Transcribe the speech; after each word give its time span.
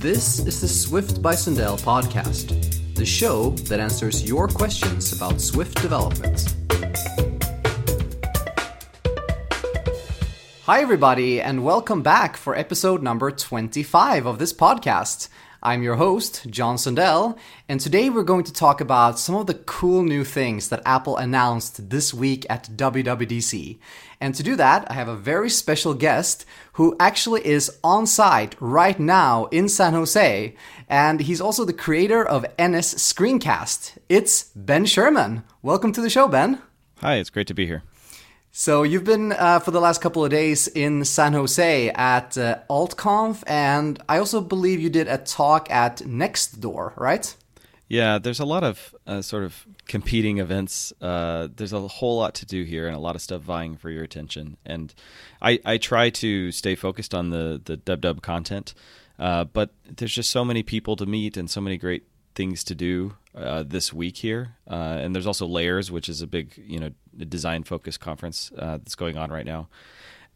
This 0.00 0.40
is 0.40 0.60
the 0.60 0.68
Swift 0.68 1.22
by 1.22 1.34
Sundell 1.34 1.76
podcast, 1.78 2.94
the 2.94 3.06
show 3.06 3.50
that 3.50 3.78
answers 3.78 4.24
your 4.24 4.48
questions 4.48 5.12
about 5.12 5.40
Swift 5.40 5.80
development. 5.80 6.56
Hi, 10.64 10.80
everybody, 10.80 11.40
and 11.40 11.62
welcome 11.62 12.02
back 12.02 12.36
for 12.36 12.56
episode 12.56 13.00
number 13.00 13.30
25 13.30 14.26
of 14.26 14.40
this 14.40 14.52
podcast. 14.52 15.28
I'm 15.66 15.82
your 15.82 15.96
host, 15.96 16.46
John 16.48 16.76
Sundell, 16.76 17.36
and 17.68 17.80
today 17.80 18.08
we're 18.08 18.22
going 18.22 18.44
to 18.44 18.52
talk 18.52 18.80
about 18.80 19.18
some 19.18 19.34
of 19.34 19.48
the 19.48 19.54
cool 19.54 20.04
new 20.04 20.22
things 20.22 20.68
that 20.68 20.80
Apple 20.86 21.16
announced 21.16 21.90
this 21.90 22.14
week 22.14 22.46
at 22.48 22.68
WWDC. 22.76 23.76
And 24.20 24.32
to 24.36 24.44
do 24.44 24.54
that, 24.54 24.88
I 24.88 24.94
have 24.94 25.08
a 25.08 25.16
very 25.16 25.50
special 25.50 25.92
guest 25.92 26.46
who 26.74 26.94
actually 27.00 27.44
is 27.44 27.78
on 27.82 28.06
site 28.06 28.54
right 28.60 29.00
now 29.00 29.46
in 29.46 29.68
San 29.68 29.92
Jose, 29.94 30.54
and 30.88 31.18
he's 31.18 31.40
also 31.40 31.64
the 31.64 31.72
creator 31.72 32.24
of 32.24 32.44
NS 32.60 32.94
Screencast. 32.94 33.98
It's 34.08 34.44
Ben 34.54 34.84
Scheirman. 34.84 35.42
Welcome 35.62 35.90
to 35.94 36.00
the 36.00 36.08
show, 36.08 36.28
Ben. 36.28 36.62
Hi, 36.98 37.16
it's 37.16 37.30
great 37.30 37.48
to 37.48 37.54
be 37.54 37.66
here. 37.66 37.82
So 38.58 38.84
you've 38.84 39.04
been 39.04 39.32
uh, 39.32 39.58
for 39.58 39.70
the 39.70 39.82
last 39.82 40.00
couple 40.00 40.24
of 40.24 40.30
days 40.30 40.66
in 40.66 41.04
San 41.04 41.34
Jose 41.34 41.90
at 41.90 42.38
uh, 42.38 42.60
AltConf, 42.70 43.42
and 43.46 44.02
I 44.08 44.16
also 44.16 44.40
believe 44.40 44.80
you 44.80 44.88
did 44.88 45.08
a 45.08 45.18
talk 45.18 45.70
at 45.70 45.98
Nextdoor, 45.98 46.96
right? 46.96 47.36
Yeah, 47.86 48.18
there's 48.18 48.40
a 48.40 48.46
lot 48.46 48.64
of 48.64 48.94
uh, 49.06 49.20
sort 49.20 49.44
of 49.44 49.66
competing 49.86 50.38
events. 50.38 50.90
Uh, 51.02 51.48
there's 51.54 51.74
a 51.74 51.86
whole 51.86 52.16
lot 52.16 52.32
to 52.36 52.46
do 52.46 52.62
here, 52.62 52.86
and 52.86 52.96
a 52.96 52.98
lot 52.98 53.14
of 53.14 53.20
stuff 53.20 53.42
vying 53.42 53.76
for 53.76 53.90
your 53.90 54.02
attention. 54.02 54.56
And 54.64 54.94
I, 55.42 55.60
I 55.66 55.76
try 55.76 56.08
to 56.08 56.50
stay 56.50 56.76
focused 56.76 57.14
on 57.14 57.28
the 57.28 57.60
the 57.62 57.76
dub 57.76 58.00
dub 58.00 58.22
content, 58.22 58.72
uh, 59.18 59.44
but 59.44 59.74
there's 59.84 60.14
just 60.14 60.30
so 60.30 60.46
many 60.46 60.62
people 60.62 60.96
to 60.96 61.04
meet 61.04 61.36
and 61.36 61.50
so 61.50 61.60
many 61.60 61.76
great 61.76 62.04
things 62.36 62.62
to 62.64 62.74
do 62.74 63.16
uh, 63.34 63.64
this 63.66 63.92
week 63.92 64.18
here. 64.18 64.56
Uh, 64.70 64.98
and 65.00 65.14
there's 65.14 65.26
also 65.26 65.46
Layers, 65.46 65.90
which 65.90 66.08
is 66.08 66.22
a 66.22 66.26
big, 66.26 66.52
you 66.56 66.78
know, 66.78 66.90
design 67.28 67.64
focused 67.64 67.98
conference 67.98 68.52
uh, 68.56 68.76
that's 68.76 68.94
going 68.94 69.18
on 69.18 69.30
right 69.30 69.46
now. 69.46 69.68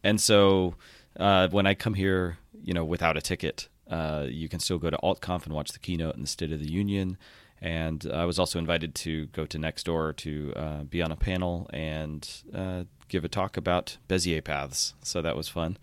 And 0.03 0.19
so 0.19 0.75
uh, 1.17 1.47
when 1.49 1.65
I 1.65 1.73
come 1.75 1.93
here, 1.93 2.37
you 2.61 2.73
know, 2.73 2.83
without 2.83 3.15
a 3.15 3.21
ticket, 3.21 3.69
uh, 3.89 4.25
you 4.27 4.49
can 4.49 4.59
still 4.59 4.79
go 4.79 4.89
to 4.89 4.97
AltConf 4.97 5.45
and 5.45 5.53
watch 5.53 5.71
the 5.71 5.79
keynote 5.79 6.15
and 6.15 6.23
the 6.23 6.29
State 6.29 6.51
of 6.51 6.59
the 6.59 6.71
Union. 6.71 7.17
And 7.61 8.09
I 8.11 8.25
was 8.25 8.39
also 8.39 8.57
invited 8.57 8.95
to 8.95 9.27
go 9.27 9.45
to 9.45 9.57
Nextdoor 9.59 10.17
to 10.17 10.53
uh, 10.55 10.83
be 10.83 11.01
on 11.01 11.11
a 11.11 11.15
panel 11.15 11.69
and 11.71 12.27
give 13.07 13.23
a 13.23 13.29
talk 13.29 13.57
about 13.57 13.97
Bezier 14.09 14.43
paths. 14.43 14.95
So 15.03 15.21
that 15.21 15.35
was 15.35 15.47
fun. 15.47 15.77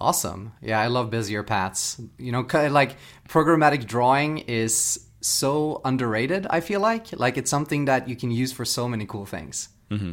Awesome. 0.00 0.52
Yeah, 0.60 0.80
I 0.80 0.88
love 0.88 1.10
Bezier 1.10 1.46
paths. 1.46 2.00
You 2.18 2.32
know, 2.32 2.46
like 2.52 2.96
programmatic 3.28 3.86
drawing 3.86 4.38
is 4.38 5.05
so 5.26 5.80
underrated. 5.84 6.46
I 6.50 6.60
feel 6.60 6.80
like 6.80 7.18
like 7.18 7.36
it's 7.36 7.50
something 7.50 7.86
that 7.86 8.08
you 8.08 8.16
can 8.16 8.30
use 8.30 8.52
for 8.52 8.64
so 8.64 8.88
many 8.88 9.06
cool 9.06 9.26
things. 9.26 9.68
Mm-hmm. 9.90 10.12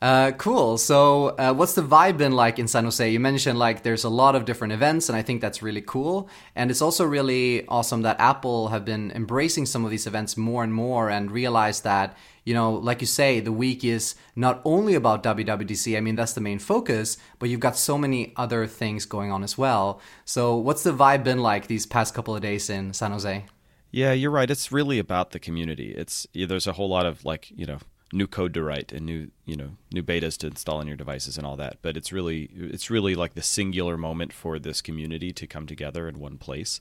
Uh, 0.00 0.30
cool. 0.32 0.78
So, 0.78 1.28
uh, 1.38 1.52
what's 1.52 1.74
the 1.74 1.82
vibe 1.82 2.18
been 2.18 2.30
like 2.30 2.60
in 2.60 2.68
San 2.68 2.84
Jose? 2.84 3.10
You 3.10 3.18
mentioned 3.18 3.58
like 3.58 3.82
there's 3.82 4.04
a 4.04 4.08
lot 4.08 4.36
of 4.36 4.44
different 4.44 4.72
events, 4.72 5.08
and 5.08 5.18
I 5.18 5.22
think 5.22 5.40
that's 5.40 5.60
really 5.60 5.80
cool. 5.80 6.28
And 6.54 6.70
it's 6.70 6.80
also 6.80 7.04
really 7.04 7.66
awesome 7.66 8.02
that 8.02 8.20
Apple 8.20 8.68
have 8.68 8.84
been 8.84 9.10
embracing 9.10 9.66
some 9.66 9.84
of 9.84 9.90
these 9.90 10.06
events 10.06 10.36
more 10.36 10.62
and 10.62 10.72
more, 10.72 11.10
and 11.10 11.32
realize 11.32 11.80
that 11.80 12.16
you 12.44 12.54
know, 12.54 12.72
like 12.72 13.00
you 13.00 13.06
say, 13.06 13.40
the 13.40 13.52
week 13.52 13.84
is 13.84 14.14
not 14.34 14.62
only 14.64 14.94
about 14.94 15.22
WWDC. 15.22 15.96
I 15.96 16.00
mean, 16.00 16.14
that's 16.14 16.32
the 16.32 16.40
main 16.40 16.58
focus, 16.58 17.18
but 17.38 17.50
you've 17.50 17.60
got 17.60 17.76
so 17.76 17.98
many 17.98 18.32
other 18.36 18.66
things 18.66 19.04
going 19.04 19.32
on 19.32 19.42
as 19.42 19.58
well. 19.58 20.00
So, 20.24 20.56
what's 20.56 20.84
the 20.84 20.92
vibe 20.92 21.24
been 21.24 21.40
like 21.40 21.66
these 21.66 21.86
past 21.86 22.14
couple 22.14 22.36
of 22.36 22.40
days 22.40 22.70
in 22.70 22.94
San 22.94 23.10
Jose? 23.10 23.44
Yeah, 23.90 24.12
you're 24.12 24.30
right. 24.30 24.50
It's 24.50 24.70
really 24.70 24.98
about 24.98 25.30
the 25.30 25.38
community. 25.38 25.92
It's 25.92 26.26
there's 26.34 26.66
a 26.66 26.72
whole 26.72 26.88
lot 26.88 27.06
of 27.06 27.24
like 27.24 27.50
you 27.50 27.66
know 27.66 27.78
new 28.12 28.26
code 28.26 28.54
to 28.54 28.62
write 28.62 28.90
and 28.92 29.04
new 29.04 29.30
you 29.44 29.56
know 29.56 29.70
new 29.92 30.02
betas 30.02 30.36
to 30.38 30.46
install 30.46 30.78
on 30.78 30.86
your 30.86 30.96
devices 30.96 31.36
and 31.38 31.46
all 31.46 31.56
that. 31.56 31.78
But 31.82 31.96
it's 31.96 32.12
really 32.12 32.50
it's 32.52 32.90
really 32.90 33.14
like 33.14 33.34
the 33.34 33.42
singular 33.42 33.96
moment 33.96 34.32
for 34.32 34.58
this 34.58 34.80
community 34.80 35.32
to 35.32 35.46
come 35.46 35.66
together 35.66 36.08
in 36.08 36.18
one 36.18 36.38
place. 36.38 36.80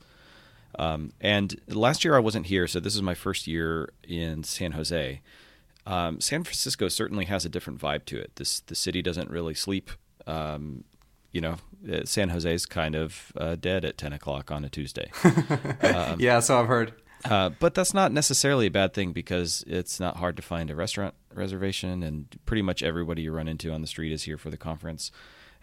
Um, 0.78 1.12
and 1.22 1.60
last 1.68 2.04
year 2.04 2.16
I 2.16 2.20
wasn't 2.20 2.48
here, 2.48 2.68
so 2.68 2.80
this 2.80 2.96
is 2.96 3.02
my 3.02 3.16
first 3.16 3.48
year 3.48 3.90
in 4.04 4.44
San 4.44 4.74
Jose. 4.74 5.22
Um, 5.86 6.20
San 6.20 6.44
Francisco 6.44 6.90
certainly 6.90 7.26
has 7.26 7.46
a 7.46 7.50
different 7.50 7.80
vibe 7.80 8.04
to 8.06 8.20
it. 8.20 8.36
This 8.36 8.60
the 8.60 8.76
city 8.76 9.02
doesn't 9.02 9.30
really 9.30 9.54
sleep. 9.54 9.92
Um, 10.28 10.84
you 11.38 11.42
know, 11.42 11.58
uh, 11.88 12.04
San 12.04 12.30
Jose 12.30 12.52
is 12.52 12.66
kind 12.66 12.96
of 12.96 13.32
uh, 13.38 13.56
dead 13.56 13.86
at 13.86 13.96
10 13.96 14.12
o'clock 14.12 14.50
on 14.50 14.66
a 14.66 14.70
Tuesday. 14.70 15.12
um, 15.84 16.20
yeah, 16.20 16.40
so 16.40 16.60
I've 16.60 16.66
heard. 16.66 16.94
Uh, 17.26 17.50
but 17.60 17.76
that's 17.76 17.94
not 17.94 18.12
necessarily 18.12 18.66
a 18.66 18.72
bad 18.72 18.92
thing 18.96 19.12
because 19.12 19.64
it's 19.68 20.00
not 20.00 20.18
hard 20.18 20.36
to 20.38 20.42
find 20.42 20.72
a 20.72 20.76
restaurant 20.76 21.14
reservation, 21.32 22.02
and 22.02 22.26
pretty 22.48 22.64
much 22.64 22.82
everybody 22.82 23.22
you 23.22 23.32
run 23.32 23.48
into 23.48 23.72
on 23.72 23.82
the 23.82 23.88
street 23.88 24.12
is 24.12 24.24
here 24.24 24.40
for 24.40 24.50
the 24.50 24.58
conference. 24.58 25.12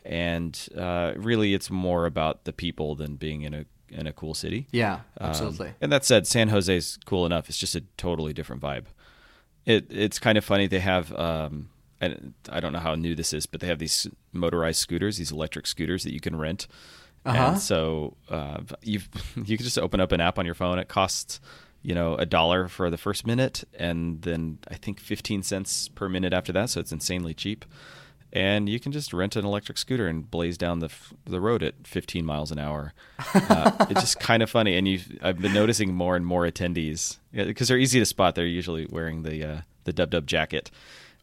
And 0.05 0.57
uh, 0.79 1.15
really, 1.17 1.55
it's 1.55 1.71
more 1.71 2.06
about 2.06 2.45
the 2.45 2.53
people 2.53 2.95
than 2.95 3.17
being 3.17 3.43
in 3.43 3.53
a 3.53 3.65
in 3.89 4.06
a 4.06 4.12
cool 4.12 4.35
city. 4.35 4.69
Yeah, 4.71 5.01
um, 5.19 5.31
absolutely. 5.31 5.69
Um, 5.69 5.75
and 5.81 5.93
that 5.93 6.05
said, 6.05 6.29
San 6.29 6.51
Jose's 6.51 6.99
cool 7.05 7.27
enough. 7.27 7.49
It's 7.49 7.59
just 7.59 7.75
a 7.75 7.81
totally 7.97 8.33
different 8.33 8.62
vibe. 8.62 8.85
It 9.67 9.87
it's 9.91 10.21
kind 10.21 10.39
of 10.39 10.45
funny. 10.45 10.69
They 10.69 10.81
have 10.81 11.12
um, 11.19 11.71
and 12.13 12.35
I 12.49 12.61
don't 12.61 12.73
know 12.73 12.79
how 12.79 12.95
new 12.95 13.15
this 13.15 13.33
is, 13.33 13.47
but 13.47 13.61
they 13.61 13.67
have 13.67 13.79
these 13.79 14.07
motorized 14.33 14.79
scooters, 14.79 15.19
these 15.19 15.33
electric 15.33 15.67
scooters 15.67 16.05
that 16.05 16.13
you 16.13 16.21
can 16.21 16.37
rent. 16.37 16.67
Uh-huh. 17.25 17.39
And 17.39 17.59
so 17.59 18.17
uh, 18.29 18.61
you 18.83 19.01
you 19.37 19.57
can 19.57 19.65
just 19.65 19.79
open 19.79 20.01
up 20.01 20.13
an 20.13 20.21
app 20.21 20.39
on 20.39 20.47
your 20.47 20.55
phone. 20.55 20.79
It 20.79 20.89
costs 20.89 21.41
you 21.83 21.95
know 21.95 22.15
a 22.17 22.27
dollar 22.27 22.69
for 22.69 22.91
the 22.91 22.99
first 22.99 23.27
minute, 23.27 23.65
and 23.79 24.23
then 24.23 24.59
I 24.69 24.75
think 24.75 25.01
fifteen 25.01 25.43
cents 25.43 25.89
per 25.89 26.09
minute 26.09 26.33
after 26.33 26.53
that. 26.53 26.71
So 26.71 26.81
it's 26.81 26.93
insanely 26.93 27.35
cheap. 27.35 27.65
And 28.35 28.69
you 28.69 28.81
can 28.81 28.91
just 28.91 29.13
rent 29.13 29.37
an 29.37 29.45
electric 29.45 29.79
scooter 29.79 30.09
and 30.09 30.29
blaze 30.29 30.59
down 30.59 30.81
the 30.81 30.91
the 31.25 31.41
road 31.41 31.63
at 31.63 31.87
15 31.87 32.27
miles 32.27 32.51
an 32.51 32.59
hour. 32.59 32.93
Uh, 33.33 33.71
it's 33.91 34.01
just 34.01 34.19
kind 34.19 34.43
of 34.43 34.51
funny, 34.51 34.77
and 34.77 34.89
you 34.89 34.99
I've 35.23 35.39
been 35.39 35.55
noticing 35.55 35.95
more 35.95 36.17
and 36.17 36.27
more 36.27 36.43
attendees 36.43 37.19
because 37.33 37.69
they're 37.69 37.79
easy 37.79 38.01
to 38.01 38.05
spot. 38.05 38.35
They're 38.35 38.45
usually 38.45 38.87
wearing 38.91 39.23
the 39.23 39.45
uh, 39.45 39.61
the 39.85 39.93
dub 39.93 40.11
dub 40.11 40.27
jacket, 40.27 40.73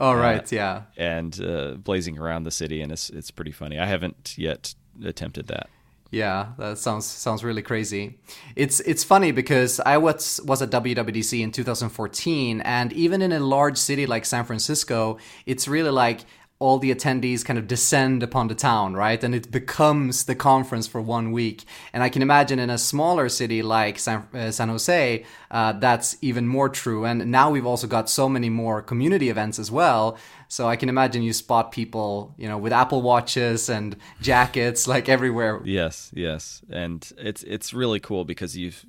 Oh 0.02 0.14
right, 0.16 0.42
uh, 0.42 0.56
yeah. 0.56 0.82
And 0.98 1.40
uh, 1.40 1.74
blazing 1.76 2.18
around 2.18 2.44
the 2.44 2.52
city, 2.52 2.82
and 2.82 2.92
it's 2.92 3.12
it's 3.12 3.30
pretty 3.30 3.52
funny. 3.52 3.78
I 3.78 3.86
haven't 3.86 4.36
yet 4.36 4.74
attempted 5.06 5.48
that. 5.48 5.70
Yeah, 6.10 6.54
that 6.58 6.80
sounds 6.80 7.06
sounds 7.06 7.44
really 7.44 7.62
crazy. 7.62 8.18
It's 8.56 8.80
it's 8.80 9.04
funny 9.04 9.32
because 9.32 9.80
I 9.80 9.98
was 9.98 10.42
was 10.44 10.64
at 10.64 10.72
WWDC 10.72 11.40
in 11.40 11.52
2014, 11.52 12.62
and 12.62 12.92
even 12.94 13.22
in 13.22 13.32
a 13.32 13.40
large 13.40 13.78
city 13.78 14.08
like 14.08 14.26
San 14.26 14.44
Francisco, 14.44 15.20
it's 15.46 15.68
really 15.68 15.92
like 15.92 16.22
all 16.62 16.78
the 16.78 16.94
attendees 16.94 17.44
kind 17.44 17.58
of 17.58 17.68
descend 17.68 18.22
upon 18.22 18.48
the 18.48 18.54
town, 18.54 18.94
right? 18.94 19.24
And 19.24 19.34
it 19.34 19.50
becomes 19.50 20.26
the 20.26 20.36
conference 20.36 20.86
for 20.86 21.02
one 21.02 21.32
week. 21.32 21.66
And 21.92 22.04
I 22.04 22.10
can 22.10 22.22
imagine 22.22 22.60
in 22.60 22.70
a 22.70 22.78
smaller 22.78 23.30
city 23.30 23.64
like 23.64 23.98
San, 23.98 24.28
uh, 24.32 24.52
San 24.52 24.70
Jose, 24.70 25.26
uh, 25.50 25.72
that's 25.74 26.18
even 26.22 26.48
more 26.48 26.70
true. 26.70 27.04
And 27.04 27.32
now 27.32 27.50
we've 27.50 27.66
also 27.66 27.88
got 27.88 28.12
so 28.12 28.30
many 28.30 28.50
more 28.50 28.84
community 28.84 29.30
events 29.30 29.58
as 29.58 29.72
well. 29.72 30.20
So 30.50 30.68
I 30.68 30.76
can 30.76 30.88
imagine 30.88 31.24
you 31.24 31.34
spot 31.34 31.72
people, 31.72 32.36
you 32.38 32.48
know, 32.48 32.60
with 32.60 32.74
Apple 32.74 33.02
watches 33.02 33.68
and 33.68 33.98
jackets 34.22 34.88
like 34.88 35.10
everywhere. 35.10 35.62
Yes, 35.64 36.12
yes, 36.14 36.62
and 36.70 37.12
it's 37.18 37.42
it's 37.44 37.74
really 37.74 38.00
cool 38.00 38.26
because 38.26 38.56
you've 38.58 38.86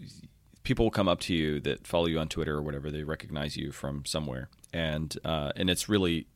people 0.64 0.84
will 0.84 0.90
come 0.90 1.08
up 1.08 1.20
to 1.20 1.34
you 1.34 1.60
that 1.60 1.86
follow 1.86 2.06
you 2.06 2.18
on 2.18 2.28
Twitter 2.28 2.56
or 2.56 2.62
whatever. 2.62 2.90
They 2.90 3.04
recognize 3.04 3.56
you 3.56 3.72
from 3.72 4.04
somewhere, 4.04 4.48
and 4.72 5.16
uh, 5.24 5.52
and 5.54 5.70
it's 5.70 5.88
really 5.88 6.26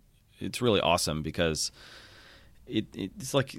it's 0.41 0.61
really 0.61 0.81
awesome 0.81 1.23
because 1.23 1.71
it, 2.67 2.87
it's 2.95 3.35
like 3.35 3.57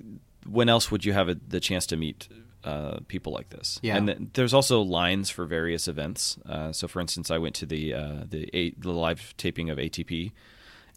when 0.48 0.69
else 0.69 0.92
would 0.92 1.06
you 1.06 1.13
have 1.13 1.30
a, 1.30 1.36
the 1.36 1.60
chance 1.60 1.86
to 1.88 1.98
meet 1.98 2.28
uh, 2.63 3.00
people 3.07 3.34
like 3.34 3.50
this? 3.50 3.80
Yeah. 3.81 3.98
And 3.98 4.07
th- 4.07 4.19
there's 4.34 4.54
also 4.54 4.81
lines 4.81 5.30
for 5.30 5.46
various 5.46 5.88
events. 5.88 6.38
Uh, 6.48 6.72
so, 6.72 6.88
for 6.88 7.00
instance, 7.00 7.31
I 7.31 7.38
went 7.38 7.56
to 7.56 7.66
the 7.66 7.94
uh, 7.94 8.24
the, 8.30 8.50
a- 8.54 8.72
the 8.78 8.92
live 8.92 9.34
taping 9.38 9.69
of 9.69 9.78
ATP. 9.78 10.31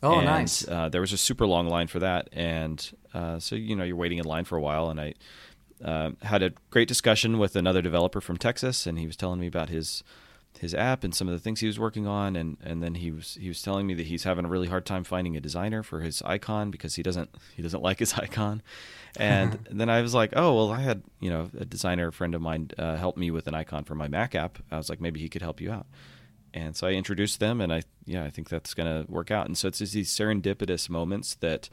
Oh, 0.03 0.17
and, 0.17 0.25
nice. 0.25 0.67
Uh, 0.67 0.89
there 0.89 1.01
was 1.01 1.13
a 1.13 1.19
super 1.19 1.47
long 1.47 1.69
line 1.69 1.87
for 1.87 1.99
that, 1.99 2.31
and 2.33 2.91
uh, 3.13 3.39
so 3.39 3.55
you 3.55 3.77
know 3.77 3.85
you're 3.85 3.97
waiting 3.97 4.19
in 4.19 4.25
line 4.25 4.45
for 4.45 4.57
a 4.57 4.61
while, 4.61 4.89
and 4.89 4.99
I 5.01 5.15
uh, 5.85 6.13
had 6.23 6.43
a 6.43 6.53
great 6.71 6.89
discussion 6.89 7.39
with 7.39 7.55
another 7.55 7.83
developer 7.83 8.21
from 8.21 8.39
Texas, 8.39 8.87
and 8.87 8.99
he 8.99 9.07
was 9.07 9.17
telling 9.17 9.41
me 9.41 9.47
about 9.47 9.69
his 9.69 10.03
his 10.59 10.75
app 10.75 11.05
and 11.05 11.15
some 11.15 11.29
of 11.29 11.33
the 11.33 11.39
things 11.39 11.61
he 11.61 11.67
was 11.67 11.79
working 11.79 12.07
on 12.07 12.37
and 12.37 12.57
and 12.63 12.83
then 12.83 12.97
he 12.97 13.11
was 13.11 13.39
he 13.41 13.49
was 13.49 13.63
telling 13.63 13.87
me 13.87 13.95
that 13.95 14.07
he's 14.07 14.25
having 14.25 14.45
a 14.45 14.49
really 14.49 14.67
hard 14.69 14.85
time 14.85 15.05
finding 15.05 15.37
a 15.37 15.41
designer 15.41 15.83
for 15.83 16.01
his 16.01 16.21
icon 16.23 16.71
because 16.71 16.97
he 16.97 17.03
doesn't 17.03 17.35
he 17.55 17.63
doesn't 17.63 17.83
like 17.89 17.99
his 17.99 18.15
icon 18.15 18.63
and 19.17 19.59
then 19.71 19.89
I 19.89 20.03
was 20.03 20.15
like 20.15 20.33
oh 20.37 20.55
well 20.55 20.73
I 20.73 20.81
had 20.81 21.03
you 21.21 21.31
know 21.31 21.51
a 21.59 21.65
designer 21.65 22.11
friend 22.11 22.35
of 22.35 22.43
mine 22.43 22.71
uh, 22.79 22.97
help 22.97 23.17
me 23.17 23.31
with 23.31 23.47
an 23.47 23.55
icon 23.55 23.85
for 23.85 23.95
my 23.95 24.09
Mac 24.09 24.35
app 24.35 24.59
I 24.71 24.77
was 24.77 24.91
like 24.91 25.01
maybe 25.01 25.21
he 25.21 25.29
could 25.29 25.43
help 25.43 25.61
you 25.61 25.73
out 25.73 25.87
and 26.53 26.77
so 26.77 26.87
I 26.87 26.93
introduced 26.93 27.41
them 27.41 27.61
and 27.61 27.73
I 27.73 27.83
yeah 28.05 28.25
I 28.25 28.31
think 28.31 28.49
that's 28.49 28.75
gonna 28.75 29.05
work 29.09 29.31
out 29.31 29.47
and 29.47 29.57
so 29.57 29.69
it's 29.69 29.79
just 29.79 29.95
these 29.95 30.11
serendipitous 30.11 30.91
moments 30.91 31.37
that 31.37 31.71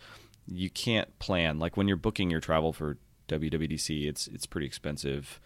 you 0.47 0.69
can't 0.69 1.17
plan 1.19 1.59
like 1.59 1.75
when 1.75 1.87
you're 1.87 1.97
booking 1.97 2.29
your 2.29 2.39
travel 2.39 2.71
for 2.71 2.97
WWDC. 3.27 4.07
It's 4.07 4.27
it's 4.27 4.45
pretty 4.45 4.67
expensive. 4.67 5.39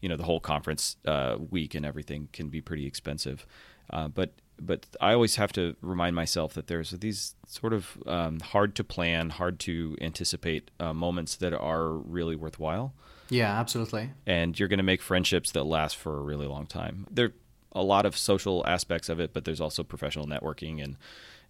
You 0.00 0.08
know, 0.08 0.16
the 0.16 0.24
whole 0.24 0.40
conference 0.40 0.96
uh, 1.06 1.36
week 1.50 1.74
and 1.74 1.84
everything 1.84 2.28
can 2.32 2.48
be 2.48 2.60
pretty 2.60 2.86
expensive. 2.86 3.46
Uh, 3.90 4.08
but 4.08 4.32
but 4.58 4.86
I 5.00 5.12
always 5.12 5.36
have 5.36 5.52
to 5.52 5.76
remind 5.82 6.16
myself 6.16 6.54
that 6.54 6.66
there's 6.66 6.90
these 6.90 7.34
sort 7.46 7.72
of 7.72 7.98
um, 8.06 8.40
hard 8.40 8.74
to 8.76 8.84
plan, 8.84 9.30
hard 9.30 9.60
to 9.60 9.96
anticipate 10.00 10.70
uh, 10.80 10.94
moments 10.94 11.36
that 11.36 11.52
are 11.52 11.92
really 11.92 12.36
worthwhile. 12.36 12.94
Yeah, 13.28 13.58
absolutely. 13.58 14.10
And 14.26 14.58
you're 14.58 14.68
going 14.68 14.78
to 14.78 14.84
make 14.84 15.02
friendships 15.02 15.50
that 15.52 15.64
last 15.64 15.96
for 15.96 16.16
a 16.16 16.22
really 16.22 16.46
long 16.46 16.66
time. 16.66 17.06
There 17.10 17.26
are 17.26 17.32
a 17.72 17.82
lot 17.82 18.06
of 18.06 18.16
social 18.16 18.64
aspects 18.66 19.08
of 19.08 19.20
it, 19.20 19.32
but 19.32 19.44
there's 19.44 19.60
also 19.60 19.82
professional 19.82 20.26
networking 20.26 20.82
and 20.82 20.96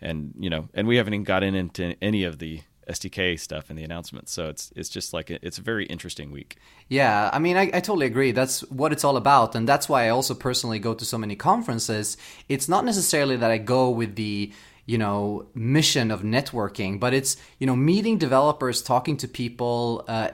and 0.00 0.34
you 0.38 0.50
know, 0.50 0.68
and 0.74 0.86
we 0.86 0.96
haven't 0.96 1.14
even 1.14 1.24
gotten 1.24 1.54
into 1.54 1.96
any 2.02 2.24
of 2.24 2.38
the 2.38 2.60
SDK 2.88 3.38
stuff 3.38 3.70
in 3.70 3.76
the 3.76 3.84
announcements. 3.84 4.32
So 4.32 4.48
it's 4.48 4.72
it's 4.76 4.88
just 4.88 5.12
like 5.12 5.30
a, 5.30 5.44
it's 5.44 5.58
a 5.58 5.62
very 5.62 5.86
interesting 5.86 6.30
week. 6.30 6.56
Yeah, 6.88 7.30
I 7.32 7.38
mean, 7.38 7.56
I, 7.56 7.62
I 7.62 7.80
totally 7.80 8.06
agree. 8.06 8.32
That's 8.32 8.60
what 8.70 8.92
it's 8.92 9.04
all 9.04 9.16
about, 9.16 9.54
and 9.54 9.68
that's 9.68 9.88
why 9.88 10.06
I 10.06 10.08
also 10.10 10.34
personally 10.34 10.78
go 10.78 10.94
to 10.94 11.04
so 11.04 11.18
many 11.18 11.36
conferences. 11.36 12.16
It's 12.48 12.68
not 12.68 12.84
necessarily 12.84 13.36
that 13.36 13.50
I 13.50 13.58
go 13.58 13.90
with 13.90 14.16
the 14.16 14.52
you 14.86 14.96
know 14.96 15.46
mission 15.52 16.12
of 16.12 16.22
networking 16.22 16.98
but 17.00 17.12
it's 17.12 17.36
you 17.58 17.66
know 17.66 17.74
meeting 17.74 18.18
developers 18.18 18.80
talking 18.80 19.16
to 19.16 19.26
people 19.26 20.04
uh, 20.06 20.28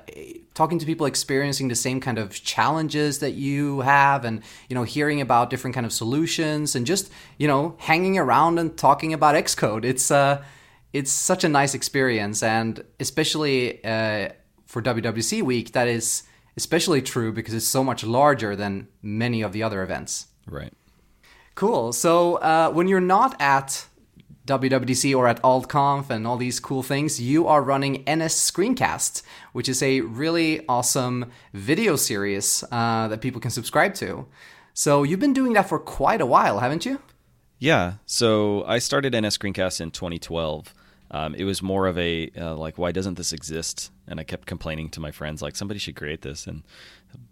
talking 0.53 0.79
to 0.79 0.85
people 0.85 1.07
experiencing 1.07 1.69
the 1.69 1.75
same 1.75 2.01
kind 2.01 2.19
of 2.19 2.33
challenges 2.35 3.21
that 3.21 3.31
you 3.31 3.81
have 3.81 4.27
and 4.27 4.43
you 4.69 4.75
know 4.75 4.83
hearing 4.83 5.23
about 5.23 5.49
different 5.49 5.75
kind 5.75 5.87
of 5.87 5.93
solutions 5.93 6.77
and 6.77 6.87
just 6.87 7.11
you 7.39 7.49
know 7.49 7.75
hanging 7.79 8.19
around 8.19 8.59
and 8.59 8.77
talking 8.77 9.15
about 9.15 9.35
xcode 9.35 9.85
it's 9.85 10.11
uh 10.11 10.43
it's 10.93 11.11
such 11.11 11.45
a 11.45 11.49
nice 11.49 11.75
experience, 11.75 12.43
and 12.43 12.85
especially 13.01 13.83
uh, 13.85 14.31
for 14.67 14.83
WWC 14.83 15.43
week, 15.43 15.73
that 15.73 15.89
is 15.89 16.25
especially 16.57 17.01
true 17.01 17.33
because 17.33 17.55
it's 17.55 17.67
so 17.67 17.83
much 17.83 18.05
larger 18.05 18.55
than 18.55 18.89
many 19.01 19.43
of 19.43 19.53
the 19.53 19.63
other 19.63 19.83
events. 19.83 20.27
Right. 20.47 20.73
Cool. 21.55 21.93
So 21.93 22.37
uh, 22.37 22.71
when 22.71 22.89
you're 22.89 23.01
not 23.01 23.41
at 23.41 23.87
WWDC 24.47 25.15
or 25.17 25.29
at 25.29 25.41
AltConf 25.43 26.11
and 26.11 26.27
all 26.27 26.37
these 26.37 26.59
cool 26.59 26.83
things, 26.83 27.21
you 27.21 27.47
are 27.47 27.63
running 27.63 28.03
NS 28.03 28.51
Screencast, 28.51 29.23
which 29.53 29.69
is 29.69 29.83
a 29.83 30.01
really 30.01 30.67
awesome 30.69 31.31
video 31.53 31.97
series 31.97 32.65
uh, 32.73 33.09
that 33.09 33.21
people 33.21 33.41
can 33.41 33.51
subscribe 33.51 33.95
to. 33.95 34.27
So 34.75 35.03
you've 35.03 35.21
been 35.21 35.35
doing 35.35 35.53
that 35.53 35.69
for 35.69 35.79
quite 35.79 36.21
a 36.21 36.27
while, 36.27 36.59
haven't 36.59 36.85
you? 36.85 37.01
Yeah. 37.59 37.95
So 38.07 38.65
I 38.65 38.79
started 38.79 39.15
NS 39.15 39.39
Screencast 39.39 39.81
in 39.81 39.91
2012. 39.91 40.75
Um, 41.13 41.35
it 41.35 41.45
was 41.45 41.63
more 41.63 41.87
of 41.87 41.99
a 41.99 42.31
uh, 42.37 42.57
like, 42.57 42.79
why 42.79 42.91
doesn't 42.91 43.15
this 43.15 43.33
exist? 43.33 43.93
And 44.09 44.19
I 44.19 44.25
kept 44.25 44.47
complaining 44.47 44.89
to 44.91 45.01
my 45.01 45.11
friends, 45.11 45.43
like, 45.43 45.57
somebody 45.57 45.79
should 45.79 45.95
create 45.95 46.23
this. 46.23 46.47
And 46.47 46.63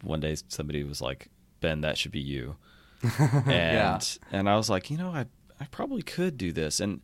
one 0.02 0.20
day 0.20 0.36
somebody 0.48 0.84
was 0.84 1.00
like, 1.00 1.28
Ben, 1.60 1.80
that 1.80 1.96
should 1.96 2.12
be 2.12 2.20
you. 2.20 2.56
and 3.18 3.46
yeah. 3.48 4.00
and 4.30 4.48
I 4.48 4.56
was 4.56 4.68
like, 4.68 4.90
you 4.90 4.98
know, 4.98 5.10
I 5.10 5.26
I 5.58 5.66
probably 5.70 6.02
could 6.02 6.36
do 6.36 6.52
this. 6.52 6.80
And 6.80 7.00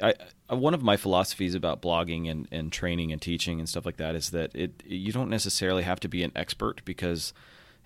I, 0.00 0.14
I, 0.48 0.54
one 0.54 0.74
of 0.74 0.82
my 0.82 0.96
philosophies 0.96 1.54
about 1.54 1.82
blogging 1.82 2.30
and, 2.30 2.46
and 2.50 2.72
training 2.72 3.12
and 3.12 3.20
teaching 3.20 3.58
and 3.58 3.68
stuff 3.68 3.84
like 3.84 3.96
that 3.96 4.14
is 4.14 4.30
that 4.30 4.54
it 4.54 4.82
you 4.86 5.12
don't 5.12 5.30
necessarily 5.30 5.82
have 5.82 6.00
to 6.00 6.08
be 6.08 6.22
an 6.22 6.32
expert 6.36 6.84
because 6.84 7.32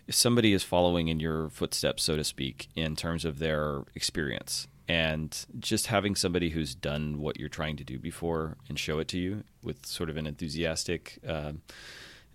if 0.07 0.15
somebody 0.15 0.53
is 0.53 0.63
following 0.63 1.09
in 1.09 1.21
your 1.21 1.49
footsteps, 1.49 2.03
so 2.03 2.17
to 2.17 2.25
speak, 2.25 2.69
in 2.75 2.97
terms 2.97 3.25
of 3.25 3.39
their 3.39 3.83
experience, 3.95 4.67
and 4.89 5.47
just 5.59 5.87
having 5.87 6.15
somebody 6.15 6.51
who's 6.51 6.75
done 6.75 7.21
what 7.21 7.39
you're 7.39 7.49
trying 7.49 7.77
to 7.77 7.85
do 7.85 7.99
before 7.99 8.57
and 8.69 8.79
show 8.79 8.99
it 8.99 9.09
to 9.09 9.19
you 9.19 9.45
with 9.63 9.87
sort 9.87 10.11
of 10.11 10.17
an 10.17 10.27
enthusiastic 10.27 11.19
uh, 11.27 11.53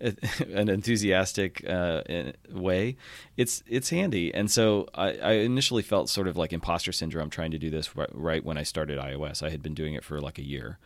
an 0.00 0.68
enthusiastic 0.68 1.64
uh, 1.68 2.02
way 2.50 2.96
it's 3.36 3.62
it's 3.66 3.90
handy. 3.90 4.32
And 4.32 4.50
so 4.50 4.88
I, 4.94 5.16
I, 5.18 5.32
initially 5.32 5.82
felt 5.82 6.08
sort 6.08 6.28
of 6.28 6.36
like 6.36 6.52
imposter 6.52 6.92
syndrome 6.92 7.30
trying 7.30 7.50
to 7.50 7.58
do 7.58 7.68
this 7.68 7.96
right, 7.96 8.08
right, 8.12 8.44
when 8.44 8.56
i 8.56 8.62
started 8.62 8.98
ios. 8.98 9.42
I 9.42 9.50
had 9.50 9.62
been 9.62 9.74
doing 9.74 9.94
it 9.94 10.04
for 10.04 10.20
like 10.20 10.38
a 10.38 10.46
year. 10.46 10.78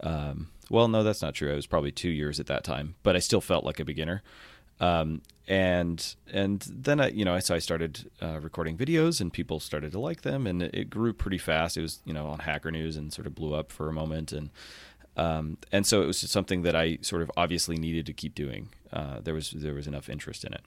Um, 0.00 0.48
well 0.70 0.88
no 0.88 1.02
that's 1.02 1.22
not 1.22 1.34
true. 1.34 1.52
I 1.52 1.56
was 1.56 1.66
probably 1.66 1.92
two 1.92 2.08
years 2.08 2.40
at 2.40 2.46
that 2.46 2.64
time 2.64 2.94
but 3.02 3.14
i 3.14 3.18
still 3.18 3.40
felt 3.40 3.64
like 3.64 3.78
a 3.78 3.84
beginner 3.84 4.22
um, 4.82 5.22
and 5.46 6.14
and 6.32 6.60
then 6.68 7.00
I, 7.00 7.08
you 7.08 7.24
know, 7.24 7.38
so 7.38 7.54
I 7.54 7.60
started 7.60 8.10
uh, 8.20 8.40
recording 8.40 8.76
videos, 8.76 9.20
and 9.20 9.32
people 9.32 9.60
started 9.60 9.92
to 9.92 10.00
like 10.00 10.22
them, 10.22 10.46
and 10.46 10.62
it 10.62 10.90
grew 10.90 11.12
pretty 11.12 11.38
fast. 11.38 11.76
It 11.76 11.82
was 11.82 12.00
you 12.04 12.12
know 12.12 12.26
on 12.26 12.40
Hacker 12.40 12.70
News 12.70 12.96
and 12.96 13.12
sort 13.12 13.26
of 13.26 13.34
blew 13.34 13.54
up 13.54 13.70
for 13.70 13.88
a 13.88 13.92
moment, 13.92 14.32
and 14.32 14.50
um, 15.16 15.56
and 15.70 15.86
so 15.86 16.02
it 16.02 16.06
was 16.06 16.20
just 16.20 16.32
something 16.32 16.62
that 16.62 16.74
I 16.74 16.98
sort 17.00 17.22
of 17.22 17.30
obviously 17.36 17.76
needed 17.76 18.06
to 18.06 18.12
keep 18.12 18.34
doing. 18.34 18.70
Uh, 18.92 19.20
there 19.20 19.34
was 19.34 19.52
there 19.52 19.74
was 19.74 19.86
enough 19.86 20.08
interest 20.08 20.44
in 20.44 20.52
it, 20.52 20.62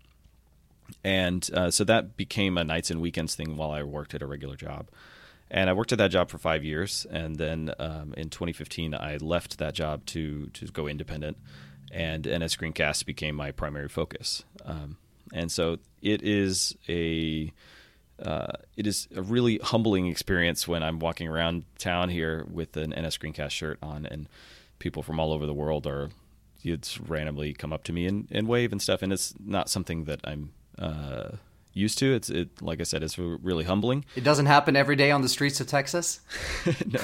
and 1.04 1.50
uh, 1.54 1.70
so 1.70 1.84
that 1.84 2.16
became 2.16 2.58
a 2.58 2.64
nights 2.64 2.90
and 2.90 3.02
weekends 3.02 3.36
thing 3.36 3.58
while 3.58 3.72
I 3.72 3.84
worked 3.84 4.14
at 4.14 4.22
a 4.22 4.26
regular 4.26 4.56
job. 4.56 4.88
And 5.52 5.70
I 5.70 5.74
worked 5.74 5.92
at 5.92 6.00
that 6.00 6.10
job 6.10 6.30
for 6.30 6.38
five 6.40 6.64
years, 6.64 7.06
and 7.12 7.36
then 7.36 7.72
um, 7.80 8.14
in 8.16 8.30
2015 8.30 8.96
I 8.96 9.18
left 9.18 9.58
that 9.58 9.74
job 9.74 10.06
to 10.08 10.48
to 10.48 10.68
go 10.68 10.88
independent 10.88 11.38
and 11.92 12.26
NS 12.26 12.56
Screencast 12.56 13.06
became 13.06 13.36
my 13.36 13.52
primary 13.52 13.90
focus. 13.90 14.44
Um, 14.66 14.98
and 15.34 15.52
so 15.52 15.78
it 16.02 16.22
is 16.22 16.76
a 16.88 17.52
uh, 18.22 18.54
it 18.78 18.88
is 18.88 19.08
a 19.16 19.22
really 19.22 19.58
humbling 19.58 20.08
experience 20.08 20.68
when 20.68 20.84
I'm 20.84 21.00
walking 21.00 21.28
around 21.28 21.64
town 21.78 22.10
here 22.10 22.46
with 22.50 22.78
an 22.78 22.92
NS 22.92 23.18
Screencast 23.18 23.52
shirt 23.52 23.78
on, 23.82 24.06
and 24.06 24.30
people 24.80 25.04
from 25.04 25.20
all 25.20 25.34
over 25.34 25.46
the 25.46 25.54
world 25.54 25.86
are 25.86 26.10
you'd 26.62 26.88
randomly 27.08 27.54
come 27.54 27.72
up 27.74 27.84
to 27.84 27.94
me 27.94 28.08
and, 28.08 28.28
and 28.31 28.48
wave 28.48 28.72
and 28.72 28.81
stuff, 28.81 29.02
and 29.02 29.12
it's 29.12 29.34
not 29.44 29.70
something 29.70 30.06
that 30.06 30.22
I'm 30.24 30.54
uh, 30.80 31.31
used 31.74 31.98
to. 32.00 32.14
It's 32.14 32.30
it 32.30 32.62
like 32.62 32.80
I 32.80 32.84
said, 32.84 33.04
it's 33.04 33.18
really 33.18 33.66
humbling. 33.66 34.06
It 34.16 34.24
doesn't 34.24 34.48
happen 34.48 34.76
every 34.76 34.96
day 34.96 35.12
on 35.12 35.22
the 35.22 35.30
streets 35.30 35.60
of 35.60 35.68
Texas. 35.68 36.22
no. 36.88 37.00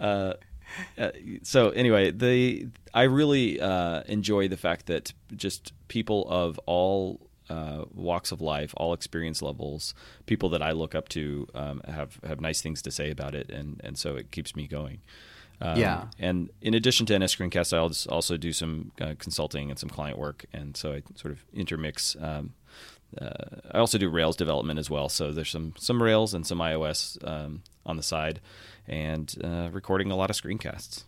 uh, 0.00 0.34
uh, 0.96 1.10
so 1.42 1.70
anyway, 1.70 2.10
the 2.10 2.68
I 2.94 3.02
really 3.02 3.60
uh, 3.60 4.02
enjoy 4.06 4.48
the 4.48 4.56
fact 4.56 4.86
that 4.86 5.12
just 5.36 5.72
people 5.88 6.26
of 6.28 6.58
all 6.66 7.20
uh, 7.50 7.84
walks 7.94 8.32
of 8.32 8.40
life, 8.40 8.74
all 8.76 8.92
experience 8.92 9.42
levels, 9.42 9.94
people 10.26 10.48
that 10.50 10.62
I 10.62 10.72
look 10.72 10.94
up 10.94 11.08
to 11.10 11.46
um, 11.54 11.80
have 11.86 12.18
have 12.26 12.40
nice 12.40 12.60
things 12.60 12.82
to 12.82 12.90
say 12.90 13.10
about 13.10 13.34
it, 13.34 13.50
and 13.50 13.80
and 13.84 13.98
so 13.98 14.16
it 14.16 14.30
keeps 14.30 14.54
me 14.54 14.66
going. 14.66 15.00
Um, 15.60 15.76
yeah. 15.76 16.04
And 16.18 16.50
in 16.60 16.74
addition 16.74 17.06
to 17.06 17.18
NS 17.18 17.34
Screencast, 17.34 17.72
I 17.72 18.12
also 18.12 18.36
do 18.36 18.52
some 18.52 18.92
uh, 19.00 19.14
consulting 19.18 19.70
and 19.70 19.78
some 19.78 19.88
client 19.88 20.18
work, 20.18 20.46
and 20.52 20.76
so 20.76 20.92
I 20.92 21.02
sort 21.16 21.32
of 21.32 21.44
intermix. 21.52 22.16
Um, 22.20 22.54
uh, 23.20 23.60
I 23.72 23.78
also 23.78 23.98
do 23.98 24.08
Rails 24.08 24.36
development 24.36 24.78
as 24.78 24.90
well, 24.90 25.08
so 25.08 25.32
there's 25.32 25.50
some 25.50 25.74
some 25.76 26.02
Rails 26.02 26.34
and 26.34 26.46
some 26.46 26.58
iOS 26.58 27.16
um, 27.26 27.62
on 27.86 27.96
the 27.96 28.02
side, 28.02 28.40
and 28.88 29.34
uh, 29.42 29.68
recording 29.72 30.10
a 30.10 30.16
lot 30.16 30.30
of 30.30 30.36
screencasts. 30.36 31.04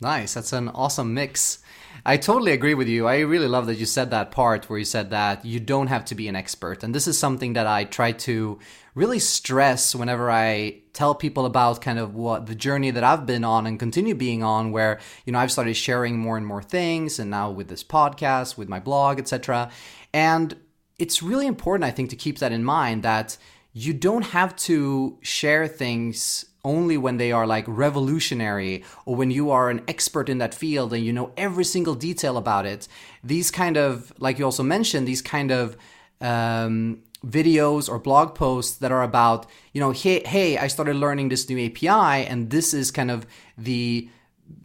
Nice. 0.00 0.34
That's 0.34 0.52
an 0.52 0.68
awesome 0.70 1.14
mix. 1.14 1.60
I 2.04 2.16
totally 2.16 2.52
agree 2.52 2.74
with 2.74 2.88
you. 2.88 3.06
I 3.06 3.20
really 3.20 3.46
love 3.46 3.66
that 3.66 3.76
you 3.76 3.86
said 3.86 4.10
that 4.10 4.32
part 4.32 4.68
where 4.68 4.78
you 4.78 4.84
said 4.84 5.10
that 5.10 5.44
you 5.44 5.60
don't 5.60 5.86
have 5.86 6.04
to 6.06 6.14
be 6.14 6.28
an 6.28 6.36
expert. 6.36 6.82
And 6.82 6.94
this 6.94 7.06
is 7.06 7.18
something 7.18 7.52
that 7.52 7.66
I 7.66 7.84
try 7.84 8.12
to 8.12 8.58
really 8.94 9.18
stress 9.18 9.94
whenever 9.94 10.30
I 10.30 10.82
tell 10.92 11.14
people 11.14 11.46
about 11.46 11.80
kind 11.80 11.98
of 11.98 12.14
what 12.14 12.46
the 12.46 12.54
journey 12.54 12.90
that 12.90 13.04
I've 13.04 13.24
been 13.24 13.44
on 13.44 13.66
and 13.66 13.78
continue 13.78 14.14
being 14.14 14.42
on 14.42 14.72
where, 14.72 15.00
you 15.24 15.32
know, 15.32 15.38
I've 15.38 15.52
started 15.52 15.74
sharing 15.74 16.18
more 16.18 16.36
and 16.36 16.46
more 16.46 16.62
things 16.62 17.18
and 17.18 17.30
now 17.30 17.50
with 17.50 17.68
this 17.68 17.84
podcast, 17.84 18.58
with 18.58 18.68
my 18.68 18.80
blog, 18.80 19.18
etc. 19.18 19.70
And 20.12 20.56
it's 20.98 21.22
really 21.22 21.46
important 21.46 21.84
I 21.84 21.90
think 21.92 22.10
to 22.10 22.16
keep 22.16 22.38
that 22.40 22.52
in 22.52 22.64
mind 22.64 23.04
that 23.04 23.38
you 23.72 23.92
don't 23.92 24.22
have 24.22 24.54
to 24.56 25.18
share 25.22 25.66
things 25.66 26.44
only 26.64 26.96
when 26.96 27.18
they 27.18 27.30
are 27.30 27.46
like 27.46 27.64
revolutionary 27.68 28.82
or 29.04 29.14
when 29.14 29.30
you 29.30 29.50
are 29.50 29.70
an 29.70 29.82
expert 29.86 30.28
in 30.28 30.38
that 30.38 30.54
field 30.54 30.92
and 30.92 31.04
you 31.04 31.12
know 31.12 31.32
every 31.36 31.64
single 31.64 31.94
detail 31.94 32.36
about 32.36 32.66
it. 32.66 32.88
These 33.22 33.50
kind 33.50 33.76
of, 33.76 34.12
like 34.18 34.38
you 34.38 34.44
also 34.44 34.62
mentioned, 34.62 35.06
these 35.06 35.22
kind 35.22 35.50
of 35.50 35.76
um, 36.20 37.02
videos 37.24 37.88
or 37.88 37.98
blog 37.98 38.34
posts 38.34 38.76
that 38.78 38.92
are 38.92 39.02
about, 39.02 39.46
you 39.72 39.80
know, 39.80 39.90
hey, 39.90 40.22
hey, 40.26 40.58
I 40.58 40.68
started 40.68 40.96
learning 40.96 41.28
this 41.28 41.48
new 41.48 41.66
API 41.66 42.26
and 42.26 42.50
this 42.50 42.74
is 42.74 42.90
kind 42.90 43.10
of 43.10 43.26
the 43.56 44.08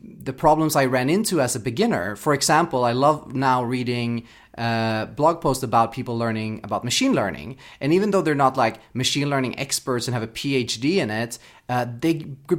the 0.02 0.34
problems 0.34 0.76
I 0.76 0.86
ran 0.86 1.10
into 1.10 1.40
as 1.40 1.56
a 1.56 1.60
beginner. 1.60 2.18
For 2.18 2.34
example, 2.34 2.84
I 2.84 2.92
love 2.92 3.34
now 3.34 3.64
reading 3.64 4.28
uh, 4.60 5.06
blog 5.06 5.40
post 5.42 5.64
about 5.64 5.94
people 5.94 6.18
learning 6.18 6.60
about 6.64 6.84
machine 6.84 7.14
learning. 7.14 7.58
And 7.80 7.94
even 7.94 8.12
though 8.12 8.22
they're 8.22 8.36
not 8.36 8.58
like 8.58 8.76
machine 8.94 9.30
learning 9.30 9.58
experts 9.58 10.08
and 10.08 10.14
have 10.14 10.24
a 10.24 10.28
PhD 10.28 10.98
in 10.98 11.10
it, 11.10 11.40
uh, 11.70 11.86
they 12.00 12.14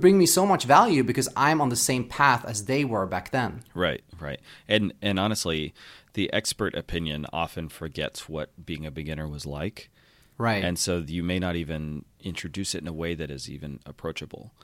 bring 0.04 0.16
me 0.16 0.26
so 0.26 0.46
much 0.46 0.64
value 0.64 1.04
because 1.04 1.28
I'm 1.36 1.60
on 1.60 1.68
the 1.68 1.76
same 1.76 2.04
path 2.04 2.44
as 2.46 2.64
they 2.64 2.84
were 2.84 3.06
back 3.06 3.30
then. 3.30 3.62
Right, 3.74 4.02
right. 4.18 4.40
And 4.66 4.94
and 5.02 5.20
honestly, 5.20 5.74
the 6.14 6.32
expert 6.32 6.74
opinion 6.74 7.26
often 7.32 7.68
forgets 7.68 8.28
what 8.28 8.64
being 8.64 8.86
a 8.86 8.90
beginner 8.90 9.28
was 9.28 9.44
like. 9.44 9.90
Right. 10.38 10.64
And 10.64 10.78
so 10.78 11.04
you 11.06 11.22
may 11.22 11.38
not 11.38 11.54
even 11.54 12.06
introduce 12.20 12.74
it 12.74 12.80
in 12.80 12.88
a 12.88 12.94
way 12.94 13.14
that 13.14 13.30
is 13.30 13.50
even 13.50 13.78
approachable. 13.84 14.54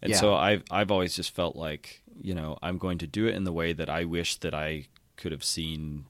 And 0.00 0.12
Yeah. 0.12 0.20
so 0.20 0.34
I've 0.34 0.62
I've 0.70 0.90
always 0.90 1.14
just 1.14 1.34
felt 1.34 1.56
like 1.56 2.00
you 2.22 2.34
know 2.34 2.56
I'm 2.62 2.78
going 2.78 2.98
to 2.98 3.06
do 3.06 3.26
it 3.26 3.34
in 3.34 3.44
the 3.44 3.52
way 3.52 3.74
that 3.74 3.90
I 3.90 4.04
wish 4.04 4.36
that 4.38 4.54
I 4.54 4.86
could 5.16 5.32
have 5.32 5.44
seen 5.44 6.06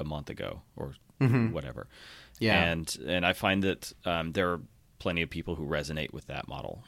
a 0.00 0.04
month 0.04 0.30
ago 0.30 0.62
or 0.76 0.94
whatever. 1.18 1.82
Mm-hmm. 1.82 2.44
Yeah. 2.44 2.64
And 2.64 2.98
and 3.06 3.26
I 3.26 3.34
find 3.34 3.62
that 3.62 3.92
um, 4.04 4.32
there 4.32 4.50
are 4.50 4.60
plenty 4.98 5.22
of 5.22 5.30
people 5.30 5.54
who 5.54 5.66
resonate 5.66 6.12
with 6.12 6.26
that 6.26 6.48
model. 6.48 6.82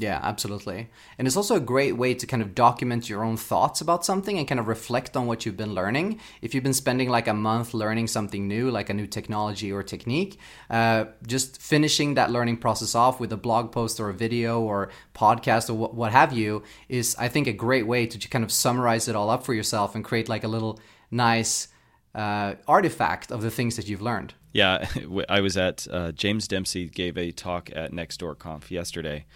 Yeah, 0.00 0.18
absolutely. 0.22 0.88
And 1.18 1.28
it's 1.28 1.36
also 1.36 1.56
a 1.56 1.60
great 1.60 1.94
way 1.94 2.14
to 2.14 2.26
kind 2.26 2.42
of 2.42 2.54
document 2.54 3.10
your 3.10 3.22
own 3.22 3.36
thoughts 3.36 3.82
about 3.82 4.02
something 4.02 4.38
and 4.38 4.48
kind 4.48 4.58
of 4.58 4.66
reflect 4.66 5.14
on 5.14 5.26
what 5.26 5.44
you've 5.44 5.58
been 5.58 5.74
learning. 5.74 6.20
If 6.40 6.54
you've 6.54 6.64
been 6.64 6.72
spending 6.72 7.10
like 7.10 7.28
a 7.28 7.34
month 7.34 7.74
learning 7.74 8.06
something 8.06 8.48
new, 8.48 8.70
like 8.70 8.88
a 8.88 8.94
new 8.94 9.06
technology 9.06 9.70
or 9.70 9.82
technique, 9.82 10.38
uh, 10.70 11.04
just 11.26 11.60
finishing 11.60 12.14
that 12.14 12.30
learning 12.30 12.56
process 12.56 12.94
off 12.94 13.20
with 13.20 13.30
a 13.30 13.36
blog 13.36 13.72
post 13.72 14.00
or 14.00 14.08
a 14.08 14.14
video 14.14 14.62
or 14.62 14.88
podcast 15.14 15.68
or 15.68 15.74
what, 15.74 15.94
what 15.94 16.12
have 16.12 16.32
you 16.32 16.62
is, 16.88 17.14
I 17.18 17.28
think, 17.28 17.46
a 17.46 17.52
great 17.52 17.86
way 17.86 18.06
to 18.06 18.28
kind 18.28 18.42
of 18.42 18.50
summarize 18.50 19.06
it 19.06 19.14
all 19.14 19.28
up 19.28 19.44
for 19.44 19.52
yourself 19.52 19.94
and 19.94 20.02
create 20.02 20.30
like 20.30 20.44
a 20.44 20.48
little 20.48 20.80
nice 21.10 21.68
uh, 22.14 22.54
artifact 22.66 23.30
of 23.30 23.42
the 23.42 23.50
things 23.50 23.76
that 23.76 23.88
you've 23.88 24.02
learned. 24.02 24.34
Yeah, 24.52 24.88
I 25.28 25.40
was 25.40 25.56
at 25.56 25.86
uh, 25.90 26.12
James 26.12 26.48
Dempsey 26.48 26.88
gave 26.88 27.16
a 27.16 27.30
talk 27.30 27.70
at 27.74 27.92
Nextdoor 27.92 28.38
Conf 28.38 28.70
yesterday 28.70 29.26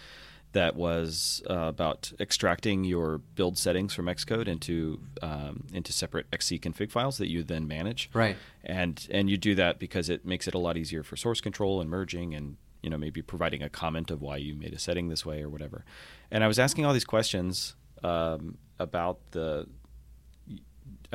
that 0.55 0.73
was 0.75 1.43
uh, 1.49 1.53
about 1.53 2.13
extracting 2.17 2.85
your 2.85 3.17
build 3.17 3.57
settings 3.57 3.93
from 3.93 4.05
Xcode 4.05 4.47
into 4.47 5.01
um, 5.21 5.65
into 5.73 5.91
separate 5.91 6.27
XC 6.31 6.59
config 6.59 6.91
files 6.91 7.17
that 7.17 7.27
you 7.27 7.43
then 7.43 7.67
manage. 7.67 8.09
Right. 8.13 8.37
And 8.63 9.05
and 9.11 9.29
you 9.29 9.37
do 9.37 9.53
that 9.55 9.79
because 9.79 10.09
it 10.09 10.25
makes 10.25 10.47
it 10.47 10.55
a 10.55 10.57
lot 10.57 10.77
easier 10.77 11.03
for 11.03 11.17
source 11.17 11.41
control 11.41 11.81
and 11.81 11.89
merging 11.89 12.33
and 12.33 12.55
you 12.81 12.89
know 12.89 12.97
maybe 12.97 13.21
providing 13.21 13.61
a 13.61 13.69
comment 13.69 14.09
of 14.09 14.21
why 14.21 14.37
you 14.37 14.55
made 14.55 14.73
a 14.73 14.79
setting 14.79 15.09
this 15.09 15.25
way 15.25 15.43
or 15.43 15.49
whatever. 15.49 15.83
And 16.31 16.43
I 16.43 16.47
was 16.47 16.57
asking 16.57 16.85
all 16.85 16.93
these 16.93 17.05
questions 17.05 17.75
um, 18.01 18.57
about 18.79 19.19
the 19.31 19.67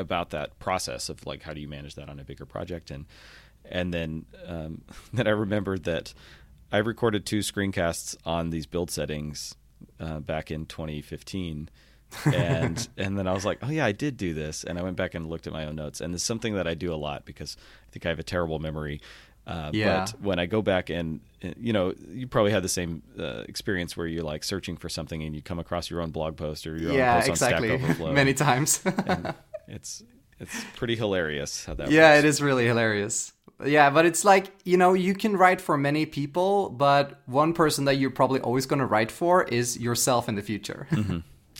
about 0.00 0.30
that 0.30 0.58
process 0.58 1.08
of 1.08 1.24
like 1.26 1.42
how 1.42 1.52
do 1.52 1.60
you 1.60 1.68
manage 1.68 1.94
that 1.94 2.08
on 2.08 2.18
a 2.18 2.24
bigger 2.24 2.46
project 2.46 2.90
and 2.90 3.06
and 3.64 3.92
then 3.94 4.24
um, 4.46 4.82
then 5.12 5.26
I 5.26 5.30
remembered 5.30 5.84
that 5.84 6.12
I 6.72 6.78
recorded 6.78 7.26
two 7.26 7.40
screencasts 7.40 8.16
on 8.24 8.50
these 8.50 8.66
build 8.66 8.90
settings 8.90 9.54
uh, 9.98 10.20
back 10.20 10.50
in 10.50 10.66
2015 10.66 11.68
and 12.34 12.88
and 12.96 13.18
then 13.18 13.26
I 13.28 13.32
was 13.32 13.44
like 13.44 13.58
oh 13.62 13.70
yeah 13.70 13.84
I 13.86 13.92
did 13.92 14.16
do 14.16 14.34
this 14.34 14.64
and 14.64 14.78
I 14.78 14.82
went 14.82 14.96
back 14.96 15.14
and 15.14 15.28
looked 15.28 15.46
at 15.46 15.52
my 15.52 15.64
own 15.66 15.76
notes 15.76 16.00
and 16.00 16.14
it's 16.14 16.24
something 16.24 16.54
that 16.54 16.66
I 16.66 16.74
do 16.74 16.92
a 16.92 16.96
lot 16.96 17.24
because 17.24 17.56
I 17.88 17.92
think 17.92 18.06
I 18.06 18.08
have 18.08 18.18
a 18.18 18.24
terrible 18.24 18.58
memory 18.58 19.00
uh, 19.46 19.70
Yeah. 19.72 20.00
but 20.10 20.20
when 20.20 20.38
I 20.38 20.46
go 20.46 20.60
back 20.62 20.90
and 20.90 21.20
uh, 21.42 21.48
you 21.58 21.72
know 21.72 21.94
you 22.10 22.26
probably 22.26 22.52
had 22.52 22.62
the 22.62 22.68
same 22.68 23.02
uh, 23.18 23.44
experience 23.48 23.96
where 23.96 24.06
you're 24.06 24.22
like 24.24 24.44
searching 24.44 24.76
for 24.76 24.88
something 24.88 25.22
and 25.22 25.34
you 25.34 25.42
come 25.42 25.58
across 25.58 25.88
your 25.90 26.00
own 26.02 26.10
blog 26.10 26.36
post 26.36 26.66
or 26.66 26.76
your 26.76 26.92
yeah, 26.92 27.14
own 27.14 27.20
post 27.20 27.28
exactly. 27.30 27.70
on 27.70 27.78
Stack 27.78 27.90
Overflow 27.90 28.12
Many 28.12 28.34
times. 28.34 28.82
and 29.06 29.34
it's 29.70 30.02
it's 30.38 30.64
pretty 30.76 30.96
hilarious 30.96 31.64
how 31.64 31.74
that 31.74 31.90
yeah, 31.90 32.14
works. 32.14 32.18
it 32.20 32.24
is 32.28 32.42
really 32.42 32.66
hilarious. 32.66 33.32
Yeah, 33.64 33.90
but 33.90 34.06
it's 34.06 34.24
like, 34.24 34.52
you 34.64 34.78
know, 34.78 34.94
you 34.94 35.14
can 35.14 35.36
write 35.36 35.60
for 35.60 35.76
many 35.76 36.06
people, 36.06 36.70
but 36.70 37.20
one 37.26 37.52
person 37.52 37.84
that 37.84 37.96
you're 37.96 38.10
probably 38.10 38.40
always 38.40 38.64
going 38.64 38.78
to 38.78 38.86
write 38.86 39.10
for 39.10 39.44
is 39.44 39.78
yourself 39.78 40.30
in 40.30 40.34
the 40.34 40.42
future. 40.42 40.88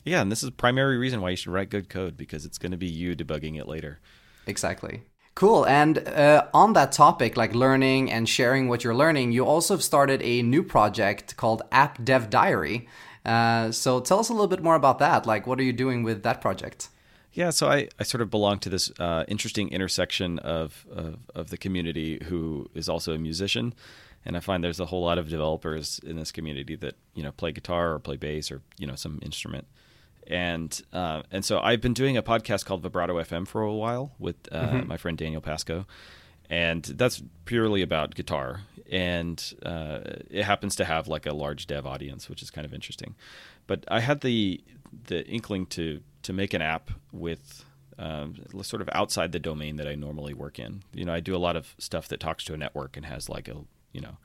Yeah, 0.05 0.23
and 0.23 0.33
this 0.33 0.43
is 0.43 0.49
the 0.49 0.57
primary 0.57 0.97
reason 0.97 1.21
why 1.21 1.31
you 1.31 1.37
should 1.37 1.53
write 1.53 1.69
good 1.69 1.91
code 1.91 2.17
because 2.17 2.47
it's 2.47 2.57
going 2.57 2.73
to 2.73 2.79
be 2.79 2.87
you 2.87 3.15
debugging 3.15 3.59
it 3.59 3.69
later. 3.69 4.01
exactly. 4.47 5.03
Cool. 5.35 5.65
And 5.67 5.99
uh, 6.09 6.47
on 6.53 6.73
that 6.73 6.93
topic, 6.93 7.37
like 7.37 7.55
learning 7.55 8.11
and 8.11 8.29
sharing 8.29 8.69
what 8.69 8.83
you're 8.83 8.95
learning, 8.95 9.33
you 9.33 9.45
also 9.47 9.75
have 9.75 9.83
started 9.83 10.21
a 10.23 10.43
new 10.43 10.63
project 10.63 11.37
called 11.37 11.63
App 11.71 12.03
Dev 12.05 12.29
Diary. 12.31 12.89
Uh, 13.25 13.71
so 13.71 14.01
tell 14.01 14.19
us 14.19 14.29
a 14.29 14.33
little 14.33 14.49
bit 14.49 14.63
more 14.63 14.75
about 14.75 14.99
that. 14.99 15.27
Like, 15.27 15.47
what 15.47 15.59
are 15.61 15.63
you 15.63 15.73
doing 15.73 16.03
with 16.03 16.23
that 16.25 16.41
project? 16.41 16.89
Yeah, 17.33 17.51
so 17.51 17.69
I, 17.69 17.89
I 17.99 18.03
sort 18.03 18.23
of 18.23 18.31
belong 18.31 18.59
to 18.61 18.69
this 18.69 18.91
uh, 18.99 19.25
interesting 19.29 19.69
intersection 19.71 20.39
of, 20.41 20.87
of 20.93 21.19
of 21.35 21.51
the 21.51 21.57
community 21.57 22.19
who 22.25 22.69
is 22.75 22.89
also 22.89 23.15
a 23.15 23.19
musician, 23.19 23.73
and 24.25 24.37
I 24.37 24.41
find 24.41 24.65
there's 24.65 24.81
a 24.81 24.87
whole 24.87 25.03
lot 25.03 25.19
of 25.19 25.29
developers 25.29 26.01
in 26.05 26.17
this 26.17 26.33
community 26.33 26.75
that 26.77 26.97
you 27.15 27.23
know 27.23 27.31
play 27.33 27.53
guitar 27.53 27.95
or 27.95 27.99
play 28.01 28.17
bass 28.17 28.51
or 28.51 28.63
you 28.79 28.87
know 28.87 28.97
some 28.97 29.21
instrument, 29.23 29.67
and 30.27 30.81
uh, 30.93 31.23
and 31.31 31.45
so 31.45 31.61
I've 31.61 31.81
been 31.81 31.95
doing 31.95 32.17
a 32.17 32.23
podcast 32.23 32.65
called 32.65 32.83
Vibrato 32.83 33.15
FM 33.15 33.47
for 33.47 33.63
a 33.63 33.73
while 33.73 34.13
with 34.19 34.37
uh, 34.51 34.83
my 34.85 34.97
friend 34.97 35.17
Daniel 35.17 35.41
Pasco, 35.41 35.87
and 36.49 36.83
that's 36.85 37.23
purely 37.45 37.81
about 37.81 38.17
guitar, 38.17 38.63
and 38.91 39.55
uh, 39.65 40.01
it 40.29 40.43
happens 40.43 40.75
to 40.77 40.85
have 40.85 41.07
like 41.07 41.27
a 41.27 41.33
large 41.33 41.69
dev 41.69 41.87
audience, 41.87 42.29
which 42.29 42.43
is 42.43 42.51
kind 42.51 42.65
of 42.65 42.75
interesting. 42.75 43.15
But 43.69 43.85
I 43.87 44.01
had 44.01 44.23
the 44.23 44.61
the 45.07 45.25
inkling 45.29 45.67
to 45.67 46.01
to 46.23 46.33
make 46.33 46.55
an 46.55 46.63
app 46.63 46.91
with 47.13 47.65
um, 47.99 48.37
sort 48.63 48.81
of 48.81 48.89
outside 48.93 49.33
the 49.33 49.39
domain 49.39 49.77
that 49.77 49.87
I 49.87 49.95
normally 49.95 50.33
work 50.33 50.59
in. 50.59 50.83
You 50.95 51.05
know, 51.05 51.13
I 51.13 51.21
do 51.21 51.37
a 51.37 51.39
lot 51.39 51.57
of 51.57 51.75
stuff 51.79 52.09
that 52.09 52.19
talks 52.19 52.45
to 52.45 52.55
a 52.55 52.57
network 52.57 52.97
and 52.97 53.07
has 53.07 53.29
like 53.29 53.47
a 53.49 53.57
you 53.93 54.01
know 54.01 54.17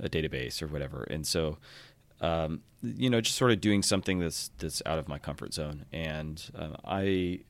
a 0.00 0.08
database 0.08 0.60
or 0.62 0.66
whatever, 0.66 1.04
and 1.04 1.26
so 1.26 1.58
um, 2.20 2.62
you 2.82 3.08
know 3.08 3.20
just 3.20 3.36
sort 3.36 3.52
of 3.52 3.60
doing 3.60 3.82
something 3.82 4.18
that's 4.18 4.50
that's 4.58 4.82
out 4.84 4.98
of 4.98 5.08
my 5.08 5.18
comfort 5.18 5.54
zone, 5.54 5.86
and 5.92 6.50
uh, 6.58 6.76
I 6.84 7.40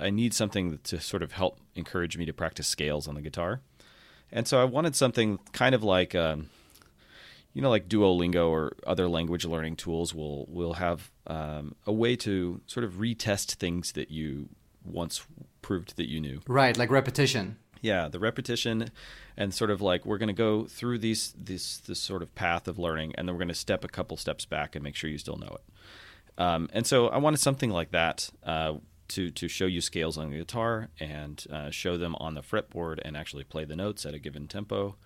I 0.00 0.10
need 0.10 0.32
something 0.32 0.78
to 0.84 1.00
sort 1.00 1.22
of 1.22 1.32
help 1.32 1.58
encourage 1.74 2.16
me 2.16 2.24
to 2.26 2.32
practice 2.32 2.68
scales 2.68 3.08
on 3.08 3.14
the 3.16 3.22
guitar, 3.22 3.60
and 4.30 4.46
so 4.46 4.60
I 4.60 4.64
wanted 4.64 4.94
something 4.94 5.38
kind 5.52 5.74
of 5.74 5.82
like. 5.82 6.14
Um, 6.14 6.50
you 7.52 7.62
know, 7.62 7.70
like 7.70 7.88
Duolingo 7.88 8.48
or 8.48 8.76
other 8.86 9.08
language 9.08 9.44
learning 9.44 9.76
tools 9.76 10.14
will 10.14 10.46
will 10.46 10.74
have 10.74 11.10
um, 11.26 11.74
a 11.86 11.92
way 11.92 12.16
to 12.16 12.60
sort 12.66 12.84
of 12.84 12.94
retest 12.94 13.54
things 13.54 13.92
that 13.92 14.10
you 14.10 14.48
once 14.84 15.26
proved 15.62 15.96
that 15.96 16.08
you 16.08 16.20
knew. 16.20 16.40
Right, 16.46 16.76
like 16.76 16.90
repetition. 16.90 17.56
Yeah, 17.82 18.08
the 18.08 18.18
repetition, 18.18 18.90
and 19.36 19.54
sort 19.54 19.70
of 19.70 19.80
like 19.80 20.04
we're 20.04 20.18
going 20.18 20.28
to 20.28 20.32
go 20.32 20.64
through 20.64 20.98
these 20.98 21.34
this 21.36 21.78
this 21.78 21.98
sort 21.98 22.22
of 22.22 22.34
path 22.34 22.68
of 22.68 22.78
learning, 22.78 23.14
and 23.16 23.26
then 23.26 23.34
we're 23.34 23.40
going 23.40 23.48
to 23.48 23.54
step 23.54 23.84
a 23.84 23.88
couple 23.88 24.16
steps 24.16 24.44
back 24.44 24.76
and 24.76 24.84
make 24.84 24.94
sure 24.94 25.10
you 25.10 25.18
still 25.18 25.36
know 25.36 25.56
it. 25.56 26.40
Um, 26.40 26.68
and 26.72 26.86
so 26.86 27.08
I 27.08 27.18
wanted 27.18 27.40
something 27.40 27.70
like 27.70 27.90
that 27.90 28.30
uh, 28.44 28.74
to 29.08 29.30
to 29.30 29.48
show 29.48 29.66
you 29.66 29.80
scales 29.80 30.18
on 30.18 30.30
the 30.30 30.38
guitar 30.38 30.88
and 31.00 31.44
uh, 31.50 31.70
show 31.70 31.96
them 31.96 32.14
on 32.16 32.34
the 32.34 32.42
fretboard 32.42 33.00
and 33.04 33.16
actually 33.16 33.44
play 33.44 33.64
the 33.64 33.76
notes 33.76 34.06
at 34.06 34.14
a 34.14 34.18
given 34.18 34.46
tempo, 34.46 34.96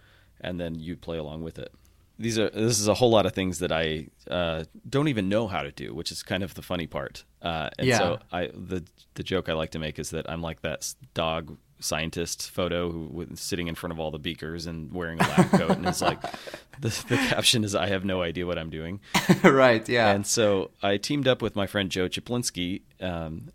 and 0.41 0.61
then 0.61 0.75
you 0.75 0.97
play 0.97 1.17
along 1.17 1.43
with 1.43 1.59
it. 1.59 1.73
These 2.18 2.38
are 2.38 2.49
this 2.50 2.78
is 2.78 2.87
a 2.88 2.94
whole 2.94 3.11
lot 3.11 3.26
of 3.26 3.33
things 3.33 3.59
that 3.59 3.73
I 3.73 4.09
uh, 4.30 4.64
don't 4.88 5.09
even 5.09 5.28
know 5.28 5.49
how 5.49 5.62
to 5.62 5.73
do, 5.73 5.92
which 5.94 6.12
is 6.12 6.23
kind 6.23 6.42
of 6.42 6.54
the 6.54 6.62
funny 6.62 6.87
part. 6.87 7.25
Uh, 7.42 7.71
and 7.78 7.88
Yeah. 7.88 7.99
so 7.99 8.18
I 8.33 8.50
the 8.54 8.85
the 9.14 9.23
joke 9.23 9.49
I 9.49 9.52
like 9.54 9.71
to 9.73 9.78
make 9.78 9.99
is 9.99 10.11
that 10.11 10.28
I'm 10.30 10.40
like 10.40 10.62
that 10.62 10.94
dog 11.14 11.56
scientist 11.80 12.50
photo 12.50 12.90
who 12.90 13.09
was 13.12 13.40
sitting 13.40 13.66
in 13.66 13.75
front 13.75 13.92
of 13.92 13.99
all 14.00 14.11
the 14.11 14.18
beakers 14.18 14.64
and 14.66 14.92
wearing 14.92 15.21
a 15.21 15.28
lab 15.28 15.50
coat, 15.50 15.71
and 15.73 15.87
it's 15.87 16.00
like 16.00 16.21
the, 16.80 16.88
the 17.09 17.16
caption 17.16 17.64
is 17.64 17.75
I 17.75 17.88
have 17.88 18.04
no 18.04 18.23
idea 18.23 18.47
what 18.47 18.59
I'm 18.59 18.71
doing. 18.71 19.00
right, 19.42 19.87
yeah. 19.88 20.12
And 20.12 20.26
so 20.26 20.71
I 20.83 20.97
teamed 20.97 21.26
up 21.28 21.42
with 21.42 21.56
my 21.56 21.66
friend 21.66 21.90
Joe 21.90 22.09
Cieplinski 22.09 22.83
um, 23.00 23.50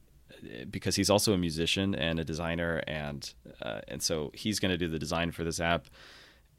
because 0.70 0.96
he's 0.98 1.10
also 1.10 1.34
a 1.34 1.38
musician 1.38 1.96
and 1.96 2.20
a 2.20 2.24
designer, 2.26 2.84
and 2.88 3.34
uh, 3.62 3.82
and 3.88 4.04
so 4.04 4.32
he's 4.34 4.60
going 4.60 4.72
to 4.72 4.78
do 4.78 4.88
the 4.90 5.00
design 5.00 5.32
for 5.32 5.44
this 5.44 5.60
app. 5.60 5.88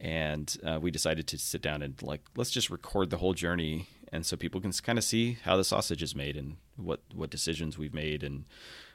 And 0.00 0.56
uh, 0.64 0.78
we 0.80 0.90
decided 0.90 1.26
to 1.28 1.38
sit 1.38 1.60
down 1.60 1.82
and 1.82 2.00
like 2.02 2.22
let's 2.34 2.50
just 2.50 2.70
record 2.70 3.10
the 3.10 3.18
whole 3.18 3.34
journey, 3.34 3.86
and 4.10 4.24
so 4.24 4.36
people 4.36 4.60
can 4.60 4.72
kind 4.72 4.98
of 4.98 5.04
see 5.04 5.36
how 5.44 5.56
the 5.56 5.64
sausage 5.64 6.02
is 6.02 6.14
made 6.14 6.36
and 6.36 6.56
what 6.76 7.00
what 7.14 7.28
decisions 7.30 7.76
we've 7.76 7.92
made 7.92 8.22
and 8.22 8.46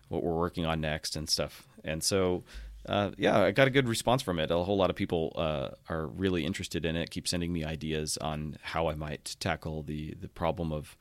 what 0.09 0.24
we're 0.24 0.33
working 0.33 0.65
on 0.65 0.81
next 0.81 1.15
and 1.15 1.29
stuff. 1.29 1.67
And 1.83 2.03
so. 2.03 2.43
Uh, 2.88 3.09
yeah, 3.17 3.39
I 3.39 3.50
got 3.50 3.67
a 3.67 3.71
good 3.71 3.89
response 3.89 4.21
from 4.21 4.38
it. 4.38 4.51
A 4.51 4.57
whole 4.57 4.77
lot 4.77 4.91
of 4.91 4.95
people 4.95 5.33
uh, 5.35 5.69
are 5.89 6.05
really 6.05 6.45
interested 6.45 6.85
in 6.85 6.95
it. 6.95 7.09
Keep 7.09 7.27
sending 7.27 7.51
me 7.51 7.63
ideas 7.63 8.15
on 8.17 8.59
how 8.62 8.89
I 8.89 8.93
might 8.93 9.35
tackle 9.39 9.81
the 9.81 10.13
the 10.13 10.27
problem 10.27 10.71
of, 10.71 10.95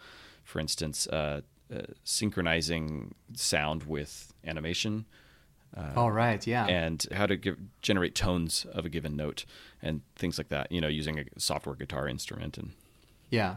for 0.44 0.60
instance, 0.60 1.06
uh, 1.08 1.42
uh, 1.70 1.82
synchronizing 2.04 3.14
sound 3.34 3.84
with 3.84 4.32
animation, 4.46 5.04
Uh, 5.76 5.92
All 5.96 6.12
right, 6.12 6.46
yeah. 6.46 6.66
and 6.66 7.04
how 7.12 7.26
to 7.26 7.36
give, 7.36 7.56
generate 7.82 8.14
tones 8.14 8.64
of 8.72 8.84
a 8.84 8.88
given 8.88 9.16
note 9.16 9.44
and 9.82 10.02
things 10.14 10.38
like 10.38 10.48
that. 10.48 10.70
You 10.70 10.80
know, 10.80 10.88
using 10.88 11.18
a 11.18 11.24
software 11.36 11.74
guitar 11.74 12.08
instrument 12.08 12.56
and 12.58 12.70
Yeah. 13.30 13.56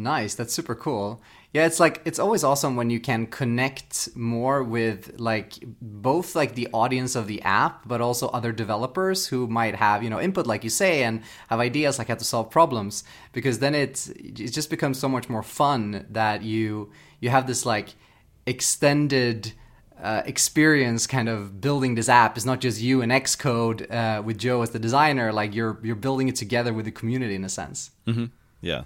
Nice. 0.00 0.36
That's 0.36 0.54
super 0.54 0.76
cool. 0.76 1.20
Yeah, 1.52 1.66
it's 1.66 1.80
like 1.80 2.00
it's 2.04 2.20
always 2.20 2.44
awesome 2.44 2.76
when 2.76 2.88
you 2.88 3.00
can 3.00 3.26
connect 3.26 4.14
more 4.14 4.62
with 4.62 5.18
like 5.18 5.54
both 5.82 6.36
like 6.36 6.54
the 6.54 6.68
audience 6.72 7.16
of 7.16 7.26
the 7.26 7.42
app, 7.42 7.88
but 7.88 8.00
also 8.00 8.28
other 8.28 8.52
developers 8.52 9.26
who 9.26 9.48
might 9.48 9.74
have 9.74 10.04
you 10.04 10.10
know 10.10 10.20
input, 10.20 10.46
like 10.46 10.62
you 10.62 10.70
say, 10.70 11.02
and 11.02 11.22
have 11.48 11.58
ideas 11.58 11.98
like 11.98 12.06
how 12.08 12.14
to 12.14 12.24
solve 12.24 12.48
problems. 12.48 13.02
Because 13.32 13.58
then 13.58 13.74
it 13.74 14.08
it 14.16 14.52
just 14.52 14.70
becomes 14.70 15.00
so 15.00 15.08
much 15.08 15.28
more 15.28 15.42
fun 15.42 16.06
that 16.10 16.42
you 16.42 16.92
you 17.18 17.30
have 17.30 17.48
this 17.48 17.66
like 17.66 17.96
extended 18.46 19.52
uh, 20.02 20.22
experience 20.26 21.06
kind 21.06 21.28
of 21.28 21.60
building 21.60 21.94
this 21.94 22.08
app 22.08 22.36
is 22.36 22.46
not 22.46 22.60
just 22.60 22.80
you 22.80 23.02
and 23.02 23.10
xcode 23.12 23.90
uh, 23.90 24.22
with 24.22 24.38
joe 24.38 24.62
as 24.62 24.70
the 24.70 24.78
designer 24.78 25.32
like 25.32 25.54
you're 25.54 25.78
you're 25.82 25.96
building 25.96 26.28
it 26.28 26.36
together 26.36 26.72
with 26.72 26.84
the 26.84 26.92
community 26.92 27.34
in 27.34 27.44
a 27.44 27.48
sense. 27.48 27.90
Yeah, 28.60 28.82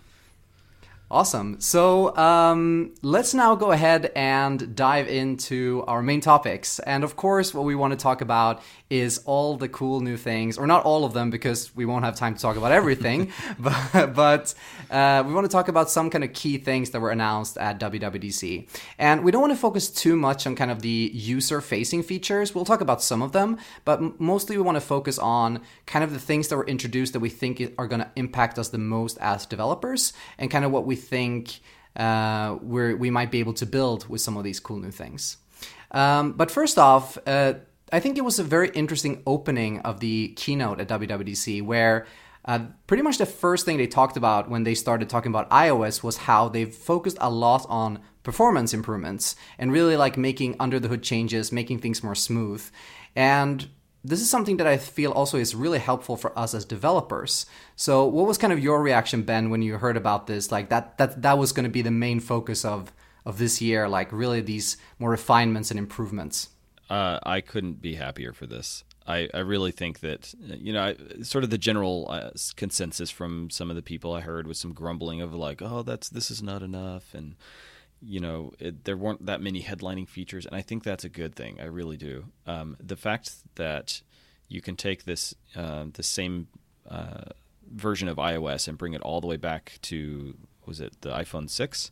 Awesome. 1.12 1.60
So 1.60 2.16
um, 2.16 2.94
let's 3.02 3.34
now 3.34 3.54
go 3.54 3.70
ahead 3.70 4.10
and 4.16 4.74
dive 4.74 5.08
into 5.08 5.84
our 5.86 6.00
main 6.00 6.22
topics. 6.22 6.78
And 6.78 7.04
of 7.04 7.16
course, 7.16 7.52
what 7.52 7.66
we 7.66 7.74
want 7.74 7.90
to 7.92 7.98
talk 7.98 8.22
about 8.22 8.62
is 8.88 9.18
all 9.26 9.58
the 9.58 9.68
cool 9.68 10.00
new 10.00 10.16
things, 10.16 10.56
or 10.56 10.66
not 10.66 10.84
all 10.84 11.04
of 11.04 11.12
them 11.12 11.28
because 11.28 11.74
we 11.76 11.84
won't 11.84 12.06
have 12.06 12.14
time 12.14 12.34
to 12.34 12.40
talk 12.40 12.56
about 12.56 12.72
everything, 12.72 13.30
but, 13.58 14.14
but 14.14 14.54
uh, 14.90 15.22
we 15.26 15.34
want 15.34 15.44
to 15.44 15.52
talk 15.52 15.68
about 15.68 15.90
some 15.90 16.08
kind 16.08 16.24
of 16.24 16.32
key 16.32 16.56
things 16.56 16.90
that 16.90 17.00
were 17.00 17.10
announced 17.10 17.58
at 17.58 17.78
WWDC. 17.78 18.68
And 18.98 19.22
we 19.22 19.30
don't 19.30 19.42
want 19.42 19.52
to 19.52 19.58
focus 19.58 19.90
too 19.90 20.16
much 20.16 20.46
on 20.46 20.56
kind 20.56 20.70
of 20.70 20.80
the 20.80 21.10
user 21.12 21.60
facing 21.60 22.02
features. 22.02 22.54
We'll 22.54 22.64
talk 22.64 22.80
about 22.80 23.02
some 23.02 23.20
of 23.20 23.32
them, 23.32 23.58
but 23.84 24.18
mostly 24.18 24.56
we 24.56 24.62
want 24.62 24.76
to 24.76 24.80
focus 24.80 25.18
on 25.18 25.60
kind 25.84 26.04
of 26.04 26.12
the 26.12 26.18
things 26.18 26.48
that 26.48 26.56
were 26.56 26.66
introduced 26.66 27.12
that 27.12 27.20
we 27.20 27.28
think 27.28 27.62
are 27.76 27.86
going 27.86 28.00
to 28.00 28.10
impact 28.16 28.58
us 28.58 28.70
the 28.70 28.78
most 28.78 29.18
as 29.18 29.44
developers 29.44 30.14
and 30.38 30.50
kind 30.50 30.64
of 30.64 30.70
what 30.70 30.86
we 30.86 31.01
think 31.10 31.60
uh, 31.96 32.56
we 32.62 33.10
might 33.10 33.30
be 33.30 33.40
able 33.40 33.54
to 33.54 33.66
build 33.66 34.08
with 34.08 34.20
some 34.20 34.36
of 34.36 34.44
these 34.44 34.60
cool 34.60 34.78
new 34.78 34.90
things. 34.90 35.36
Um, 35.90 36.32
but 36.32 36.50
first 36.50 36.78
off, 36.78 37.18
uh, 37.26 37.54
I 37.92 38.00
think 38.00 38.16
it 38.16 38.24
was 38.24 38.38
a 38.38 38.44
very 38.44 38.70
interesting 38.70 39.22
opening 39.26 39.80
of 39.80 40.00
the 40.00 40.28
keynote 40.36 40.80
at 40.80 40.88
WWDC 40.88 41.62
where 41.62 42.06
uh, 42.44 42.60
pretty 42.86 43.02
much 43.02 43.18
the 43.18 43.26
first 43.26 43.64
thing 43.64 43.76
they 43.76 43.86
talked 43.86 44.16
about 44.16 44.48
when 44.48 44.64
they 44.64 44.74
started 44.74 45.08
talking 45.08 45.30
about 45.30 45.48
iOS 45.50 46.02
was 46.02 46.16
how 46.16 46.48
they've 46.48 46.74
focused 46.74 47.18
a 47.20 47.30
lot 47.30 47.66
on 47.68 48.00
performance 48.22 48.72
improvements 48.72 49.36
and 49.58 49.72
really 49.72 49.96
like 49.96 50.16
making 50.16 50.56
under 50.58 50.80
the 50.80 50.88
hood 50.88 51.02
changes, 51.02 51.52
making 51.52 51.78
things 51.78 52.02
more 52.02 52.14
smooth. 52.14 52.64
And 53.14 53.68
this 54.04 54.20
is 54.20 54.28
something 54.28 54.56
that 54.56 54.66
I 54.66 54.76
feel 54.78 55.12
also 55.12 55.38
is 55.38 55.54
really 55.54 55.78
helpful 55.78 56.16
for 56.16 56.36
us 56.38 56.54
as 56.54 56.64
developers. 56.64 57.46
So, 57.76 58.04
what 58.04 58.26
was 58.26 58.38
kind 58.38 58.52
of 58.52 58.58
your 58.58 58.82
reaction, 58.82 59.22
Ben, 59.22 59.50
when 59.50 59.62
you 59.62 59.78
heard 59.78 59.96
about 59.96 60.26
this? 60.26 60.50
Like 60.50 60.68
that 60.70 60.98
that 60.98 61.22
that 61.22 61.38
was 61.38 61.52
going 61.52 61.64
to 61.64 61.70
be 61.70 61.82
the 61.82 61.90
main 61.90 62.20
focus 62.20 62.64
of 62.64 62.92
of 63.24 63.38
this 63.38 63.60
year, 63.60 63.88
like 63.88 64.10
really 64.12 64.40
these 64.40 64.76
more 64.98 65.10
refinements 65.10 65.70
and 65.70 65.78
improvements. 65.78 66.48
Uh, 66.90 67.18
I 67.22 67.40
couldn't 67.40 67.80
be 67.80 67.94
happier 67.94 68.32
for 68.32 68.46
this. 68.46 68.84
I, 69.06 69.28
I 69.32 69.38
really 69.38 69.72
think 69.72 70.00
that 70.00 70.34
you 70.38 70.72
know 70.72 70.82
I, 70.82 71.22
sort 71.22 71.44
of 71.44 71.50
the 71.50 71.58
general 71.58 72.06
uh, 72.08 72.30
consensus 72.56 73.10
from 73.10 73.50
some 73.50 73.70
of 73.70 73.76
the 73.76 73.82
people 73.82 74.12
I 74.12 74.20
heard 74.20 74.46
was 74.46 74.58
some 74.58 74.72
grumbling 74.72 75.20
of 75.20 75.34
like 75.34 75.60
oh 75.60 75.82
that's 75.82 76.08
this 76.08 76.30
is 76.30 76.42
not 76.42 76.62
enough 76.62 77.14
and 77.14 77.34
you 78.04 78.20
know, 78.20 78.52
it, 78.58 78.84
there 78.84 78.96
weren't 78.96 79.26
that 79.26 79.40
many 79.40 79.62
headlining 79.62 80.08
features, 80.08 80.46
and 80.46 80.54
I 80.54 80.62
think 80.62 80.82
that's 80.82 81.04
a 81.04 81.08
good 81.08 81.34
thing. 81.34 81.60
I 81.60 81.64
really 81.64 81.96
do. 81.96 82.26
Um, 82.46 82.76
the 82.80 82.96
fact 82.96 83.32
that 83.54 84.02
you 84.48 84.60
can 84.60 84.76
take 84.76 85.04
this 85.04 85.34
uh, 85.56 85.86
the 85.92 86.02
same 86.02 86.48
uh, 86.88 87.24
version 87.70 88.08
of 88.08 88.16
iOS 88.16 88.68
and 88.68 88.76
bring 88.76 88.94
it 88.94 89.00
all 89.02 89.20
the 89.20 89.26
way 89.26 89.36
back 89.36 89.78
to 89.82 90.36
was 90.66 90.80
it 90.80 91.00
the 91.00 91.10
iPhone 91.10 91.48
six? 91.48 91.90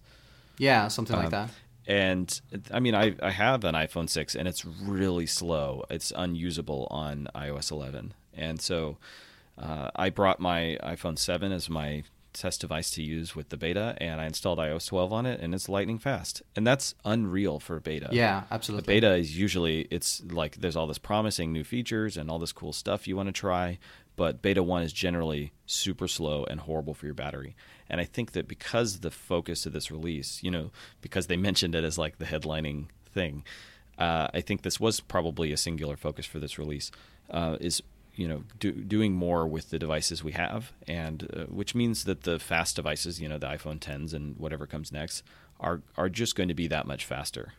Yeah, 0.58 0.88
something 0.88 1.16
um, 1.16 1.22
like 1.22 1.30
that. 1.30 1.50
And 1.86 2.40
I 2.70 2.80
mean, 2.80 2.94
I, 2.94 3.16
I 3.22 3.30
have 3.30 3.64
an 3.64 3.74
iPhone 3.74 4.08
6 4.08 4.36
and 4.36 4.46
it's 4.46 4.64
really 4.64 5.26
slow. 5.26 5.84
It's 5.90 6.12
unusable 6.14 6.86
on 6.90 7.26
iOS 7.34 7.72
11. 7.72 8.14
And 8.34 8.60
so 8.60 8.98
uh, 9.58 9.90
I 9.96 10.10
brought 10.10 10.38
my 10.38 10.78
iPhone 10.84 11.18
7 11.18 11.50
as 11.50 11.68
my 11.68 12.04
test 12.32 12.60
device 12.60 12.90
to 12.92 13.02
use 13.02 13.34
with 13.34 13.48
the 13.48 13.56
beta, 13.56 13.96
and 13.98 14.20
I 14.20 14.26
installed 14.26 14.58
iOS 14.58 14.88
12 14.88 15.12
on 15.12 15.26
it, 15.26 15.40
and 15.40 15.54
it's 15.54 15.68
lightning 15.68 15.98
fast, 15.98 16.42
and 16.56 16.66
that's 16.66 16.94
unreal 17.04 17.60
for 17.60 17.80
beta. 17.80 18.08
Yeah, 18.12 18.44
absolutely. 18.50 18.82
The 18.82 19.00
beta 19.00 19.14
is 19.14 19.38
usually 19.38 19.82
it's 19.90 20.22
like 20.24 20.56
there's 20.56 20.76
all 20.76 20.86
this 20.86 20.98
promising 20.98 21.52
new 21.52 21.64
features 21.64 22.16
and 22.16 22.30
all 22.30 22.38
this 22.38 22.52
cool 22.52 22.72
stuff 22.72 23.06
you 23.08 23.16
want 23.16 23.28
to 23.28 23.32
try, 23.32 23.78
but 24.16 24.42
beta 24.42 24.62
one 24.62 24.82
is 24.82 24.92
generally 24.92 25.52
super 25.66 26.08
slow 26.08 26.44
and 26.44 26.60
horrible 26.60 26.94
for 26.94 27.06
your 27.06 27.14
battery. 27.14 27.56
And 27.88 28.00
I 28.00 28.04
think 28.04 28.32
that 28.32 28.46
because 28.46 29.00
the 29.00 29.10
focus 29.10 29.66
of 29.66 29.72
this 29.72 29.90
release, 29.90 30.42
you 30.42 30.50
know, 30.50 30.70
because 31.00 31.26
they 31.26 31.36
mentioned 31.48 31.74
it 31.74 31.84
as 31.84 31.98
like 31.98 32.18
the 32.18 32.26
headlining 32.26 32.86
thing, 33.10 33.44
uh, 33.98 34.28
I 34.32 34.40
think 34.40 34.62
this 34.62 34.80
was 34.80 35.00
probably 35.00 35.52
a 35.52 35.56
singular 35.56 35.96
focus 35.96 36.26
for 36.26 36.38
this 36.38 36.58
release. 36.58 36.90
Uh, 37.30 37.56
is 37.60 37.82
you 38.20 38.28
know 38.28 38.44
do, 38.58 38.70
doing 38.70 39.14
more 39.14 39.46
with 39.46 39.70
the 39.70 39.78
devices 39.78 40.22
we 40.22 40.32
have, 40.32 40.72
and 40.86 41.26
uh, 41.34 41.44
which 41.44 41.74
means 41.74 42.04
that 42.04 42.24
the 42.24 42.38
fast 42.38 42.76
devices, 42.76 43.18
you 43.18 43.26
know, 43.28 43.38
the 43.38 43.46
iPhone 43.46 43.80
10s 43.80 44.12
and 44.12 44.36
whatever 44.36 44.66
comes 44.66 44.92
next, 44.92 45.22
are 45.58 45.80
are 45.96 46.10
just 46.10 46.36
going 46.36 46.50
to 46.50 46.54
be 46.54 46.68
that 46.68 46.86
much 46.86 47.06
faster. 47.06 47.54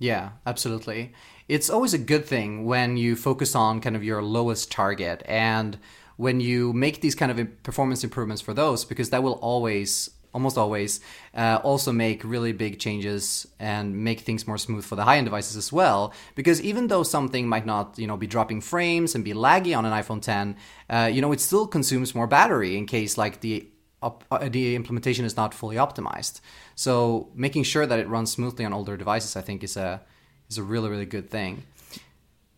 Yeah, 0.00 0.30
absolutely. 0.44 1.12
It's 1.46 1.70
always 1.70 1.94
a 1.94 1.98
good 1.98 2.24
thing 2.24 2.64
when 2.64 2.96
you 2.96 3.14
focus 3.14 3.54
on 3.54 3.80
kind 3.80 3.94
of 3.94 4.02
your 4.02 4.20
lowest 4.22 4.72
target 4.72 5.22
and 5.26 5.78
when 6.16 6.40
you 6.40 6.72
make 6.72 7.02
these 7.02 7.14
kind 7.14 7.30
of 7.30 7.62
performance 7.62 8.02
improvements 8.02 8.42
for 8.42 8.52
those 8.52 8.84
because 8.84 9.10
that 9.10 9.22
will 9.22 9.34
always 9.34 10.10
almost 10.32 10.56
always 10.56 11.00
uh, 11.34 11.58
also 11.62 11.92
make 11.92 12.22
really 12.24 12.52
big 12.52 12.78
changes 12.78 13.46
and 13.58 14.04
make 14.04 14.20
things 14.20 14.46
more 14.46 14.58
smooth 14.58 14.84
for 14.84 14.96
the 14.96 15.04
high-end 15.04 15.26
devices 15.26 15.56
as 15.56 15.72
well. 15.72 16.12
Because 16.34 16.60
even 16.62 16.88
though 16.88 17.02
something 17.02 17.48
might 17.48 17.66
not 17.66 17.98
you 17.98 18.06
know 18.06 18.16
be 18.16 18.26
dropping 18.26 18.60
frames 18.60 19.14
and 19.14 19.24
be 19.24 19.32
laggy 19.32 19.76
on 19.76 19.84
an 19.84 19.92
iphone 19.92 20.22
10 20.22 20.56
uh, 20.88 21.10
you 21.12 21.20
know 21.20 21.32
it 21.32 21.40
still 21.40 21.66
consumes 21.66 22.14
more 22.14 22.26
battery 22.26 22.76
in 22.76 22.86
case 22.86 23.18
like 23.18 23.40
the 23.40 23.66
uh, 24.02 24.48
the 24.48 24.74
implementation 24.76 25.26
is 25.26 25.36
not 25.36 25.52
fully 25.52 25.76
optimized. 25.76 26.40
So 26.74 27.28
making 27.34 27.64
sure 27.64 27.84
that 27.84 27.98
it 27.98 28.08
runs 28.08 28.32
smoothly 28.32 28.64
on 28.64 28.72
older 28.72 28.96
devices 28.96 29.36
i 29.36 29.40
think 29.40 29.62
is 29.62 29.76
a 29.76 30.00
is 30.48 30.58
a 30.58 30.62
really 30.62 30.88
really 30.88 31.06
good 31.06 31.30
thing 31.30 31.62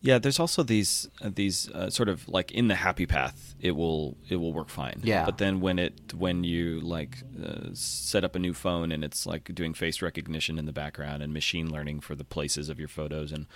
yeah, 0.03 0.19
there's 0.19 0.37
also 0.37 0.63
these 0.63 1.09
uh, 1.21 1.29
these 1.33 1.69
uh, 1.69 1.89
sort 1.89 2.09
of 2.09 2.27
like 2.27 2.51
in 2.51 2.67
the 2.67 2.75
happy 2.75 3.05
path, 3.05 3.55
it 3.61 3.71
will 3.71 4.17
it 4.27 4.35
will 4.35 4.51
work 4.51 4.67
fine. 4.67 4.99
Yeah. 5.01 5.23
But 5.23 5.37
then 5.37 5.61
when 5.61 5.79
it 5.79 6.13
when 6.13 6.43
you 6.43 6.81
like 6.81 7.23
uh, 7.41 7.69
set 7.71 8.25
up 8.25 8.35
a 8.35 8.39
new 8.39 8.53
phone 8.53 8.91
and 8.91 9.01
it's 9.01 9.25
like 9.25 9.55
doing 9.55 9.73
face 9.73 10.01
recognition 10.01 10.59
in 10.59 10.65
the 10.65 10.73
background 10.73 11.23
and 11.23 11.31
machine 11.31 11.71
learning 11.71 12.01
for 12.01 12.15
the 12.15 12.25
places 12.25 12.67
of 12.67 12.79
your 12.79 12.89
photos 12.89 13.31
and 13.31 13.47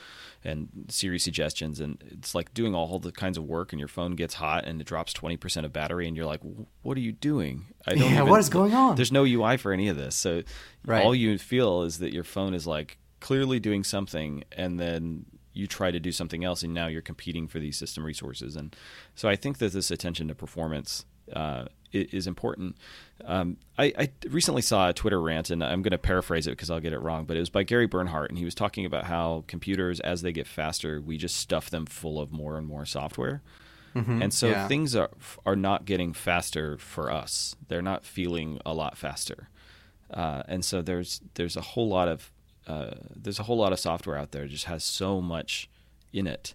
and 0.41 0.69
Siri 0.87 1.19
suggestions 1.19 1.81
and 1.81 2.01
it's 2.07 2.33
like 2.33 2.53
doing 2.53 2.73
all 2.73 2.97
the 2.97 3.11
kinds 3.11 3.37
of 3.37 3.43
work 3.43 3.73
and 3.73 3.79
your 3.79 3.89
phone 3.89 4.15
gets 4.15 4.35
hot 4.35 4.63
and 4.63 4.79
it 4.79 4.87
drops 4.87 5.11
twenty 5.11 5.35
percent 5.35 5.65
of 5.65 5.73
battery 5.73 6.07
and 6.07 6.15
you're 6.15 6.25
like, 6.25 6.41
what 6.81 6.95
are 6.95 7.01
you 7.01 7.11
doing? 7.11 7.65
I 7.85 7.95
don't. 7.95 8.03
Yeah. 8.03 8.19
Even, 8.19 8.29
what 8.29 8.39
is 8.39 8.47
going 8.47 8.73
on? 8.73 8.95
There's 8.95 9.11
no 9.11 9.25
UI 9.25 9.57
for 9.57 9.73
any 9.73 9.89
of 9.89 9.97
this, 9.97 10.15
so 10.15 10.43
right. 10.85 11.03
all 11.03 11.13
you 11.13 11.37
feel 11.37 11.81
is 11.81 11.99
that 11.99 12.13
your 12.13 12.23
phone 12.23 12.53
is 12.53 12.65
like 12.65 12.99
clearly 13.19 13.59
doing 13.59 13.83
something 13.83 14.45
and 14.53 14.79
then 14.79 15.25
you 15.57 15.67
try 15.67 15.91
to 15.91 15.99
do 15.99 16.11
something 16.11 16.43
else 16.43 16.63
and 16.63 16.73
now 16.73 16.87
you're 16.87 17.01
competing 17.01 17.47
for 17.47 17.59
these 17.59 17.77
system 17.77 18.05
resources 18.05 18.55
and 18.55 18.75
so 19.15 19.27
i 19.27 19.35
think 19.35 19.57
that 19.57 19.73
this 19.73 19.91
attention 19.91 20.27
to 20.27 20.35
performance 20.35 21.05
uh, 21.33 21.65
is 21.91 22.27
important. 22.27 22.77
Um, 23.25 23.57
I, 23.77 23.93
I, 23.97 24.11
recently 24.29 24.61
saw 24.61 24.89
a 24.89 24.93
Twitter 24.93 25.21
rant, 25.21 25.49
and 25.49 25.63
I'm 25.63 25.81
going 25.81 25.91
to 25.91 25.97
paraphrase 25.97 26.47
it 26.47 26.51
because 26.51 26.69
I'll 26.69 26.79
get 26.79 26.93
it 26.93 26.99
wrong, 26.99 27.25
but 27.25 27.37
it 27.37 27.39
was 27.39 27.49
by 27.49 27.63
Gary 27.63 27.87
Bernhardt, 27.87 28.29
and 28.29 28.37
he 28.37 28.45
was 28.45 28.55
talking 28.55 28.85
about 28.85 29.05
how 29.05 29.43
computers, 29.47 29.99
as 30.01 30.21
they 30.21 30.31
get 30.31 30.47
faster, 30.47 31.01
we 31.01 31.17
just 31.17 31.37
stuff 31.37 31.69
them 31.69 31.85
full 31.85 32.19
of 32.19 32.31
more 32.31 32.57
and 32.57 32.67
more 32.67 32.85
software. 32.85 33.41
Mm-hmm, 33.95 34.21
and 34.21 34.33
so 34.33 34.49
yeah. 34.49 34.67
things 34.67 34.95
are 34.95 35.09
are 35.45 35.55
not 35.55 35.85
getting 35.85 36.13
faster 36.13 36.77
for 36.77 37.11
us; 37.11 37.55
they're 37.67 37.81
not 37.81 38.05
feeling 38.05 38.59
a 38.65 38.73
lot 38.73 38.97
faster. 38.97 39.49
Uh, 40.11 40.43
and 40.47 40.63
so 40.63 40.81
there's 40.81 41.21
there's 41.33 41.57
a 41.57 41.61
whole 41.61 41.87
lot 41.87 42.07
of 42.07 42.31
uh, 42.67 42.91
there's 43.15 43.39
a 43.39 43.43
whole 43.43 43.57
lot 43.57 43.71
of 43.73 43.79
software 43.79 44.17
out 44.17 44.31
there 44.31 44.43
that 44.43 44.49
just 44.49 44.65
has 44.65 44.83
so 44.83 45.21
much 45.21 45.69
in 46.13 46.27
it 46.27 46.53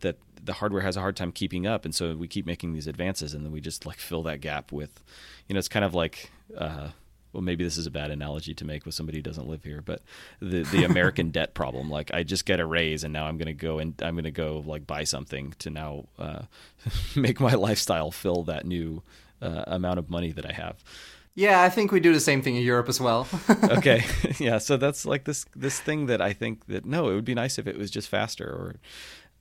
that 0.00 0.18
the 0.42 0.54
hardware 0.54 0.82
has 0.82 0.96
a 0.96 1.00
hard 1.00 1.16
time 1.16 1.32
keeping 1.32 1.66
up. 1.66 1.84
And 1.84 1.94
so 1.94 2.14
we 2.16 2.28
keep 2.28 2.46
making 2.46 2.72
these 2.72 2.86
advances 2.86 3.32
and 3.32 3.44
then 3.44 3.52
we 3.52 3.60
just 3.60 3.86
like 3.86 3.98
fill 3.98 4.22
that 4.24 4.40
gap 4.40 4.72
with 4.72 5.02
you 5.48 5.54
know 5.54 5.58
it's 5.58 5.68
kind 5.68 5.84
of 5.84 5.94
like 5.94 6.30
uh, 6.56 6.88
well 7.32 7.42
maybe 7.42 7.64
this 7.64 7.76
is 7.76 7.86
a 7.86 7.90
bad 7.90 8.10
analogy 8.10 8.54
to 8.54 8.64
make 8.64 8.84
with 8.86 8.94
somebody 8.94 9.18
who 9.18 9.22
doesn't 9.22 9.48
live 9.48 9.62
here 9.64 9.82
but 9.82 10.02
the 10.40 10.62
the 10.62 10.84
american 10.90 11.30
debt 11.30 11.54
problem. 11.54 11.90
Like 11.90 12.12
i 12.12 12.22
just 12.22 12.46
get 12.46 12.60
a 12.60 12.66
raise 12.66 13.04
and 13.04 13.12
now 13.12 13.26
i'm 13.26 13.36
going 13.36 13.46
to 13.46 13.52
go 13.52 13.78
and 13.78 13.94
i'm 14.02 14.14
going 14.14 14.24
to 14.24 14.30
go 14.30 14.62
like 14.66 14.86
buy 14.86 15.04
something 15.04 15.54
to 15.60 15.70
now 15.70 16.06
uh, 16.18 16.42
make 17.16 17.40
my 17.40 17.54
lifestyle 17.54 18.10
fill 18.10 18.42
that 18.44 18.66
new 18.66 19.02
uh, 19.40 19.64
amount 19.66 19.98
of 19.98 20.08
money 20.10 20.32
that 20.32 20.46
i 20.46 20.52
have 20.52 20.82
yeah, 21.36 21.62
I 21.62 21.68
think 21.68 21.92
we 21.92 22.00
do 22.00 22.12
the 22.12 22.20
same 22.20 22.42
thing 22.42 22.56
in 22.56 22.62
Europe 22.62 22.88
as 22.88 23.00
well. 23.00 23.28
okay, 23.64 24.04
yeah. 24.38 24.58
So 24.58 24.76
that's 24.76 25.06
like 25.06 25.24
this 25.24 25.46
this 25.54 25.78
thing 25.78 26.06
that 26.06 26.20
I 26.20 26.32
think 26.32 26.66
that 26.66 26.84
no, 26.84 27.08
it 27.08 27.14
would 27.14 27.24
be 27.24 27.34
nice 27.34 27.58
if 27.58 27.68
it 27.68 27.78
was 27.78 27.90
just 27.90 28.08
faster, 28.08 28.46
or 28.46 28.76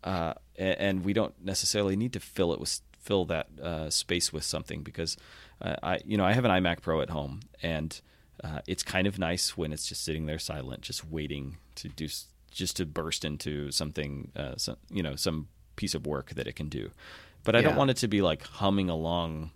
uh, 0.03 0.34
and 0.58 1.03
we 1.03 1.13
don't 1.13 1.34
necessarily 1.43 1.95
need 1.95 2.13
to 2.13 2.19
fill 2.19 2.53
it 2.53 2.60
with 2.60 2.81
fill 2.99 3.25
that 3.25 3.47
uh, 3.60 3.89
space 3.89 4.31
with 4.31 4.43
something 4.43 4.84
because 4.84 5.17
uh, 5.62 5.75
I 5.81 5.99
you 6.05 6.17
know 6.17 6.25
I 6.25 6.34
have 6.34 6.45
an 6.45 6.51
iMac 6.51 6.81
Pro 6.81 7.01
at 7.01 7.10
home 7.10 7.39
and 7.63 7.99
uh, 8.43 8.60
it's 8.67 8.84
kind 8.84 9.08
of 9.08 9.17
nice 9.17 9.58
when 9.58 9.71
it's 9.71 9.88
just 9.88 10.03
sitting 10.03 10.25
there 10.25 10.39
silent, 10.39 10.81
just 10.81 11.10
waiting 11.10 11.58
to 11.75 11.88
do 11.88 12.08
just 12.51 12.77
to 12.77 12.86
burst 12.86 13.25
into 13.25 13.71
something, 13.71 14.31
uh, 14.36 14.55
some, 14.55 14.77
you 14.89 15.03
know, 15.03 15.15
some 15.15 15.47
piece 15.75 15.93
of 15.93 16.08
work 16.08 16.31
that 16.36 16.47
it 16.47 16.55
can 16.55 16.69
do. 16.69 16.91
But 17.43 17.55
I 17.55 17.60
yeah. 17.60 17.69
don't 17.69 17.75
want 17.75 17.91
it 17.91 17.97
to 17.97 18.08
be 18.08 18.21
like 18.21 18.43
humming 18.43 18.89
along 18.89 19.51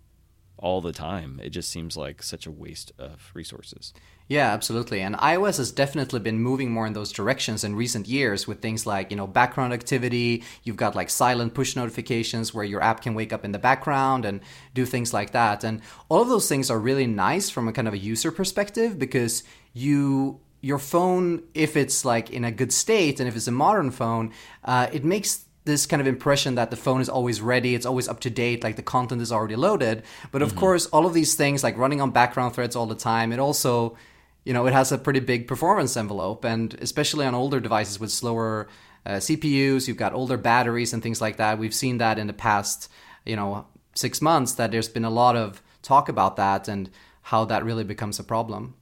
all 0.60 0.80
the 0.80 0.92
time. 0.92 1.40
It 1.42 1.50
just 1.50 1.70
seems 1.70 1.96
like 1.96 2.22
such 2.22 2.46
a 2.46 2.50
waste 2.50 2.92
of 2.98 3.30
resources. 3.34 3.92
Yeah, 4.28 4.52
absolutely. 4.52 5.00
And 5.00 5.16
iOS 5.16 5.56
has 5.56 5.72
definitely 5.72 6.20
been 6.20 6.38
moving 6.38 6.70
more 6.70 6.86
in 6.86 6.92
those 6.92 7.10
directions 7.10 7.64
in 7.64 7.74
recent 7.74 8.06
years 8.06 8.46
with 8.46 8.60
things 8.60 8.86
like, 8.86 9.10
you 9.10 9.16
know, 9.16 9.26
background 9.26 9.72
activity. 9.72 10.44
You've 10.62 10.76
got 10.76 10.94
like 10.94 11.10
silent 11.10 11.52
push 11.54 11.74
notifications 11.74 12.54
where 12.54 12.64
your 12.64 12.80
app 12.80 13.02
can 13.02 13.14
wake 13.14 13.32
up 13.32 13.44
in 13.44 13.50
the 13.50 13.58
background 13.58 14.24
and 14.24 14.40
do 14.72 14.86
things 14.86 15.12
like 15.12 15.32
that. 15.32 15.64
And 15.64 15.80
all 16.08 16.22
of 16.22 16.28
those 16.28 16.48
things 16.48 16.70
are 16.70 16.78
really 16.78 17.08
nice 17.08 17.50
from 17.50 17.66
a 17.66 17.72
kind 17.72 17.88
of 17.88 17.94
a 17.94 17.98
user 17.98 18.30
perspective 18.30 18.98
because 18.98 19.42
you 19.72 20.40
your 20.62 20.78
phone, 20.78 21.42
if 21.54 21.76
it's 21.76 22.04
like 22.04 22.30
in 22.30 22.44
a 22.44 22.52
good 22.52 22.72
state 22.72 23.18
and 23.18 23.28
if 23.28 23.34
it's 23.34 23.48
a 23.48 23.52
modern 23.52 23.90
phone, 23.90 24.32
uh, 24.64 24.88
it 24.92 25.04
makes 25.04 25.46
this 25.64 25.86
kind 25.86 26.00
of 26.00 26.06
impression 26.06 26.54
that 26.54 26.70
the 26.70 26.76
phone 26.76 27.00
is 27.00 27.08
always 27.08 27.40
ready, 27.40 27.74
it's 27.74 27.86
always 27.86 28.08
up 28.08 28.20
to 28.20 28.30
date, 28.30 28.64
like 28.64 28.76
the 28.76 28.82
content 28.82 29.20
is 29.20 29.30
already 29.30 29.56
loaded. 29.56 30.02
But 30.32 30.42
of 30.42 30.50
mm-hmm. 30.50 30.58
course, 30.58 30.86
all 30.86 31.06
of 31.06 31.14
these 31.14 31.34
things, 31.34 31.62
like 31.62 31.76
running 31.76 32.00
on 32.00 32.10
background 32.10 32.54
threads 32.54 32.76
all 32.76 32.86
the 32.86 32.94
time, 32.94 33.32
it 33.32 33.38
also 33.38 33.96
you 34.44 34.52
know, 34.52 34.66
it 34.66 34.72
has 34.72 34.90
a 34.90 34.98
pretty 34.98 35.20
big 35.20 35.46
performance 35.46 35.96
envelope, 35.96 36.44
and 36.44 36.74
especially 36.80 37.26
on 37.26 37.34
older 37.34 37.60
devices 37.60 38.00
with 38.00 38.10
slower 38.10 38.68
uh, 39.04 39.12
CPUs, 39.12 39.86
you've 39.86 39.96
got 39.96 40.14
older 40.14 40.36
batteries 40.36 40.92
and 40.92 41.02
things 41.02 41.20
like 41.20 41.36
that. 41.36 41.58
We've 41.58 41.74
seen 41.74 41.98
that 41.98 42.18
in 42.18 42.26
the 42.26 42.32
past, 42.32 42.90
you 43.24 43.36
know, 43.36 43.66
six 43.94 44.22
months 44.22 44.52
that 44.52 44.70
there's 44.70 44.88
been 44.88 45.04
a 45.04 45.10
lot 45.10 45.36
of 45.36 45.62
talk 45.82 46.08
about 46.08 46.36
that 46.36 46.68
and 46.68 46.90
how 47.22 47.44
that 47.46 47.64
really 47.64 47.84
becomes 47.84 48.18
a 48.18 48.24
problem. 48.24 48.74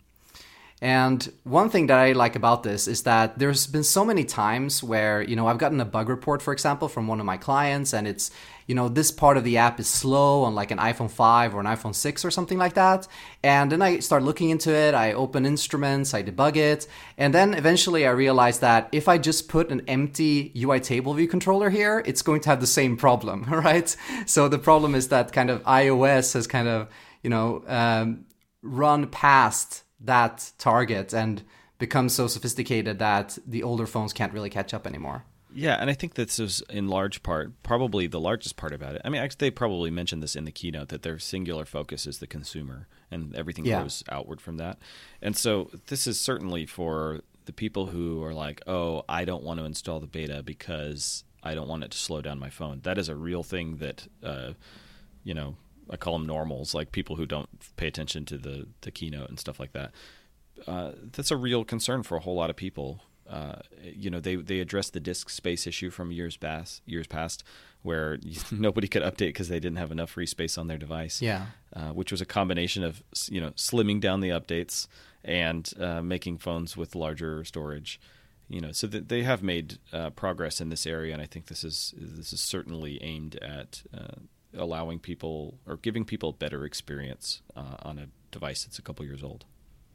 And 0.80 1.32
one 1.42 1.70
thing 1.70 1.88
that 1.88 1.98
I 1.98 2.12
like 2.12 2.36
about 2.36 2.62
this 2.62 2.86
is 2.86 3.02
that 3.02 3.38
there's 3.38 3.66
been 3.66 3.82
so 3.82 4.04
many 4.04 4.22
times 4.22 4.80
where, 4.80 5.22
you 5.22 5.34
know, 5.34 5.48
I've 5.48 5.58
gotten 5.58 5.80
a 5.80 5.84
bug 5.84 6.08
report, 6.08 6.40
for 6.40 6.52
example, 6.52 6.88
from 6.88 7.08
one 7.08 7.18
of 7.18 7.26
my 7.26 7.36
clients, 7.36 7.92
and 7.92 8.06
it's, 8.06 8.30
you 8.68 8.76
know, 8.76 8.88
this 8.88 9.10
part 9.10 9.36
of 9.36 9.42
the 9.42 9.56
app 9.56 9.80
is 9.80 9.88
slow 9.88 10.44
on 10.44 10.54
like 10.54 10.70
an 10.70 10.78
iPhone 10.78 11.10
5 11.10 11.56
or 11.56 11.60
an 11.60 11.66
iPhone 11.66 11.96
6 11.96 12.24
or 12.24 12.30
something 12.30 12.58
like 12.58 12.74
that. 12.74 13.08
And 13.42 13.72
then 13.72 13.82
I 13.82 13.98
start 13.98 14.22
looking 14.22 14.50
into 14.50 14.72
it, 14.72 14.94
I 14.94 15.14
open 15.14 15.44
instruments, 15.46 16.14
I 16.14 16.22
debug 16.22 16.54
it, 16.54 16.86
and 17.16 17.34
then 17.34 17.54
eventually 17.54 18.06
I 18.06 18.10
realize 18.10 18.60
that 18.60 18.88
if 18.92 19.08
I 19.08 19.18
just 19.18 19.48
put 19.48 19.72
an 19.72 19.82
empty 19.88 20.52
UI 20.56 20.78
table 20.78 21.12
view 21.12 21.26
controller 21.26 21.70
here, 21.70 22.04
it's 22.06 22.22
going 22.22 22.40
to 22.42 22.50
have 22.50 22.60
the 22.60 22.68
same 22.68 22.96
problem, 22.96 23.42
right? 23.48 23.96
So 24.26 24.48
the 24.48 24.58
problem 24.58 24.94
is 24.94 25.08
that 25.08 25.32
kind 25.32 25.50
of 25.50 25.60
iOS 25.64 26.34
has 26.34 26.46
kind 26.46 26.68
of, 26.68 26.88
you 27.24 27.30
know, 27.30 27.64
um, 27.66 28.26
run 28.62 29.08
past 29.08 29.82
that 30.00 30.52
target 30.58 31.12
and 31.12 31.42
become 31.78 32.08
so 32.08 32.26
sophisticated 32.26 32.98
that 32.98 33.38
the 33.46 33.62
older 33.62 33.86
phones 33.86 34.12
can't 34.12 34.32
really 34.32 34.50
catch 34.50 34.74
up 34.74 34.86
anymore. 34.86 35.24
Yeah, 35.52 35.76
and 35.80 35.88
I 35.88 35.94
think 35.94 36.14
this 36.14 36.38
is 36.38 36.62
in 36.68 36.88
large 36.88 37.22
part, 37.22 37.62
probably 37.62 38.06
the 38.06 38.20
largest 38.20 38.56
part 38.56 38.74
about 38.74 38.94
it. 38.94 39.02
I 39.04 39.08
mean, 39.08 39.22
actually, 39.22 39.46
they 39.46 39.50
probably 39.50 39.90
mentioned 39.90 40.22
this 40.22 40.36
in 40.36 40.44
the 40.44 40.52
keynote 40.52 40.88
that 40.88 41.02
their 41.02 41.18
singular 41.18 41.64
focus 41.64 42.06
is 42.06 42.18
the 42.18 42.26
consumer, 42.26 42.86
and 43.10 43.34
everything 43.34 43.64
yeah. 43.64 43.82
goes 43.82 44.04
outward 44.10 44.40
from 44.40 44.58
that. 44.58 44.78
And 45.22 45.36
so, 45.36 45.70
this 45.86 46.06
is 46.06 46.20
certainly 46.20 46.66
for 46.66 47.20
the 47.46 47.52
people 47.52 47.86
who 47.86 48.22
are 48.22 48.34
like, 48.34 48.60
"Oh, 48.66 49.04
I 49.08 49.24
don't 49.24 49.42
want 49.42 49.58
to 49.58 49.64
install 49.64 50.00
the 50.00 50.06
beta 50.06 50.42
because 50.42 51.24
I 51.42 51.54
don't 51.54 51.68
want 51.68 51.82
it 51.82 51.92
to 51.92 51.98
slow 51.98 52.20
down 52.20 52.38
my 52.38 52.50
phone." 52.50 52.80
That 52.82 52.98
is 52.98 53.08
a 53.08 53.16
real 53.16 53.42
thing 53.42 53.78
that, 53.78 54.06
uh, 54.22 54.52
you 55.24 55.32
know, 55.32 55.56
I 55.90 55.96
call 55.96 56.18
them 56.18 56.26
normals, 56.26 56.74
like 56.74 56.92
people 56.92 57.16
who 57.16 57.26
don't 57.26 57.48
pay 57.76 57.86
attention 57.86 58.24
to 58.26 58.38
the 58.38 58.68
the 58.82 58.90
keynote 58.90 59.28
and 59.28 59.38
stuff 59.38 59.60
like 59.60 59.72
that. 59.72 59.92
Uh, 60.66 60.92
that's 61.12 61.30
a 61.30 61.36
real 61.36 61.64
concern 61.64 62.02
for 62.02 62.16
a 62.16 62.20
whole 62.20 62.34
lot 62.34 62.50
of 62.50 62.56
people. 62.56 63.02
Uh, 63.28 63.56
you 63.82 64.10
know, 64.10 64.20
they 64.20 64.36
they 64.36 64.60
addressed 64.60 64.92
the 64.92 65.00
disk 65.00 65.28
space 65.28 65.66
issue 65.66 65.90
from 65.90 66.10
years 66.10 66.36
past, 66.36 66.82
years 66.86 67.06
past, 67.06 67.44
where 67.82 68.18
nobody 68.50 68.88
could 68.88 69.02
update 69.02 69.28
because 69.28 69.48
they 69.48 69.60
didn't 69.60 69.78
have 69.78 69.92
enough 69.92 70.10
free 70.10 70.26
space 70.26 70.56
on 70.56 70.66
their 70.66 70.78
device. 70.78 71.20
Yeah, 71.20 71.46
uh, 71.74 71.90
which 71.90 72.10
was 72.10 72.20
a 72.20 72.26
combination 72.26 72.82
of 72.82 73.02
you 73.28 73.40
know 73.40 73.50
slimming 73.50 74.00
down 74.00 74.20
the 74.20 74.30
updates 74.30 74.88
and 75.24 75.70
uh, 75.78 76.00
making 76.02 76.38
phones 76.38 76.76
with 76.76 76.94
larger 76.94 77.44
storage. 77.44 78.00
You 78.48 78.62
know, 78.62 78.72
so 78.72 78.86
that 78.86 79.10
they 79.10 79.24
have 79.24 79.42
made 79.42 79.78
uh, 79.92 80.08
progress 80.08 80.58
in 80.58 80.70
this 80.70 80.86
area, 80.86 81.12
and 81.12 81.20
I 81.20 81.26
think 81.26 81.46
this 81.46 81.62
is 81.64 81.92
this 81.98 82.32
is 82.32 82.40
certainly 82.40 82.98
aimed 83.02 83.36
at 83.36 83.82
uh, 83.92 84.20
allowing 84.58 84.98
people 84.98 85.58
or 85.66 85.76
giving 85.76 86.04
people 86.04 86.30
a 86.30 86.32
better 86.34 86.64
experience 86.64 87.42
uh, 87.56 87.76
on 87.82 87.98
a 87.98 88.08
device 88.30 88.64
that's 88.64 88.78
a 88.78 88.82
couple 88.82 89.04
years 89.04 89.22
old. 89.22 89.44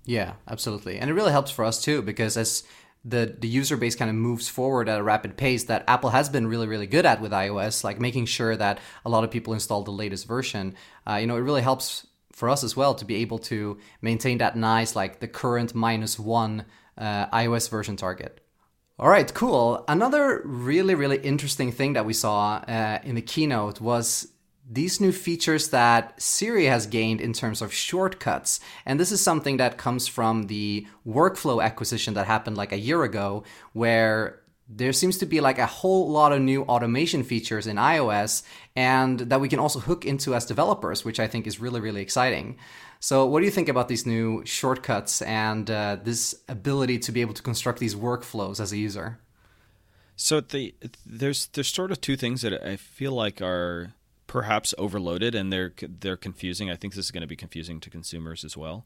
Yeah, 0.05 0.33
absolutely. 0.47 0.97
And 0.97 1.09
it 1.09 1.13
really 1.13 1.31
helps 1.31 1.51
for 1.51 1.63
us 1.65 1.81
too 1.81 2.01
because 2.01 2.35
as 2.37 2.63
the 3.05 3.35
the 3.37 3.47
user 3.47 3.75
base 3.75 3.95
kind 3.95 4.09
of 4.09 4.15
moves 4.15 4.47
forward 4.47 4.87
at 4.87 4.99
a 4.99 5.03
rapid 5.03 5.35
pace 5.35 5.65
that 5.65 5.83
Apple 5.87 6.09
has 6.09 6.29
been 6.29 6.47
really 6.47 6.67
really 6.67 6.87
good 6.87 7.05
at 7.05 7.21
with 7.21 7.31
iOS, 7.31 7.83
like 7.83 7.99
making 7.99 8.25
sure 8.25 8.55
that 8.55 8.79
a 9.05 9.09
lot 9.09 9.23
of 9.23 9.31
people 9.31 9.53
install 9.53 9.83
the 9.83 9.91
latest 9.91 10.27
version. 10.27 10.75
Uh, 11.07 11.15
you 11.15 11.27
know, 11.27 11.35
it 11.35 11.41
really 11.41 11.61
helps 11.61 12.07
for 12.31 12.49
us 12.49 12.63
as 12.63 12.75
well 12.75 12.95
to 12.95 13.05
be 13.05 13.15
able 13.15 13.39
to 13.39 13.77
maintain 14.01 14.39
that 14.39 14.55
nice 14.55 14.95
like 14.95 15.19
the 15.19 15.27
current 15.27 15.75
minus 15.75 16.17
one 16.17 16.65
uh, 16.97 17.27
iOS 17.27 17.69
version 17.69 17.95
target. 17.95 18.39
All 18.99 19.09
right, 19.09 19.31
cool. 19.33 19.83
Another 19.87 20.41
really 20.45 20.95
really 20.95 21.17
interesting 21.17 21.71
thing 21.71 21.93
that 21.93 22.05
we 22.05 22.13
saw 22.13 22.55
uh, 22.67 22.99
in 23.03 23.15
the 23.15 23.21
keynote 23.21 23.81
was 23.81 24.32
these 24.69 25.01
new 25.01 25.11
features 25.11 25.69
that 25.69 26.21
Siri 26.21 26.65
has 26.65 26.87
gained 26.87 27.19
in 27.19 27.33
terms 27.33 27.61
of 27.61 27.73
shortcuts. 27.73 28.59
And 28.85 28.99
this 28.99 29.11
is 29.11 29.21
something 29.21 29.57
that 29.57 29.77
comes 29.77 30.07
from 30.07 30.43
the 30.43 30.87
workflow 31.05 31.63
acquisition 31.63 32.13
that 32.13 32.27
happened 32.27 32.57
like 32.57 32.71
a 32.71 32.79
year 32.79 33.03
ago, 33.03 33.43
where 33.73 34.41
there 34.69 34.93
seems 34.93 35.17
to 35.17 35.25
be 35.25 35.41
like 35.41 35.59
a 35.59 35.65
whole 35.65 36.09
lot 36.09 36.31
of 36.31 36.41
new 36.41 36.63
automation 36.63 37.23
features 37.23 37.67
in 37.67 37.75
iOS 37.75 38.43
and 38.75 39.19
that 39.19 39.41
we 39.41 39.49
can 39.49 39.59
also 39.59 39.79
hook 39.79 40.05
into 40.05 40.33
as 40.33 40.45
developers, 40.45 41.03
which 41.03 41.19
I 41.19 41.27
think 41.27 41.45
is 41.45 41.59
really, 41.59 41.81
really 41.81 42.01
exciting. 42.01 42.57
So, 42.99 43.25
what 43.25 43.39
do 43.39 43.45
you 43.45 43.51
think 43.51 43.67
about 43.67 43.89
these 43.89 44.05
new 44.05 44.45
shortcuts 44.45 45.21
and 45.23 45.69
uh, 45.69 45.97
this 46.01 46.35
ability 46.47 46.99
to 46.99 47.11
be 47.11 47.19
able 47.19 47.33
to 47.33 47.43
construct 47.43 47.79
these 47.79 47.95
workflows 47.95 48.61
as 48.61 48.71
a 48.71 48.77
user? 48.77 49.19
So, 50.15 50.39
the, 50.39 50.73
there's 51.05 51.47
there's 51.47 51.67
sort 51.67 51.91
of 51.91 51.99
two 51.99 52.15
things 52.15 52.43
that 52.43 52.65
I 52.65 52.77
feel 52.77 53.11
like 53.11 53.41
are 53.41 53.93
perhaps 54.33 54.73
overloaded 54.79 55.35
and 55.35 55.53
they're 55.53 55.73
they're 55.79 56.17
confusing. 56.17 56.67
I 56.67 56.75
think 56.75 56.95
this 56.95 57.05
is 57.05 57.11
going 57.11 57.21
to 57.21 57.27
be 57.27 57.35
confusing 57.35 57.79
to 57.81 57.91
consumers 57.91 58.43
as 58.43 58.57
well. 58.57 58.83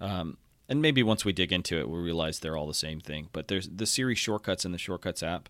Um, 0.00 0.38
and 0.68 0.82
maybe 0.82 1.04
once 1.04 1.24
we 1.24 1.32
dig 1.32 1.52
into 1.52 1.78
it, 1.78 1.88
we'll 1.88 2.02
realize 2.02 2.40
they're 2.40 2.56
all 2.56 2.66
the 2.66 2.74
same 2.74 2.98
thing. 2.98 3.28
But 3.32 3.46
there's 3.46 3.68
the 3.68 3.86
Siri 3.86 4.16
shortcuts 4.16 4.64
and 4.64 4.74
the 4.74 4.78
shortcuts 4.78 5.22
app 5.22 5.48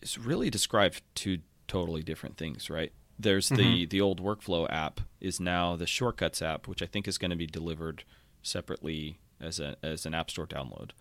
is 0.00 0.16
really 0.16 0.48
described 0.48 1.02
two 1.14 1.40
totally 1.68 2.02
different 2.02 2.38
things, 2.38 2.70
right? 2.70 2.92
There's 3.18 3.50
mm-hmm. 3.50 3.56
the 3.56 3.84
the 3.84 4.00
old 4.00 4.22
workflow 4.22 4.66
app 4.70 5.02
is 5.20 5.38
now 5.38 5.76
the 5.76 5.86
shortcuts 5.86 6.40
app, 6.40 6.66
which 6.66 6.80
I 6.80 6.86
think 6.86 7.06
is 7.06 7.18
going 7.18 7.30
to 7.30 7.36
be 7.36 7.46
delivered 7.46 8.04
separately 8.42 9.18
as 9.38 9.60
a 9.60 9.76
as 9.82 10.06
an 10.06 10.14
app 10.14 10.30
store 10.30 10.46
download. 10.46 10.92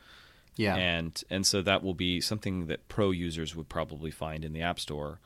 Yeah. 0.57 0.75
And 0.75 1.23
and 1.29 1.47
so 1.47 1.61
that 1.61 1.83
will 1.83 1.93
be 1.93 2.19
something 2.19 2.65
that 2.65 2.89
pro 2.89 3.11
users 3.11 3.55
would 3.55 3.69
probably 3.69 4.11
find 4.11 4.43
in 4.43 4.51
the 4.51 4.61
app 4.61 4.77
store. 4.77 5.21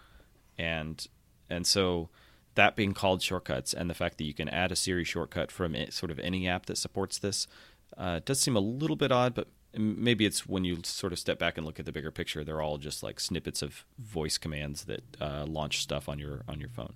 And 0.60 1.08
and 1.50 1.66
so 1.66 2.10
that 2.56 2.76
being 2.76 2.94
called 2.94 3.22
shortcuts 3.22 3.74
and 3.74 3.90
the 3.90 3.94
fact 3.94 4.18
that 4.18 4.24
you 4.24 4.34
can 4.34 4.50
add 4.50 4.72
a 4.72 4.76
Siri 4.76 5.04
shortcut 5.04 5.52
from 5.52 5.76
it, 5.76 5.94
sort 5.94 6.12
of 6.12 6.20
any 6.20 6.48
app 6.48 6.66
that 6.66 6.78
supports 6.78 7.18
this 7.18 7.48
uh, 7.98 8.20
does 8.26 8.40
seem 8.40 8.56
a 8.56 8.62
little 8.62 8.96
bit 8.96 9.12
odd, 9.12 9.34
but 9.34 9.48
maybe 9.78 10.26
it's 10.26 10.48
when 10.48 10.64
you 10.64 10.80
sort 10.84 11.14
of 11.14 11.20
step 11.20 11.40
back 11.40 11.58
and 11.58 11.66
look 11.66 11.80
at 11.80 11.86
the 11.86 11.92
bigger 11.92 12.12
picture, 12.12 12.44
they're 12.44 12.62
all 12.62 12.78
just 12.78 13.04
like 13.04 13.20
snippets 13.20 13.62
of 13.62 13.86
voice 14.00 14.38
commands 14.38 14.86
that 14.86 15.04
uh, 15.22 15.46
launch 15.46 15.82
stuff 15.82 16.10
on 16.10 16.20
your 16.20 16.44
on 16.48 16.60
your 16.60 16.70
phone. 16.70 16.94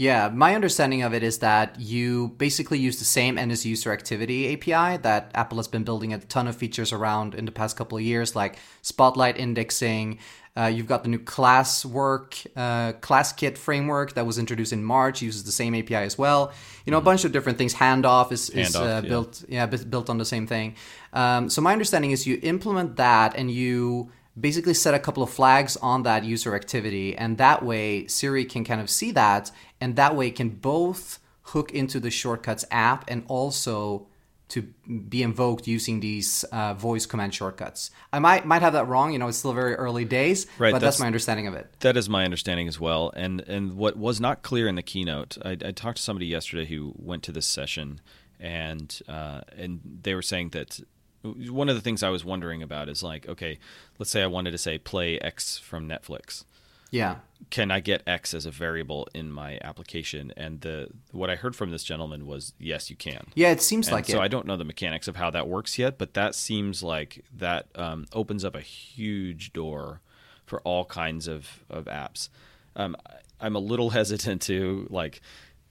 Yeah, 0.00 0.30
my 0.32 0.54
understanding 0.54 1.02
of 1.02 1.12
it 1.12 1.22
is 1.22 1.40
that 1.40 1.78
you 1.78 2.28
basically 2.38 2.78
use 2.78 2.98
the 2.98 3.04
same 3.04 3.36
end 3.36 3.52
user 3.66 3.92
activity 3.92 4.54
API 4.54 4.96
that 5.02 5.30
Apple 5.34 5.58
has 5.58 5.68
been 5.68 5.84
building 5.84 6.14
a 6.14 6.18
ton 6.18 6.48
of 6.48 6.56
features 6.56 6.90
around 6.90 7.34
in 7.34 7.44
the 7.44 7.52
past 7.52 7.76
couple 7.76 7.98
of 7.98 8.02
years, 8.02 8.34
like 8.34 8.56
Spotlight 8.80 9.36
indexing, 9.36 10.18
uh, 10.56 10.66
you've 10.66 10.86
got 10.86 11.02
the 11.02 11.08
new 11.08 11.18
class 11.18 11.84
work, 11.84 12.36
uh, 12.56 12.92
class 12.94 13.32
kit 13.32 13.56
framework 13.56 14.14
that 14.14 14.26
was 14.26 14.38
introduced 14.38 14.72
in 14.72 14.82
March, 14.82 15.22
uses 15.22 15.44
the 15.44 15.52
same 15.52 15.74
API 15.74 15.94
as 15.94 16.18
well. 16.18 16.52
You 16.84 16.90
know, 16.90 16.98
a 16.98 17.02
bunch 17.02 17.24
of 17.24 17.32
different 17.32 17.58
things. 17.58 17.74
Handoff 17.74 18.32
is, 18.32 18.50
is 18.50 18.74
Handoff, 18.74 18.86
uh, 18.86 19.00
built, 19.02 19.44
yeah, 19.48 19.66
built 19.66 20.10
on 20.10 20.18
the 20.18 20.24
same 20.24 20.46
thing. 20.46 20.74
Um, 21.12 21.48
so 21.48 21.60
my 21.60 21.72
understanding 21.72 22.10
is 22.10 22.26
you 22.26 22.40
implement 22.42 22.96
that 22.96 23.36
and 23.36 23.50
you 23.50 24.10
basically 24.38 24.74
set 24.74 24.94
a 24.94 24.98
couple 24.98 25.22
of 25.22 25.30
flags 25.30 25.76
on 25.78 26.02
that 26.04 26.24
user 26.24 26.54
activity, 26.54 27.16
and 27.16 27.38
that 27.38 27.64
way 27.64 28.06
Siri 28.06 28.44
can 28.44 28.64
kind 28.64 28.80
of 28.80 28.90
see 28.90 29.10
that, 29.12 29.50
and 29.80 29.96
that 29.96 30.16
way 30.16 30.30
can 30.30 30.50
both 30.50 31.18
hook 31.42 31.72
into 31.72 31.98
the 32.00 32.10
shortcuts 32.10 32.64
app 32.70 33.04
and 33.08 33.24
also 33.28 34.06
to 34.50 34.62
be 34.62 35.22
invoked 35.22 35.66
using 35.66 36.00
these 36.00 36.44
uh, 36.44 36.74
voice 36.74 37.06
command 37.06 37.34
shortcuts. 37.34 37.90
I 38.12 38.18
might 38.18 38.44
might 38.44 38.62
have 38.62 38.74
that 38.74 38.86
wrong. 38.88 39.12
You 39.12 39.18
know, 39.18 39.28
it's 39.28 39.38
still 39.38 39.52
very 39.52 39.74
early 39.74 40.04
days, 40.04 40.46
right, 40.58 40.72
but 40.72 40.80
that's, 40.80 40.96
that's, 40.96 41.00
my 41.00 41.06
understanding 41.06 41.46
of 41.46 41.54
it. 41.54 41.72
That 41.80 41.96
is 41.96 42.08
my 42.08 42.24
understanding 42.24 42.68
as 42.68 42.78
well. 42.78 43.12
And 43.16 43.40
and 43.42 43.74
what 43.76 43.96
was 43.96 44.20
not 44.20 44.42
clear 44.42 44.68
in 44.68 44.74
the 44.74 44.82
keynote, 44.82 45.38
I, 45.44 45.52
I 45.52 45.72
talked 45.72 45.96
to 45.96 46.02
somebody 46.02 46.26
yesterday 46.26 46.66
who 46.66 46.92
went 46.96 47.22
to 47.24 47.32
this 47.32 47.46
session, 47.46 48.00
and 48.38 49.00
uh, 49.08 49.42
and 49.56 49.80
they 50.02 50.14
were 50.14 50.22
saying 50.22 50.50
that 50.50 50.80
one 51.22 51.68
of 51.68 51.74
the 51.74 51.82
things 51.82 52.02
I 52.02 52.08
was 52.08 52.24
wondering 52.24 52.62
about 52.62 52.88
is 52.88 53.02
like, 53.02 53.28
okay, 53.28 53.58
let's 53.98 54.10
say 54.10 54.22
I 54.22 54.26
wanted 54.26 54.52
to 54.52 54.58
say 54.58 54.78
play 54.78 55.18
X 55.18 55.58
from 55.58 55.88
Netflix. 55.88 56.44
Yeah. 56.90 57.16
Can 57.50 57.70
I 57.70 57.80
get 57.80 58.02
X 58.06 58.34
as 58.34 58.46
a 58.46 58.50
variable 58.50 59.08
in 59.14 59.30
my 59.30 59.58
application? 59.62 60.32
And 60.36 60.60
the 60.60 60.88
what 61.10 61.30
I 61.30 61.36
heard 61.36 61.56
from 61.56 61.70
this 61.70 61.82
gentleman 61.82 62.26
was 62.26 62.52
yes, 62.58 62.90
you 62.90 62.96
can. 62.96 63.28
Yeah, 63.34 63.50
it 63.50 63.62
seems 63.62 63.88
And 63.88 63.94
like 63.94 64.06
so 64.06 64.18
it. 64.18 64.22
I 64.22 64.28
don't 64.28 64.46
know 64.46 64.56
the 64.56 64.64
mechanics 64.64 65.08
of 65.08 65.16
how 65.16 65.30
that 65.30 65.48
works 65.48 65.78
yet, 65.78 65.98
but 65.98 66.14
that 66.14 66.34
seems 66.34 66.82
like 66.82 67.24
that 67.36 67.68
um, 67.74 68.06
opens 68.12 68.44
up 68.44 68.54
a 68.54 68.60
huge 68.60 69.52
door 69.52 70.00
for 70.46 70.60
all 70.62 70.84
kinds 70.84 71.28
of, 71.28 71.60
of 71.70 71.84
apps. 71.86 72.28
Um, 72.76 72.96
I'm 73.40 73.56
a 73.56 73.60
little 73.60 73.90
hesitant 73.98 74.42
to 74.42 74.86
like, 74.90 75.20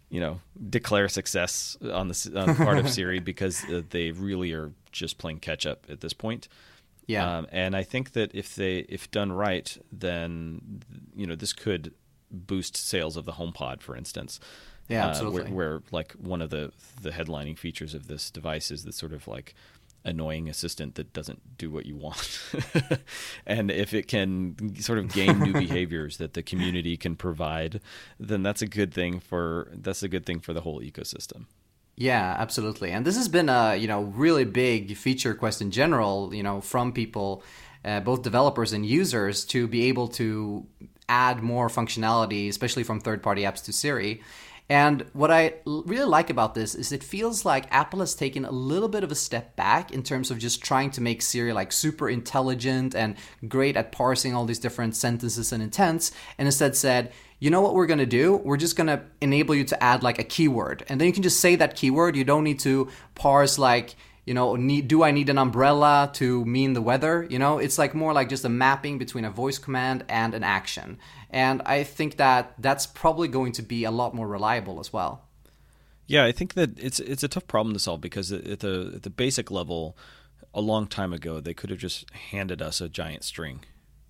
you 0.09 0.19
know, 0.19 0.39
declare 0.69 1.07
success 1.07 1.77
on 1.81 2.07
the 2.07 2.33
on 2.35 2.47
the 2.47 2.55
part 2.55 2.77
of 2.79 2.89
Siri 2.95 3.19
because 3.19 3.63
uh, 3.65 3.83
they 3.89 4.11
really 4.11 4.53
are 4.53 4.71
just 4.91 5.17
playing 5.17 5.39
catch 5.39 5.65
up 5.65 5.85
at 5.89 6.01
this 6.01 6.13
point. 6.13 6.47
Yeah. 7.09 7.37
Um, 7.37 7.47
and 7.51 7.75
I 7.75 7.83
think 7.83 8.11
that 8.13 8.33
if 8.35 8.55
they 8.55 8.79
if 8.87 9.09
done 9.09 9.31
right, 9.31 9.77
then 9.91 10.81
you 11.15 11.25
know 11.27 11.35
this 11.35 11.53
could 11.53 11.93
boost 12.31 12.77
sales 12.77 13.17
of 13.17 13.25
the 13.25 13.33
HomePod, 13.33 13.81
for 13.81 13.95
instance. 13.95 14.39
Yeah, 14.87 15.05
Uh, 15.05 15.09
absolutely. 15.09 15.51
where, 15.51 15.71
where 15.71 15.81
like 15.91 16.11
one 16.13 16.41
of 16.41 16.49
the 16.51 16.71
the 17.01 17.09
headlining 17.09 17.57
features 17.57 17.93
of 17.95 18.07
this 18.07 18.29
device 18.31 18.69
is 18.71 18.83
the 18.83 18.91
sort 18.93 19.13
of 19.13 19.27
like 19.27 19.55
annoying 20.05 20.47
assistant 20.47 20.95
that 20.95 21.11
doesn't 21.11 21.57
do 21.57 21.69
what 21.69 21.85
you 21.85 21.95
want. 21.95 22.39
and 23.45 23.69
if 23.71 23.93
it 23.93 24.07
can 24.07 24.75
sort 24.79 24.97
of 24.99 25.11
gain 25.11 25.39
new 25.39 25.53
behaviors 25.67 26.17
that 26.17 26.33
the 26.35 26.43
community 26.43 26.95
can 26.95 27.15
provide, 27.15 27.81
then 28.19 28.41
that's 28.43 28.61
a 28.61 28.67
good 28.67 28.93
thing 28.93 29.19
for 29.19 29.71
that's 29.73 30.03
a 30.03 30.07
good 30.07 30.25
thing 30.25 30.39
for 30.39 30.53
the 30.53 30.61
whole 30.61 30.79
ecosystem. 30.81 31.45
Yeah, 31.99 32.33
absolutely. 32.39 32.91
And 32.91 33.05
this 33.05 33.17
has 33.17 33.27
been 33.27 33.49
a 33.49 33.75
you 33.75 33.87
know 33.87 34.03
really 34.03 34.45
big 34.45 34.95
feature 34.95 35.29
request 35.29 35.61
in 35.61 35.69
general, 35.69 36.33
you 36.33 36.43
know, 36.43 36.61
from 36.61 36.93
people, 36.93 37.43
uh, 37.83 37.99
both 37.99 38.21
developers 38.23 38.71
and 38.71 38.85
users, 38.85 39.43
to 39.45 39.67
be 39.67 39.89
able 39.89 40.07
to 40.07 40.65
add 41.09 41.43
more 41.43 41.67
functionality, 41.67 42.47
especially 42.47 42.83
from 42.83 43.01
third-party 43.01 43.41
apps 43.41 43.65
to 43.65 43.73
Siri. 43.73 44.21
And 44.69 45.03
what 45.13 45.31
I 45.31 45.55
really 45.65 46.05
like 46.05 46.29
about 46.29 46.53
this 46.53 46.73
is 46.73 46.91
it 46.91 47.03
feels 47.03 47.43
like 47.43 47.65
Apple 47.71 47.99
has 48.01 48.13
taken 48.15 48.45
a 48.45 48.51
little 48.51 48.87
bit 48.87 49.03
of 49.03 49.11
a 49.11 49.15
step 49.15 49.55
back 49.55 49.91
in 49.91 50.03
terms 50.03 50.31
of 50.31 50.37
just 50.37 50.63
trying 50.63 50.91
to 50.91 51.01
make 51.01 51.21
Siri 51.23 51.51
like 51.51 51.71
super 51.73 52.07
intelligent 52.07 52.95
and 52.95 53.15
great 53.47 53.75
at 53.75 53.91
parsing 53.91 54.33
all 54.35 54.45
these 54.45 54.59
different 54.59 54.95
sentences 54.95 55.51
and 55.51 55.61
intents, 55.61 56.13
and 56.37 56.47
instead 56.47 56.77
said, 56.77 57.11
you 57.39 57.49
know 57.49 57.61
what 57.61 57.73
we're 57.73 57.85
going 57.87 57.99
to 57.99 58.05
do? 58.05 58.35
We're 58.37 58.57
just 58.57 58.75
going 58.75 58.87
to 58.87 59.01
enable 59.21 59.55
you 59.55 59.63
to 59.65 59.81
add 59.83 60.03
like 60.03 60.19
a 60.19 60.23
keyword. 60.23 60.83
And 60.89 60.99
then 60.99 61.07
you 61.07 61.13
can 61.13 61.23
just 61.23 61.39
say 61.39 61.55
that 61.55 61.75
keyword. 61.75 62.15
You 62.15 62.23
don't 62.23 62.43
need 62.43 62.59
to 62.59 62.89
parse 63.15 63.57
like, 63.57 63.95
you 64.25 64.33
know, 64.33 64.55
need, 64.55 64.87
do 64.87 65.03
I 65.03 65.11
need 65.11 65.29
an 65.29 65.37
umbrella 65.37 66.11
to 66.15 66.45
mean 66.45 66.73
the 66.73 66.81
weather? 66.81 67.25
You 67.29 67.39
know, 67.39 67.57
it's 67.57 67.77
like 67.77 67.95
more 67.95 68.13
like 68.13 68.29
just 68.29 68.45
a 68.45 68.49
mapping 68.49 68.97
between 68.97 69.25
a 69.25 69.31
voice 69.31 69.57
command 69.57 70.03
and 70.09 70.33
an 70.33 70.43
action. 70.43 70.99
And 71.29 71.61
I 71.65 71.83
think 71.83 72.17
that 72.17 72.53
that's 72.59 72.85
probably 72.85 73.27
going 73.27 73.53
to 73.53 73.61
be 73.61 73.85
a 73.85 73.91
lot 73.91 74.13
more 74.13 74.27
reliable 74.27 74.79
as 74.79 74.91
well. 74.91 75.25
Yeah, 76.07 76.25
I 76.25 76.31
think 76.31 76.55
that 76.55 76.77
it's 76.79 76.99
it's 76.99 77.21
a 77.23 77.27
tough 77.27 77.45
problem 77.47 77.73
to 77.73 77.79
solve 77.79 78.01
because 78.01 78.31
at 78.31 78.59
the 78.61 78.93
at 78.95 79.03
the 79.03 79.11
basic 79.11 79.51
level, 79.51 79.95
a 80.55 80.59
long 80.61 80.87
time 80.87 81.13
ago 81.13 81.39
they 81.39 81.53
could 81.53 81.69
have 81.69 81.77
just 81.77 82.09
handed 82.31 82.63
us 82.63 82.81
a 82.81 82.89
giant 82.89 83.23
string, 83.23 83.59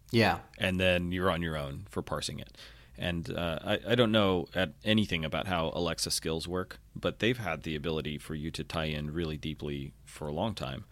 Yeah. 0.09 0.39
and 0.57 0.79
then 0.79 1.11
you're 1.11 1.29
on 1.29 1.41
your 1.41 1.57
own 1.57 1.87
for 1.89 2.01
parsing 2.01 2.39
it. 2.39 2.55
And 2.99 3.33
uh, 3.35 3.59
I, 3.63 3.79
I 3.89 3.95
don't 3.95 4.11
know 4.11 4.47
at 4.53 4.73
anything 4.83 5.23
about 5.23 5.47
how 5.47 5.71
Alexa 5.73 6.11
skills 6.11 6.47
work, 6.47 6.79
but 6.93 7.19
they've 7.19 7.37
had 7.37 7.63
the 7.63 7.75
ability 7.75 8.17
for 8.17 8.35
you 8.35 8.51
to 8.51 8.63
tie 8.63 8.85
in 8.85 9.13
really 9.13 9.37
deeply 9.37 9.93
for 10.05 10.27
a 10.27 10.33
long 10.33 10.53
time, 10.53 10.83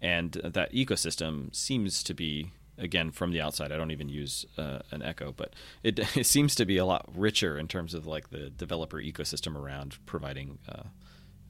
and 0.00 0.32
that 0.32 0.72
ecosystem 0.72 1.54
seems 1.54 2.02
to 2.02 2.14
be 2.14 2.50
again 2.78 3.10
from 3.10 3.30
the 3.30 3.42
outside. 3.42 3.72
I 3.72 3.76
don't 3.76 3.90
even 3.90 4.08
use 4.08 4.46
uh, 4.56 4.80
an 4.90 5.02
Echo, 5.02 5.32
but 5.36 5.52
it, 5.82 5.98
it 6.16 6.26
seems 6.26 6.54
to 6.54 6.64
be 6.64 6.78
a 6.78 6.86
lot 6.86 7.08
richer 7.14 7.58
in 7.58 7.68
terms 7.68 7.92
of 7.92 8.06
like 8.06 8.30
the 8.30 8.48
developer 8.48 8.96
ecosystem 8.96 9.54
around 9.54 9.98
providing 10.06 10.58
uh, 10.66 10.84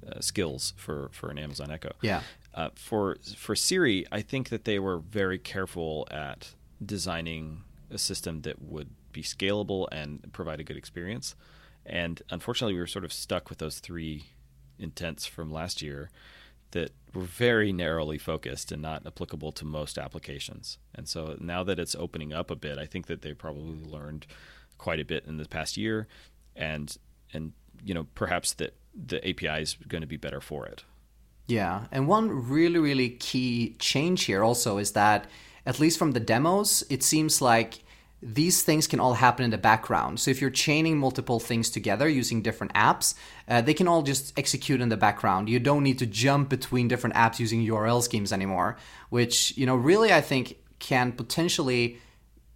uh, 0.06 0.20
skills 0.20 0.74
for 0.76 1.08
for 1.12 1.30
an 1.30 1.38
Amazon 1.38 1.70
Echo. 1.70 1.92
Yeah. 2.02 2.22
Uh, 2.52 2.70
for 2.74 3.18
for 3.36 3.54
Siri, 3.54 4.06
I 4.10 4.22
think 4.22 4.48
that 4.48 4.64
they 4.64 4.80
were 4.80 4.98
very 4.98 5.38
careful 5.38 6.08
at 6.10 6.54
designing 6.84 7.62
a 7.90 7.98
system 7.98 8.42
that 8.42 8.60
would 8.60 8.90
be 9.14 9.22
scalable 9.22 9.88
and 9.90 10.30
provide 10.32 10.60
a 10.60 10.64
good 10.64 10.76
experience. 10.76 11.34
And 11.86 12.20
unfortunately, 12.30 12.74
we 12.74 12.80
were 12.80 12.86
sort 12.86 13.04
of 13.04 13.12
stuck 13.12 13.48
with 13.48 13.58
those 13.58 13.78
three 13.78 14.26
intents 14.78 15.24
from 15.24 15.50
last 15.50 15.80
year 15.80 16.10
that 16.72 16.90
were 17.14 17.22
very 17.22 17.72
narrowly 17.72 18.18
focused 18.18 18.72
and 18.72 18.82
not 18.82 19.06
applicable 19.06 19.52
to 19.52 19.64
most 19.64 19.96
applications. 19.96 20.78
And 20.94 21.08
so 21.08 21.36
now 21.40 21.62
that 21.64 21.78
it's 21.78 21.94
opening 21.94 22.32
up 22.32 22.50
a 22.50 22.56
bit, 22.56 22.78
I 22.78 22.86
think 22.86 23.06
that 23.06 23.22
they 23.22 23.32
probably 23.32 23.88
learned 23.88 24.26
quite 24.76 25.00
a 25.00 25.04
bit 25.04 25.24
in 25.24 25.36
the 25.36 25.48
past 25.48 25.76
year, 25.76 26.08
and 26.56 26.96
and 27.32 27.52
you 27.84 27.94
know 27.94 28.06
perhaps 28.14 28.52
that 28.54 28.74
the 28.94 29.26
API 29.28 29.62
is 29.62 29.76
going 29.88 30.00
to 30.00 30.06
be 30.08 30.16
better 30.16 30.40
for 30.40 30.66
it. 30.66 30.84
Yeah, 31.46 31.86
and 31.92 32.08
one 32.08 32.48
really, 32.48 32.78
really 32.78 33.10
key 33.10 33.76
change 33.78 34.24
here 34.24 34.42
also 34.42 34.78
is 34.78 34.92
that, 34.92 35.26
at 35.66 35.78
least 35.78 35.98
from 35.98 36.12
the 36.12 36.20
demos, 36.20 36.82
it 36.88 37.02
seems 37.02 37.42
like 37.42 37.83
these 38.24 38.62
things 38.62 38.86
can 38.86 39.00
all 39.00 39.14
happen 39.14 39.44
in 39.44 39.50
the 39.50 39.58
background. 39.58 40.18
So 40.18 40.30
if 40.30 40.40
you're 40.40 40.50
chaining 40.50 40.96
multiple 40.96 41.38
things 41.38 41.68
together 41.68 42.08
using 42.08 42.40
different 42.40 42.72
apps, 42.72 43.14
uh, 43.48 43.60
they 43.60 43.74
can 43.74 43.86
all 43.86 44.02
just 44.02 44.36
execute 44.38 44.80
in 44.80 44.88
the 44.88 44.96
background. 44.96 45.50
You 45.50 45.60
don't 45.60 45.82
need 45.82 45.98
to 45.98 46.06
jump 46.06 46.48
between 46.48 46.88
different 46.88 47.16
apps 47.16 47.38
using 47.38 47.60
URL 47.66 48.02
schemes 48.02 48.32
anymore, 48.32 48.78
which 49.10 49.56
you 49.58 49.66
know 49.66 49.76
really 49.76 50.10
I 50.10 50.22
think 50.22 50.56
can 50.78 51.12
potentially 51.12 51.98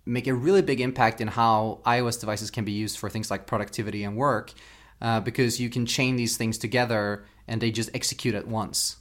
make 0.07 0.27
a 0.27 0.33
really 0.33 0.63
big 0.63 0.81
impact 0.81 1.21
in 1.21 1.29
how 1.29 1.81
iOS 1.85 2.19
devices 2.19 2.51
can 2.51 2.65
be 2.65 2.73
used 2.73 2.97
for 2.97 3.11
things 3.11 3.31
like 3.31 3.47
productivity 3.47 4.05
and 4.05 4.17
work, 4.17 4.55
uh, 5.03 5.21
because 5.21 5.61
you 5.61 5.69
can 5.69 5.85
chain 5.85 6.17
these 6.17 6.39
things 6.39 6.57
together 6.57 7.27
and 7.47 7.61
they 7.61 7.71
just 7.71 7.91
execute 7.93 8.35
at 8.35 8.49
once. 8.49 8.97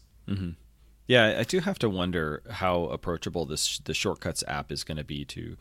Yeah, 1.07 1.37
I 1.39 1.43
do 1.43 1.61
have 1.61 1.79
to 1.79 1.89
wonder 1.89 2.43
how 2.49 2.83
approachable 2.87 3.45
this 3.45 3.79
the 3.79 3.93
shortcuts 3.93 4.43
app 4.45 4.69
is 4.69 4.83
going 4.83 4.97
to 4.97 5.05
be 5.05 5.23
to 5.25 5.55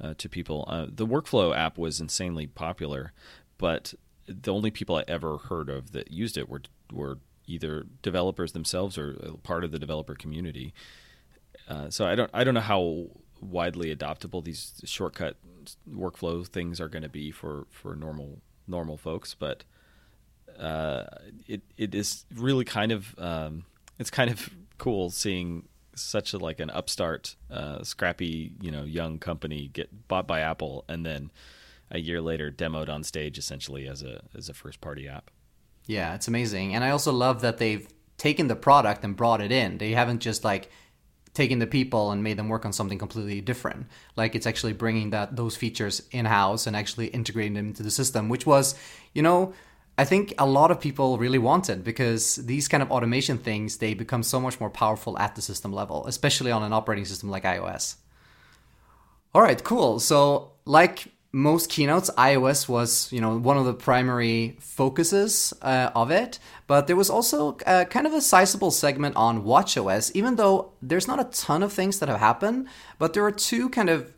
uh, 0.00 0.14
to 0.18 0.28
people. 0.28 0.64
Uh, 0.68 0.86
the 0.88 1.06
workflow 1.06 1.56
app 1.56 1.78
was 1.78 2.00
insanely 2.00 2.46
popular, 2.46 3.12
but 3.56 3.94
the 4.26 4.52
only 4.52 4.70
people 4.70 4.96
I 4.96 5.04
ever 5.08 5.38
heard 5.38 5.68
of 5.68 5.92
that 5.92 6.10
used 6.10 6.36
it 6.36 6.48
were 6.48 6.62
were 6.92 7.18
either 7.46 7.86
developers 8.02 8.52
themselves 8.52 8.98
or 8.98 9.14
part 9.42 9.64
of 9.64 9.72
the 9.72 9.78
developer 9.78 10.14
community. 10.14 10.74
Uh, 11.68 11.90
so 11.90 12.06
I 12.06 12.14
don't 12.14 12.30
I 12.32 12.44
don't 12.44 12.54
know 12.54 12.60
how 12.60 13.06
widely 13.40 13.94
adoptable 13.94 14.42
these 14.42 14.80
shortcut 14.84 15.36
workflow 15.90 16.46
things 16.46 16.80
are 16.80 16.88
going 16.88 17.02
to 17.02 17.08
be 17.08 17.30
for 17.30 17.66
for 17.70 17.94
normal 17.94 18.40
normal 18.66 18.96
folks, 18.96 19.34
but 19.34 19.64
uh, 20.58 21.04
it 21.46 21.62
it 21.76 21.94
is 21.94 22.24
really 22.34 22.64
kind 22.64 22.92
of 22.92 23.14
um, 23.18 23.64
it's 23.98 24.10
kind 24.10 24.30
of 24.30 24.50
cool 24.78 25.10
seeing 25.10 25.68
such 26.00 26.32
a 26.32 26.38
like 26.38 26.60
an 26.60 26.70
upstart, 26.70 27.36
uh, 27.50 27.82
scrappy 27.82 28.52
you 28.60 28.70
know 28.70 28.84
young 28.84 29.18
company 29.18 29.70
get 29.72 30.08
bought 30.08 30.26
by 30.26 30.40
Apple 30.40 30.84
and 30.88 31.04
then 31.04 31.30
a 31.90 31.98
year 31.98 32.20
later 32.20 32.50
demoed 32.50 32.88
on 32.88 33.02
stage 33.02 33.38
essentially 33.38 33.86
as 33.86 34.02
a 34.02 34.22
as 34.36 34.48
a 34.48 34.54
first 34.54 34.80
party 34.80 35.08
app. 35.08 35.30
Yeah, 35.86 36.14
it's 36.14 36.28
amazing. 36.28 36.74
And 36.74 36.84
I 36.84 36.90
also 36.90 37.12
love 37.12 37.40
that 37.40 37.58
they've 37.58 37.88
taken 38.18 38.48
the 38.48 38.56
product 38.56 39.04
and 39.04 39.16
brought 39.16 39.40
it 39.40 39.50
in. 39.50 39.78
They 39.78 39.92
haven't 39.92 40.20
just 40.20 40.44
like 40.44 40.70
taken 41.32 41.60
the 41.60 41.66
people 41.66 42.10
and 42.10 42.22
made 42.22 42.36
them 42.36 42.48
work 42.48 42.66
on 42.66 42.72
something 42.72 42.98
completely 42.98 43.40
different. 43.40 43.86
Like 44.16 44.34
it's 44.34 44.46
actually 44.46 44.72
bringing 44.72 45.10
that 45.10 45.36
those 45.36 45.56
features 45.56 46.02
in 46.10 46.26
house 46.26 46.66
and 46.66 46.76
actually 46.76 47.06
integrating 47.06 47.54
them 47.54 47.68
into 47.68 47.82
the 47.82 47.90
system, 47.90 48.28
which 48.28 48.44
was, 48.44 48.74
you 49.14 49.22
know, 49.22 49.54
I 49.98 50.04
think 50.04 50.32
a 50.38 50.46
lot 50.46 50.70
of 50.70 50.80
people 50.80 51.18
really 51.18 51.38
wanted 51.38 51.82
because 51.82 52.36
these 52.36 52.68
kind 52.68 52.84
of 52.84 52.92
automation 52.92 53.36
things 53.36 53.78
they 53.78 53.94
become 53.94 54.22
so 54.22 54.40
much 54.40 54.60
more 54.60 54.70
powerful 54.70 55.18
at 55.18 55.34
the 55.34 55.42
system 55.42 55.72
level, 55.72 56.06
especially 56.06 56.52
on 56.52 56.62
an 56.62 56.72
operating 56.72 57.04
system 57.04 57.28
like 57.30 57.42
iOS. 57.42 57.96
All 59.34 59.42
right, 59.42 59.62
cool. 59.62 59.98
So, 59.98 60.52
like 60.64 61.08
most 61.32 61.68
keynotes, 61.68 62.10
iOS 62.16 62.68
was, 62.68 63.12
you 63.12 63.20
know, 63.20 63.36
one 63.36 63.58
of 63.58 63.64
the 63.64 63.74
primary 63.74 64.56
focuses 64.60 65.52
uh, 65.62 65.90
of 65.96 66.12
it, 66.12 66.38
but 66.68 66.86
there 66.86 66.96
was 66.96 67.10
also 67.10 67.58
uh, 67.66 67.84
kind 67.84 68.06
of 68.06 68.14
a 68.14 68.20
sizable 68.20 68.70
segment 68.70 69.16
on 69.16 69.44
WatchOS, 69.44 70.12
even 70.14 70.36
though 70.36 70.72
there's 70.80 71.08
not 71.08 71.20
a 71.20 71.24
ton 71.24 71.62
of 71.62 71.72
things 71.72 71.98
that 71.98 72.08
have 72.08 72.20
happened, 72.20 72.68
but 72.98 73.14
there 73.14 73.24
are 73.24 73.32
two 73.32 73.68
kind 73.68 73.90
of 73.90 74.12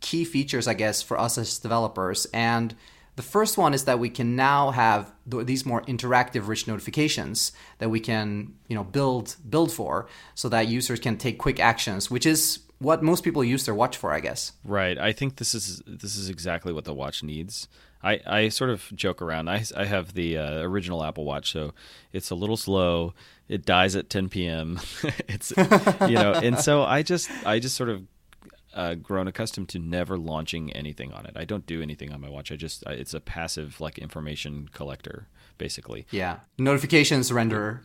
key 0.00 0.24
features, 0.24 0.66
I 0.66 0.74
guess, 0.74 1.02
for 1.02 1.18
us 1.18 1.36
as 1.36 1.58
developers. 1.58 2.26
And 2.32 2.74
the 3.16 3.22
first 3.22 3.58
one 3.58 3.74
is 3.74 3.84
that 3.84 3.98
we 3.98 4.10
can 4.10 4.36
now 4.36 4.70
have 4.70 5.12
th- 5.30 5.46
these 5.46 5.64
more 5.66 5.82
interactive 5.82 6.48
rich 6.48 6.68
notifications 6.68 7.52
that 7.78 7.88
we 7.88 7.98
can, 7.98 8.54
you 8.68 8.76
know, 8.76 8.84
build 8.84 9.36
build 9.48 9.72
for 9.72 10.06
so 10.34 10.48
that 10.50 10.68
users 10.68 11.00
can 11.00 11.16
take 11.16 11.38
quick 11.38 11.58
actions, 11.58 12.10
which 12.10 12.26
is 12.26 12.60
what 12.78 13.02
most 13.02 13.24
people 13.24 13.42
use 13.42 13.64
their 13.64 13.74
watch 13.74 13.96
for, 13.96 14.12
I 14.12 14.20
guess. 14.20 14.52
Right. 14.64 14.98
I 14.98 15.12
think 15.12 15.36
this 15.36 15.54
is 15.54 15.82
this 15.86 16.16
is 16.16 16.28
exactly 16.28 16.72
what 16.72 16.84
the 16.84 16.94
watch 16.94 17.22
needs. 17.22 17.68
I, 18.02 18.20
I 18.26 18.48
sort 18.50 18.70
of 18.70 18.92
joke 18.94 19.22
around. 19.22 19.48
I, 19.48 19.64
I 19.74 19.86
have 19.86 20.12
the 20.12 20.38
uh, 20.38 20.60
original 20.60 21.02
Apple 21.02 21.24
Watch, 21.24 21.50
so 21.50 21.72
it's 22.12 22.30
a 22.30 22.34
little 22.34 22.56
slow. 22.56 23.14
It 23.48 23.64
dies 23.64 23.96
at 23.96 24.10
10 24.10 24.28
p.m. 24.28 24.78
it's 25.28 25.52
you 25.56 26.14
know, 26.14 26.32
and 26.34 26.58
so 26.58 26.82
I 26.82 27.02
just 27.02 27.30
I 27.46 27.58
just 27.58 27.74
sort 27.74 27.88
of 27.88 28.02
uh, 28.76 28.94
grown 28.94 29.26
accustomed 29.26 29.70
to 29.70 29.78
never 29.78 30.18
launching 30.18 30.70
anything 30.72 31.12
on 31.12 31.24
it. 31.24 31.32
I 31.34 31.46
don't 31.46 31.66
do 31.66 31.80
anything 31.82 32.12
on 32.12 32.20
my 32.20 32.28
watch. 32.28 32.52
I 32.52 32.56
just 32.56 32.84
it's 32.86 33.14
a 33.14 33.20
passive 33.20 33.80
like 33.80 33.98
information 33.98 34.68
collector 34.72 35.26
basically. 35.58 36.06
Yeah, 36.10 36.40
notifications 36.58 37.32
render. 37.32 37.82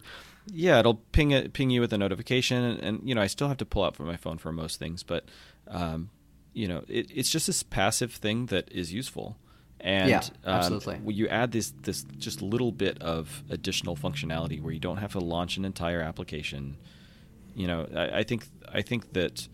Yeah, 0.47 0.79
it'll 0.79 0.95
ping 0.95 1.31
it, 1.31 1.53
ping 1.53 1.69
you 1.69 1.81
with 1.81 1.93
a 1.93 1.97
notification, 1.97 2.63
and, 2.63 2.79
and, 2.79 3.07
you 3.09 3.15
know 3.15 3.21
I 3.21 3.27
still 3.27 3.47
have 3.47 3.57
to 3.57 3.65
pull 3.65 3.83
out 3.83 3.95
from 3.95 4.07
my 4.07 4.17
phone 4.17 4.37
for 4.37 4.51
most 4.51 4.79
things, 4.79 5.01
but 5.01 5.25
um, 5.69 6.09
you 6.53 6.67
know 6.67 6.83
it, 6.89 7.09
it's 7.09 7.29
just 7.29 7.47
this 7.47 7.63
passive 7.63 8.13
thing 8.13 8.47
that 8.47 8.69
is 8.71 8.93
useful. 8.93 9.37
And 9.79 10.09
yeah, 10.09 10.21
absolutely. 10.45 10.95
Um, 10.95 11.09
you 11.09 11.29
add 11.29 11.53
this 11.53 11.73
this 11.83 12.03
just 12.17 12.41
little 12.41 12.73
bit 12.73 13.01
of 13.01 13.43
additional 13.49 13.95
functionality 13.95 14.61
where 14.61 14.73
you 14.73 14.79
don't 14.79 14.97
have 14.97 15.13
to 15.13 15.19
launch 15.19 15.55
an 15.55 15.63
entire 15.63 16.01
application. 16.01 16.77
You 17.55 17.67
know, 17.67 17.87
I, 17.95 18.19
I 18.19 18.23
think 18.23 18.45
I 18.71 18.81
think 18.81 19.13
that 19.13 19.47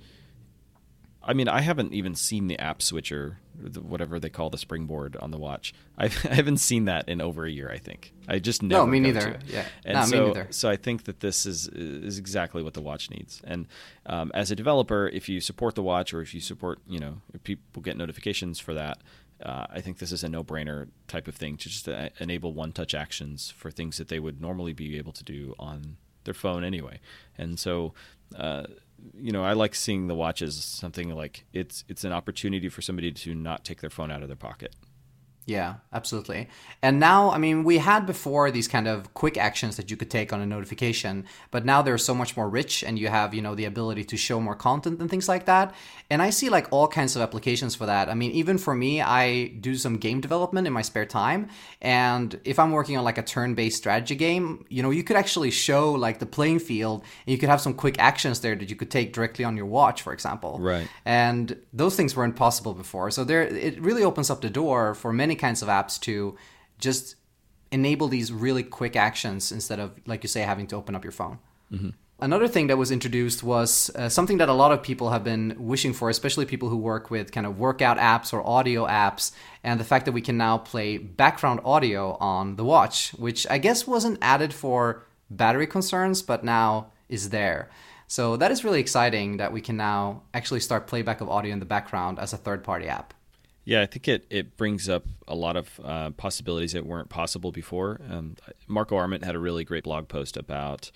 I 1.27 1.33
mean, 1.33 1.49
I 1.49 1.59
haven't 1.59 1.93
even 1.93 2.15
seen 2.15 2.47
the 2.47 2.57
app 2.57 2.81
switcher, 2.81 3.39
whatever 3.81 4.17
they 4.17 4.29
call 4.29 4.49
the 4.49 4.57
springboard 4.57 5.17
on 5.17 5.31
the 5.31 5.37
watch. 5.37 5.73
I've, 5.97 6.25
I 6.29 6.35
haven't 6.35 6.57
seen 6.57 6.85
that 6.85 7.09
in 7.09 7.21
over 7.21 7.45
a 7.45 7.51
year. 7.51 7.69
I 7.69 7.79
think 7.79 8.13
I 8.27 8.39
just 8.39 8.63
never. 8.63 8.83
No, 8.83 8.87
me 8.87 8.99
neither. 9.01 9.37
Yeah, 9.45 9.65
and 9.85 9.95
no, 9.95 10.05
so, 10.05 10.19
me 10.19 10.27
neither. 10.27 10.47
So 10.51 10.69
I 10.69 10.77
think 10.77 11.03
that 11.03 11.19
this 11.19 11.45
is 11.45 11.67
is 11.67 12.17
exactly 12.17 12.63
what 12.63 12.73
the 12.73 12.81
watch 12.81 13.09
needs. 13.09 13.41
And 13.43 13.67
um, 14.05 14.31
as 14.33 14.51
a 14.51 14.55
developer, 14.55 15.09
if 15.09 15.27
you 15.27 15.41
support 15.41 15.75
the 15.75 15.83
watch 15.83 16.13
or 16.13 16.21
if 16.21 16.33
you 16.33 16.39
support, 16.39 16.79
you 16.87 16.99
know, 16.99 17.21
if 17.33 17.43
people 17.43 17.81
get 17.81 17.97
notifications 17.97 18.59
for 18.59 18.73
that, 18.75 18.99
uh, 19.43 19.67
I 19.69 19.81
think 19.81 19.97
this 19.97 20.13
is 20.13 20.23
a 20.23 20.29
no-brainer 20.29 20.87
type 21.07 21.27
of 21.27 21.35
thing 21.35 21.57
to 21.57 21.69
just 21.69 21.89
uh, 21.89 22.09
enable 22.19 22.53
one-touch 22.53 22.95
actions 22.95 23.51
for 23.51 23.69
things 23.69 23.97
that 23.97 24.07
they 24.07 24.19
would 24.19 24.39
normally 24.39 24.73
be 24.73 24.97
able 24.97 25.11
to 25.13 25.23
do 25.23 25.55
on 25.59 25.97
their 26.23 26.33
phone 26.33 26.63
anyway. 26.63 27.01
And 27.37 27.59
so. 27.59 27.93
Uh, 28.35 28.63
you 29.15 29.31
know, 29.31 29.43
I 29.43 29.53
like 29.53 29.75
seeing 29.75 30.07
the 30.07 30.15
watch 30.15 30.41
as 30.41 30.55
something 30.63 31.13
like 31.15 31.45
it's 31.53 31.83
it's 31.87 32.03
an 32.03 32.11
opportunity 32.11 32.69
for 32.69 32.81
somebody 32.81 33.11
to 33.11 33.35
not 33.35 33.63
take 33.63 33.81
their 33.81 33.89
phone 33.89 34.11
out 34.11 34.21
of 34.21 34.27
their 34.27 34.37
pocket. 34.37 34.75
Yeah, 35.47 35.75
absolutely. 35.93 36.49
And 36.81 36.99
now, 36.99 37.31
I 37.31 37.37
mean, 37.37 37.63
we 37.63 37.77
had 37.77 38.05
before 38.05 38.51
these 38.51 38.67
kind 38.67 38.85
of 38.85 39.13
quick 39.13 39.37
actions 39.37 39.77
that 39.77 39.89
you 39.89 39.95
could 39.95 40.11
take 40.11 40.33
on 40.33 40.41
a 40.41 40.45
notification, 40.45 41.25
but 41.51 41.63
now 41.63 41.81
they're 41.81 41.97
so 41.97 42.13
much 42.13 42.35
more 42.35 42.49
rich 42.49 42.83
and 42.83 42.99
you 42.99 43.07
have, 43.07 43.33
you 43.33 43.41
know, 43.41 43.55
the 43.55 43.63
ability 43.63 44.03
to 44.03 44.17
show 44.17 44.41
more 44.41 44.55
content 44.55 44.99
and 44.99 45.09
things 45.09 45.29
like 45.29 45.45
that. 45.45 45.73
And 46.09 46.21
I 46.21 46.31
see 46.31 46.49
like 46.49 46.67
all 46.71 46.89
kinds 46.89 47.15
of 47.15 47.21
applications 47.21 47.75
for 47.75 47.85
that. 47.85 48.09
I 48.09 48.13
mean, 48.13 48.31
even 48.31 48.57
for 48.57 48.75
me, 48.75 49.01
I 49.01 49.47
do 49.61 49.75
some 49.75 49.95
game 49.95 50.19
development 50.19 50.67
in 50.67 50.73
my 50.73 50.81
spare 50.81 51.05
time. 51.05 51.47
And 51.81 52.37
if 52.43 52.59
I'm 52.59 52.73
working 52.73 52.97
on 52.97 53.05
like 53.05 53.17
a 53.17 53.23
turn 53.23 53.55
based 53.55 53.77
strategy 53.77 54.15
game, 54.15 54.65
you 54.67 54.83
know, 54.83 54.91
you 54.91 55.05
could 55.05 55.15
actually 55.15 55.51
show 55.51 55.93
like 55.93 56.19
the 56.19 56.25
playing 56.25 56.59
field 56.59 57.03
and 57.25 57.31
you 57.31 57.37
could 57.37 57.47
have 57.47 57.61
some 57.61 57.73
quick 57.73 57.99
actions 57.99 58.41
there 58.41 58.55
that 58.55 58.69
you 58.69 58.75
could 58.75 58.91
take 58.91 59.13
directly 59.13 59.45
on 59.45 59.55
your 59.55 59.65
watch, 59.65 60.01
for 60.01 60.11
example. 60.11 60.59
Right. 60.59 60.89
And 61.05 61.57
those 61.71 61.95
things 61.95 62.17
weren't 62.17 62.35
possible 62.35 62.73
before. 62.73 63.11
So 63.11 63.23
there, 63.23 63.43
it 63.43 63.79
really 63.79 64.03
opens 64.03 64.29
up 64.29 64.41
the 64.41 64.49
door 64.49 64.93
for 64.93 65.13
many 65.13 65.36
kinds 65.37 65.61
of 65.61 65.69
apps 65.69 65.99
to 66.01 66.35
just 66.79 67.15
enable 67.71 68.07
these 68.07 68.31
really 68.31 68.63
quick 68.63 68.95
actions 68.95 69.51
instead 69.51 69.79
of, 69.79 69.91
like 70.05 70.23
you 70.23 70.29
say, 70.29 70.41
having 70.41 70.67
to 70.67 70.75
open 70.75 70.95
up 70.95 71.03
your 71.03 71.11
phone. 71.11 71.39
Mm-hmm. 71.71 71.89
Another 72.19 72.47
thing 72.47 72.65
that 72.67 72.77
was 72.77 72.89
introduced 72.89 73.43
was 73.43 73.91
uh, 73.93 74.09
something 74.09 74.39
that 74.39 74.49
a 74.49 74.53
lot 74.53 74.71
of 74.71 74.81
people 74.81 75.11
have 75.11 75.23
been 75.23 75.55
wishing 75.59 75.93
for, 75.93 76.09
especially 76.09 76.47
people 76.47 76.67
who 76.67 76.77
work 76.77 77.11
with 77.11 77.31
kind 77.31 77.45
of 77.45 77.59
workout 77.59 77.99
apps 77.99 78.33
or 78.33 78.45
audio 78.45 78.87
apps, 78.87 79.31
and 79.63 79.79
the 79.79 79.83
fact 79.83 80.05
that 80.05 80.13
we 80.13 80.21
can 80.21 80.35
now 80.35 80.57
play 80.57 80.97
background 80.97 81.59
audio 81.63 82.17
on 82.19 82.55
the 82.55 82.65
watch, 82.65 83.11
which 83.11 83.45
I 83.51 83.59
guess 83.59 83.85
wasn't 83.85 84.17
added 84.21 84.51
for 84.51 85.03
battery 85.29 85.67
concerns, 85.67 86.23
but 86.23 86.43
now 86.43 86.87
is 87.07 87.29
there. 87.29 87.69
So 88.07 88.35
that 88.37 88.51
is 88.51 88.63
really 88.63 88.79
exciting 88.79 89.37
that 89.37 89.51
we 89.51 89.61
can 89.61 89.77
now 89.77 90.23
actually 90.33 90.61
start 90.61 90.87
playback 90.87 91.21
of 91.21 91.29
audio 91.29 91.53
in 91.53 91.59
the 91.59 91.65
background 91.65 92.17
as 92.17 92.33
a 92.33 92.37
third 92.37 92.63
party 92.63 92.87
app. 92.87 93.13
Yeah, 93.67 93.81
I 93.81 93.85
think 93.85 94.07
it, 94.07 94.25
it 94.29 94.55
brings 94.55 94.87
up 94.87 95.03
a 95.27 95.35
lot 95.35 95.57
of 95.57 95.81
uh, 95.83 96.11
possibilities 96.11 96.71
that 96.71 96.85
weren't 96.85 97.09
possible 97.09 97.51
before. 97.51 97.99
Um, 98.09 98.37
Marco 98.65 98.95
Arment 98.95 99.25
had 99.25 99.35
a 99.35 99.39
really 99.39 99.65
great 99.65 99.83
blog 99.83 100.07
post 100.07 100.37
about 100.37 100.89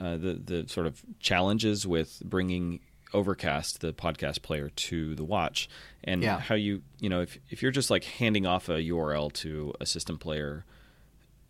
uh, 0.00 0.16
the 0.16 0.40
the 0.42 0.64
sort 0.66 0.86
of 0.86 1.02
challenges 1.20 1.86
with 1.86 2.22
bringing 2.24 2.80
Overcast, 3.12 3.82
the 3.82 3.92
podcast 3.92 4.40
player, 4.40 4.70
to 4.70 5.14
the 5.14 5.24
watch, 5.24 5.68
and 6.04 6.22
yeah. 6.22 6.40
how 6.40 6.54
you 6.54 6.80
you 7.00 7.10
know 7.10 7.20
if 7.20 7.36
if 7.50 7.60
you're 7.60 7.70
just 7.70 7.90
like 7.90 8.04
handing 8.04 8.46
off 8.46 8.70
a 8.70 8.78
URL 8.78 9.30
to 9.34 9.74
a 9.78 9.84
system 9.84 10.16
player, 10.16 10.64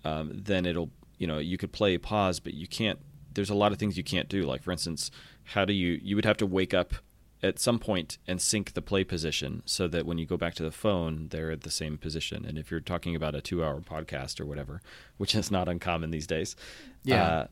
um, 0.05 0.33
then 0.35 0.67
it'll 0.67 0.91
you 1.17 1.29
know 1.29 1.39
you 1.39 1.57
could 1.59 1.71
play 1.71 1.97
pause, 1.97 2.41
but 2.41 2.55
you 2.55 2.67
can't. 2.67 2.99
There's 3.35 3.51
a 3.51 3.55
lot 3.55 3.71
of 3.71 3.79
things 3.79 3.97
you 3.97 4.03
can't 4.03 4.29
do. 4.29 4.43
Like 4.43 4.65
for 4.65 4.73
instance, 4.73 5.13
how 5.45 5.65
do 5.65 5.73
you 5.73 6.01
you 6.03 6.17
would 6.17 6.25
have 6.25 6.39
to 6.39 6.47
wake 6.47 6.75
up 6.75 6.95
at 7.43 7.59
some 7.59 7.79
point 7.79 8.19
and 8.27 8.41
sync 8.41 8.73
the 8.73 8.83
play 8.83 9.05
position 9.05 9.63
so 9.67 9.87
that 9.89 10.07
when 10.07 10.19
you 10.19 10.27
go 10.27 10.37
back 10.37 10.55
to 10.55 10.63
the 10.63 10.71
phone, 10.71 11.29
they're 11.29 11.51
at 11.51 11.63
the 11.63 11.71
same 11.71 11.99
position. 11.99 12.45
And 12.45 12.57
if 12.59 12.71
you're 12.71 12.81
talking 12.81 13.15
about 13.15 13.35
a 13.35 13.41
two 13.41 13.63
hour 13.65 13.81
podcast 13.81 14.41
or 14.41 14.47
whatever, 14.47 14.81
which 15.17 15.35
is 15.35 15.51
not 15.51 15.69
uncommon 15.69 16.11
these 16.11 16.27
days, 16.27 16.57
yeah. 17.05 17.25
Uh, 17.25 17.47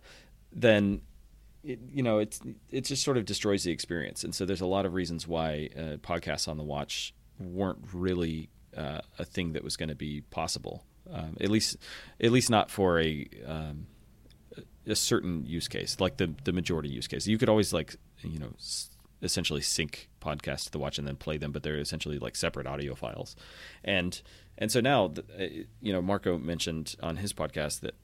then 0.53 1.01
it, 1.65 1.81
you 1.93 2.03
know 2.03 2.19
it's 2.19 2.41
it 2.71 2.85
just 2.85 3.03
sort 3.03 3.17
of 3.17 3.25
destroys 3.25 3.65
the 3.65 3.73
experience. 3.73 4.25
And 4.25 4.35
so 4.35 4.45
there's 4.45 4.61
a 4.61 4.67
lot 4.67 4.87
of 4.87 4.95
reasons 4.95 5.27
why 5.27 5.71
uh, 5.77 5.97
podcasts 5.97 6.49
on 6.49 6.57
the 6.57 6.63
watch 6.63 7.15
weren't 7.39 7.79
really 7.93 8.51
uh, 8.77 9.01
a 9.19 9.25
thing 9.25 9.53
that 9.53 9.65
was 9.65 9.77
going 9.77 9.89
to 9.89 9.95
be 9.95 10.21
possible. 10.31 10.85
Um, 11.11 11.37
at 11.41 11.51
least, 11.51 11.77
at 12.21 12.33
least 12.33 12.49
not 12.49 12.71
for 12.71 12.99
a 13.01 13.29
um, 13.47 13.87
a 14.87 14.95
certain 14.95 15.45
use 15.47 15.69
case, 15.69 16.01
like 16.01 16.17
the 16.17 16.35
the 16.45 16.53
majority 16.53 16.89
use 16.89 17.07
case. 17.07 17.27
You 17.27 17.39
could 17.39 17.49
always 17.49 17.73
like 17.73 17.97
you 18.23 18.39
know 18.39 18.53
essentially 19.25 19.61
sync 19.61 20.09
podcasts 20.21 20.65
to 20.65 20.71
the 20.71 20.79
watch 20.79 20.99
and 20.99 21.07
then 21.07 21.17
play 21.17 21.37
them, 21.37 21.53
but 21.53 21.63
they're 21.63 21.79
essentially 21.79 22.19
like 22.19 22.37
separate 22.37 22.67
audio 22.67 22.95
files. 22.95 23.37
And 23.83 24.21
and 24.57 24.71
so 24.71 24.81
now, 24.81 25.13
uh, 25.39 25.45
you 25.81 25.93
know, 25.93 26.01
Marco 26.01 26.39
mentioned 26.39 26.95
on 27.03 27.17
his 27.17 27.33
podcast 27.33 27.81
that 27.81 27.95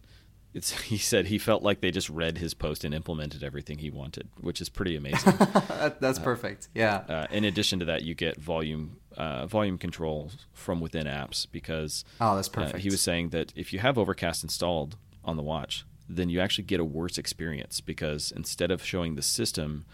it's 0.53 0.81
he 0.83 0.99
said 0.99 1.27
he 1.27 1.39
felt 1.39 1.63
like 1.63 1.81
they 1.81 1.91
just 1.91 2.11
read 2.11 2.39
his 2.39 2.55
post 2.55 2.85
and 2.85 2.95
implemented 2.95 3.43
everything 3.43 3.79
he 3.79 3.91
wanted, 3.91 4.29
which 4.41 4.61
is 4.61 4.69
pretty 4.69 4.97
amazing. 4.97 5.35
That's 6.01 6.19
uh, 6.19 6.23
perfect. 6.23 6.69
Yeah. 6.75 7.03
Uh, 7.09 7.27
in 7.31 7.45
addition 7.45 7.79
to 7.81 7.85
that, 7.87 8.03
you 8.03 8.15
get 8.15 8.41
volume 8.41 8.97
uh, 9.17 9.47
volume 9.47 9.79
control 9.79 10.31
from 10.53 10.81
within 10.81 11.07
apps 11.07 11.47
because 11.51 12.05
oh, 12.21 12.37
that's 12.37 12.49
uh, 12.49 12.53
perfect. 12.53 12.79
he 12.79 12.91
was 12.91 13.01
saying 13.01 13.31
that 13.31 13.53
if 13.57 13.73
you 13.73 13.81
have 13.81 13.99
Overcast 13.99 14.45
installed 14.45 14.97
on 15.25 15.37
the 15.37 15.43
watch, 15.43 15.85
then 16.09 16.29
you 16.29 16.41
actually 16.41 16.65
get 16.65 16.81
a 16.81 16.85
worse 16.85 17.19
experience 17.19 17.81
because 17.81 18.33
instead 18.35 18.71
of 18.71 18.85
showing 18.85 19.17
the 19.17 19.23
system 19.23 19.85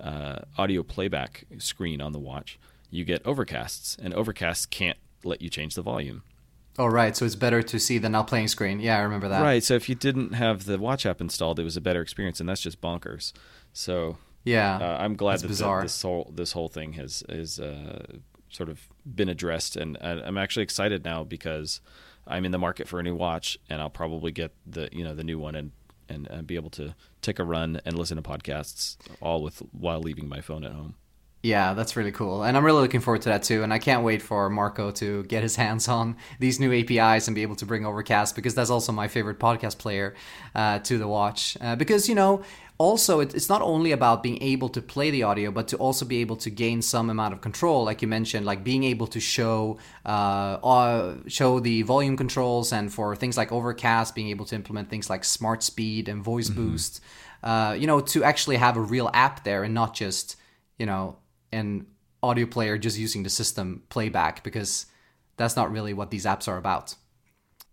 uh, 0.00 0.40
audio 0.58 0.82
playback 0.82 1.44
screen 1.58 2.00
on 2.00 2.12
the 2.12 2.18
watch, 2.18 2.58
you 2.90 3.04
get 3.04 3.22
Overcast's, 3.24 3.96
and 4.00 4.14
Overcast's 4.14 4.66
can't 4.66 4.98
let 5.24 5.42
you 5.42 5.48
change 5.48 5.74
the 5.74 5.82
volume. 5.82 6.22
Oh, 6.78 6.86
right. 6.86 7.16
So 7.16 7.24
it's 7.24 7.36
better 7.36 7.62
to 7.62 7.78
see 7.78 7.98
the 7.98 8.08
now 8.08 8.24
playing 8.24 8.48
screen. 8.48 8.80
Yeah, 8.80 8.98
I 8.98 9.02
remember 9.02 9.28
that. 9.28 9.42
Right. 9.42 9.62
So 9.62 9.74
if 9.74 9.88
you 9.88 9.94
didn't 9.94 10.32
have 10.32 10.64
the 10.64 10.78
watch 10.78 11.06
app 11.06 11.20
installed, 11.20 11.60
it 11.60 11.64
was 11.64 11.76
a 11.76 11.80
better 11.80 12.02
experience, 12.02 12.40
and 12.40 12.48
that's 12.48 12.60
just 12.60 12.80
bonkers. 12.80 13.32
So 13.72 14.18
yeah, 14.44 14.76
uh, 14.76 14.96
I'm 15.00 15.16
glad 15.16 15.40
that 15.40 15.48
the, 15.48 15.82
this 15.82 16.02
whole 16.02 16.30
this 16.34 16.52
whole 16.52 16.68
thing 16.68 16.94
has 16.94 17.22
is 17.28 17.60
uh, 17.60 18.02
sort 18.50 18.68
of 18.68 18.88
been 19.06 19.28
addressed, 19.28 19.76
and 19.76 19.96
I'm 20.00 20.36
actually 20.36 20.64
excited 20.64 21.04
now 21.04 21.24
because 21.24 21.80
I'm 22.26 22.44
in 22.44 22.52
the 22.52 22.58
market 22.58 22.88
for 22.88 22.98
a 22.98 23.02
new 23.02 23.14
watch, 23.14 23.58
and 23.70 23.80
I'll 23.80 23.90
probably 23.90 24.32
get 24.32 24.52
the 24.66 24.88
you 24.92 25.04
know 25.04 25.14
the 25.14 25.24
new 25.24 25.38
one 25.38 25.54
and 25.54 25.72
and, 26.14 26.26
and 26.28 26.46
be 26.46 26.54
able 26.54 26.70
to 26.70 26.94
take 27.20 27.38
a 27.38 27.44
run 27.44 27.80
and 27.84 27.98
listen 27.98 28.16
to 28.16 28.22
podcasts 28.22 28.96
all 29.20 29.42
with 29.42 29.58
while 29.72 30.00
leaving 30.00 30.28
my 30.28 30.40
phone 30.40 30.64
at 30.64 30.72
home. 30.72 30.94
Yeah, 31.44 31.74
that's 31.74 31.94
really 31.94 32.10
cool. 32.10 32.42
And 32.42 32.56
I'm 32.56 32.64
really 32.64 32.80
looking 32.80 33.02
forward 33.02 33.20
to 33.22 33.28
that 33.28 33.42
too. 33.42 33.62
And 33.62 33.70
I 33.70 33.78
can't 33.78 34.02
wait 34.02 34.22
for 34.22 34.48
Marco 34.48 34.90
to 34.92 35.24
get 35.24 35.42
his 35.42 35.56
hands 35.64 35.88
on 35.88 36.16
these 36.40 36.58
new 36.58 36.72
APIs 36.72 37.28
and 37.28 37.34
be 37.34 37.42
able 37.42 37.56
to 37.56 37.66
bring 37.66 37.84
Overcast 37.84 38.34
because 38.34 38.54
that's 38.54 38.70
also 38.70 38.92
my 38.92 39.08
favorite 39.08 39.38
podcast 39.38 39.76
player 39.76 40.14
uh, 40.54 40.78
to 40.78 40.96
the 40.96 41.06
watch. 41.06 41.58
Uh, 41.60 41.76
because, 41.76 42.08
you 42.08 42.14
know, 42.14 42.42
also 42.78 43.20
it's 43.20 43.48
not 43.48 43.62
only 43.62 43.92
about 43.92 44.22
being 44.22 44.42
able 44.42 44.68
to 44.68 44.82
play 44.82 45.10
the 45.10 45.22
audio 45.22 45.50
but 45.50 45.68
to 45.68 45.76
also 45.76 46.04
be 46.04 46.20
able 46.20 46.34
to 46.34 46.50
gain 46.50 46.82
some 46.82 47.08
amount 47.08 47.32
of 47.32 47.40
control 47.40 47.84
like 47.84 48.02
you 48.02 48.08
mentioned 48.08 48.44
like 48.44 48.64
being 48.64 48.82
able 48.82 49.06
to 49.06 49.20
show 49.20 49.78
uh, 50.04 50.08
uh, 50.08 51.14
show 51.28 51.60
the 51.60 51.82
volume 51.82 52.16
controls 52.16 52.72
and 52.72 52.92
for 52.92 53.14
things 53.14 53.36
like 53.36 53.52
Overcast 53.52 54.14
being 54.14 54.28
able 54.28 54.44
to 54.46 54.56
implement 54.56 54.90
things 54.90 55.08
like 55.08 55.24
smart 55.24 55.62
speed 55.62 56.08
and 56.08 56.22
voice 56.22 56.50
mm-hmm. 56.50 56.70
boost 56.70 57.00
uh, 57.44 57.76
you 57.78 57.86
know 57.86 58.00
to 58.00 58.24
actually 58.24 58.56
have 58.56 58.76
a 58.76 58.80
real 58.80 59.08
app 59.14 59.44
there 59.44 59.62
and 59.62 59.72
not 59.72 59.94
just 59.94 60.36
you 60.76 60.86
know 60.86 61.16
an 61.52 61.86
audio 62.24 62.46
player 62.46 62.76
just 62.76 62.98
using 62.98 63.22
the 63.22 63.30
system 63.30 63.84
playback 63.88 64.42
because 64.42 64.86
that's 65.36 65.54
not 65.54 65.70
really 65.70 65.94
what 65.94 66.10
these 66.10 66.24
apps 66.24 66.48
are 66.48 66.56
about 66.56 66.96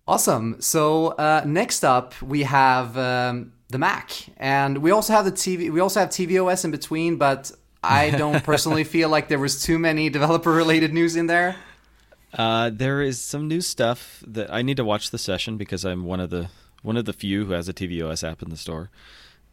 awesome 0.07 0.61
so 0.61 1.07
uh, 1.07 1.41
next 1.43 1.83
up 1.83 2.13
we 2.21 2.43
have 2.43 2.95
um, 2.97 3.51
the 3.71 3.77
Mac, 3.77 4.11
and 4.37 4.77
we 4.79 4.91
also 4.91 5.13
have 5.13 5.25
the 5.25 5.31
TV. 5.31 5.71
We 5.71 5.79
also 5.79 5.99
have 6.01 6.09
tvOS 6.09 6.65
in 6.65 6.71
between, 6.71 7.17
but 7.17 7.51
I 7.83 8.09
don't 8.11 8.43
personally 8.51 8.83
feel 8.83 9.09
like 9.09 9.27
there 9.27 9.39
was 9.39 9.63
too 9.63 9.79
many 9.79 10.09
developer-related 10.09 10.93
news 10.93 11.15
in 11.15 11.27
there. 11.27 11.55
Uh, 12.33 12.69
there 12.71 13.01
is 13.01 13.19
some 13.19 13.47
new 13.47 13.61
stuff 13.61 14.23
that 14.27 14.53
I 14.53 14.61
need 14.61 14.77
to 14.77 14.85
watch 14.85 15.09
the 15.11 15.17
session 15.17 15.57
because 15.57 15.83
I'm 15.85 16.05
one 16.05 16.19
of 16.19 16.29
the 16.29 16.49
one 16.81 16.97
of 16.97 17.05
the 17.05 17.13
few 17.13 17.45
who 17.45 17.51
has 17.53 17.67
a 17.69 17.73
tvOS 17.73 18.27
app 18.29 18.41
in 18.41 18.49
the 18.49 18.57
store. 18.57 18.89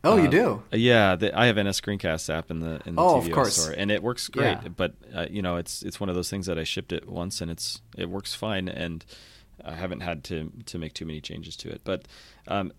Oh, 0.05 0.17
you 0.17 0.29
do? 0.29 0.63
Yeah, 0.73 1.17
the, 1.17 1.37
I 1.37 1.47
have 1.47 1.57
an 1.57 1.67
NSScreencast 1.67 2.33
app 2.33 2.51
in 2.53 2.61
the 2.61 2.81
in 2.87 2.95
the 2.95 3.03
Oh, 3.03 3.17
of 3.17 3.31
course. 3.33 3.57
store, 3.57 3.75
and 3.77 3.91
it 3.91 4.01
works 4.03 4.29
great. 4.29 4.59
Yeah. 4.63 4.69
But 4.69 4.95
uh, 5.15 5.27
you 5.29 5.43
know, 5.43 5.57
it's 5.57 5.83
it's 5.83 5.99
one 5.99 6.09
of 6.09 6.15
those 6.15 6.31
things 6.31 6.47
that 6.47 6.57
I 6.59 6.65
shipped 6.65 6.93
it 6.93 7.09
once, 7.09 7.41
and 7.41 7.51
it's 7.51 7.83
it 7.97 8.09
works 8.09 8.33
fine, 8.35 8.69
and 8.69 9.05
I 9.65 9.75
haven't 9.75 10.01
had 10.01 10.23
to 10.25 10.53
to 10.67 10.79
make 10.79 10.95
too 10.95 11.05
many 11.05 11.21
changes 11.21 11.57
to 11.57 11.69
it. 11.69 11.81
But 11.83 12.07
um, 12.47 12.73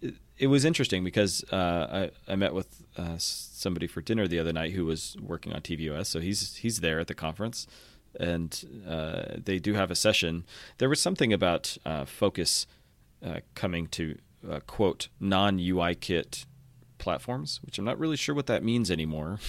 it, 0.00 0.14
it 0.38 0.46
was 0.48 0.64
interesting 0.64 1.04
because 1.04 1.44
uh, 1.52 2.10
I 2.26 2.32
I 2.32 2.36
met 2.36 2.54
with 2.54 2.84
uh, 2.96 3.16
somebody 3.18 3.86
for 3.86 4.00
dinner 4.00 4.26
the 4.28 4.38
other 4.38 4.52
night 4.52 4.72
who 4.72 4.84
was 4.84 5.16
working 5.20 5.52
on 5.52 5.60
tvOS, 5.60 6.06
so 6.06 6.20
he's 6.20 6.56
he's 6.56 6.80
there 6.80 7.00
at 7.00 7.06
the 7.06 7.14
conference, 7.14 7.66
and 8.18 8.82
uh, 8.88 9.36
they 9.44 9.58
do 9.58 9.74
have 9.74 9.90
a 9.90 9.94
session. 9.96 10.44
There 10.78 10.88
was 10.88 11.00
something 11.00 11.32
about 11.32 11.76
uh, 11.84 12.04
focus 12.04 12.66
uh, 13.24 13.40
coming 13.54 13.86
to 13.88 14.18
uh, 14.48 14.60
quote 14.66 15.08
non 15.20 15.58
UIKit 15.58 16.44
platforms, 16.98 17.60
which 17.62 17.78
I'm 17.78 17.84
not 17.84 17.98
really 17.98 18.16
sure 18.16 18.34
what 18.34 18.46
that 18.46 18.62
means 18.64 18.90
anymore. 18.90 19.38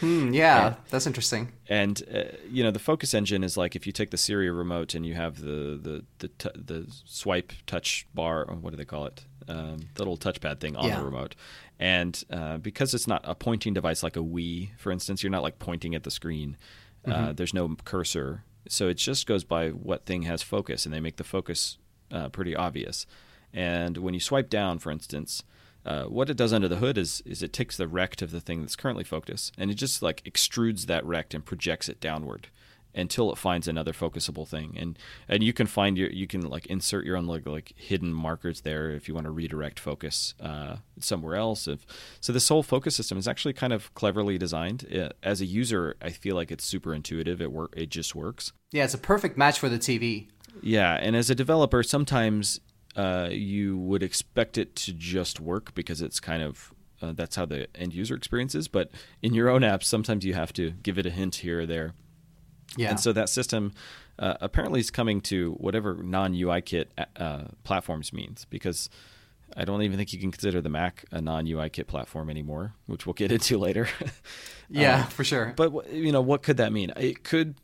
Hmm, 0.00 0.32
yeah, 0.34 0.74
that's 0.90 1.06
interesting. 1.06 1.52
and 1.68 2.02
uh, 2.12 2.24
you 2.50 2.64
know, 2.64 2.72
the 2.72 2.80
focus 2.80 3.14
engine 3.14 3.44
is 3.44 3.56
like 3.56 3.76
if 3.76 3.86
you 3.86 3.92
take 3.92 4.10
the 4.10 4.16
Siri 4.16 4.50
remote 4.50 4.94
and 4.94 5.06
you 5.06 5.14
have 5.14 5.40
the 5.40 5.78
the 5.80 6.04
the, 6.18 6.28
t- 6.28 6.50
the 6.56 6.86
swipe 7.04 7.52
touch 7.66 8.06
bar, 8.14 8.44
or 8.44 8.56
what 8.56 8.70
do 8.70 8.76
they 8.76 8.84
call 8.84 9.06
it? 9.06 9.24
Um, 9.48 9.88
the 9.94 10.00
little 10.00 10.16
touchpad 10.16 10.60
thing 10.60 10.76
on 10.76 10.88
Yeah. 10.88 10.98
the 10.98 11.04
remote. 11.04 11.34
And 11.78 12.22
uh, 12.30 12.58
because 12.58 12.94
it's 12.94 13.06
not 13.08 13.22
a 13.24 13.34
pointing 13.34 13.74
device 13.74 14.02
like 14.02 14.16
a 14.16 14.20
Wii, 14.20 14.70
for 14.78 14.92
instance, 14.92 15.22
you're 15.22 15.30
not 15.32 15.42
like 15.42 15.58
pointing 15.58 15.94
at 15.94 16.04
the 16.04 16.10
screen. 16.10 16.56
Uh, 17.04 17.32
there's 17.32 17.52
no 17.52 17.74
cursor, 17.84 18.44
so 18.68 18.86
it 18.88 18.94
just 18.94 19.26
goes 19.26 19.42
by 19.42 19.70
what 19.70 20.06
thing 20.06 20.22
has 20.22 20.40
focus, 20.40 20.86
and 20.86 20.94
they 20.94 21.00
make 21.00 21.16
the 21.16 21.24
focus 21.24 21.78
uh, 22.12 22.28
pretty 22.28 22.54
obvious. 22.54 23.06
And 23.52 23.96
when 23.98 24.14
you 24.14 24.20
swipe 24.20 24.48
down, 24.48 24.78
for 24.78 24.92
instance, 24.92 25.42
uh, 25.84 26.04
what 26.04 26.30
it 26.30 26.36
does 26.36 26.52
under 26.52 26.68
the 26.68 26.76
hood 26.76 26.96
is 26.96 27.20
is 27.26 27.42
it 27.42 27.52
takes 27.52 27.76
the 27.76 27.88
rect 27.88 28.22
of 28.22 28.30
the 28.30 28.40
thing 28.40 28.60
that's 28.60 28.76
currently 28.76 29.02
focused, 29.02 29.52
and 29.58 29.68
it 29.68 29.74
just 29.74 30.00
like 30.00 30.22
extrudes 30.22 30.86
that 30.86 31.04
rect 31.04 31.34
and 31.34 31.44
projects 31.44 31.88
it 31.88 32.00
downward 32.00 32.46
until 32.94 33.32
it 33.32 33.38
finds 33.38 33.68
another 33.68 33.92
focusable 33.92 34.46
thing. 34.46 34.76
And 34.78 34.98
and 35.28 35.42
you 35.42 35.52
can 35.52 35.66
find 35.66 35.96
your 35.96 36.10
you 36.10 36.26
can 36.26 36.42
like 36.42 36.66
insert 36.66 37.04
your 37.04 37.16
own 37.16 37.26
like 37.26 37.46
like 37.46 37.72
hidden 37.76 38.12
markers 38.12 38.62
there 38.62 38.90
if 38.90 39.08
you 39.08 39.14
want 39.14 39.26
to 39.26 39.30
redirect 39.30 39.78
focus 39.80 40.34
uh, 40.40 40.76
somewhere 40.98 41.36
else. 41.36 41.68
If 41.68 41.86
so, 42.20 42.32
this 42.32 42.48
whole 42.48 42.62
focus 42.62 42.94
system 42.96 43.18
is 43.18 43.28
actually 43.28 43.54
kind 43.54 43.72
of 43.72 43.92
cleverly 43.94 44.38
designed. 44.38 44.86
Uh 44.92 45.10
as 45.22 45.40
a 45.40 45.46
user, 45.46 45.96
I 46.02 46.10
feel 46.10 46.36
like 46.36 46.50
it's 46.50 46.64
super 46.64 46.94
intuitive. 46.94 47.40
It 47.40 47.52
work 47.52 47.74
it 47.76 47.90
just 47.90 48.14
works. 48.14 48.52
Yeah, 48.70 48.84
it's 48.84 48.94
a 48.94 48.98
perfect 48.98 49.36
match 49.36 49.58
for 49.58 49.68
the 49.68 49.78
TV. 49.78 50.28
Yeah, 50.60 50.94
and 51.00 51.16
as 51.16 51.30
a 51.30 51.34
developer, 51.34 51.82
sometimes 51.82 52.60
uh, 52.96 53.28
you 53.30 53.78
would 53.78 54.02
expect 54.02 54.58
it 54.58 54.76
to 54.76 54.92
just 54.92 55.40
work 55.40 55.74
because 55.74 56.02
it's 56.02 56.20
kind 56.20 56.42
of 56.42 56.74
uh, 57.00 57.12
that's 57.12 57.36
how 57.36 57.44
the 57.44 57.66
end 57.74 57.92
user 57.92 58.14
experience 58.14 58.54
is. 58.54 58.68
But 58.68 58.90
in 59.22 59.34
your 59.34 59.48
own 59.48 59.62
apps, 59.62 59.84
sometimes 59.84 60.24
you 60.24 60.34
have 60.34 60.52
to 60.54 60.70
give 60.70 60.98
it 60.98 61.06
a 61.06 61.10
hint 61.10 61.36
here 61.36 61.60
or 61.60 61.66
there. 61.66 61.94
Yeah. 62.76 62.90
And 62.90 63.00
so 63.00 63.12
that 63.12 63.28
system 63.28 63.72
uh, 64.18 64.34
apparently 64.40 64.80
is 64.80 64.90
coming 64.90 65.20
to 65.22 65.52
whatever 65.52 65.94
non 66.02 66.34
UIKit 66.34 66.86
uh, 67.16 67.44
platforms 67.64 68.12
means 68.12 68.44
because 68.46 68.88
I 69.56 69.64
don't 69.64 69.82
even 69.82 69.98
think 69.98 70.12
you 70.12 70.18
can 70.18 70.30
consider 70.30 70.60
the 70.60 70.68
Mac 70.70 71.04
a 71.10 71.20
non 71.20 71.46
UIKit 71.46 71.86
platform 71.86 72.30
anymore, 72.30 72.74
which 72.86 73.06
we'll 73.06 73.14
get 73.14 73.30
into 73.32 73.58
later. 73.66 73.88
yeah, 74.70 75.00
Uh, 75.00 75.04
for 75.04 75.24
sure. 75.24 75.52
but 75.56 75.92
you 75.92 76.12
know, 76.12 76.22
what 76.22 76.42
could 76.42 76.56
that 76.56 76.72
mean? 76.72 76.92
It 76.96 77.24
could 77.24 77.56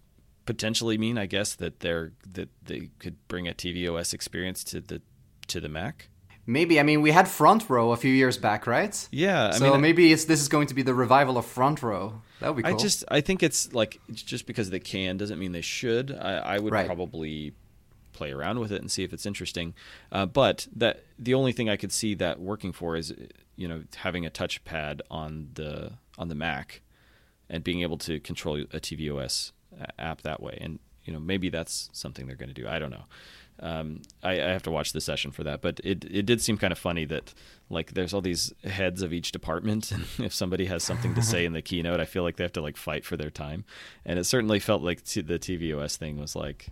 potentially 0.44 0.96
mean, 0.98 1.18
I 1.18 1.26
guess, 1.26 1.54
that 1.56 1.80
they're 1.80 2.12
that 2.32 2.48
they 2.64 2.90
could 2.98 3.16
bring 3.28 3.46
a 3.48 3.52
tvOS 3.54 4.12
experience 4.14 4.64
to 4.64 4.80
the 4.80 5.00
to 5.48 5.60
the 5.60 5.68
Mac. 5.68 6.08
Maybe. 6.48 6.80
I 6.80 6.82
mean, 6.82 7.02
we 7.02 7.10
had 7.10 7.28
Front 7.28 7.68
Row 7.68 7.92
a 7.92 7.96
few 7.98 8.10
years 8.10 8.38
back, 8.38 8.66
right? 8.66 9.06
Yeah, 9.12 9.48
I 9.48 9.58
so 9.58 9.72
mean, 9.72 9.82
maybe 9.82 10.12
it's 10.14 10.24
this 10.24 10.40
is 10.40 10.48
going 10.48 10.66
to 10.68 10.74
be 10.74 10.80
the 10.80 10.94
revival 10.94 11.36
of 11.36 11.44
Front 11.44 11.82
Row. 11.82 12.22
That 12.40 12.54
would 12.54 12.64
be 12.64 12.70
I 12.70 12.74
just 12.74 13.04
I 13.08 13.20
think 13.20 13.42
it's 13.42 13.74
like 13.74 14.00
just 14.14 14.46
because 14.46 14.70
they 14.70 14.80
can 14.80 15.18
doesn't 15.18 15.38
mean 15.38 15.52
they 15.52 15.60
should. 15.60 16.10
I, 16.10 16.36
I 16.38 16.58
would 16.58 16.72
Right. 16.72 16.86
probably 16.86 17.52
play 18.14 18.32
around 18.32 18.60
with 18.60 18.72
it 18.72 18.80
and 18.80 18.90
see 18.90 19.04
if 19.04 19.12
it's 19.12 19.26
interesting. 19.26 19.74
Uh, 20.10 20.24
but 20.24 20.66
that 20.74 21.04
the 21.18 21.34
only 21.34 21.52
thing 21.52 21.68
I 21.68 21.76
could 21.76 21.92
see 21.92 22.14
that 22.14 22.40
working 22.40 22.72
for 22.72 22.96
is 22.96 23.14
you 23.56 23.68
know 23.68 23.82
having 23.96 24.24
a 24.24 24.30
touchpad 24.30 25.02
on 25.10 25.50
the 25.52 25.92
on 26.16 26.28
the 26.28 26.34
Mac 26.34 26.80
and 27.50 27.62
being 27.62 27.82
able 27.82 27.98
to 27.98 28.20
control 28.20 28.56
a 28.72 28.80
tvOS 28.80 29.52
app 29.98 30.22
that 30.22 30.42
way. 30.42 30.56
And 30.62 30.78
you 31.04 31.12
know 31.12 31.20
maybe 31.20 31.50
that's 31.50 31.90
something 31.92 32.26
they're 32.26 32.36
going 32.36 32.54
to 32.54 32.58
do. 32.62 32.66
I 32.66 32.78
don't 32.78 32.90
know. 32.90 33.04
Um, 33.60 34.02
I, 34.22 34.32
I 34.32 34.50
have 34.50 34.62
to 34.64 34.70
watch 34.70 34.92
the 34.92 35.00
session 35.00 35.30
for 35.30 35.42
that, 35.44 35.62
but 35.62 35.80
it 35.82 36.04
it 36.04 36.26
did 36.26 36.40
seem 36.40 36.58
kind 36.58 36.72
of 36.72 36.78
funny 36.78 37.04
that 37.06 37.34
like 37.68 37.94
there's 37.94 38.14
all 38.14 38.20
these 38.20 38.52
heads 38.64 39.02
of 39.02 39.12
each 39.12 39.32
department, 39.32 39.90
and 39.90 40.04
if 40.18 40.32
somebody 40.32 40.66
has 40.66 40.82
something 40.82 41.14
to 41.14 41.22
say 41.22 41.44
in 41.44 41.52
the 41.52 41.62
keynote, 41.62 42.00
I 42.00 42.04
feel 42.04 42.22
like 42.22 42.36
they 42.36 42.44
have 42.44 42.52
to 42.52 42.62
like 42.62 42.76
fight 42.76 43.04
for 43.04 43.16
their 43.16 43.30
time, 43.30 43.64
and 44.04 44.18
it 44.18 44.24
certainly 44.24 44.60
felt 44.60 44.82
like 44.82 45.04
t- 45.04 45.22
the 45.22 45.38
tvOS 45.38 45.96
thing 45.96 46.18
was 46.18 46.36
like 46.36 46.68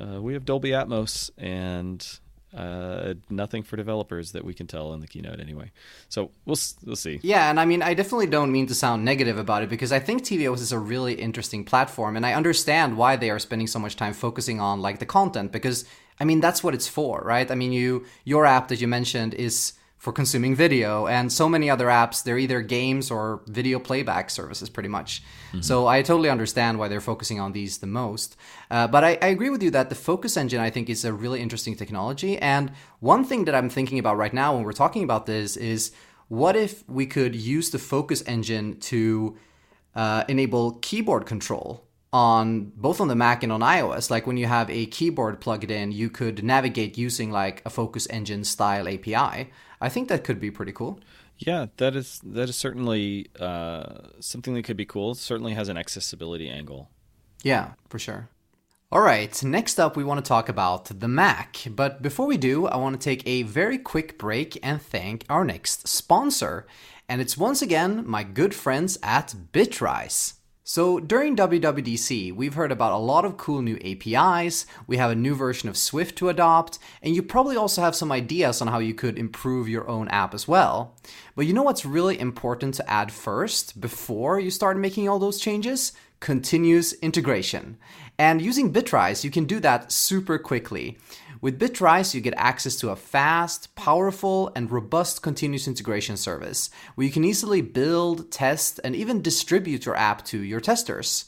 uh, 0.00 0.20
we 0.20 0.34
have 0.34 0.44
Dolby 0.44 0.70
Atmos 0.70 1.30
and 1.38 2.20
uh, 2.56 3.14
nothing 3.28 3.62
for 3.62 3.76
developers 3.76 4.32
that 4.32 4.44
we 4.44 4.54
can 4.54 4.66
tell 4.66 4.94
in 4.94 5.00
the 5.00 5.06
keynote 5.06 5.38
anyway. 5.40 5.70
So 6.08 6.30
we'll 6.46 6.56
we'll 6.84 6.96
see. 6.96 7.20
Yeah, 7.22 7.50
and 7.50 7.60
I 7.60 7.64
mean, 7.64 7.82
I 7.82 7.94
definitely 7.94 8.26
don't 8.26 8.50
mean 8.50 8.66
to 8.68 8.74
sound 8.74 9.04
negative 9.04 9.38
about 9.38 9.62
it 9.62 9.68
because 9.68 9.92
I 9.92 9.98
think 9.98 10.22
tvOS 10.22 10.60
is 10.60 10.72
a 10.72 10.78
really 10.78 11.14
interesting 11.14 11.64
platform, 11.64 12.16
and 12.16 12.24
I 12.24 12.32
understand 12.32 12.96
why 12.96 13.16
they 13.16 13.30
are 13.30 13.38
spending 13.38 13.66
so 13.66 13.78
much 13.78 13.96
time 13.96 14.14
focusing 14.14 14.60
on 14.60 14.80
like 14.80 14.98
the 14.98 15.06
content 15.06 15.52
because 15.52 15.84
I 16.18 16.24
mean 16.24 16.40
that's 16.40 16.64
what 16.64 16.74
it's 16.74 16.88
for, 16.88 17.20
right? 17.24 17.50
I 17.50 17.54
mean, 17.54 17.72
you 17.72 18.06
your 18.24 18.46
app 18.46 18.68
that 18.68 18.80
you 18.80 18.88
mentioned 18.88 19.34
is 19.34 19.74
for 20.08 20.12
consuming 20.12 20.54
video, 20.54 21.06
and 21.06 21.30
so 21.30 21.50
many 21.50 21.68
other 21.68 21.88
apps 21.88 22.22
they're 22.22 22.38
either 22.38 22.62
games 22.62 23.10
or 23.10 23.42
video 23.46 23.78
playback 23.78 24.30
services, 24.30 24.70
pretty 24.70 24.88
much. 24.88 25.22
So 25.60 25.86
I 25.86 26.00
totally 26.00 26.30
understand 26.30 26.78
why 26.78 26.88
they're 26.88 27.08
focusing 27.12 27.38
on 27.40 27.52
these 27.52 27.76
the 27.76 27.86
most. 27.86 28.34
Uh, 28.70 28.86
but 28.88 29.04
I, 29.04 29.18
I 29.20 29.26
agree 29.26 29.50
with 29.50 29.62
you 29.62 29.70
that 29.72 29.90
the 29.90 29.94
Focus 29.94 30.38
Engine 30.38 30.60
I 30.60 30.70
think 30.70 30.88
is 30.88 31.04
a 31.04 31.12
really 31.12 31.42
interesting 31.42 31.76
technology, 31.76 32.38
and 32.38 32.72
one 33.00 33.22
thing 33.22 33.44
that 33.44 33.54
I'm 33.54 33.68
thinking 33.68 33.98
about 33.98 34.16
right 34.16 34.32
now 34.32 34.54
when 34.54 34.64
we're 34.64 34.72
talking 34.84 35.04
about 35.04 35.26
this 35.26 35.58
is 35.58 35.92
what 36.28 36.56
if 36.56 36.88
we 36.88 37.04
could 37.04 37.34
use 37.34 37.68
the 37.68 37.78
focus 37.78 38.22
engine 38.26 38.80
to 38.92 39.36
uh, 39.94 40.24
enable 40.26 40.78
keyboard 40.80 41.26
control 41.26 41.84
on 42.14 42.72
both 42.74 43.02
on 43.02 43.08
the 43.08 43.14
mac 43.14 43.42
and 43.42 43.52
on 43.52 43.60
ios 43.60 44.08
like 44.10 44.26
when 44.26 44.38
you 44.38 44.46
have 44.46 44.70
a 44.70 44.86
keyboard 44.86 45.42
plugged 45.42 45.70
in 45.70 45.92
you 45.92 46.08
could 46.08 46.42
navigate 46.42 46.96
using 46.96 47.30
like 47.30 47.60
a 47.66 47.70
focus 47.70 48.06
engine 48.08 48.42
style 48.44 48.88
api 48.88 49.50
i 49.80 49.88
think 49.88 50.08
that 50.08 50.24
could 50.24 50.40
be 50.40 50.50
pretty 50.50 50.72
cool 50.72 50.98
Yeah, 51.38 51.66
that 51.76 51.94
is 51.94 52.20
that 52.24 52.48
is 52.48 52.56
certainly 52.56 53.28
uh, 53.38 54.08
something 54.18 54.54
that 54.54 54.64
could 54.64 54.76
be 54.76 54.84
cool. 54.84 55.12
It 55.12 55.18
certainly 55.18 55.54
has 55.54 55.68
an 55.68 55.76
accessibility 55.78 56.48
angle. 56.50 56.90
Yeah, 57.44 57.74
for 57.88 57.98
sure. 57.98 58.28
All 58.90 59.02
right, 59.02 59.44
next 59.44 59.78
up, 59.78 59.96
we 59.96 60.02
want 60.02 60.18
to 60.24 60.28
talk 60.28 60.48
about 60.48 60.86
the 60.86 61.08
Mac. 61.08 61.58
But 61.70 62.02
before 62.02 62.26
we 62.26 62.38
do, 62.38 62.66
I 62.66 62.76
want 62.78 63.00
to 63.00 63.04
take 63.04 63.22
a 63.24 63.42
very 63.44 63.78
quick 63.78 64.18
break 64.18 64.58
and 64.62 64.82
thank 64.82 65.24
our 65.28 65.44
next 65.44 65.86
sponsor. 65.86 66.66
And 67.08 67.20
it's 67.20 67.38
once 67.38 67.62
again 67.62 68.02
my 68.06 68.24
good 68.24 68.54
friends 68.54 68.98
at 69.02 69.34
Bitrise. 69.52 70.37
So 70.70 71.00
during 71.00 71.34
WWDC, 71.34 72.34
we've 72.34 72.52
heard 72.52 72.70
about 72.70 72.92
a 72.92 72.98
lot 72.98 73.24
of 73.24 73.38
cool 73.38 73.62
new 73.62 73.78
APIs, 73.82 74.66
we 74.86 74.98
have 74.98 75.10
a 75.10 75.14
new 75.14 75.34
version 75.34 75.70
of 75.70 75.78
Swift 75.78 76.16
to 76.16 76.28
adopt, 76.28 76.78
and 77.02 77.14
you 77.14 77.22
probably 77.22 77.56
also 77.56 77.80
have 77.80 77.96
some 77.96 78.12
ideas 78.12 78.60
on 78.60 78.68
how 78.68 78.78
you 78.78 78.92
could 78.92 79.18
improve 79.18 79.66
your 79.66 79.88
own 79.88 80.08
app 80.08 80.34
as 80.34 80.46
well. 80.46 80.94
But 81.34 81.46
you 81.46 81.54
know 81.54 81.62
what's 81.62 81.86
really 81.86 82.20
important 82.20 82.74
to 82.74 82.90
add 82.90 83.10
first 83.10 83.80
before 83.80 84.38
you 84.38 84.50
start 84.50 84.76
making 84.76 85.08
all 85.08 85.18
those 85.18 85.40
changes? 85.40 85.92
Continuous 86.20 86.92
integration. 86.92 87.78
And 88.18 88.42
using 88.42 88.70
Bitrise, 88.70 89.24
you 89.24 89.30
can 89.30 89.46
do 89.46 89.60
that 89.60 89.90
super 89.90 90.36
quickly. 90.36 90.98
With 91.40 91.60
Bitrise, 91.60 92.14
you 92.14 92.20
get 92.20 92.34
access 92.36 92.74
to 92.76 92.90
a 92.90 92.96
fast, 92.96 93.76
powerful, 93.76 94.50
and 94.56 94.72
robust 94.72 95.22
continuous 95.22 95.68
integration 95.68 96.16
service 96.16 96.68
where 96.96 97.06
you 97.06 97.12
can 97.12 97.24
easily 97.24 97.60
build, 97.60 98.32
test, 98.32 98.80
and 98.82 98.96
even 98.96 99.22
distribute 99.22 99.86
your 99.86 99.94
app 99.94 100.24
to 100.26 100.40
your 100.40 100.60
testers. 100.60 101.26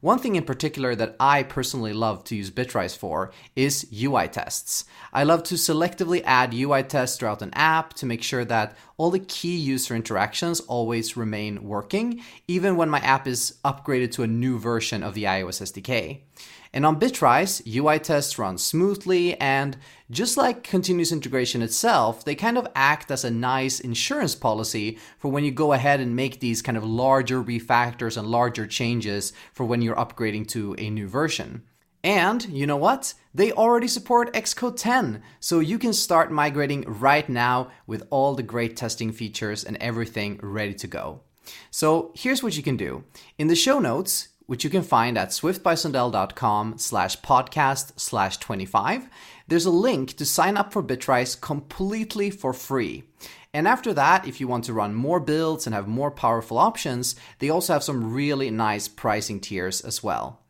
One 0.00 0.18
thing 0.18 0.36
in 0.36 0.44
particular 0.44 0.94
that 0.94 1.14
I 1.20 1.42
personally 1.42 1.92
love 1.92 2.24
to 2.24 2.36
use 2.36 2.50
Bitrise 2.50 2.96
for 2.96 3.32
is 3.54 3.86
UI 3.92 4.28
tests. 4.28 4.86
I 5.12 5.24
love 5.24 5.42
to 5.44 5.56
selectively 5.56 6.22
add 6.24 6.54
UI 6.54 6.82
tests 6.84 7.18
throughout 7.18 7.42
an 7.42 7.52
app 7.52 7.92
to 7.94 8.06
make 8.06 8.22
sure 8.22 8.46
that 8.46 8.78
all 8.96 9.10
the 9.10 9.18
key 9.18 9.58
user 9.58 9.94
interactions 9.94 10.60
always 10.60 11.18
remain 11.18 11.64
working, 11.64 12.22
even 12.48 12.76
when 12.76 12.88
my 12.88 13.00
app 13.00 13.26
is 13.26 13.58
upgraded 13.62 14.10
to 14.12 14.22
a 14.22 14.26
new 14.26 14.58
version 14.58 15.02
of 15.02 15.12
the 15.12 15.24
iOS 15.24 15.60
SDK. 15.60 16.22
And 16.72 16.86
on 16.86 17.00
Bitrise, 17.00 17.66
UI 17.66 17.98
tests 17.98 18.38
run 18.38 18.56
smoothly, 18.56 19.38
and 19.40 19.76
just 20.08 20.36
like 20.36 20.62
continuous 20.62 21.10
integration 21.10 21.62
itself, 21.62 22.24
they 22.24 22.36
kind 22.36 22.56
of 22.56 22.68
act 22.76 23.10
as 23.10 23.24
a 23.24 23.30
nice 23.30 23.80
insurance 23.80 24.36
policy 24.36 24.96
for 25.18 25.28
when 25.32 25.42
you 25.42 25.50
go 25.50 25.72
ahead 25.72 25.98
and 25.98 26.14
make 26.14 26.38
these 26.38 26.62
kind 26.62 26.78
of 26.78 26.84
larger 26.84 27.42
refactors 27.42 28.16
and 28.16 28.28
larger 28.28 28.68
changes 28.68 29.32
for 29.52 29.64
when 29.64 29.82
you're 29.82 29.96
upgrading 29.96 30.46
to 30.48 30.76
a 30.78 30.90
new 30.90 31.08
version. 31.08 31.62
And 32.04 32.44
you 32.48 32.66
know 32.66 32.76
what? 32.76 33.14
They 33.34 33.52
already 33.52 33.88
support 33.88 34.32
Xcode 34.32 34.76
10, 34.76 35.22
so 35.40 35.58
you 35.58 35.78
can 35.78 35.92
start 35.92 36.30
migrating 36.30 36.82
right 36.86 37.28
now 37.28 37.70
with 37.86 38.06
all 38.10 38.34
the 38.34 38.42
great 38.44 38.76
testing 38.76 39.10
features 39.10 39.64
and 39.64 39.76
everything 39.78 40.38
ready 40.40 40.74
to 40.74 40.86
go. 40.86 41.20
So 41.70 42.12
here's 42.14 42.42
what 42.42 42.56
you 42.56 42.62
can 42.62 42.76
do. 42.76 43.04
In 43.38 43.48
the 43.48 43.56
show 43.56 43.80
notes, 43.80 44.28
which 44.50 44.64
you 44.64 44.68
can 44.68 44.82
find 44.82 45.16
at 45.16 45.28
swiftbysundell.com 45.28 46.76
slash 46.76 47.20
podcast 47.20 47.92
slash 48.00 48.36
25, 48.38 49.08
there's 49.46 49.64
a 49.64 49.70
link 49.70 50.16
to 50.16 50.26
sign 50.26 50.56
up 50.56 50.72
for 50.72 50.82
Bitrise 50.82 51.40
completely 51.40 52.30
for 52.30 52.52
free. 52.52 53.04
And 53.54 53.68
after 53.68 53.94
that, 53.94 54.26
if 54.26 54.40
you 54.40 54.48
want 54.48 54.64
to 54.64 54.72
run 54.72 54.92
more 54.92 55.20
builds 55.20 55.66
and 55.66 55.74
have 55.74 55.86
more 55.86 56.10
powerful 56.10 56.58
options, 56.58 57.14
they 57.38 57.48
also 57.48 57.74
have 57.74 57.84
some 57.84 58.12
really 58.12 58.50
nice 58.50 58.88
pricing 58.88 59.38
tiers 59.38 59.82
as 59.82 60.02
well. 60.02 60.40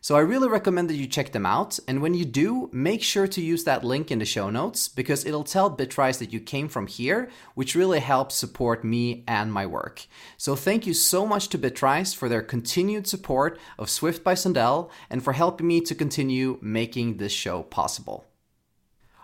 So 0.00 0.16
I 0.16 0.20
really 0.20 0.48
recommend 0.48 0.88
that 0.88 0.96
you 0.96 1.06
check 1.06 1.32
them 1.32 1.44
out. 1.44 1.78
And 1.88 2.00
when 2.00 2.14
you 2.14 2.24
do, 2.24 2.70
make 2.72 3.02
sure 3.02 3.26
to 3.26 3.40
use 3.40 3.64
that 3.64 3.84
link 3.84 4.10
in 4.10 4.20
the 4.20 4.24
show 4.24 4.48
notes 4.50 4.88
because 4.88 5.26
it'll 5.26 5.44
tell 5.44 5.76
Bitrise 5.76 6.18
that 6.18 6.32
you 6.32 6.40
came 6.40 6.68
from 6.68 6.86
here, 6.86 7.28
which 7.54 7.74
really 7.74 8.00
helps 8.00 8.36
support 8.36 8.84
me 8.84 9.24
and 9.26 9.52
my 9.52 9.66
work. 9.66 10.06
So 10.36 10.54
thank 10.54 10.86
you 10.86 10.94
so 10.94 11.26
much 11.26 11.48
to 11.48 11.58
Bitrise 11.58 12.14
for 12.14 12.28
their 12.28 12.42
continued 12.42 13.06
support 13.06 13.58
of 13.78 13.90
Swift 13.90 14.22
by 14.22 14.34
Sundell 14.34 14.90
and 15.10 15.22
for 15.22 15.32
helping 15.32 15.66
me 15.66 15.80
to 15.80 15.94
continue 15.94 16.58
making 16.62 17.16
this 17.16 17.32
show 17.32 17.64
possible. 17.64 18.27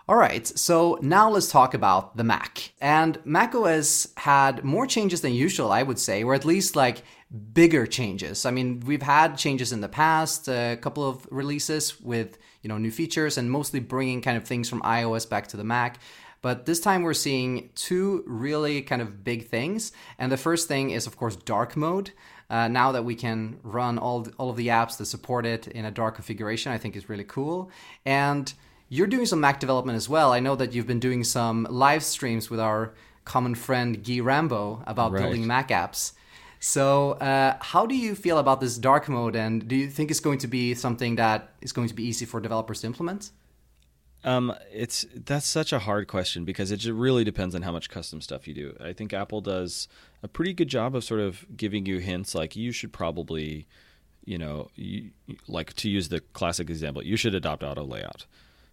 All 0.07 0.17
right, 0.17 0.45
so 0.45 0.99
now 1.01 1.31
let's 1.31 1.49
talk 1.49 1.73
about 1.73 2.15
the 2.15 2.23
Mac. 2.23 2.73
And 2.79 3.17
macOS 3.25 4.07
had 4.17 4.63
more 4.63 4.85
changes 4.85 5.21
than 5.21 5.33
usual, 5.33 5.71
I 5.71 5.81
would 5.81 5.97
say, 5.97 6.21
or 6.21 6.35
at 6.35 6.45
least 6.45 6.75
like 6.75 7.01
bigger 7.53 7.87
changes. 7.87 8.45
I 8.45 8.51
mean, 8.51 8.81
we've 8.81 9.01
had 9.01 9.35
changes 9.35 9.71
in 9.71 9.81
the 9.81 9.89
past, 9.89 10.47
a 10.47 10.77
couple 10.79 11.09
of 11.09 11.27
releases 11.31 11.99
with, 11.99 12.37
you 12.61 12.67
know, 12.67 12.77
new 12.77 12.91
features 12.91 13.39
and 13.39 13.49
mostly 13.49 13.79
bringing 13.79 14.21
kind 14.21 14.37
of 14.37 14.43
things 14.43 14.69
from 14.69 14.83
iOS 14.83 15.27
back 15.27 15.47
to 15.47 15.57
the 15.57 15.63
Mac. 15.63 15.97
But 16.43 16.67
this 16.67 16.79
time 16.79 17.01
we're 17.01 17.15
seeing 17.15 17.71
two 17.73 18.23
really 18.27 18.83
kind 18.83 19.01
of 19.01 19.23
big 19.23 19.47
things. 19.47 19.91
And 20.19 20.31
the 20.31 20.37
first 20.37 20.67
thing 20.67 20.91
is, 20.91 21.07
of 21.07 21.17
course, 21.17 21.35
dark 21.35 21.75
mode. 21.75 22.11
Uh, 22.47 22.67
now 22.67 22.91
that 22.91 23.05
we 23.05 23.15
can 23.15 23.57
run 23.63 23.97
all, 23.97 24.27
all 24.37 24.51
of 24.51 24.55
the 24.55 24.67
apps 24.67 24.97
that 24.97 25.05
support 25.07 25.47
it 25.47 25.67
in 25.67 25.83
a 25.83 25.89
dark 25.89 26.13
configuration, 26.13 26.71
I 26.71 26.77
think 26.77 26.95
is 26.95 27.09
really 27.09 27.23
cool. 27.23 27.71
And 28.05 28.53
you're 28.89 29.07
doing 29.07 29.25
some 29.25 29.39
Mac 29.39 29.59
development 29.59 29.95
as 29.95 30.07
well. 30.07 30.31
I 30.31 30.39
know 30.39 30.55
that 30.55 30.73
you've 30.73 30.87
been 30.87 30.99
doing 30.99 31.23
some 31.23 31.67
live 31.69 32.03
streams 32.03 32.49
with 32.49 32.59
our 32.59 32.93
common 33.23 33.55
friend 33.55 34.03
Gui 34.03 34.21
Rambo 34.21 34.83
about 34.85 35.11
right. 35.11 35.21
building 35.21 35.47
Mac 35.47 35.69
apps. 35.69 36.13
So, 36.59 37.11
uh, 37.13 37.57
how 37.59 37.85
do 37.85 37.95
you 37.95 38.15
feel 38.15 38.39
about 38.39 38.59
this 38.59 38.77
dark 38.77 39.07
mode, 39.07 39.35
and 39.35 39.67
do 39.67 39.75
you 39.75 39.89
think 39.89 40.09
it's 40.09 40.19
going 40.19 40.39
to 40.39 40.47
be 40.47 40.73
something 40.73 41.15
that 41.17 41.53
is 41.61 41.71
going 41.71 41.87
to 41.89 41.93
be 41.93 42.03
easy 42.03 42.25
for 42.25 42.39
developers 42.39 42.81
to 42.81 42.87
implement? 42.87 43.31
Um, 44.23 44.55
it's 44.73 45.05
that's 45.13 45.45
such 45.45 45.71
a 45.71 45.79
hard 45.79 46.07
question 46.07 46.43
because 46.43 46.71
it 46.71 46.83
really 46.85 47.23
depends 47.23 47.53
on 47.53 47.61
how 47.61 47.71
much 47.71 47.91
custom 47.91 48.21
stuff 48.21 48.47
you 48.47 48.55
do. 48.55 48.75
I 48.79 48.93
think 48.93 49.13
Apple 49.13 49.41
does 49.41 49.87
a 50.23 50.27
pretty 50.27 50.53
good 50.53 50.67
job 50.67 50.95
of 50.95 51.03
sort 51.03 51.19
of 51.19 51.45
giving 51.55 51.85
you 51.85 51.99
hints, 51.99 52.33
like 52.33 52.55
you 52.55 52.71
should 52.71 52.91
probably, 52.91 53.67
you 54.23 54.39
know, 54.39 54.71
you, 54.73 55.11
like 55.47 55.73
to 55.73 55.89
use 55.89 56.09
the 56.09 56.21
classic 56.21 56.71
example, 56.71 57.03
you 57.03 57.15
should 57.15 57.35
adopt 57.35 57.61
auto 57.61 57.83
layout. 57.83 58.25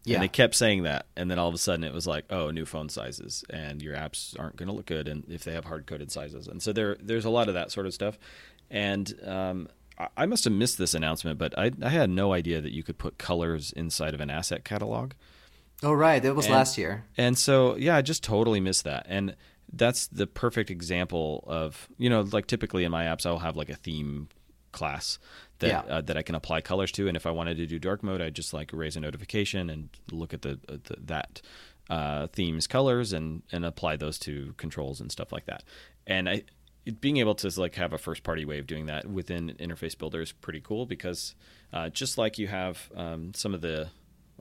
Yeah. 0.04 0.16
And 0.16 0.24
they 0.24 0.28
kept 0.28 0.54
saying 0.56 0.82
that, 0.82 1.06
and 1.16 1.30
then 1.30 1.38
all 1.38 1.48
of 1.48 1.54
a 1.54 1.58
sudden 1.58 1.84
it 1.84 1.92
was 1.92 2.06
like, 2.06 2.24
oh, 2.30 2.50
new 2.50 2.64
phone 2.66 2.88
sizes, 2.88 3.44
and 3.50 3.80
your 3.80 3.94
apps 3.94 4.38
aren't 4.38 4.56
going 4.56 4.68
to 4.68 4.74
look 4.74 4.86
good, 4.86 5.06
and 5.06 5.24
if 5.28 5.44
they 5.44 5.52
have 5.52 5.64
hard 5.64 5.86
coded 5.86 6.10
sizes, 6.10 6.48
and 6.48 6.60
so 6.60 6.72
there, 6.72 6.96
there's 7.00 7.24
a 7.24 7.30
lot 7.30 7.46
of 7.48 7.54
that 7.54 7.70
sort 7.70 7.86
of 7.86 7.94
stuff. 7.94 8.18
And 8.68 9.14
um, 9.24 9.68
I 10.16 10.26
must 10.26 10.44
have 10.44 10.52
missed 10.52 10.78
this 10.78 10.94
announcement, 10.94 11.38
but 11.38 11.56
I, 11.58 11.70
I, 11.82 11.90
had 11.90 12.10
no 12.10 12.32
idea 12.32 12.60
that 12.60 12.72
you 12.72 12.82
could 12.82 12.98
put 12.98 13.18
colors 13.18 13.72
inside 13.72 14.14
of 14.14 14.20
an 14.20 14.30
asset 14.30 14.64
catalog. 14.64 15.12
Oh 15.82 15.92
right, 15.92 16.22
that 16.22 16.34
was 16.34 16.46
and, 16.46 16.54
last 16.54 16.78
year. 16.78 17.04
And 17.16 17.38
so 17.38 17.76
yeah, 17.76 17.96
I 17.96 18.02
just 18.02 18.24
totally 18.24 18.60
missed 18.60 18.84
that, 18.84 19.06
and 19.08 19.36
that's 19.72 20.06
the 20.06 20.26
perfect 20.26 20.70
example 20.70 21.44
of 21.46 21.88
you 21.96 22.10
know 22.10 22.22
like 22.32 22.46
typically 22.46 22.84
in 22.84 22.90
my 22.90 23.04
apps 23.04 23.24
I'll 23.24 23.38
have 23.38 23.56
like 23.56 23.70
a 23.70 23.74
theme 23.74 24.28
class 24.70 25.18
that 25.62 25.86
yeah. 25.86 25.94
uh, 25.94 26.00
that 26.02 26.16
I 26.16 26.22
can 26.22 26.34
apply 26.34 26.60
colors 26.60 26.92
to. 26.92 27.08
And 27.08 27.16
if 27.16 27.26
I 27.26 27.30
wanted 27.30 27.56
to 27.56 27.66
do 27.66 27.78
dark 27.78 28.02
mode, 28.02 28.20
I'd 28.20 28.34
just 28.34 28.52
like 28.52 28.70
raise 28.72 28.96
a 28.96 29.00
notification 29.00 29.70
and 29.70 29.88
look 30.10 30.34
at 30.34 30.42
the, 30.42 30.60
uh, 30.68 30.76
the 30.84 30.96
that 31.04 31.40
uh, 31.88 32.26
theme's 32.32 32.66
colors 32.66 33.12
and 33.12 33.42
and 33.50 33.64
apply 33.64 33.96
those 33.96 34.18
to 34.20 34.54
controls 34.58 35.00
and 35.00 35.10
stuff 35.10 35.32
like 35.32 35.46
that. 35.46 35.64
And 36.06 36.28
I 36.28 36.42
being 37.00 37.18
able 37.18 37.36
to 37.36 37.60
like 37.60 37.76
have 37.76 37.92
a 37.92 37.98
first 37.98 38.24
party 38.24 38.44
way 38.44 38.58
of 38.58 38.66
doing 38.66 38.86
that 38.86 39.06
within 39.06 39.50
interface 39.60 39.96
builder 39.96 40.20
is 40.20 40.32
pretty 40.32 40.60
cool 40.60 40.84
because 40.84 41.34
uh, 41.72 41.88
just 41.88 42.18
like 42.18 42.38
you 42.38 42.48
have 42.48 42.90
um, 42.96 43.32
some 43.34 43.54
of 43.54 43.60
the 43.60 43.88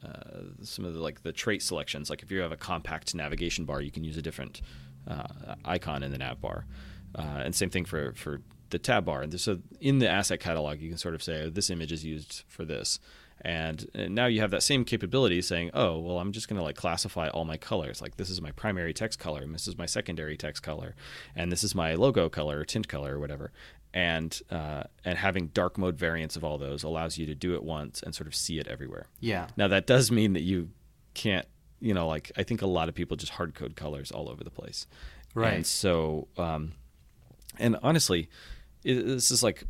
uh, 0.04 0.42
some 0.64 0.84
of 0.84 0.96
the 0.96 1.00
like 1.00 1.22
the 1.22 1.32
trait 1.32 1.62
selections 1.62 2.10
like 2.10 2.24
if 2.24 2.32
you 2.32 2.40
have 2.40 2.52
a 2.52 2.58
compact 2.58 3.14
navigation 3.14 3.66
bar 3.66 3.80
you 3.80 3.92
can 3.92 4.04
use 4.04 4.18
a 4.18 4.22
different 4.24 4.62
uh, 5.08 5.54
icon 5.66 6.02
in 6.02 6.12
the 6.12 6.18
nav 6.18 6.42
bar 6.42 6.66
and 7.14 7.54
same 7.54 7.70
thing 7.70 7.86
for 7.86 8.14
for 8.14 8.42
the 8.72 8.80
tab 8.80 9.06
bar. 9.06 9.22
And 9.22 9.40
so 9.40 9.60
in 9.80 10.00
the 10.00 10.10
asset 10.10 10.40
catalog, 10.40 10.80
you 10.80 10.90
can 10.90 10.98
sort 10.98 11.16
of 11.16 11.24
say, 11.24 11.44
oh, 11.44 11.50
this 11.50 11.70
image 11.70 11.92
is 11.92 12.04
used 12.04 12.44
for 12.48 12.66
this. 12.66 13.00
And, 13.44 13.90
and, 13.96 14.14
now 14.14 14.28
you 14.28 14.42
have 14.42 14.52
that 14.52 14.62
same 14.62 14.86
capability 14.86 15.42
saying, 15.42 15.72
oh, 15.74 16.00
well, 16.00 16.20
I'm 16.20 16.32
just 16.32 16.48
going 16.48 16.58
to 16.58 16.64
like 16.64 16.76
classify 16.76 17.28
all 17.30 17.44
my 17.44 17.58
colors. 17.58 18.02
Like 18.02 18.18
this 18.18 18.30
is 18.30 18.42
my 18.42 18.52
primary 18.52 18.94
text 18.94 19.18
color, 19.20 19.42
and 19.42 19.54
this 19.54 19.68
is 19.68 19.78
my 19.78 19.88
secondary 19.88 20.38
text 20.38 20.62
color, 20.62 20.96
and 21.36 21.52
this 21.52 21.64
is 21.64 21.74
my 21.74 21.96
logo 21.96 22.30
color 22.30 22.60
or 22.60 22.66
tint 22.66 22.88
color 22.88 23.16
or 23.16 23.20
whatever. 23.20 23.52
And 23.94 24.40
uh, 24.52 24.84
and 25.04 25.18
having 25.18 25.48
dark 25.48 25.78
mode 25.78 25.98
variants 25.98 26.36
of 26.36 26.44
all 26.44 26.58
those 26.58 26.84
allows 26.84 27.18
you 27.18 27.26
to 27.26 27.36
do 27.36 27.56
it 27.56 27.64
once 27.64 28.02
and 28.04 28.14
sort 28.14 28.28
of 28.28 28.36
see 28.36 28.60
it 28.60 28.68
everywhere. 28.68 29.08
Yeah. 29.20 29.48
Now 29.58 29.68
that 29.70 29.88
does 29.88 30.12
mean 30.12 30.34
that 30.34 30.44
you 30.44 30.70
can't, 31.14 31.48
you 31.80 31.94
know, 31.94 32.08
like 32.08 32.32
I 32.38 32.44
think 32.44 32.62
a 32.62 32.68
lot 32.68 32.90
of 32.90 32.96
people 32.96 33.18
just 33.18 33.34
hard 33.34 33.56
code 33.56 33.76
colors 33.76 34.12
all 34.12 34.30
over 34.30 34.44
the 34.44 34.52
place. 34.52 34.86
Right. 35.34 35.56
And 35.56 35.66
so, 35.66 36.28
um, 36.38 36.74
and 37.58 37.78
honestly, 37.82 38.30
this 38.84 39.32
is 39.32 39.44
like 39.44 39.64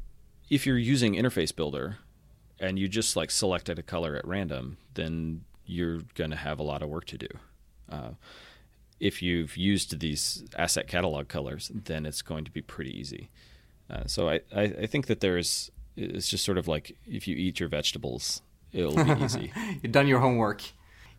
if 0.49 0.65
you're 0.65 0.77
using 0.77 1.13
interface 1.15 1.55
builder 1.55 1.97
and 2.59 2.77
you 2.77 2.87
just 2.87 3.15
like 3.15 3.31
selected 3.31 3.79
a 3.79 3.83
color 3.83 4.15
at 4.15 4.25
random 4.27 4.77
then 4.93 5.43
you're 5.65 6.01
going 6.15 6.29
to 6.29 6.35
have 6.35 6.59
a 6.59 6.63
lot 6.63 6.81
of 6.81 6.89
work 6.89 7.05
to 7.05 7.17
do. 7.17 7.27
Uh, 7.89 8.11
if 8.99 9.21
you've 9.21 9.57
used 9.57 9.99
these 9.99 10.43
asset 10.57 10.87
catalog 10.87 11.27
colors 11.27 11.71
then 11.73 12.05
it's 12.05 12.21
going 12.21 12.45
to 12.45 12.51
be 12.51 12.61
pretty 12.61 12.97
easy. 12.97 13.29
Uh, 13.89 14.03
so 14.05 14.29
I, 14.29 14.41
I, 14.55 14.61
I 14.63 14.85
think 14.85 15.07
that 15.07 15.19
there's 15.19 15.71
it's 15.97 16.29
just 16.29 16.45
sort 16.45 16.57
of 16.57 16.67
like 16.67 16.97
if 17.05 17.27
you 17.27 17.35
eat 17.35 17.59
your 17.59 17.69
vegetables 17.69 18.41
it'll 18.71 18.95
be 18.95 19.11
easy. 19.23 19.51
You've 19.81 19.91
done 19.91 20.07
your 20.07 20.19
homework 20.19 20.61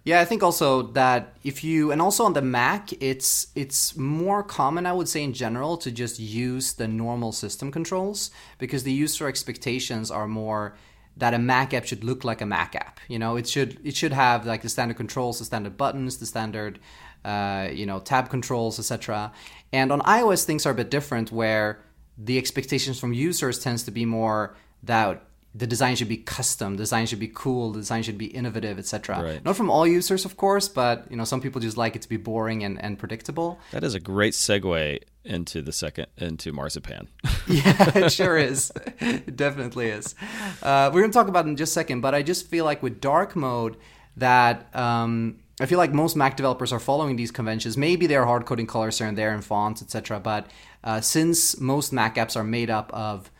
yeah, 0.04 0.20
I 0.20 0.24
think 0.24 0.42
also 0.42 0.82
that 0.92 1.36
if 1.44 1.62
you 1.62 1.92
and 1.92 2.02
also 2.02 2.24
on 2.24 2.32
the 2.32 2.42
Mac, 2.42 2.92
it's 3.00 3.46
it's 3.54 3.96
more 3.96 4.42
common 4.42 4.84
I 4.84 4.92
would 4.92 5.08
say 5.08 5.22
in 5.22 5.32
general 5.32 5.76
to 5.78 5.92
just 5.92 6.18
use 6.18 6.72
the 6.72 6.88
normal 6.88 7.30
system 7.30 7.70
controls 7.70 8.30
because 8.58 8.82
the 8.82 8.92
user 8.92 9.28
expectations 9.28 10.10
are 10.10 10.26
more 10.26 10.76
that 11.16 11.34
a 11.34 11.38
Mac 11.38 11.72
app 11.72 11.84
should 11.84 12.02
look 12.02 12.24
like 12.24 12.40
a 12.40 12.46
Mac 12.46 12.74
app. 12.74 12.98
You 13.06 13.18
know, 13.20 13.36
it 13.36 13.46
should 13.46 13.78
it 13.84 13.94
should 13.94 14.12
have 14.12 14.44
like 14.44 14.62
the 14.62 14.68
standard 14.68 14.96
controls, 14.96 15.38
the 15.38 15.44
standard 15.44 15.76
buttons, 15.76 16.18
the 16.18 16.26
standard 16.26 16.80
uh, 17.24 17.68
you 17.72 17.86
know 17.86 18.00
tab 18.00 18.28
controls, 18.28 18.80
etc. 18.80 19.32
And 19.72 19.92
on 19.92 20.00
iOS, 20.00 20.44
things 20.44 20.66
are 20.66 20.72
a 20.72 20.74
bit 20.74 20.90
different 20.90 21.30
where 21.30 21.80
the 22.18 22.38
expectations 22.38 22.98
from 22.98 23.12
users 23.12 23.60
tends 23.60 23.84
to 23.84 23.92
be 23.92 24.04
more 24.04 24.56
that 24.82 25.22
the 25.54 25.66
design 25.66 25.94
should 25.96 26.08
be 26.08 26.16
custom 26.16 26.76
the 26.76 26.82
design 26.82 27.06
should 27.06 27.18
be 27.18 27.30
cool 27.34 27.72
the 27.72 27.80
design 27.80 28.02
should 28.02 28.18
be 28.18 28.26
innovative 28.26 28.78
etc 28.78 29.22
right. 29.22 29.44
not 29.44 29.56
from 29.56 29.70
all 29.70 29.86
users 29.86 30.24
of 30.24 30.36
course 30.36 30.68
but 30.68 31.06
you 31.10 31.16
know 31.16 31.24
some 31.24 31.40
people 31.40 31.60
just 31.60 31.76
like 31.76 31.94
it 31.94 32.02
to 32.02 32.08
be 32.08 32.16
boring 32.16 32.64
and, 32.64 32.82
and 32.82 32.98
predictable 32.98 33.58
that 33.70 33.84
is 33.84 33.94
a 33.94 34.00
great 34.00 34.32
segue 34.32 34.98
into 35.24 35.62
the 35.62 35.72
second 35.72 36.06
into 36.16 36.52
Marzipan 36.52 37.08
yeah 37.46 37.96
it 37.96 38.12
sure 38.12 38.36
is 38.36 38.72
it 38.98 39.36
definitely 39.36 39.88
is 39.88 40.14
uh, 40.62 40.90
we're 40.92 41.00
going 41.00 41.10
to 41.10 41.16
talk 41.16 41.28
about 41.28 41.46
it 41.46 41.50
in 41.50 41.56
just 41.56 41.72
a 41.72 41.74
second 41.74 42.00
but 42.00 42.14
i 42.14 42.22
just 42.22 42.48
feel 42.48 42.64
like 42.64 42.82
with 42.82 43.00
dark 43.00 43.36
mode 43.36 43.76
that 44.16 44.74
um, 44.76 45.38
I 45.60 45.66
feel 45.66 45.78
like 45.78 45.92
most 45.92 46.16
Mac 46.16 46.36
developers 46.36 46.72
are 46.72 46.80
following 46.80 47.16
these 47.16 47.30
conventions. 47.30 47.76
Maybe 47.76 48.06
they're 48.06 48.26
hard 48.26 48.46
coding 48.46 48.66
colors 48.66 48.98
here 48.98 49.06
and 49.06 49.16
there 49.16 49.32
and 49.32 49.44
fonts, 49.44 49.80
etc. 49.80 50.18
But 50.20 50.50
uh, 50.82 51.00
since 51.00 51.60
most 51.60 51.92
Mac 51.92 52.16
apps 52.16 52.36
are 52.36 52.44
made 52.44 52.68
up 52.68 52.92
of, 52.92 53.30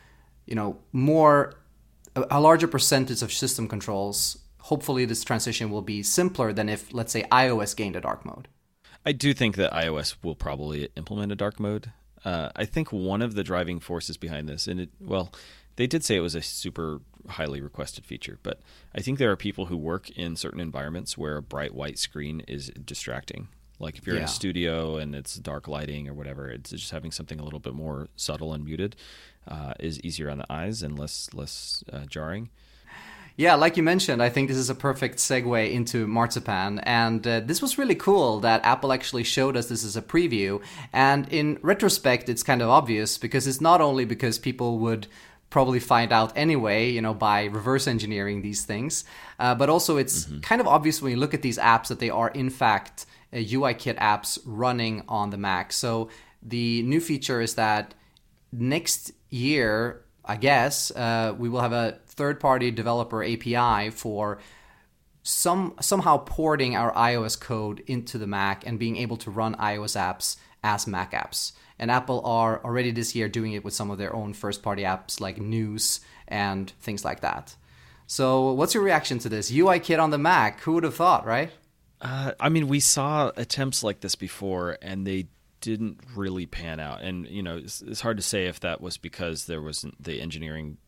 you 0.47 0.55
know, 0.55 0.79
more 0.93 1.55
a, 2.15 2.41
larger 2.41 2.69
percentage 2.69 3.23
of 3.23 3.33
system 3.33 3.69
controls, 3.69 4.39
hopefully 4.61 5.05
this 5.05 5.25
transition 5.25 5.71
will 5.71 5.83
be 5.83 6.03
simpler 6.03 6.53
than 6.53 6.69
if, 6.69 6.93
let's 6.93 7.13
say, 7.13 7.25
iOS 7.31 7.75
gained 7.75 7.97
a 7.97 8.01
dark 8.01 8.25
mode. 8.25 8.49
I 9.05 9.13
do 9.13 9.35
think 9.35 9.57
that 9.57 9.73
iOS 9.73 10.17
will 10.23 10.37
probably 10.37 10.89
implement 10.97 11.33
a 11.33 11.37
dark 11.37 11.59
mode. 11.59 11.93
Uh, 12.25 12.51
I 12.55 12.65
think 12.65 12.93
one 12.93 13.23
of 13.23 13.35
the 13.35 13.43
driving 13.43 13.81
forces 13.81 14.17
behind 14.17 14.49
this, 14.49 14.69
and 14.69 14.81
it, 14.81 14.91
well, 15.01 15.33
they 15.77 15.87
did 15.87 16.05
say 16.05 16.17
it 16.17 16.21
was 16.21 16.35
a 16.35 16.43
super 16.43 17.01
highly 17.29 17.61
requested 17.61 18.05
feature, 18.05 18.39
but 18.43 18.61
I 18.95 19.01
think 19.01 19.19
there 19.19 19.31
are 19.31 19.37
people 19.37 19.67
who 19.67 19.77
work 19.77 20.11
in 20.11 20.37
certain 20.37 20.61
environments 20.61 21.19
where 21.19 21.37
a 21.37 21.43
bright 21.43 21.75
white 21.75 21.99
screen 21.99 22.41
is 22.47 22.71
distracting. 22.85 23.49
Like 23.83 23.99
if 23.99 24.07
you're 24.07 24.17
yeah. 24.17 24.23
in 24.23 24.27
a 24.27 24.29
studio 24.29 24.97
and 24.97 25.15
it's 25.15 25.35
dark 25.35 25.69
lighting 25.69 26.09
or 26.09 26.15
whatever, 26.15 26.49
it's 26.49 26.71
just 26.71 26.91
having 26.91 27.11
something 27.11 27.41
a 27.41 27.45
little 27.45 27.59
bit 27.59 27.75
more 27.75 28.09
subtle 28.17 28.55
and 28.55 28.65
muted 28.65 28.97
uh, 29.49 29.75
is 29.81 30.01
easier 30.01 30.31
on 30.31 30.39
the 30.39 30.51
eyes 30.51 30.83
and 30.83 30.99
less 30.99 31.29
less 31.35 31.85
uh, 31.93 32.07
jarring. 32.07 32.51
Yeah, 33.37 33.55
like 33.55 33.79
you 33.79 33.83
mentioned, 33.83 34.23
I 34.23 34.29
think 34.29 34.49
this 34.49 34.59
is 34.59 34.69
a 34.69 34.75
perfect 34.75 35.17
segue 35.17 35.73
into 35.73 36.07
Marzipan. 36.07 36.81
And 36.81 37.27
uh, 37.27 37.41
this 37.41 37.63
was 37.63 37.79
really 37.79 37.95
cool 37.95 38.41
that 38.41 38.63
Apple 38.65 38.93
actually 38.93 39.25
showed 39.25 39.57
us 39.57 39.69
this 39.69 39.85
as 39.85 39.97
a 39.97 40.03
preview. 40.03 40.61
And 40.93 41.27
in 41.33 41.59
retrospect, 41.63 42.29
it's 42.29 42.43
kind 42.43 42.61
of 42.61 42.69
obvious 42.69 43.17
because 43.17 43.47
it's 43.47 43.61
not 43.61 43.81
only 43.81 44.05
because 44.05 44.39
people 44.39 44.79
would 44.81 45.07
probably 45.49 45.81
find 45.81 46.13
out 46.13 46.33
anyway, 46.37 46.91
you 46.91 47.01
know, 47.01 47.15
by 47.15 47.45
reverse 47.45 47.87
engineering 47.87 48.43
these 48.43 48.65
things, 48.65 49.05
uh, 49.39 49.55
but 49.55 49.69
also 49.69 49.97
it's 49.97 50.25
mm-hmm. 50.25 50.41
kind 50.41 50.61
of 50.61 50.67
obvious 50.67 51.01
when 51.01 51.13
you 51.13 51.19
look 51.19 51.35
at 51.35 51.43
these 51.43 51.59
apps 51.59 51.89
that 51.89 52.01
they 52.01 52.11
are, 52.11 52.29
in 52.31 52.51
fact, 52.51 53.07
UIKit 53.39 53.99
apps 53.99 54.39
running 54.45 55.03
on 55.09 55.31
the 55.31 55.37
Mac. 55.37 55.73
So 55.73 56.09
the 56.43 56.83
new 56.83 57.01
feature 57.01 57.41
is 57.41 57.55
that 57.55 57.95
next 58.53 59.13
year, 59.31 60.05
I 60.25 60.37
guess, 60.37 60.91
uh, 60.91 61.35
we 61.37 61.49
will 61.49 61.61
have 61.61 61.73
a 61.73 61.99
third-party 62.07 62.71
developer 62.73 63.25
API 63.25 63.91
for 63.91 64.39
some 65.23 65.75
somehow 65.81 66.19
porting 66.19 66.77
our 66.77 66.93
iOS 66.95 67.41
code 67.41 67.83
into 67.87 68.19
the 68.19 68.27
Mac 68.27 68.67
and 68.67 68.79
being 68.79 68.97
able 68.97 69.17
to 69.19 69.31
run 69.31 69.55
iOS 69.55 69.97
apps 69.97 70.37
as 70.65 70.87
Mac 70.87 71.13
apps. 71.13 71.53
And 71.79 71.91
Apple 71.91 72.21
are 72.25 72.63
already 72.65 72.91
this 72.91 73.15
year 73.15 73.29
doing 73.29 73.53
it 73.53 73.65
with 73.65 73.75
some 73.75 73.91
of 73.91 73.99
their 73.99 74.15
own 74.15 74.35
first-party 74.35 74.83
apps 74.83 75.21
like 75.21 75.39
News 75.39 76.01
and 76.29 76.71
things 76.81 77.05
like 77.05 77.21
that. 77.21 77.57
So, 78.07 78.53
what's 78.53 78.75
your 78.75 78.83
reaction 78.83 79.19
to 79.21 79.29
this? 79.29 79.51
UIKit 79.51 80.01
on 80.01 80.11
the 80.11 80.19
Mac? 80.19 80.61
Who 80.61 80.73
would 80.73 80.85
have 80.85 80.95
thought, 80.95 81.25
right? 81.25 81.51
Uh, 82.03 82.33
I 82.41 82.49
mean, 82.49 82.67
we 82.67 82.81
saw 82.81 83.31
attempts 83.37 83.83
like 83.85 84.01
this 84.01 84.17
before, 84.17 84.77
and 84.83 85.07
they 85.07 85.29
didn't 85.61 86.01
really 86.17 86.47
pan 86.47 86.81
out. 86.81 87.01
And 87.03 87.27
you 87.29 87.43
know, 87.43 87.57
it's, 87.57 87.81
it's 87.81 88.01
hard 88.01 88.17
to 88.19 88.23
say 88.23 88.47
if 88.47 88.61
that 88.61 88.81
was 88.81 88.99
because 88.99 89.47
there 89.47 89.63
wasn't 89.63 90.03
the 90.03 90.21
engineering, 90.21 90.79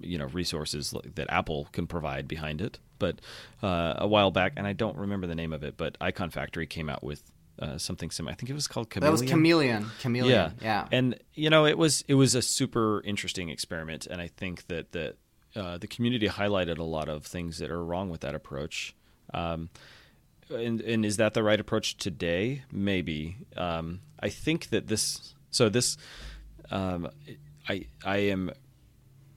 you 0.00 0.18
know, 0.18 0.26
resources 0.26 0.92
that 1.14 1.30
Apple 1.30 1.68
can 1.72 1.86
provide 1.86 2.26
behind 2.26 2.60
it. 2.60 2.80
But 2.98 3.20
uh, 3.62 3.94
a 3.98 4.08
while 4.08 4.32
back, 4.32 4.54
and 4.56 4.66
I 4.66 4.72
don't 4.72 4.96
remember 4.96 5.28
the 5.28 5.36
name 5.36 5.52
of 5.52 5.62
it, 5.62 5.76
but 5.76 5.96
Iconfactory 6.00 6.68
came 6.68 6.90
out 6.90 7.04
with 7.04 7.22
uh, 7.60 7.78
something 7.78 8.10
similar. 8.10 8.32
I 8.32 8.34
think 8.34 8.50
it 8.50 8.54
was 8.54 8.66
called 8.66 8.90
Chameleon. 8.90 9.14
That 9.14 9.22
was 9.22 9.30
Chameleon. 9.30 9.86
Chameleon. 10.00 10.32
Yeah, 10.32 10.50
yeah. 10.60 10.88
And 10.90 11.16
you 11.34 11.50
know, 11.50 11.64
it 11.66 11.78
was 11.78 12.04
it 12.08 12.14
was 12.14 12.34
a 12.34 12.42
super 12.42 13.00
interesting 13.04 13.48
experiment, 13.48 14.08
and 14.08 14.20
I 14.20 14.26
think 14.26 14.66
that 14.66 14.90
that 14.90 15.16
uh, 15.54 15.78
the 15.78 15.86
community 15.86 16.28
highlighted 16.28 16.78
a 16.78 16.84
lot 16.84 17.08
of 17.08 17.24
things 17.24 17.58
that 17.58 17.70
are 17.70 17.84
wrong 17.84 18.10
with 18.10 18.22
that 18.22 18.34
approach. 18.34 18.96
Um, 19.32 19.70
and, 20.50 20.80
and 20.80 21.04
is 21.04 21.16
that 21.16 21.34
the 21.34 21.42
right 21.42 21.60
approach 21.60 21.96
today? 21.96 22.62
Maybe. 22.72 23.36
Um, 23.56 24.00
I 24.20 24.28
think 24.28 24.70
that 24.70 24.88
this. 24.88 25.34
So 25.50 25.68
this, 25.68 25.96
um, 26.70 27.08
I 27.68 27.86
I 28.04 28.18
am 28.18 28.50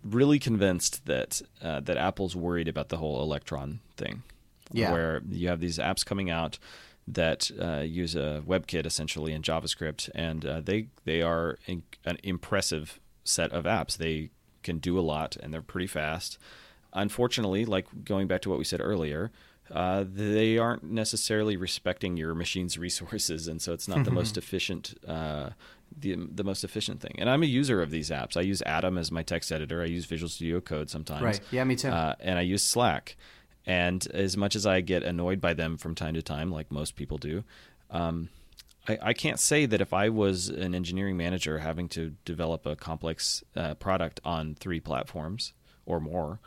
really 0.04 0.40
convinced 0.40 1.06
that 1.06 1.42
uh, 1.62 1.80
that 1.82 1.98
Apple's 1.98 2.36
worried 2.36 2.68
about 2.68 2.90
the 2.90 2.98
whole 2.98 3.22
Electron 3.22 3.80
thing. 3.98 4.24
Yeah. 4.72 4.92
Where 4.92 5.22
you 5.30 5.50
have 5.50 5.60
these 5.60 5.78
apps 5.78 6.06
coming 6.06 6.30
out 6.30 6.58
that 7.08 7.52
uh, 7.60 7.80
use 7.80 8.16
a 8.16 8.42
WebKit 8.48 8.86
essentially 8.86 9.34
in 9.34 9.42
JavaScript, 9.42 10.10
and 10.16 10.46
uh, 10.46 10.62
they 10.62 10.88
they 11.04 11.22
are 11.22 11.58
in, 11.66 11.84
an 12.06 12.18
impressive 12.24 13.00
set 13.24 13.52
of 13.52 13.66
apps. 13.66 13.98
They 13.98 14.30
can 14.64 14.78
do 14.78 14.98
a 14.98 15.02
lot, 15.02 15.36
and 15.42 15.54
they're 15.54 15.62
pretty 15.62 15.88
fast. 15.88 16.38
Unfortunately, 16.94 17.66
like 17.66 17.88
going 18.04 18.28
back 18.28 18.42
to 18.42 18.50
what 18.50 18.58
we 18.58 18.66
said 18.66 18.82
earlier, 18.82 19.32
uh, 19.72 20.06
they 20.08 20.58
aren't 20.58 20.84
necessarily 20.84 21.56
respecting 21.58 22.18
your 22.18 22.36
machine's 22.36 22.78
resources, 22.78 23.48
and 23.48 23.62
so 23.62 23.74
it's 23.74 23.88
not 23.88 24.04
the 24.04 24.12
most 24.12 24.38
efficient. 24.38 24.94
Uh, 25.08 25.52
the, 25.98 26.16
the 26.16 26.46
most 26.46 26.64
efficient 26.64 27.02
thing. 27.02 27.16
And 27.18 27.30
I'm 27.30 27.44
a 27.44 27.48
user 27.48 27.82
of 27.82 27.92
these 27.92 28.12
apps. 28.12 28.38
I 28.38 28.42
use 28.42 28.62
Atom 28.62 28.98
as 28.98 29.12
my 29.12 29.24
text 29.24 29.52
editor. 29.52 29.82
I 29.82 29.88
use 29.88 30.06
Visual 30.06 30.30
Studio 30.30 30.62
Code 30.62 30.90
sometimes. 30.90 31.22
Right. 31.22 31.40
Yeah, 31.52 31.66
me 31.66 31.76
too. 31.76 31.90
Uh, 31.90 32.16
and 32.22 32.40
I 32.40 32.44
use 32.44 32.64
Slack. 32.64 33.18
And 33.66 34.08
as 34.14 34.38
much 34.38 34.56
as 34.56 34.66
I 34.66 34.80
get 34.80 35.04
annoyed 35.04 35.42
by 35.42 35.54
them 35.54 35.78
from 35.78 35.94
time 35.94 36.14
to 36.14 36.22
time, 36.22 36.50
like 36.50 36.72
most 36.72 36.96
people 36.96 37.18
do, 37.18 37.44
um, 37.90 38.30
I, 38.88 38.98
I, 39.02 39.14
can't 39.14 39.40
say 39.40 39.66
that 39.66 39.82
if 39.82 39.94
I 39.94 40.10
was 40.10 40.50
an 40.50 40.74
engineering 40.74 41.18
manager 41.18 41.60
having 41.60 41.88
to 41.90 42.16
develop 42.26 42.66
a 42.66 42.76
complex 42.76 43.44
uh, 43.56 43.76
product 43.76 44.20
on 44.24 44.56
three 44.56 44.80
platforms 44.80 45.54
or 45.86 46.00
more, 46.00 46.40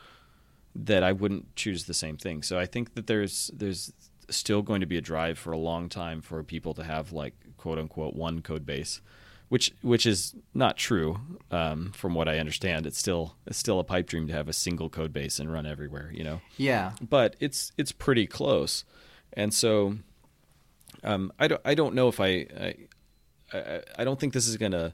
that 0.75 1.03
I 1.03 1.13
wouldn't 1.13 1.55
choose 1.57 1.85
the 1.85 1.95
same 1.95 2.17
thing. 2.17 2.43
So 2.43 2.59
I 2.59 2.67
think 2.67 2.95
that 2.95 3.07
there's 3.07 3.51
there's 3.55 3.93
still 4.29 4.63
going 4.63 4.81
to 4.81 4.87
be 4.87 4.97
a 4.97 5.01
drive 5.01 5.39
for 5.39 5.53
a 5.53 5.59
long 5.59 5.89
time 5.89 6.21
for 6.21 6.43
people 6.43 6.75
to 6.75 6.85
have 6.85 7.13
like 7.13 7.35
quote 7.57 7.79
unquote 7.79 8.15
one 8.15 8.43
code 8.43 8.67
base, 8.67 9.01
which 9.49 9.73
which 9.83 10.07
is 10.07 10.35
not 10.53 10.77
true 10.77 11.21
um, 11.51 11.93
from 11.93 12.15
what 12.15 12.29
I 12.29 12.39
understand. 12.39 12.87
It's 12.87 12.99
still 12.99 13.37
it's 13.47 13.59
still 13.59 13.79
a 13.79 13.85
pipe 13.85 14.07
dream 14.07 14.27
to 14.29 14.33
have 14.33 14.49
a 14.49 14.53
single 14.53 14.89
code 14.89 15.13
base 15.13 15.39
and 15.39 15.53
run 15.53 15.67
everywhere. 15.67 16.11
You 16.13 16.25
know. 16.25 16.41
Yeah. 16.57 16.93
But 17.01 17.37
it's 17.41 17.73
it's 17.77 17.93
pretty 17.93 18.27
close, 18.27 18.85
and 19.33 19.55
so 19.55 19.97
um, 21.03 21.33
I 21.39 21.49
don't 21.49 21.61
I 21.65 21.75
don't 21.75 21.95
know 21.95 22.09
if 22.09 22.21
I 22.21 22.47
I, 22.59 22.75
I, 23.53 23.81
I 23.99 24.05
don't 24.05 24.19
think 24.19 24.33
this 24.33 24.49
is 24.49 24.57
gonna 24.57 24.93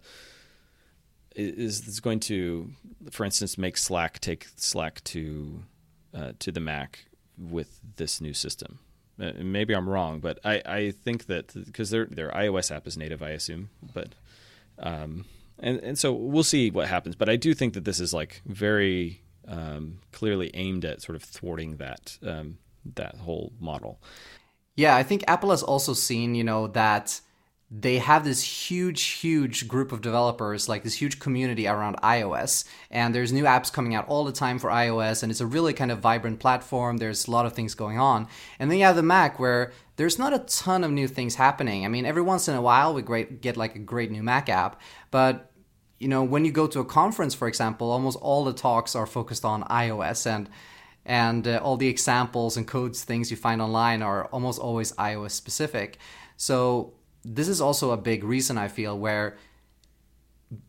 is 1.37 1.83
this 1.83 2.01
going 2.01 2.21
to, 2.21 2.71
for 3.11 3.25
instance, 3.25 3.57
make 3.57 3.77
Slack 3.77 4.21
take 4.21 4.49
Slack 4.57 5.03
to 5.05 5.63
uh, 6.15 6.33
to 6.39 6.53
the 6.53 6.61
Mac 6.61 7.07
with 7.39 7.81
this 7.97 8.21
new 8.21 8.35
system? 8.35 8.79
Uh, 9.21 9.33
maybe 9.39 9.75
I'm 9.75 9.89
wrong, 9.89 10.21
but 10.21 10.39
I, 10.45 10.63
I 10.65 10.91
think 10.91 11.27
that 11.27 11.53
because 11.55 11.91
their 11.91 12.07
their 12.07 12.31
iOS 12.31 12.75
app 12.75 12.87
is 12.87 12.97
native, 12.97 13.23
I 13.23 13.31
assume, 13.31 13.69
but 13.95 14.15
um, 14.79 15.27
and 15.59 15.79
and 15.81 15.99
so 15.99 16.13
we'll 16.13 16.43
see 16.43 16.71
what 16.71 16.89
happens. 16.89 17.17
But 17.17 17.29
I 17.29 17.37
do 17.37 17.53
think 17.53 17.75
that 17.75 17.85
this 17.85 18.01
is 18.01 18.15
like 18.15 18.41
very 18.47 19.23
um, 19.47 19.99
clearly 20.13 20.51
aimed 20.55 20.85
at 20.85 21.03
sort 21.03 21.17
of 21.17 21.23
thwarting 21.23 21.77
that 21.77 22.19
um, 22.23 22.59
that 22.95 23.17
whole 23.17 23.53
model. 23.61 24.01
Yeah, 24.77 24.97
I 24.97 25.03
think 25.03 25.25
Apple 25.29 25.51
has 25.51 25.63
also 25.63 25.93
seen, 25.93 26.35
you 26.35 26.45
know, 26.45 26.69
that 26.69 27.21
they 27.73 27.99
have 27.99 28.25
this 28.25 28.43
huge, 28.43 29.03
huge 29.03 29.69
group 29.69 29.93
of 29.93 30.01
developers, 30.01 30.69
like 30.69 30.83
this 30.83 31.01
huge 31.01 31.21
community 31.21 31.69
around 31.69 31.97
iOS. 31.99 32.65
And 32.91 33.15
there's 33.15 33.33
new 33.33 33.45
apps 33.45 33.73
coming 33.73 33.95
out 33.95 34.09
all 34.09 34.25
the 34.25 34.33
time 34.33 34.59
for 34.59 34.71
iOS, 34.71 35.23
and 35.23 35.31
it's 35.31 35.41
a 35.41 35.47
really 35.47 35.73
kind 35.73 35.93
of 35.93 36.01
vibrant 36.01 36.41
platform. 36.41 36.97
There's 36.97 37.29
a 37.29 37.31
lot 37.31 37.47
of 37.47 37.53
things 37.53 37.77
going 37.77 37.99
on. 37.99 38.27
And 38.59 38.71
then 38.71 38.79
you 38.79 38.85
have 38.87 38.97
the 38.97 39.05
Mac, 39.05 39.39
where 39.39 39.73
there's 39.97 40.19
not 40.19 40.35
a 40.35 40.41
ton 40.41 40.83
of 40.83 40.91
new 40.91 41.07
things 41.07 41.37
happening. 41.37 41.85
I 41.85 41.89
mean, 41.89 42.07
every 42.07 42.23
once 42.23 42.49
in 42.49 42.57
a 42.57 42.63
while 42.63 42.93
we 42.93 43.03
great, 43.03 43.41
get 43.41 43.57
like 43.57 43.77
a 43.77 43.81
great 43.81 44.11
new 44.11 44.23
Mac 44.23 44.49
app, 44.49 44.81
but 45.13 45.47
you 46.01 46.09
know, 46.09 46.25
when 46.25 46.47
you 46.47 46.51
go 46.51 46.67
to 46.67 46.81
a 46.81 46.85
conference, 46.85 47.35
for 47.35 47.47
example, 47.47 47.91
almost 47.91 48.19
all 48.23 48.43
the 48.43 48.55
talks 48.55 48.97
are 48.97 49.07
focused 49.07 49.45
on 49.45 49.63
iOS 49.65 50.27
and 50.27 50.49
and 51.07 51.47
uh, 51.47 51.61
all 51.63 51.77
the 51.77 51.89
examples 51.89 52.57
and 52.57 52.67
codes 52.67 53.05
things 53.05 53.31
you 53.31 53.37
find 53.37 53.63
online 53.63 54.03
are 54.03 54.27
almost 54.27 54.59
always 54.59 54.93
iOS 54.93 55.33
specific. 55.33 55.99
So 56.37 56.95
this 57.25 57.49
is 57.49 57.61
also 57.61 57.91
a 57.91 57.97
big 57.97 58.25
reason 58.25 58.59
I 58.59 58.69
feel 58.69 58.99
where 58.99 59.37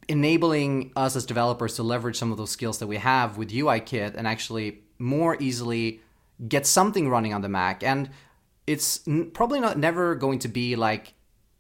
enabling 0.08 0.92
us 0.96 1.16
as 1.16 1.26
developers 1.26 1.76
to 1.76 1.84
leverage 1.84 2.16
some 2.16 2.32
of 2.32 2.38
those 2.38 2.52
skills 2.52 2.80
that 2.80 2.88
we 2.88 2.98
have 2.98 3.38
with 3.38 3.50
UIKit 3.50 4.16
and 4.16 4.28
actually 4.28 4.82
more 5.00 5.36
easily 5.40 6.02
get 6.48 6.68
something 6.68 7.10
running 7.10 7.34
on 7.34 7.42
the 7.42 7.50
Mac. 7.50 7.84
And 7.84 8.10
it's 8.68 9.06
n- 9.08 9.32
probably 9.32 9.60
not 9.60 9.78
never 9.78 10.16
going 10.16 10.40
to 10.40 10.48
be 10.48 10.76
like 10.76 11.14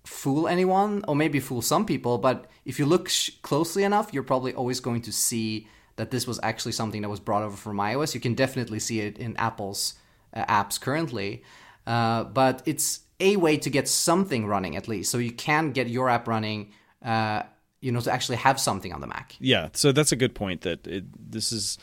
fool 0.05 0.47
anyone 0.47 1.03
or 1.07 1.15
maybe 1.15 1.39
fool 1.39 1.61
some 1.61 1.85
people, 1.85 2.17
but 2.17 2.49
if 2.65 2.77
you 2.77 2.85
look 2.85 3.09
sh- 3.09 3.31
closely 3.41 3.83
enough, 3.83 4.13
you're 4.13 4.23
probably 4.23 4.53
always 4.53 4.79
going 4.79 5.01
to 5.01 5.11
see 5.11 5.67
that 5.95 6.11
this 6.11 6.27
was 6.27 6.39
actually 6.43 6.71
something 6.71 7.01
that 7.01 7.09
was 7.09 7.19
brought 7.19 7.43
over 7.43 7.57
from 7.57 7.77
iOS. 7.77 8.13
You 8.13 8.21
can 8.21 8.33
definitely 8.33 8.79
see 8.79 9.01
it 9.01 9.17
in 9.17 9.35
Apple's 9.37 9.95
uh, 10.33 10.45
apps 10.45 10.79
currently. 10.79 11.43
Uh, 11.85 12.23
but 12.23 12.61
it's 12.65 13.00
a 13.21 13.37
way 13.37 13.57
to 13.57 13.69
get 13.69 13.87
something 13.87 14.45
running 14.45 14.75
at 14.75 14.87
least, 14.87 15.11
so 15.11 15.17
you 15.17 15.31
can 15.31 15.71
get 15.71 15.87
your 15.87 16.09
app 16.09 16.27
running. 16.27 16.71
Uh, 17.03 17.43
you 17.81 17.91
know, 17.91 17.99
to 17.99 18.11
actually 18.11 18.37
have 18.37 18.59
something 18.59 18.93
on 18.93 19.01
the 19.01 19.07
Mac. 19.07 19.35
Yeah, 19.39 19.69
so 19.73 19.91
that's 19.91 20.11
a 20.11 20.15
good 20.15 20.35
point. 20.35 20.61
That 20.61 20.85
it, 20.85 21.31
this 21.31 21.51
is 21.51 21.79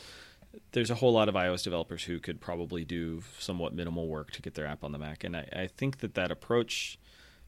there's 0.71 0.89
a 0.89 0.95
whole 0.95 1.11
lot 1.11 1.27
of 1.27 1.35
iOS 1.35 1.63
developers 1.63 2.03
who 2.03 2.19
could 2.19 2.39
probably 2.39 2.85
do 2.85 3.21
somewhat 3.37 3.73
minimal 3.73 4.07
work 4.07 4.31
to 4.31 4.41
get 4.41 4.55
their 4.55 4.65
app 4.65 4.83
on 4.83 4.93
the 4.93 4.97
Mac, 4.97 5.23
and 5.23 5.35
I, 5.35 5.47
I 5.51 5.67
think 5.67 5.99
that 5.99 6.13
that 6.15 6.31
approach 6.31 6.97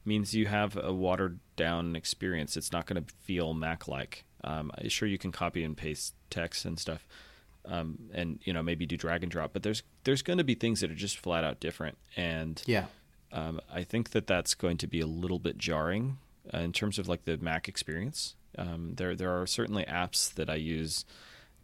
means 0.05 0.33
you 0.33 0.47
have 0.47 0.77
a 0.77 0.93
watered 0.93 1.39
down 1.55 1.95
experience. 1.95 2.57
It's 2.57 2.71
not 2.71 2.85
going 2.85 3.03
to 3.03 3.13
feel 3.21 3.53
Mac 3.53 3.87
like. 3.87 4.25
Um, 4.43 4.71
sure, 4.87 5.07
you 5.07 5.17
can 5.17 5.31
copy 5.31 5.63
and 5.63 5.77
paste 5.77 6.15
text 6.29 6.65
and 6.65 6.79
stuff, 6.79 7.07
um, 7.65 7.97
and 8.13 8.39
you 8.43 8.53
know 8.53 8.63
maybe 8.63 8.85
do 8.85 8.97
drag 8.97 9.23
and 9.23 9.31
drop, 9.31 9.53
but 9.53 9.63
there's 9.63 9.83
there's 10.03 10.21
going 10.21 10.39
to 10.39 10.43
be 10.43 10.55
things 10.55 10.81
that 10.81 10.91
are 10.91 10.95
just 10.95 11.17
flat 11.17 11.43
out 11.43 11.59
different, 11.59 11.97
and 12.17 12.61
yeah, 12.65 12.85
um, 13.33 13.61
I 13.71 13.83
think 13.83 14.11
that 14.11 14.27
that's 14.27 14.53
going 14.53 14.77
to 14.77 14.87
be 14.87 14.99
a 14.99 15.07
little 15.07 15.39
bit 15.39 15.57
jarring 15.57 16.17
uh, 16.53 16.59
in 16.59 16.73
terms 16.73 16.99
of 16.99 17.07
like 17.07 17.25
the 17.25 17.37
Mac 17.37 17.67
experience. 17.67 18.35
Um, 18.57 18.95
there 18.95 19.15
there 19.15 19.41
are 19.41 19.47
certainly 19.47 19.85
apps 19.85 20.33
that 20.33 20.49
I 20.49 20.55
use 20.55 21.05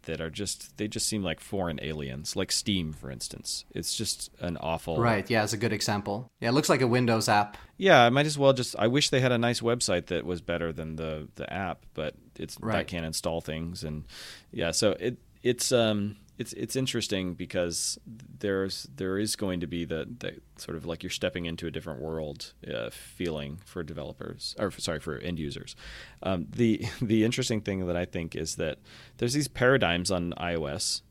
that 0.08 0.20
are 0.20 0.30
just 0.30 0.76
they 0.78 0.88
just 0.88 1.06
seem 1.06 1.22
like 1.22 1.38
foreign 1.38 1.78
aliens, 1.82 2.34
like 2.34 2.50
Steam, 2.50 2.92
for 2.92 3.10
instance. 3.10 3.64
It's 3.74 3.96
just 3.96 4.30
an 4.40 4.56
awful. 4.56 4.98
Right. 4.98 5.28
Yeah, 5.28 5.44
it's 5.44 5.52
a 5.52 5.58
good 5.58 5.72
example. 5.72 6.30
Yeah, 6.40 6.48
it 6.48 6.52
looks 6.52 6.68
like 6.68 6.80
a 6.80 6.86
Windows 6.86 7.28
app. 7.28 7.56
Yeah, 7.76 8.02
I 8.02 8.08
might 8.08 8.26
as 8.26 8.38
well 8.38 8.52
just. 8.52 8.74
I 8.78 8.86
wish 8.86 9.10
they 9.10 9.20
had 9.20 9.32
a 9.32 9.38
nice 9.38 9.60
website 9.60 10.06
that 10.06 10.24
was 10.24 10.40
better 10.40 10.72
than 10.72 10.96
the 10.96 11.28
the 11.36 11.52
app, 11.52 11.84
but 11.94 12.14
it's 12.36 12.58
right. 12.60 12.78
that 12.78 12.86
can't 12.86 13.04
install 13.06 13.40
things, 13.40 13.84
and 13.84 14.04
yeah, 14.50 14.70
so 14.70 14.92
it 14.92 15.18
it's 15.42 15.72
um 15.72 16.16
it's 16.38 16.52
it's 16.52 16.76
interesting 16.76 17.34
because 17.34 17.98
there's 18.06 18.88
there 18.94 19.18
is 19.18 19.34
going 19.34 19.58
to 19.58 19.66
be 19.66 19.84
the, 19.84 20.08
the 20.20 20.36
sort 20.56 20.76
of 20.76 20.86
like 20.86 21.02
you're 21.02 21.10
stepping 21.10 21.46
into 21.46 21.66
a 21.66 21.70
different 21.70 22.00
world 22.00 22.52
uh, 22.72 22.90
feeling 22.90 23.58
for 23.66 23.82
developers 23.82 24.54
or 24.58 24.70
sorry 24.70 25.00
for 25.00 25.18
end 25.18 25.38
users. 25.38 25.74
Um, 26.22 26.46
the 26.48 26.84
the 27.02 27.24
interesting 27.24 27.60
thing 27.60 27.86
that 27.86 27.96
I 27.96 28.04
think 28.04 28.36
is 28.36 28.54
that 28.54 28.78
there's 29.18 29.34
these 29.34 29.48
paradigms 29.48 30.10
on 30.12 30.32
iOS 30.38 31.02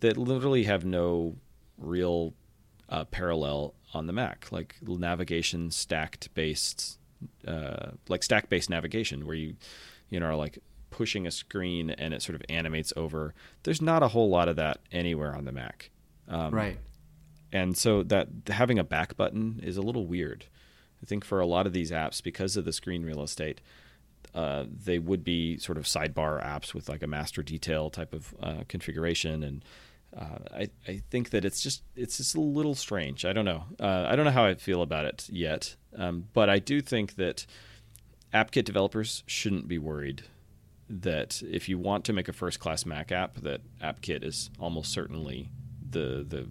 that 0.00 0.18
literally 0.18 0.64
have 0.64 0.84
no 0.84 1.36
real 1.78 2.34
uh, 2.90 3.04
parallel 3.04 3.74
on 3.94 4.06
the 4.06 4.12
Mac, 4.12 4.52
like 4.52 4.76
navigation 4.82 5.70
stacked 5.70 6.32
based, 6.34 6.98
uh, 7.46 7.92
like 8.08 8.22
stack 8.22 8.50
based 8.50 8.68
navigation, 8.68 9.26
where 9.26 9.36
you 9.36 9.56
you 10.10 10.20
know 10.20 10.26
are 10.26 10.36
like 10.36 10.58
pushing 10.96 11.26
a 11.26 11.30
screen 11.30 11.90
and 11.90 12.14
it 12.14 12.22
sort 12.22 12.34
of 12.34 12.42
animates 12.48 12.90
over. 12.96 13.34
There's 13.64 13.82
not 13.82 14.02
a 14.02 14.08
whole 14.08 14.30
lot 14.30 14.48
of 14.48 14.56
that 14.56 14.78
anywhere 14.90 15.36
on 15.36 15.44
the 15.44 15.52
Mac. 15.52 15.90
Um, 16.26 16.54
right. 16.54 16.78
And 17.52 17.76
so 17.76 18.02
that 18.04 18.28
having 18.46 18.78
a 18.78 18.84
back 18.84 19.14
button 19.14 19.60
is 19.62 19.76
a 19.76 19.82
little 19.82 20.06
weird. 20.06 20.46
I 21.02 21.06
think 21.06 21.22
for 21.22 21.38
a 21.38 21.46
lot 21.46 21.66
of 21.66 21.74
these 21.74 21.90
apps, 21.90 22.22
because 22.22 22.56
of 22.56 22.64
the 22.64 22.72
screen 22.72 23.04
real 23.04 23.22
estate, 23.22 23.60
uh, 24.34 24.64
they 24.84 24.98
would 24.98 25.22
be 25.22 25.58
sort 25.58 25.76
of 25.76 25.84
sidebar 25.84 26.42
apps 26.42 26.72
with 26.72 26.88
like 26.88 27.02
a 27.02 27.06
master 27.06 27.42
detail 27.42 27.90
type 27.90 28.14
of 28.14 28.34
uh, 28.42 28.62
configuration 28.66 29.42
and 29.42 29.64
uh, 30.16 30.38
I, 30.50 30.68
I 30.88 31.02
think 31.10 31.30
that 31.30 31.44
it's 31.44 31.60
just 31.60 31.82
it's 31.94 32.16
just 32.16 32.34
a 32.36 32.40
little 32.40 32.74
strange. 32.74 33.26
I 33.26 33.34
don't 33.34 33.44
know. 33.44 33.64
Uh, 33.78 34.06
I 34.08 34.16
don't 34.16 34.24
know 34.24 34.30
how 34.30 34.46
I 34.46 34.54
feel 34.54 34.80
about 34.80 35.04
it 35.04 35.28
yet, 35.28 35.76
um, 35.94 36.28
but 36.32 36.48
I 36.48 36.58
do 36.58 36.80
think 36.80 37.16
that 37.16 37.44
AppKit 38.32 38.64
developers 38.64 39.24
shouldn't 39.26 39.68
be 39.68 39.78
worried 39.78 40.22
that 40.88 41.42
if 41.42 41.68
you 41.68 41.78
want 41.78 42.04
to 42.04 42.12
make 42.12 42.28
a 42.28 42.32
first 42.32 42.60
class 42.60 42.86
Mac 42.86 43.10
app, 43.10 43.38
that 43.38 43.60
AppKit 43.82 44.24
is 44.24 44.50
almost 44.58 44.92
certainly 44.92 45.50
the 45.88 46.24
the 46.26 46.48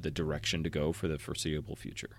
the 0.00 0.10
direction 0.10 0.62
to 0.62 0.70
go 0.70 0.92
for 0.92 1.08
the 1.08 1.18
foreseeable 1.18 1.76
future. 1.76 2.18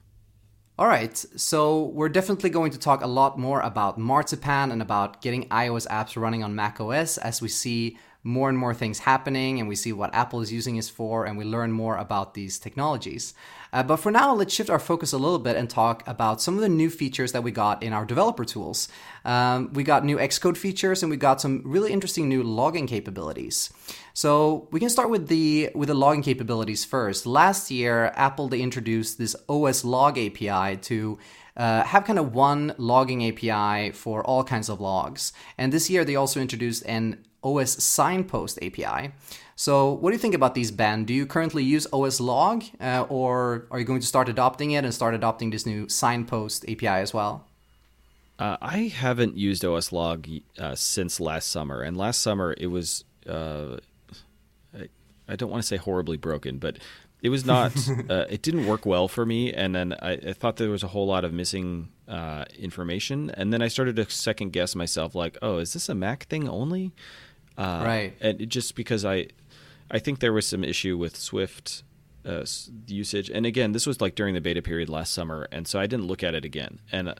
All 0.77 0.87
right, 0.87 1.15
so 1.35 1.83
we're 1.93 2.09
definitely 2.09 2.49
going 2.49 2.71
to 2.71 2.79
talk 2.79 3.01
a 3.01 3.07
lot 3.07 3.37
more 3.37 3.61
about 3.61 3.99
Marzipan 3.99 4.71
and 4.71 4.81
about 4.81 5.21
getting 5.21 5.47
iOS 5.49 5.87
apps 5.87 6.19
running 6.19 6.43
on 6.43 6.55
macOS 6.55 7.17
as 7.17 7.41
we 7.41 7.49
see 7.49 7.97
more 8.23 8.49
and 8.49 8.57
more 8.57 8.73
things 8.73 8.99
happening 8.99 9.59
and 9.59 9.67
we 9.67 9.75
see 9.75 9.93
what 9.93 10.13
Apple 10.13 10.41
is 10.41 10.51
using 10.51 10.75
it 10.77 10.85
for 10.85 11.25
and 11.25 11.37
we 11.37 11.43
learn 11.43 11.71
more 11.71 11.97
about 11.97 12.33
these 12.33 12.59
technologies. 12.59 13.33
Uh, 13.73 13.83
but 13.83 13.97
for 13.97 14.11
now, 14.11 14.33
let's 14.33 14.53
shift 14.53 14.69
our 14.69 14.79
focus 14.79 15.13
a 15.13 15.17
little 15.17 15.39
bit 15.39 15.55
and 15.55 15.69
talk 15.69 16.05
about 16.07 16.41
some 16.41 16.55
of 16.55 16.61
the 16.61 16.69
new 16.69 16.89
features 16.89 17.31
that 17.31 17.43
we 17.43 17.51
got 17.51 17.81
in 17.81 17.93
our 17.93 18.05
developer 18.05 18.43
tools. 18.43 18.89
Um, 19.23 19.71
we 19.73 19.83
got 19.83 20.03
new 20.03 20.17
Xcode 20.17 20.57
features 20.57 21.03
and 21.03 21.09
we 21.09 21.17
got 21.17 21.39
some 21.39 21.61
really 21.63 21.93
interesting 21.93 22.27
new 22.27 22.43
logging 22.43 22.87
capabilities. 22.87 23.71
So 24.13 24.67
we 24.71 24.79
can 24.79 24.89
start 24.89 25.09
with 25.09 25.29
the 25.29 25.69
with 25.73 25.87
the 25.87 25.93
logging 25.93 26.21
capabilities 26.21 26.83
first. 26.83 27.25
Last 27.25 27.71
year, 27.71 28.11
Apple 28.15 28.49
they 28.49 28.61
introduced 28.61 29.17
this 29.17 29.35
OS 29.47 29.85
Log 29.85 30.17
API 30.17 30.77
to 30.77 31.17
uh, 31.61 31.83
have 31.83 32.05
kind 32.05 32.17
of 32.17 32.33
one 32.33 32.73
logging 32.79 33.23
API 33.23 33.91
for 33.91 34.23
all 34.25 34.43
kinds 34.43 34.67
of 34.67 34.81
logs. 34.81 35.31
And 35.59 35.71
this 35.71 35.91
year 35.91 36.03
they 36.03 36.15
also 36.15 36.39
introduced 36.41 36.83
an 36.87 37.23
OS 37.43 37.83
Signpost 37.83 38.57
API. 38.63 39.11
So, 39.55 39.91
what 39.91 40.09
do 40.09 40.15
you 40.15 40.19
think 40.19 40.33
about 40.33 40.55
these, 40.55 40.71
Ben? 40.71 41.05
Do 41.05 41.13
you 41.13 41.27
currently 41.27 41.63
use 41.63 41.85
OS 41.93 42.19
Log, 42.19 42.63
uh, 42.79 43.05
or 43.09 43.67
are 43.69 43.77
you 43.77 43.85
going 43.85 44.01
to 44.01 44.07
start 44.07 44.27
adopting 44.27 44.71
it 44.71 44.83
and 44.83 44.91
start 44.91 45.13
adopting 45.13 45.51
this 45.51 45.67
new 45.67 45.87
Signpost 45.87 46.65
API 46.67 46.87
as 46.87 47.13
well? 47.13 47.45
Uh, 48.39 48.57
I 48.59 48.77
haven't 48.87 49.37
used 49.37 49.63
OS 49.63 49.91
Log 49.91 50.27
uh, 50.57 50.73
since 50.73 51.19
last 51.19 51.49
summer, 51.49 51.83
and 51.83 51.95
last 51.95 52.21
summer 52.21 52.55
it 52.57 52.67
was. 52.67 53.03
Uh, 53.29 53.77
don't 55.35 55.49
want 55.49 55.63
to 55.63 55.67
say 55.67 55.77
horribly 55.77 56.17
broken, 56.17 56.57
but 56.57 56.77
it 57.21 57.29
was 57.29 57.45
not. 57.45 57.71
Uh, 58.09 58.25
it 58.29 58.41
didn't 58.41 58.67
work 58.67 58.85
well 58.85 59.07
for 59.07 59.25
me, 59.25 59.53
and 59.53 59.75
then 59.75 59.93
I, 60.01 60.13
I 60.13 60.33
thought 60.33 60.57
there 60.57 60.69
was 60.69 60.83
a 60.83 60.87
whole 60.87 61.07
lot 61.07 61.23
of 61.23 61.31
missing 61.31 61.89
uh, 62.07 62.45
information, 62.57 63.29
and 63.29 63.53
then 63.53 63.61
I 63.61 63.67
started 63.67 63.95
to 63.97 64.09
second 64.09 64.51
guess 64.51 64.75
myself, 64.75 65.15
like, 65.15 65.37
"Oh, 65.41 65.59
is 65.59 65.73
this 65.73 65.87
a 65.87 65.95
Mac 65.95 66.25
thing 66.25 66.49
only?" 66.49 66.91
Uh, 67.57 67.81
right. 67.85 68.13
And 68.19 68.49
just 68.49 68.75
because 68.75 69.05
I, 69.05 69.27
I 69.89 69.99
think 69.99 70.19
there 70.19 70.33
was 70.33 70.47
some 70.47 70.63
issue 70.63 70.97
with 70.97 71.15
Swift 71.15 71.83
uh, 72.25 72.45
usage, 72.87 73.29
and 73.29 73.45
again, 73.45 73.71
this 73.71 73.85
was 73.85 74.01
like 74.01 74.15
during 74.15 74.33
the 74.33 74.41
beta 74.41 74.61
period 74.61 74.89
last 74.89 75.13
summer, 75.13 75.47
and 75.51 75.67
so 75.67 75.79
I 75.79 75.87
didn't 75.87 76.07
look 76.07 76.23
at 76.23 76.33
it 76.33 76.43
again. 76.43 76.79
And 76.91 77.13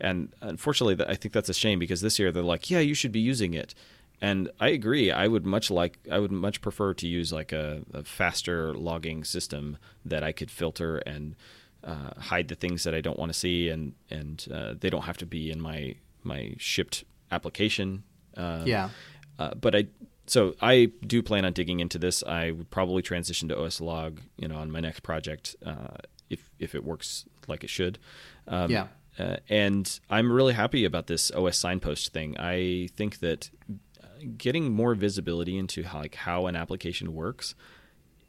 and 0.00 0.32
unfortunately, 0.40 1.04
I 1.06 1.14
think 1.14 1.34
that's 1.34 1.48
a 1.48 1.54
shame 1.54 1.78
because 1.78 2.00
this 2.00 2.18
year 2.18 2.32
they're 2.32 2.42
like, 2.42 2.70
yeah, 2.70 2.80
you 2.80 2.94
should 2.94 3.12
be 3.12 3.20
using 3.20 3.54
it. 3.54 3.74
And 4.22 4.50
I 4.60 4.68
agree. 4.68 5.10
I 5.10 5.26
would 5.26 5.46
much 5.46 5.70
like. 5.70 5.98
I 6.10 6.18
would 6.18 6.32
much 6.32 6.60
prefer 6.60 6.92
to 6.94 7.06
use 7.06 7.32
like 7.32 7.52
a, 7.52 7.82
a 7.94 8.04
faster 8.04 8.74
logging 8.74 9.24
system 9.24 9.78
that 10.04 10.22
I 10.22 10.32
could 10.32 10.50
filter 10.50 10.98
and 10.98 11.36
uh, 11.82 12.10
hide 12.18 12.48
the 12.48 12.54
things 12.54 12.84
that 12.84 12.94
I 12.94 13.00
don't 13.00 13.18
want 13.18 13.32
to 13.32 13.38
see, 13.38 13.70
and 13.70 13.94
and 14.10 14.46
uh, 14.52 14.74
they 14.78 14.90
don't 14.90 15.04
have 15.04 15.16
to 15.18 15.26
be 15.26 15.50
in 15.50 15.60
my 15.60 15.94
my 16.22 16.54
shipped 16.58 17.04
application. 17.30 18.02
Uh, 18.36 18.62
yeah. 18.66 18.90
Uh, 19.38 19.54
but 19.54 19.74
I 19.74 19.86
so 20.26 20.54
I 20.60 20.92
do 21.06 21.22
plan 21.22 21.44
on 21.44 21.52
digging 21.52 21.80
into 21.80 21.98
this. 21.98 22.22
I 22.22 22.50
would 22.50 22.70
probably 22.70 23.02
transition 23.02 23.48
to 23.48 23.58
OS 23.58 23.80
Log, 23.80 24.20
you 24.36 24.48
know, 24.48 24.56
on 24.56 24.70
my 24.70 24.80
next 24.80 25.00
project 25.00 25.56
uh, 25.64 25.96
if 26.28 26.50
if 26.58 26.74
it 26.74 26.84
works 26.84 27.24
like 27.48 27.64
it 27.64 27.70
should. 27.70 27.98
Um, 28.46 28.70
yeah. 28.70 28.86
Uh, 29.18 29.36
and 29.48 30.00
I'm 30.08 30.30
really 30.30 30.54
happy 30.54 30.84
about 30.84 31.08
this 31.08 31.30
OS 31.32 31.58
signpost 31.58 32.12
thing. 32.12 32.38
I 32.38 32.88
think 32.96 33.18
that 33.18 33.50
getting 34.38 34.72
more 34.72 34.94
visibility 34.94 35.58
into 35.58 35.82
how, 35.84 36.00
like 36.00 36.14
how 36.14 36.46
an 36.46 36.56
application 36.56 37.14
works 37.14 37.54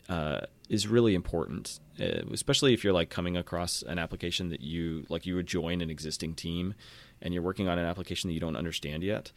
uh, 0.10 0.42
is 0.70 0.88
really 0.88 1.16
important, 1.16 1.80
uh, 2.00 2.22
especially 2.32 2.74
if 2.74 2.84
you're 2.84 2.94
like 2.94 3.10
coming 3.10 3.38
across 3.38 3.82
an 3.82 4.00
application 4.00 4.50
that 4.50 4.62
you 4.62 5.06
like 5.10 5.26
you 5.26 5.36
would 5.36 5.48
join 5.48 5.82
an 5.82 5.90
existing 5.90 6.34
team 6.34 6.74
and 7.22 7.34
you're 7.34 7.44
working 7.44 7.68
on 7.68 7.78
an 7.78 7.86
application 7.86 8.30
that 8.30 8.34
you 8.34 8.40
don't 8.40 8.56
understand 8.56 9.04
yet 9.04 9.32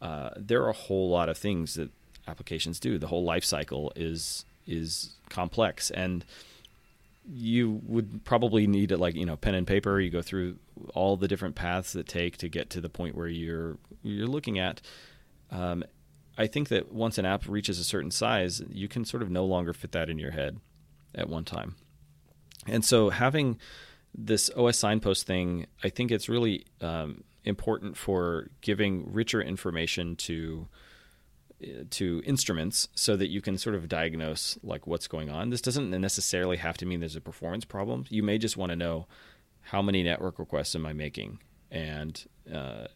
uh, 0.00 0.30
there 0.36 0.62
are 0.62 0.68
a 0.68 0.74
whole 0.74 1.08
lot 1.08 1.28
of 1.28 1.38
things 1.38 1.74
that 1.74 1.90
applications 2.28 2.80
do. 2.80 2.98
The 2.98 3.06
whole 3.06 3.24
life 3.24 3.44
cycle 3.44 3.92
is 3.96 4.44
is 4.66 5.14
complex, 5.28 5.90
and 5.90 6.24
you 7.28 7.80
would 7.86 8.24
probably 8.24 8.66
need 8.66 8.92
it 8.92 8.98
like 8.98 9.14
you 9.14 9.26
know 9.26 9.36
pen 9.36 9.54
and 9.54 9.66
paper. 9.66 10.00
You 10.00 10.10
go 10.10 10.22
through 10.22 10.56
all 10.94 11.16
the 11.16 11.28
different 11.28 11.54
paths 11.54 11.92
that 11.94 12.06
take 12.06 12.36
to 12.38 12.48
get 12.48 12.70
to 12.70 12.80
the 12.80 12.88
point 12.88 13.16
where 13.16 13.28
you're 13.28 13.78
you're 14.02 14.26
looking 14.26 14.58
at. 14.58 14.80
Um, 15.50 15.84
I 16.38 16.46
think 16.46 16.68
that 16.68 16.92
once 16.92 17.18
an 17.18 17.24
app 17.24 17.48
reaches 17.48 17.78
a 17.78 17.84
certain 17.84 18.10
size, 18.10 18.62
you 18.68 18.88
can 18.88 19.04
sort 19.04 19.22
of 19.22 19.30
no 19.30 19.44
longer 19.44 19.72
fit 19.72 19.92
that 19.92 20.10
in 20.10 20.18
your 20.18 20.32
head 20.32 20.60
at 21.14 21.28
one 21.28 21.44
time. 21.44 21.76
And 22.66 22.84
so 22.84 23.10
having 23.10 23.58
this 24.14 24.50
OS 24.56 24.78
signpost 24.78 25.26
thing, 25.26 25.66
I 25.82 25.88
think 25.88 26.10
it's 26.10 26.28
really 26.28 26.66
um, 26.80 27.24
important 27.44 27.96
for 27.96 28.50
giving 28.60 29.10
richer 29.12 29.40
information 29.40 30.16
to 30.16 30.68
to 31.90 32.22
instruments 32.26 32.86
so 32.94 33.16
that 33.16 33.28
you 33.28 33.40
can 33.40 33.56
sort 33.56 33.74
of 33.74 33.88
diagnose 33.88 34.58
like 34.62 34.86
what's 34.86 35.08
going 35.08 35.30
on. 35.30 35.48
This 35.48 35.62
doesn't 35.62 35.90
necessarily 35.90 36.58
have 36.58 36.76
to 36.76 36.84
mean 36.84 37.00
there's 37.00 37.16
a 37.16 37.20
performance 37.20 37.64
problem. 37.64 38.04
You 38.10 38.22
may 38.22 38.36
just 38.36 38.58
want 38.58 38.70
to 38.70 38.76
know 38.76 39.06
how 39.62 39.80
many 39.80 40.02
network 40.02 40.38
requests 40.38 40.74
am 40.74 40.84
I 40.84 40.92
making, 40.92 41.38
and 41.70 42.22
uh, 42.52 42.88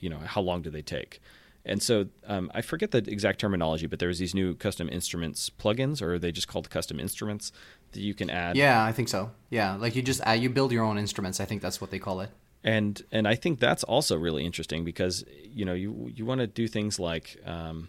you 0.00 0.10
know 0.10 0.18
how 0.18 0.40
long 0.40 0.62
do 0.62 0.70
they 0.70 0.82
take. 0.82 1.20
And 1.64 1.82
so 1.82 2.06
um, 2.26 2.50
I 2.54 2.62
forget 2.62 2.92
the 2.92 2.98
exact 2.98 3.40
terminology, 3.40 3.86
but 3.86 3.98
there's 3.98 4.18
these 4.18 4.34
new 4.34 4.54
custom 4.54 4.88
instruments 4.88 5.50
plugins, 5.50 6.00
or 6.00 6.14
are 6.14 6.18
they 6.18 6.32
just 6.32 6.48
called 6.48 6.70
custom 6.70 6.98
instruments 6.98 7.52
that 7.92 8.00
you 8.00 8.14
can 8.14 8.30
add? 8.30 8.56
Yeah, 8.56 8.82
I 8.82 8.92
think 8.92 9.08
so. 9.08 9.32
Yeah, 9.50 9.76
like 9.76 9.94
you 9.94 10.02
just 10.02 10.20
add, 10.22 10.40
you 10.40 10.48
build 10.48 10.72
your 10.72 10.84
own 10.84 10.98
instruments. 10.98 11.40
I 11.40 11.44
think 11.44 11.60
that's 11.60 11.80
what 11.80 11.90
they 11.90 11.98
call 11.98 12.20
it 12.20 12.30
and 12.64 13.02
and 13.12 13.28
I 13.28 13.34
think 13.34 13.60
that's 13.60 13.84
also 13.84 14.16
really 14.16 14.44
interesting 14.44 14.84
because 14.84 15.24
you 15.42 15.64
know 15.64 15.74
you 15.74 16.10
you 16.14 16.24
want 16.24 16.40
to 16.40 16.46
do 16.46 16.66
things 16.66 16.98
like 16.98 17.36
um, 17.46 17.88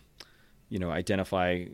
you 0.70 0.80
know 0.80 0.92
identify 0.92 1.66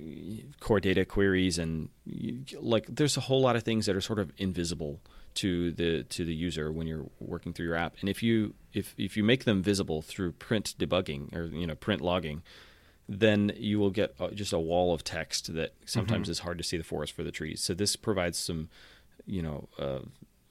core 0.59 0.79
data 0.79 1.05
queries 1.05 1.59
and 1.59 1.89
you, 2.05 2.39
like 2.59 2.85
there's 2.87 3.17
a 3.17 3.21
whole 3.21 3.41
lot 3.41 3.55
of 3.55 3.63
things 3.63 3.85
that 3.85 3.95
are 3.95 4.01
sort 4.01 4.19
of 4.19 4.31
invisible 4.37 5.01
to 5.35 5.71
the 5.71 6.03
to 6.03 6.25
the 6.25 6.33
user 6.33 6.71
when 6.71 6.87
you're 6.87 7.05
working 7.19 7.53
through 7.53 7.65
your 7.65 7.75
app 7.75 7.95
and 7.99 8.09
if 8.09 8.23
you 8.23 8.53
if 8.73 8.93
if 8.97 9.15
you 9.15 9.23
make 9.23 9.43
them 9.43 9.61
visible 9.61 10.01
through 10.01 10.31
print 10.31 10.73
debugging 10.79 11.33
or 11.35 11.45
you 11.45 11.67
know 11.67 11.75
print 11.75 12.01
logging 12.01 12.41
then 13.07 13.51
you 13.55 13.77
will 13.77 13.91
get 13.91 14.15
just 14.33 14.51
a 14.51 14.59
wall 14.59 14.93
of 14.93 15.03
text 15.03 15.53
that 15.53 15.73
sometimes 15.85 16.23
mm-hmm. 16.23 16.31
is 16.31 16.39
hard 16.39 16.57
to 16.57 16.63
see 16.63 16.77
the 16.77 16.83
forest 16.83 17.13
for 17.13 17.23
the 17.23 17.31
trees 17.31 17.61
so 17.61 17.73
this 17.73 17.95
provides 17.95 18.37
some 18.37 18.69
you 19.25 19.41
know 19.41 19.67
uh, 19.77 19.99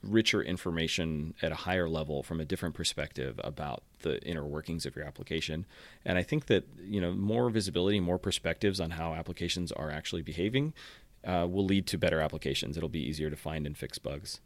richer 0.05 0.41
information 0.41 1.33
at 1.41 1.51
a 1.51 1.55
higher 1.55 1.89
level 1.89 2.23
from 2.23 2.39
a 2.39 2.45
different 2.45 2.75
perspective 2.75 3.39
about 3.43 3.83
the 4.01 4.21
inner 4.23 4.45
workings 4.45 4.85
of 4.85 4.95
your 4.95 5.05
application. 5.05 5.65
And 6.05 6.17
I 6.17 6.23
think 6.23 6.45
that 6.45 6.65
you 6.79 7.01
know 7.01 7.11
more 7.11 7.49
visibility, 7.49 7.99
more 7.99 8.19
perspectives 8.19 8.79
on 8.79 8.91
how 8.91 9.13
applications 9.13 9.71
are 9.71 9.91
actually 9.91 10.21
behaving 10.21 10.73
uh, 11.25 11.47
will 11.49 11.65
lead 11.65 11.87
to 11.87 11.97
better 11.97 12.21
applications. 12.21 12.77
It'll 12.77 12.89
be 12.89 13.05
easier 13.05 13.29
to 13.29 13.35
find 13.35 13.65
and 13.65 13.77
fix 13.77 13.97
bugs. 13.97 14.39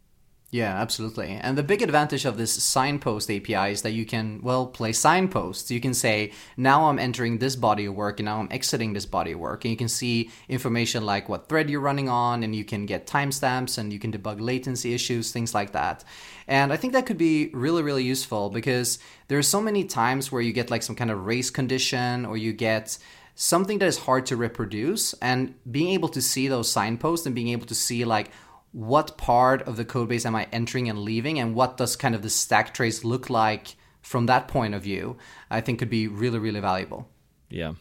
Yeah, 0.52 0.76
absolutely. 0.82 1.28
And 1.28 1.56
the 1.56 1.62
big 1.62 1.84
advantage 1.84 2.26
of 2.26 2.38
this 2.38 2.52
signpost 2.52 3.30
API 3.30 3.72
is 3.72 3.84
that 3.84 3.92
you 3.92 4.04
can, 4.04 4.42
well, 4.42 4.66
play 4.66 4.94
signposts. 4.94 5.70
You 5.70 5.80
can 5.80 5.94
say, 5.94 6.32
now 6.58 6.90
I'm 6.90 6.98
entering 6.98 7.38
this 7.38 7.56
body 7.56 7.86
of 7.86 7.94
work 7.94 8.20
and 8.20 8.26
now 8.26 8.40
I'm 8.40 8.48
exiting 8.50 8.94
this 8.94 9.06
body 9.06 9.34
of 9.34 9.40
work. 9.40 9.64
And 9.64 9.70
you 9.70 9.78
can 9.78 9.88
see 9.88 10.32
information 10.48 11.06
like 11.06 11.30
what 11.30 11.48
thread 11.48 11.70
you're 11.70 11.80
running 11.80 12.10
on, 12.10 12.42
and 12.42 12.56
you 12.56 12.66
can 12.66 12.88
get 12.88 13.06
timestamps 13.06 13.78
and 13.78 13.94
you 13.94 14.00
can 14.00 14.12
debug 14.12 14.42
latency 14.42 14.96
issues, 14.96 15.32
things 15.32 15.54
like 15.54 15.72
that. 15.74 16.04
And 16.48 16.74
I 16.74 16.78
think 16.78 16.94
that 16.94 17.06
could 17.06 17.20
be 17.20 17.50
really, 17.54 17.84
really 17.84 18.04
useful 18.04 18.50
because 18.50 18.98
there 19.28 19.38
are 19.38 19.44
so 19.44 19.62
many 19.62 19.84
times 19.84 20.32
where 20.32 20.42
you 20.42 20.52
get 20.52 20.72
like 20.72 20.82
some 20.82 20.96
kind 20.96 21.12
of 21.12 21.28
race 21.28 21.52
condition 21.52 22.26
or 22.26 22.38
you 22.38 22.54
get 22.54 22.98
something 23.36 23.78
that 23.78 23.86
is 23.86 24.00
hard 24.00 24.26
to 24.26 24.36
reproduce. 24.36 25.14
And 25.22 25.54
being 25.72 25.90
able 25.90 26.10
to 26.10 26.24
see 26.24 26.48
those 26.48 26.72
signposts 26.72 27.28
and 27.28 27.36
being 27.36 27.50
able 27.50 27.68
to 27.68 27.76
see 27.76 28.04
like, 28.04 28.32
what 28.72 29.18
part 29.18 29.62
of 29.64 29.78
the 29.78 29.86
code 29.86 30.10
base 30.10 30.26
am 30.26 30.36
I 30.36 30.48
entering 30.52 30.90
and 30.90 31.00
leaving, 31.00 31.40
and 31.40 31.56
what 31.56 31.78
does 31.78 31.96
kind 31.96 32.16
of 32.16 32.22
the 32.22 32.30
stack 32.30 32.74
trace 32.74 33.04
look 33.04 33.30
like 33.30 33.76
from 34.02 34.26
that 34.28 34.48
point 34.48 34.74
of 34.74 34.84
view, 34.84 35.18
I 35.50 35.62
think 35.62 35.80
could 35.80 35.90
be 35.90 36.08
really, 36.08 36.40
really 36.40 36.60
valuable. 36.60 37.10
Yeah. 37.50 37.74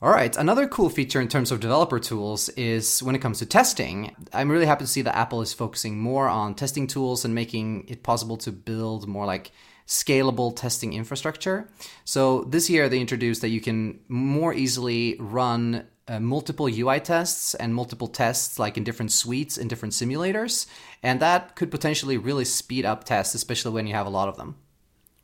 All 0.00 0.10
right, 0.10 0.36
another 0.36 0.68
cool 0.68 0.90
feature 0.90 1.20
in 1.20 1.26
terms 1.26 1.50
of 1.50 1.58
developer 1.58 1.98
tools 1.98 2.48
is 2.50 3.02
when 3.02 3.16
it 3.16 3.20
comes 3.20 3.40
to 3.40 3.46
testing. 3.46 4.14
I'm 4.32 4.50
really 4.50 4.66
happy 4.66 4.84
to 4.84 4.90
see 4.90 5.02
that 5.02 5.16
Apple 5.16 5.42
is 5.42 5.52
focusing 5.52 5.98
more 5.98 6.28
on 6.28 6.54
testing 6.54 6.86
tools 6.86 7.24
and 7.24 7.34
making 7.34 7.88
it 7.88 8.04
possible 8.04 8.36
to 8.38 8.52
build 8.52 9.08
more 9.08 9.26
like 9.26 9.50
scalable 9.88 10.54
testing 10.54 10.92
infrastructure. 10.92 11.68
So 12.04 12.44
this 12.44 12.70
year 12.70 12.88
they 12.88 13.00
introduced 13.00 13.40
that 13.40 13.48
you 13.48 13.60
can 13.60 13.98
more 14.06 14.54
easily 14.54 15.16
run 15.18 15.88
uh, 16.08 16.18
multiple 16.18 16.66
UI 16.66 17.00
tests 17.00 17.54
and 17.54 17.74
multiple 17.74 18.08
tests 18.08 18.58
like 18.58 18.76
in 18.76 18.84
different 18.84 19.12
suites 19.12 19.58
in 19.58 19.68
different 19.68 19.92
simulators, 19.92 20.66
and 21.02 21.20
that 21.20 21.54
could 21.54 21.70
potentially 21.70 22.16
really 22.16 22.44
speed 22.44 22.84
up 22.84 23.04
tests, 23.04 23.34
especially 23.34 23.72
when 23.72 23.86
you 23.86 23.94
have 23.94 24.06
a 24.06 24.10
lot 24.10 24.28
of 24.28 24.36
them. 24.36 24.56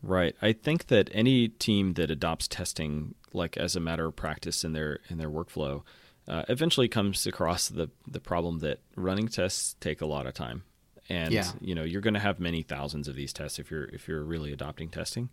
Right. 0.02 0.36
I 0.42 0.52
think 0.52 0.88
that 0.88 1.08
any 1.12 1.48
team 1.48 1.94
that 1.94 2.10
adopts 2.10 2.46
testing 2.46 3.14
like 3.32 3.56
as 3.56 3.74
a 3.74 3.80
matter 3.80 4.06
of 4.06 4.16
practice 4.16 4.62
in 4.62 4.72
their 4.72 5.00
in 5.08 5.18
their 5.18 5.30
workflow 5.30 5.82
uh, 6.28 6.44
eventually 6.48 6.88
comes 6.88 7.26
across 7.26 7.68
the 7.68 7.88
the 8.06 8.20
problem 8.20 8.58
that 8.58 8.80
running 8.96 9.28
tests 9.28 9.76
take 9.80 10.00
a 10.00 10.06
lot 10.06 10.26
of 10.26 10.34
time. 10.34 10.64
And 11.08 11.32
yeah. 11.32 11.50
you 11.60 11.74
know, 11.74 11.84
you're 11.84 12.00
going 12.00 12.14
to 12.14 12.20
have 12.20 12.40
many 12.40 12.62
thousands 12.62 13.08
of 13.08 13.14
these 13.14 13.32
tests 13.32 13.58
if 13.58 13.70
you're 13.70 13.84
if 13.86 14.06
you're 14.06 14.22
really 14.22 14.52
adopting 14.52 14.90
testing. 14.90 15.30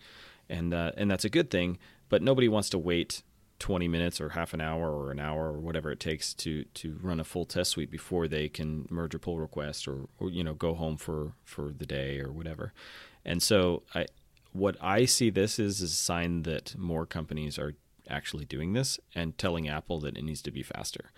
And 0.49 0.73
uh, 0.73 0.91
and 0.97 1.11
that's 1.11 1.25
a 1.25 1.29
good 1.29 1.49
thing, 1.49 1.77
but 2.09 2.21
nobody 2.21 2.47
wants 2.47 2.69
to 2.69 2.79
wait 2.79 3.23
20 3.61 3.87
minutes 3.87 4.19
or 4.19 4.29
half 4.29 4.55
an 4.55 4.59
hour 4.59 4.91
or 4.91 5.11
an 5.11 5.19
hour 5.19 5.53
or 5.53 5.59
whatever 5.59 5.91
it 5.91 5.99
takes 5.99 6.33
to 6.33 6.63
to 6.73 6.97
run 7.03 7.19
a 7.19 7.23
full 7.23 7.45
test 7.45 7.69
suite 7.69 7.91
before 7.91 8.27
they 8.27 8.49
can 8.49 8.87
merge 8.89 9.13
a 9.13 9.19
pull 9.19 9.37
request 9.39 9.87
or, 9.87 10.07
or 10.19 10.31
you 10.31 10.43
know 10.43 10.55
go 10.55 10.73
home 10.73 10.97
for 10.97 11.33
for 11.45 11.71
the 11.71 11.85
day 11.85 12.19
or 12.19 12.31
whatever. 12.31 12.73
And 13.23 13.41
so 13.41 13.83
i 13.93 14.07
what 14.51 14.75
i 14.81 15.05
see 15.05 15.29
this 15.29 15.59
is, 15.59 15.79
is 15.79 15.93
a 15.93 15.95
sign 15.95 16.41
that 16.41 16.75
more 16.75 17.05
companies 17.05 17.59
are 17.59 17.75
actually 18.09 18.45
doing 18.45 18.73
this 18.73 18.99
and 19.13 19.37
telling 19.37 19.69
apple 19.69 19.99
that 19.99 20.17
it 20.17 20.23
needs 20.23 20.41
to 20.41 20.51
be 20.51 20.63
faster 20.63 21.11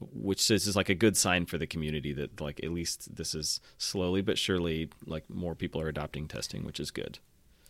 which 0.00 0.48
is, 0.50 0.66
is 0.68 0.76
like 0.76 0.88
a 0.88 0.94
good 0.94 1.16
sign 1.16 1.44
for 1.44 1.58
the 1.58 1.66
community 1.66 2.12
that 2.12 2.40
like 2.40 2.60
at 2.62 2.70
least 2.70 3.16
this 3.16 3.34
is 3.34 3.60
slowly 3.76 4.22
but 4.22 4.38
surely 4.38 4.88
like 5.04 5.28
more 5.28 5.54
people 5.54 5.80
are 5.80 5.88
adopting 5.88 6.28
testing 6.28 6.64
which 6.64 6.80
is 6.80 6.90
good 6.90 7.18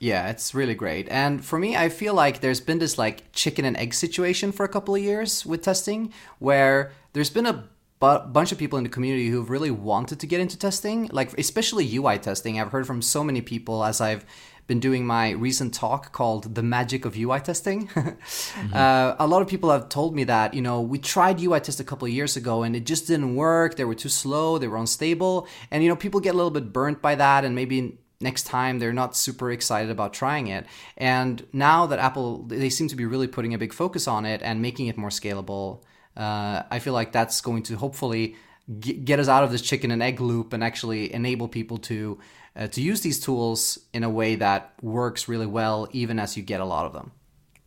yeah, 0.00 0.28
it's 0.28 0.54
really 0.54 0.74
great. 0.74 1.08
And 1.08 1.44
for 1.44 1.58
me, 1.58 1.76
I 1.76 1.88
feel 1.88 2.14
like 2.14 2.40
there's 2.40 2.60
been 2.60 2.78
this 2.78 2.98
like 2.98 3.32
chicken 3.32 3.64
and 3.64 3.76
egg 3.76 3.94
situation 3.94 4.52
for 4.52 4.64
a 4.64 4.68
couple 4.68 4.94
of 4.94 5.02
years 5.02 5.44
with 5.44 5.62
testing 5.62 6.12
where 6.38 6.92
there's 7.14 7.30
been 7.30 7.46
a 7.46 7.64
bu- 7.98 8.26
bunch 8.28 8.52
of 8.52 8.58
people 8.58 8.78
in 8.78 8.84
the 8.84 8.90
community 8.90 9.28
who've 9.28 9.50
really 9.50 9.72
wanted 9.72 10.20
to 10.20 10.26
get 10.26 10.40
into 10.40 10.56
testing, 10.56 11.10
like 11.12 11.36
especially 11.36 11.96
UI 11.96 12.18
testing. 12.18 12.60
I've 12.60 12.70
heard 12.70 12.86
from 12.86 13.02
so 13.02 13.24
many 13.24 13.40
people 13.40 13.84
as 13.84 14.00
I've 14.00 14.24
been 14.68 14.78
doing 14.78 15.04
my 15.04 15.30
recent 15.30 15.74
talk 15.74 16.12
called 16.12 16.54
The 16.54 16.62
Magic 16.62 17.04
of 17.04 17.16
UI 17.16 17.40
Testing. 17.40 17.88
mm-hmm. 17.88 18.74
uh, 18.74 19.16
a 19.18 19.26
lot 19.26 19.40
of 19.40 19.48
people 19.48 19.70
have 19.70 19.88
told 19.88 20.14
me 20.14 20.24
that, 20.24 20.52
you 20.54 20.60
know, 20.60 20.80
we 20.82 20.98
tried 20.98 21.40
UI 21.40 21.58
test 21.58 21.80
a 21.80 21.84
couple 21.84 22.06
of 22.06 22.12
years 22.12 22.36
ago 22.36 22.62
and 22.62 22.76
it 22.76 22.84
just 22.84 23.08
didn't 23.08 23.34
work. 23.34 23.76
They 23.76 23.84
were 23.84 23.94
too 23.94 24.10
slow, 24.10 24.58
they 24.58 24.68
were 24.68 24.76
unstable. 24.76 25.48
And, 25.70 25.82
you 25.82 25.88
know, 25.88 25.96
people 25.96 26.20
get 26.20 26.34
a 26.34 26.36
little 26.36 26.50
bit 26.50 26.72
burnt 26.72 27.00
by 27.00 27.14
that 27.14 27.44
and 27.44 27.54
maybe 27.54 27.98
next 28.20 28.44
time 28.44 28.78
they're 28.78 28.92
not 28.92 29.16
super 29.16 29.50
excited 29.50 29.90
about 29.90 30.12
trying 30.12 30.48
it. 30.48 30.66
And 30.96 31.46
now 31.52 31.86
that 31.86 31.98
apple 31.98 32.44
they 32.44 32.70
seem 32.70 32.88
to 32.88 32.96
be 32.96 33.06
really 33.06 33.28
putting 33.28 33.54
a 33.54 33.58
big 33.58 33.72
focus 33.72 34.08
on 34.08 34.24
it 34.24 34.42
and 34.42 34.60
making 34.60 34.86
it 34.86 34.96
more 34.96 35.10
scalable 35.10 35.82
uh, 36.18 36.62
i 36.70 36.78
feel 36.78 36.92
like 36.92 37.12
that's 37.12 37.40
going 37.40 37.62
to 37.62 37.76
hopefully 37.76 38.34
get 38.80 39.18
us 39.18 39.28
out 39.28 39.44
of 39.44 39.50
this 39.50 39.62
chicken 39.62 39.90
and 39.90 40.02
egg 40.02 40.20
loop 40.20 40.52
and 40.52 40.62
actually 40.62 41.12
enable 41.14 41.48
people 41.48 41.78
to 41.78 42.18
uh, 42.56 42.66
to 42.66 42.82
use 42.82 43.00
these 43.00 43.20
tools 43.20 43.78
in 43.94 44.02
a 44.02 44.10
way 44.10 44.34
that 44.34 44.74
works 44.82 45.28
really 45.28 45.46
well 45.46 45.88
even 45.92 46.18
as 46.18 46.36
you 46.36 46.42
get 46.42 46.60
a 46.60 46.64
lot 46.64 46.84
of 46.84 46.92
them. 46.92 47.12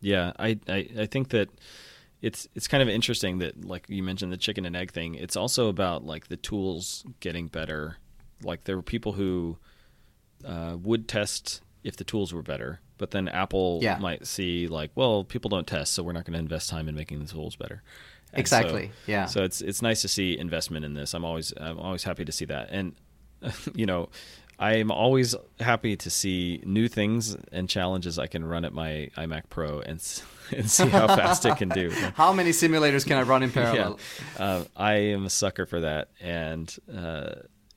Yeah 0.02 0.34
i 0.38 0.60
i, 0.68 0.88
I 1.00 1.06
think 1.06 1.30
that 1.30 1.50
it's 2.22 2.48
it's 2.54 2.68
kind 2.68 2.84
of 2.84 2.90
interesting 2.90 3.40
that 3.40 3.66
like 3.66 3.86
you 3.90 4.04
mentioned 4.04 4.32
the 4.32 4.38
chicken 4.38 4.66
and 4.66 4.76
egg 4.76 4.92
thing. 4.92 5.16
It's 5.16 5.36
also 5.36 5.70
about 5.70 6.06
like 6.06 6.28
the 6.28 6.38
tools 6.38 7.04
getting 7.20 7.48
better. 7.48 7.98
Like 8.44 8.66
there 8.66 8.76
were 8.76 8.84
people 8.84 9.14
who 9.14 9.58
uh, 10.46 10.78
would 10.82 11.08
test 11.08 11.62
if 11.84 11.98
the 11.98 12.04
tools 12.04 12.34
were 12.34 12.44
better, 12.44 12.80
but 12.98 13.12
then 13.12 13.28
Apple 13.28 13.80
yeah. 13.82 13.98
might 13.98 14.28
see 14.28 14.68
like, 14.68 14.92
well, 14.96 15.24
people 15.24 15.50
don't 15.50 15.66
test, 15.66 15.94
so 15.94 16.04
we're 16.04 16.12
not 16.12 16.26
going 16.26 16.34
to 16.34 16.40
invest 16.40 16.70
time 16.70 16.88
in 16.88 16.96
making 16.96 17.20
the 17.20 17.26
tools 17.26 17.56
better. 17.56 17.82
And 18.34 18.40
exactly. 18.40 18.88
So, 18.88 18.94
yeah. 19.12 19.26
So 19.26 19.44
it's 19.44 19.62
it's 19.62 19.82
nice 19.82 20.02
to 20.04 20.08
see 20.08 20.38
investment 20.38 20.86
in 20.86 20.94
this. 20.94 21.14
I'm 21.14 21.26
always 21.26 21.54
I'm 21.60 21.80
always 21.80 22.04
happy 22.04 22.26
to 22.26 22.32
see 22.32 22.46
that, 22.46 22.70
and 22.72 22.94
you 23.76 23.86
know, 23.86 24.10
I'm 24.60 24.92
always 24.92 25.36
happy 25.60 25.98
to 25.98 26.10
see 26.10 26.62
new 26.64 26.88
things 26.88 27.36
and 27.52 27.68
challenges 27.68 28.20
I 28.20 28.28
can 28.28 28.46
run 28.46 28.64
at 28.64 28.74
my 28.74 29.10
iMac 29.18 29.44
Pro 29.50 29.80
and 29.80 30.00
and 30.56 30.70
see 30.70 30.88
how 30.88 31.08
fast 31.08 31.46
it 31.46 31.58
can 31.58 31.70
do. 31.70 31.90
how 32.16 32.32
many 32.32 32.52
simulators 32.52 33.06
can 33.06 33.18
I 33.18 33.24
run 33.24 33.42
in 33.44 33.52
parallel? 33.52 34.00
Yeah. 34.38 34.44
Uh, 34.44 34.64
I 34.78 34.94
am 34.94 35.26
a 35.26 35.30
sucker 35.30 35.66
for 35.66 35.82
that, 35.82 36.10
and. 36.20 36.74
Uh, 36.94 37.32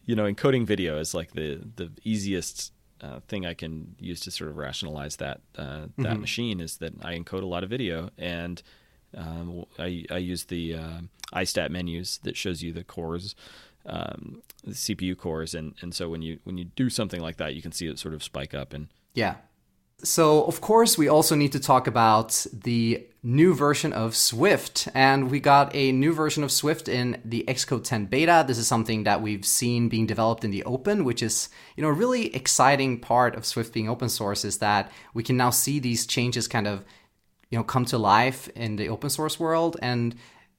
you 0.07 0.15
know, 0.15 0.25
encoding 0.25 0.67
video 0.67 0.99
is 0.99 1.15
like 1.15 1.33
the 1.33 1.61
the 1.77 1.91
easiest 2.03 2.73
uh, 3.01 3.21
thing 3.29 3.45
I 3.45 3.55
can 3.55 3.95
use 3.99 4.21
to 4.21 4.31
sort 4.31 4.51
of 4.51 4.57
rationalize 4.57 5.17
that 5.17 5.41
uh, 5.57 5.87
that 5.99 5.99
mm-hmm. 5.99 6.21
machine 6.21 6.61
is 6.61 6.79
that 6.79 6.93
I 7.03 7.19
encode 7.19 7.43
a 7.43 7.47
lot 7.47 7.65
of 7.65 7.71
video 7.71 8.11
and 8.19 8.63
um, 9.17 9.65
I, 9.79 10.05
I 10.11 10.19
use 10.19 10.45
the 10.45 10.75
uh, 10.75 11.01
iStat 11.35 11.71
menus 11.71 12.19
that 12.25 12.37
shows 12.37 12.63
you 12.63 12.73
the 12.73 12.85
cores, 12.85 13.35
um, 13.87 14.43
the 14.65 14.73
CPU 14.73 15.17
cores, 15.17 15.55
and, 15.55 15.75
and 15.81 15.95
so 15.95 16.09
when 16.09 16.23
you 16.23 16.39
when 16.45 16.59
you 16.59 16.65
do 16.65 16.91
something 16.91 17.21
like 17.21 17.37
that, 17.37 17.55
you 17.55 17.63
can 17.63 17.73
see 17.73 17.87
it 17.87 17.99
sort 17.99 18.15
of 18.15 18.23
spike 18.23 18.55
up 18.55 18.73
and 18.73 18.89
yeah, 19.15 19.37
so, 20.05 20.45
of 20.45 20.61
course, 20.61 20.99
we 20.99 21.09
also 21.09 21.35
need 21.35 21.53
to 21.53 21.61
talk 21.61 21.87
about 21.87 22.47
the 22.53 23.07
new 23.23 23.55
version 23.55 23.93
of 23.95 24.15
Swift. 24.15 24.87
And 24.95 25.31
we 25.31 25.41
got 25.41 25.75
a 25.75 25.93
new 25.93 26.13
version 26.13 26.45
of 26.45 26.53
Swift 26.53 26.89
in 26.89 27.21
the 27.25 27.43
Xcode 27.49 27.85
10 27.85 28.07
beta. 28.07 28.45
This 28.47 28.59
is 28.59 28.67
something 28.67 29.05
that 29.05 29.23
we've 29.23 29.47
seen 29.47 29.89
being 29.89 30.07
developed 30.07 30.45
in 30.45 30.51
the 30.51 30.63
open, 30.65 31.05
which 31.05 31.23
is, 31.23 31.49
you 31.75 31.83
know, 31.83 31.89
a 31.89 31.93
really 31.93 32.35
exciting 32.37 33.01
part 33.01 33.35
of 33.35 33.47
Swift 33.47 33.73
being 33.73 33.89
open 33.89 34.11
source 34.11 34.45
is 34.45 34.59
that 34.59 34.93
we 35.15 35.23
can 35.23 35.39
now 35.39 35.49
see 35.49 35.79
these 35.79 36.07
changes 36.07 36.47
kind 36.47 36.67
of, 36.67 36.85
you 37.51 37.57
know, 37.57 37.65
come 37.65 37.87
to 37.87 37.97
life 37.97 38.49
in 38.55 38.77
the 38.77 38.91
open 38.91 39.09
source 39.09 39.41
world. 39.41 39.79
And 39.81 40.15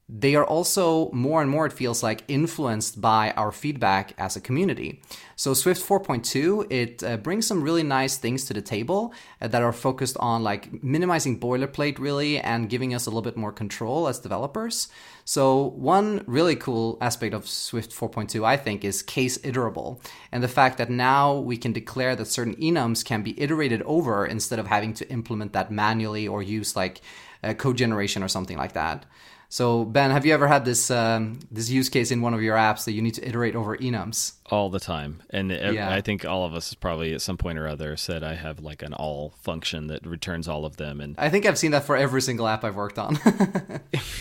they 0.07 0.35
are 0.35 0.45
also 0.45 1.09
more 1.11 1.41
and 1.41 1.49
more, 1.49 1.65
it 1.65 1.73
feels 1.73 2.03
like, 2.03 2.23
influenced 2.27 3.01
by 3.01 3.31
our 3.31 3.51
feedback 3.51 4.13
as 4.19 4.35
a 4.35 4.41
community. 4.41 5.01
So 5.35 5.55
Swift 5.55 5.81
4.2, 5.83 6.71
it 6.71 7.03
uh, 7.03 7.17
brings 7.17 7.47
some 7.47 7.63
really 7.63 7.81
nice 7.81 8.17
things 8.17 8.45
to 8.45 8.53
the 8.53 8.61
table 8.61 9.13
uh, 9.41 9.47
that 9.47 9.63
are 9.63 9.73
focused 9.73 10.15
on 10.19 10.43
like 10.43 10.83
minimizing 10.83 11.39
boilerplate 11.39 11.97
really 11.97 12.37
and 12.37 12.69
giving 12.69 12.93
us 12.93 13.07
a 13.07 13.09
little 13.09 13.23
bit 13.23 13.35
more 13.35 13.51
control 13.51 14.07
as 14.07 14.19
developers. 14.19 14.89
So 15.25 15.69
one 15.69 16.23
really 16.27 16.55
cool 16.55 16.99
aspect 17.01 17.33
of 17.33 17.47
Swift 17.47 17.91
4.2, 17.91 18.45
I 18.45 18.57
think, 18.57 18.85
is 18.85 19.01
CaseIterable. 19.01 19.99
And 20.31 20.43
the 20.43 20.47
fact 20.47 20.77
that 20.77 20.91
now 20.91 21.33
we 21.33 21.57
can 21.57 21.73
declare 21.73 22.15
that 22.15 22.27
certain 22.27 22.55
enums 22.57 23.03
can 23.03 23.23
be 23.23 23.39
iterated 23.41 23.81
over 23.83 24.23
instead 24.23 24.59
of 24.59 24.67
having 24.67 24.93
to 24.95 25.09
implement 25.09 25.53
that 25.53 25.71
manually 25.71 26.27
or 26.27 26.43
use 26.43 26.75
like 26.75 27.01
uh, 27.43 27.55
code 27.55 27.77
generation 27.77 28.21
or 28.21 28.27
something 28.27 28.57
like 28.57 28.73
that. 28.73 29.07
So 29.49 29.85
Ben, 29.85 30.11
have 30.11 30.25
you 30.25 30.33
ever 30.33 30.47
had 30.47 30.65
this 30.65 30.91
um, 30.91 31.39
this 31.51 31.69
use 31.69 31.89
case 31.89 32.11
in 32.11 32.21
one 32.21 32.33
of 32.33 32.41
your 32.41 32.57
apps 32.57 32.85
that 32.85 32.93
you 32.93 33.01
need 33.01 33.13
to 33.15 33.27
iterate 33.27 33.55
over 33.55 33.77
enums? 33.77 34.33
All 34.47 34.69
the 34.69 34.79
time, 34.79 35.21
and 35.29 35.51
yeah. 35.51 35.89
I 35.89 36.01
think 36.01 36.25
all 36.25 36.45
of 36.45 36.53
us 36.53 36.73
probably 36.73 37.13
at 37.13 37.21
some 37.21 37.37
point 37.37 37.57
or 37.57 37.67
other 37.67 37.95
said 37.97 38.23
I 38.23 38.35
have 38.35 38.59
like 38.59 38.81
an 38.81 38.93
all 38.93 39.33
function 39.41 39.87
that 39.87 40.05
returns 40.05 40.47
all 40.47 40.65
of 40.65 40.77
them. 40.77 40.99
And 40.99 41.15
I 41.17 41.29
think 41.29 41.45
I've 41.45 41.57
seen 41.57 41.71
that 41.71 41.83
for 41.83 41.95
every 41.95 42.21
single 42.21 42.47
app 42.47 42.63
I've 42.63 42.75
worked 42.75 42.99
on. 42.99 43.17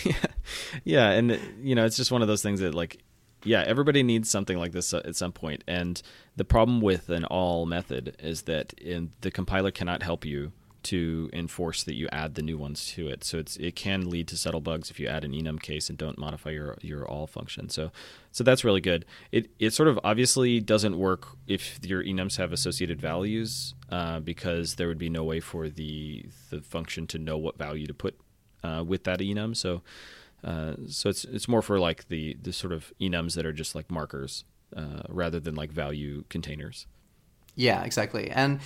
yeah. 0.03 0.13
yeah, 0.83 1.09
and 1.11 1.39
you 1.61 1.75
know 1.75 1.85
it's 1.85 1.97
just 1.97 2.11
one 2.11 2.21
of 2.21 2.27
those 2.27 2.41
things 2.41 2.59
that 2.59 2.73
like 2.73 3.01
yeah, 3.43 3.63
everybody 3.65 4.01
needs 4.03 4.29
something 4.29 4.57
like 4.57 4.71
this 4.71 4.93
at 4.93 5.15
some 5.15 5.31
point. 5.31 5.63
And 5.67 6.01
the 6.35 6.43
problem 6.43 6.81
with 6.81 7.09
an 7.09 7.25
all 7.25 7.67
method 7.67 8.15
is 8.19 8.43
that 8.43 8.73
in, 8.73 9.11
the 9.21 9.29
compiler 9.29 9.69
cannot 9.69 10.01
help 10.01 10.25
you 10.25 10.51
to 10.85 11.29
enforce 11.33 11.83
that 11.83 11.95
you 11.95 12.07
add 12.11 12.35
the 12.35 12.41
new 12.41 12.57
ones 12.57 12.85
to 12.93 13.07
it. 13.07 13.23
So 13.23 13.37
it's 13.37 13.57
it 13.57 13.75
can 13.75 14.09
lead 14.09 14.27
to 14.29 14.37
subtle 14.37 14.61
bugs 14.61 14.89
if 14.89 14.99
you 14.99 15.07
add 15.07 15.23
an 15.23 15.31
enum 15.31 15.61
case 15.61 15.89
and 15.89 15.97
don't 15.97 16.17
modify 16.17 16.51
your 16.51 16.77
your 16.81 17.07
all 17.07 17.27
function. 17.27 17.69
So 17.69 17.91
so 18.31 18.43
that's 18.43 18.63
really 18.63 18.81
good. 18.81 19.05
It 19.31 19.49
it 19.59 19.71
sort 19.71 19.89
of 19.89 19.99
obviously 20.03 20.59
doesn't 20.59 20.97
work 20.97 21.27
if 21.47 21.79
your 21.83 22.03
enums 22.03 22.37
have 22.37 22.53
associated 22.53 23.01
values 23.01 23.73
uh, 23.89 24.19
because 24.19 24.75
there 24.75 24.87
would 24.87 24.99
be 24.99 25.09
no 25.09 25.23
way 25.23 25.39
for 25.39 25.69
the 25.69 26.25
the 26.49 26.61
function 26.61 27.07
to 27.07 27.17
know 27.17 27.37
what 27.37 27.57
value 27.57 27.87
to 27.87 27.93
put 27.93 28.19
uh, 28.63 28.83
with 28.85 29.03
that 29.05 29.19
enum. 29.19 29.55
So 29.55 29.81
uh, 30.43 30.75
so 30.87 31.09
it's 31.09 31.25
it's 31.25 31.47
more 31.47 31.61
for 31.61 31.79
like 31.79 32.07
the 32.09 32.37
the 32.41 32.53
sort 32.53 32.73
of 32.73 32.93
enums 33.01 33.35
that 33.35 33.45
are 33.45 33.53
just 33.53 33.73
like 33.73 33.89
markers 33.89 34.45
uh, 34.75 35.01
rather 35.09 35.39
than 35.39 35.55
like 35.55 35.71
value 35.71 36.23
containers. 36.29 36.85
Yeah, 37.55 37.83
exactly. 37.83 38.29
And 38.29 38.59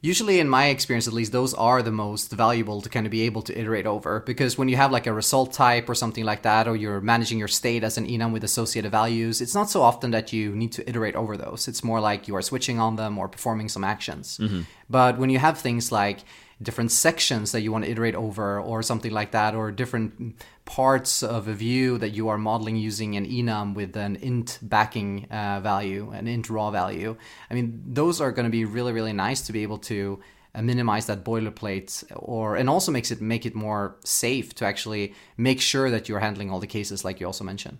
usually 0.00 0.40
in 0.40 0.48
my 0.48 0.66
experience 0.66 1.06
at 1.06 1.14
least 1.14 1.32
those 1.32 1.54
are 1.54 1.82
the 1.82 1.92
most 1.92 2.32
valuable 2.32 2.80
to 2.80 2.88
kind 2.88 3.06
of 3.06 3.10
be 3.10 3.22
able 3.22 3.42
to 3.42 3.58
iterate 3.58 3.86
over. 3.86 4.20
Because 4.20 4.58
when 4.58 4.68
you 4.68 4.76
have 4.76 4.92
like 4.92 5.06
a 5.06 5.12
result 5.12 5.52
type 5.52 5.88
or 5.88 5.94
something 5.94 6.24
like 6.24 6.42
that 6.42 6.68
or 6.68 6.76
you're 6.76 7.00
managing 7.00 7.38
your 7.38 7.48
state 7.48 7.82
as 7.84 7.98
an 7.98 8.06
enum 8.06 8.32
with 8.32 8.44
associated 8.44 8.90
values 8.90 9.40
it's 9.40 9.54
not 9.54 9.70
so 9.70 9.82
often 9.82 10.10
that 10.10 10.32
you 10.32 10.54
need 10.54 10.72
to 10.72 10.88
iterate 10.88 11.16
over 11.16 11.36
those. 11.36 11.68
It's 11.68 11.82
more 11.82 12.00
like 12.00 12.28
you 12.28 12.36
are 12.36 12.42
switching 12.42 12.78
on 12.78 12.96
them 12.96 13.18
or 13.18 13.28
performing 13.28 13.68
some 13.68 13.84
actions. 13.84 14.38
Mm-hmm. 14.38 14.62
but 14.88 15.18
when 15.18 15.30
you 15.30 15.38
have 15.38 15.58
things 15.58 15.90
like 15.90 16.20
different 16.62 16.90
sections 16.90 17.52
that 17.52 17.60
you 17.60 17.70
want 17.70 17.84
to 17.84 17.90
iterate 17.90 18.14
over 18.14 18.60
or 18.60 18.82
something 18.82 19.12
like 19.12 19.32
that 19.32 19.54
or 19.54 19.70
different 19.70 20.36
parts 20.64 21.22
of 21.22 21.48
a 21.48 21.52
view 21.52 21.98
that 21.98 22.10
you 22.10 22.28
are 22.28 22.38
modeling 22.38 22.76
using 22.76 23.14
an 23.14 23.26
enum 23.26 23.74
with 23.74 23.94
an 23.96 24.16
int 24.16 24.58
backing 24.62 25.26
uh, 25.30 25.60
value 25.60 26.10
an 26.12 26.26
int 26.26 26.48
raw 26.48 26.70
value. 26.70 27.16
I 27.50 27.54
mean 27.54 27.82
those 27.86 28.20
are 28.20 28.32
going 28.32 28.44
to 28.44 28.50
be 28.50 28.64
really 28.64 28.92
really 28.92 29.12
nice 29.12 29.42
to 29.42 29.52
be 29.52 29.62
able 29.62 29.78
to 29.78 30.18
uh, 30.54 30.62
minimize 30.62 31.06
that 31.06 31.24
boilerplate 31.24 32.04
or 32.16 32.56
and 32.56 32.70
also 32.70 32.90
makes 32.90 33.10
it 33.10 33.20
make 33.20 33.44
it 33.44 33.54
more 33.54 33.96
safe 34.02 34.54
to 34.54 34.64
actually 34.64 35.14
make 35.36 35.60
sure 35.60 35.90
that 35.90 36.08
you're 36.08 36.20
handling 36.20 36.50
all 36.50 36.60
the 36.60 36.66
cases 36.66 37.04
like 37.04 37.20
you 37.20 37.26
also 37.26 37.44
mentioned. 37.44 37.76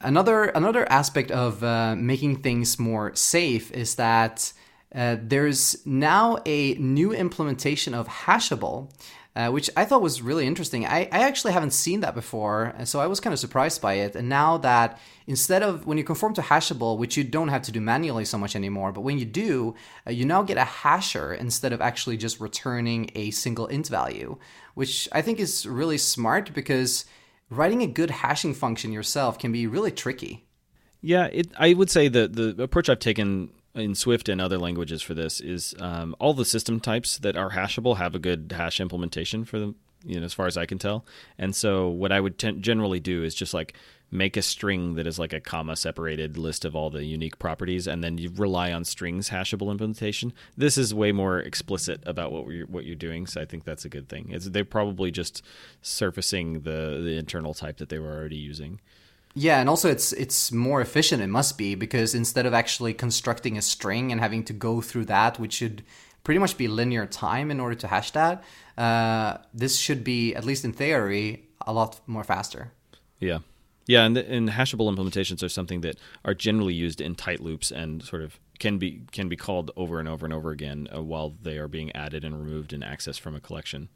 Another 0.00 0.44
another 0.44 0.90
aspect 0.90 1.30
of 1.30 1.62
uh, 1.62 1.94
making 1.94 2.36
things 2.36 2.78
more 2.78 3.14
safe 3.14 3.70
is 3.72 3.96
that 3.96 4.52
uh, 4.94 5.16
there's 5.20 5.84
now 5.86 6.38
a 6.46 6.74
new 6.74 7.12
implementation 7.12 7.94
of 7.94 8.08
Hashable, 8.08 8.90
uh, 9.36 9.50
which 9.50 9.70
I 9.76 9.84
thought 9.84 10.02
was 10.02 10.22
really 10.22 10.46
interesting. 10.46 10.84
I, 10.86 11.08
I 11.12 11.20
actually 11.20 11.52
haven't 11.52 11.72
seen 11.72 12.00
that 12.00 12.14
before, 12.14 12.74
so 12.84 12.98
I 12.98 13.06
was 13.06 13.20
kind 13.20 13.32
of 13.32 13.38
surprised 13.38 13.80
by 13.80 13.94
it. 13.94 14.16
And 14.16 14.28
now 14.28 14.58
that 14.58 14.98
instead 15.26 15.62
of 15.62 15.86
when 15.86 15.98
you 15.98 16.04
conform 16.04 16.34
to 16.34 16.40
Hashable, 16.40 16.98
which 16.98 17.16
you 17.16 17.22
don't 17.22 17.48
have 17.48 17.62
to 17.62 17.72
do 17.72 17.80
manually 17.80 18.24
so 18.24 18.38
much 18.38 18.56
anymore, 18.56 18.90
but 18.90 19.02
when 19.02 19.18
you 19.18 19.24
do, 19.24 19.74
uh, 20.06 20.10
you 20.10 20.24
now 20.24 20.42
get 20.42 20.56
a 20.56 20.62
hasher 20.62 21.38
instead 21.38 21.72
of 21.72 21.80
actually 21.80 22.16
just 22.16 22.40
returning 22.40 23.10
a 23.14 23.30
single 23.30 23.66
int 23.66 23.88
value, 23.88 24.38
which 24.74 25.08
I 25.12 25.22
think 25.22 25.38
is 25.38 25.66
really 25.66 25.98
smart 25.98 26.52
because 26.54 27.04
writing 27.50 27.82
a 27.82 27.86
good 27.86 28.10
hashing 28.10 28.54
function 28.54 28.90
yourself 28.90 29.38
can 29.38 29.52
be 29.52 29.66
really 29.66 29.92
tricky. 29.92 30.46
Yeah, 31.00 31.26
it, 31.26 31.48
I 31.56 31.74
would 31.74 31.90
say 31.90 32.08
that 32.08 32.34
the 32.34 32.60
approach 32.60 32.88
I've 32.88 32.98
taken 32.98 33.50
in 33.78 33.94
Swift 33.94 34.28
and 34.28 34.40
other 34.40 34.58
languages 34.58 35.02
for 35.02 35.14
this 35.14 35.40
is 35.40 35.74
um, 35.78 36.14
all 36.18 36.34
the 36.34 36.44
system 36.44 36.80
types 36.80 37.18
that 37.18 37.36
are 37.36 37.50
hashable 37.50 37.96
have 37.96 38.14
a 38.14 38.18
good 38.18 38.52
hash 38.54 38.80
implementation 38.80 39.44
for 39.44 39.58
them, 39.58 39.76
you 40.04 40.18
know, 40.18 40.24
as 40.24 40.34
far 40.34 40.46
as 40.46 40.56
I 40.56 40.66
can 40.66 40.78
tell. 40.78 41.04
And 41.38 41.54
so 41.54 41.88
what 41.88 42.12
I 42.12 42.20
would 42.20 42.38
t- 42.38 42.52
generally 42.52 43.00
do 43.00 43.24
is 43.24 43.34
just 43.34 43.54
like 43.54 43.74
make 44.10 44.36
a 44.36 44.42
string 44.42 44.94
that 44.94 45.06
is 45.06 45.18
like 45.18 45.32
a 45.32 45.40
comma 45.40 45.76
separated 45.76 46.38
list 46.38 46.64
of 46.64 46.74
all 46.74 46.90
the 46.90 47.04
unique 47.04 47.38
properties, 47.38 47.86
and 47.86 48.02
then 48.02 48.18
you 48.18 48.32
rely 48.36 48.72
on 48.72 48.84
strings 48.84 49.30
hashable 49.30 49.70
implementation. 49.70 50.32
This 50.56 50.78
is 50.78 50.94
way 50.94 51.12
more 51.12 51.38
explicit 51.40 52.02
about 52.06 52.32
what 52.32 52.48
you're 52.48 52.66
what 52.66 52.84
you're 52.84 52.96
doing, 52.96 53.26
so 53.26 53.40
I 53.40 53.44
think 53.44 53.64
that's 53.64 53.84
a 53.84 53.88
good 53.88 54.08
thing. 54.08 54.30
It's, 54.30 54.48
they're 54.48 54.64
probably 54.64 55.10
just 55.10 55.42
surfacing 55.82 56.60
the 56.60 57.00
the 57.04 57.16
internal 57.18 57.54
type 57.54 57.76
that 57.78 57.90
they 57.90 57.98
were 57.98 58.14
already 58.16 58.36
using. 58.36 58.80
Yeah, 59.40 59.60
and 59.60 59.68
also 59.68 59.88
it's 59.88 60.12
it's 60.12 60.50
more 60.50 60.80
efficient. 60.80 61.22
It 61.22 61.28
must 61.28 61.56
be 61.56 61.76
because 61.76 62.12
instead 62.12 62.44
of 62.44 62.52
actually 62.52 62.92
constructing 62.92 63.56
a 63.56 63.62
string 63.62 64.10
and 64.10 64.20
having 64.20 64.42
to 64.44 64.52
go 64.52 64.80
through 64.80 65.04
that, 65.04 65.38
which 65.38 65.52
should 65.52 65.84
pretty 66.24 66.40
much 66.40 66.58
be 66.58 66.66
linear 66.66 67.06
time 67.06 67.52
in 67.52 67.60
order 67.60 67.76
to 67.76 67.86
hash 67.86 68.10
that, 68.10 68.42
uh, 68.76 69.36
this 69.54 69.78
should 69.78 70.02
be 70.02 70.34
at 70.34 70.44
least 70.44 70.64
in 70.64 70.72
theory 70.72 71.46
a 71.64 71.72
lot 71.72 72.00
more 72.08 72.24
faster. 72.24 72.72
Yeah, 73.20 73.38
yeah, 73.86 74.04
and, 74.04 74.16
the, 74.16 74.28
and 74.28 74.48
hashable 74.48 74.92
implementations 74.92 75.40
are 75.44 75.48
something 75.48 75.82
that 75.82 75.98
are 76.24 76.34
generally 76.34 76.74
used 76.74 77.00
in 77.00 77.14
tight 77.14 77.38
loops 77.38 77.70
and 77.70 78.02
sort 78.02 78.22
of 78.22 78.40
can 78.58 78.78
be 78.78 79.02
can 79.12 79.28
be 79.28 79.36
called 79.36 79.70
over 79.76 80.00
and 80.00 80.08
over 80.08 80.26
and 80.26 80.34
over 80.34 80.50
again 80.50 80.88
uh, 80.92 81.00
while 81.00 81.32
they 81.40 81.58
are 81.58 81.68
being 81.68 81.94
added 81.94 82.24
and 82.24 82.34
removed 82.36 82.72
and 82.72 82.82
accessed 82.82 83.20
from 83.20 83.36
a 83.36 83.40
collection. 83.40 83.88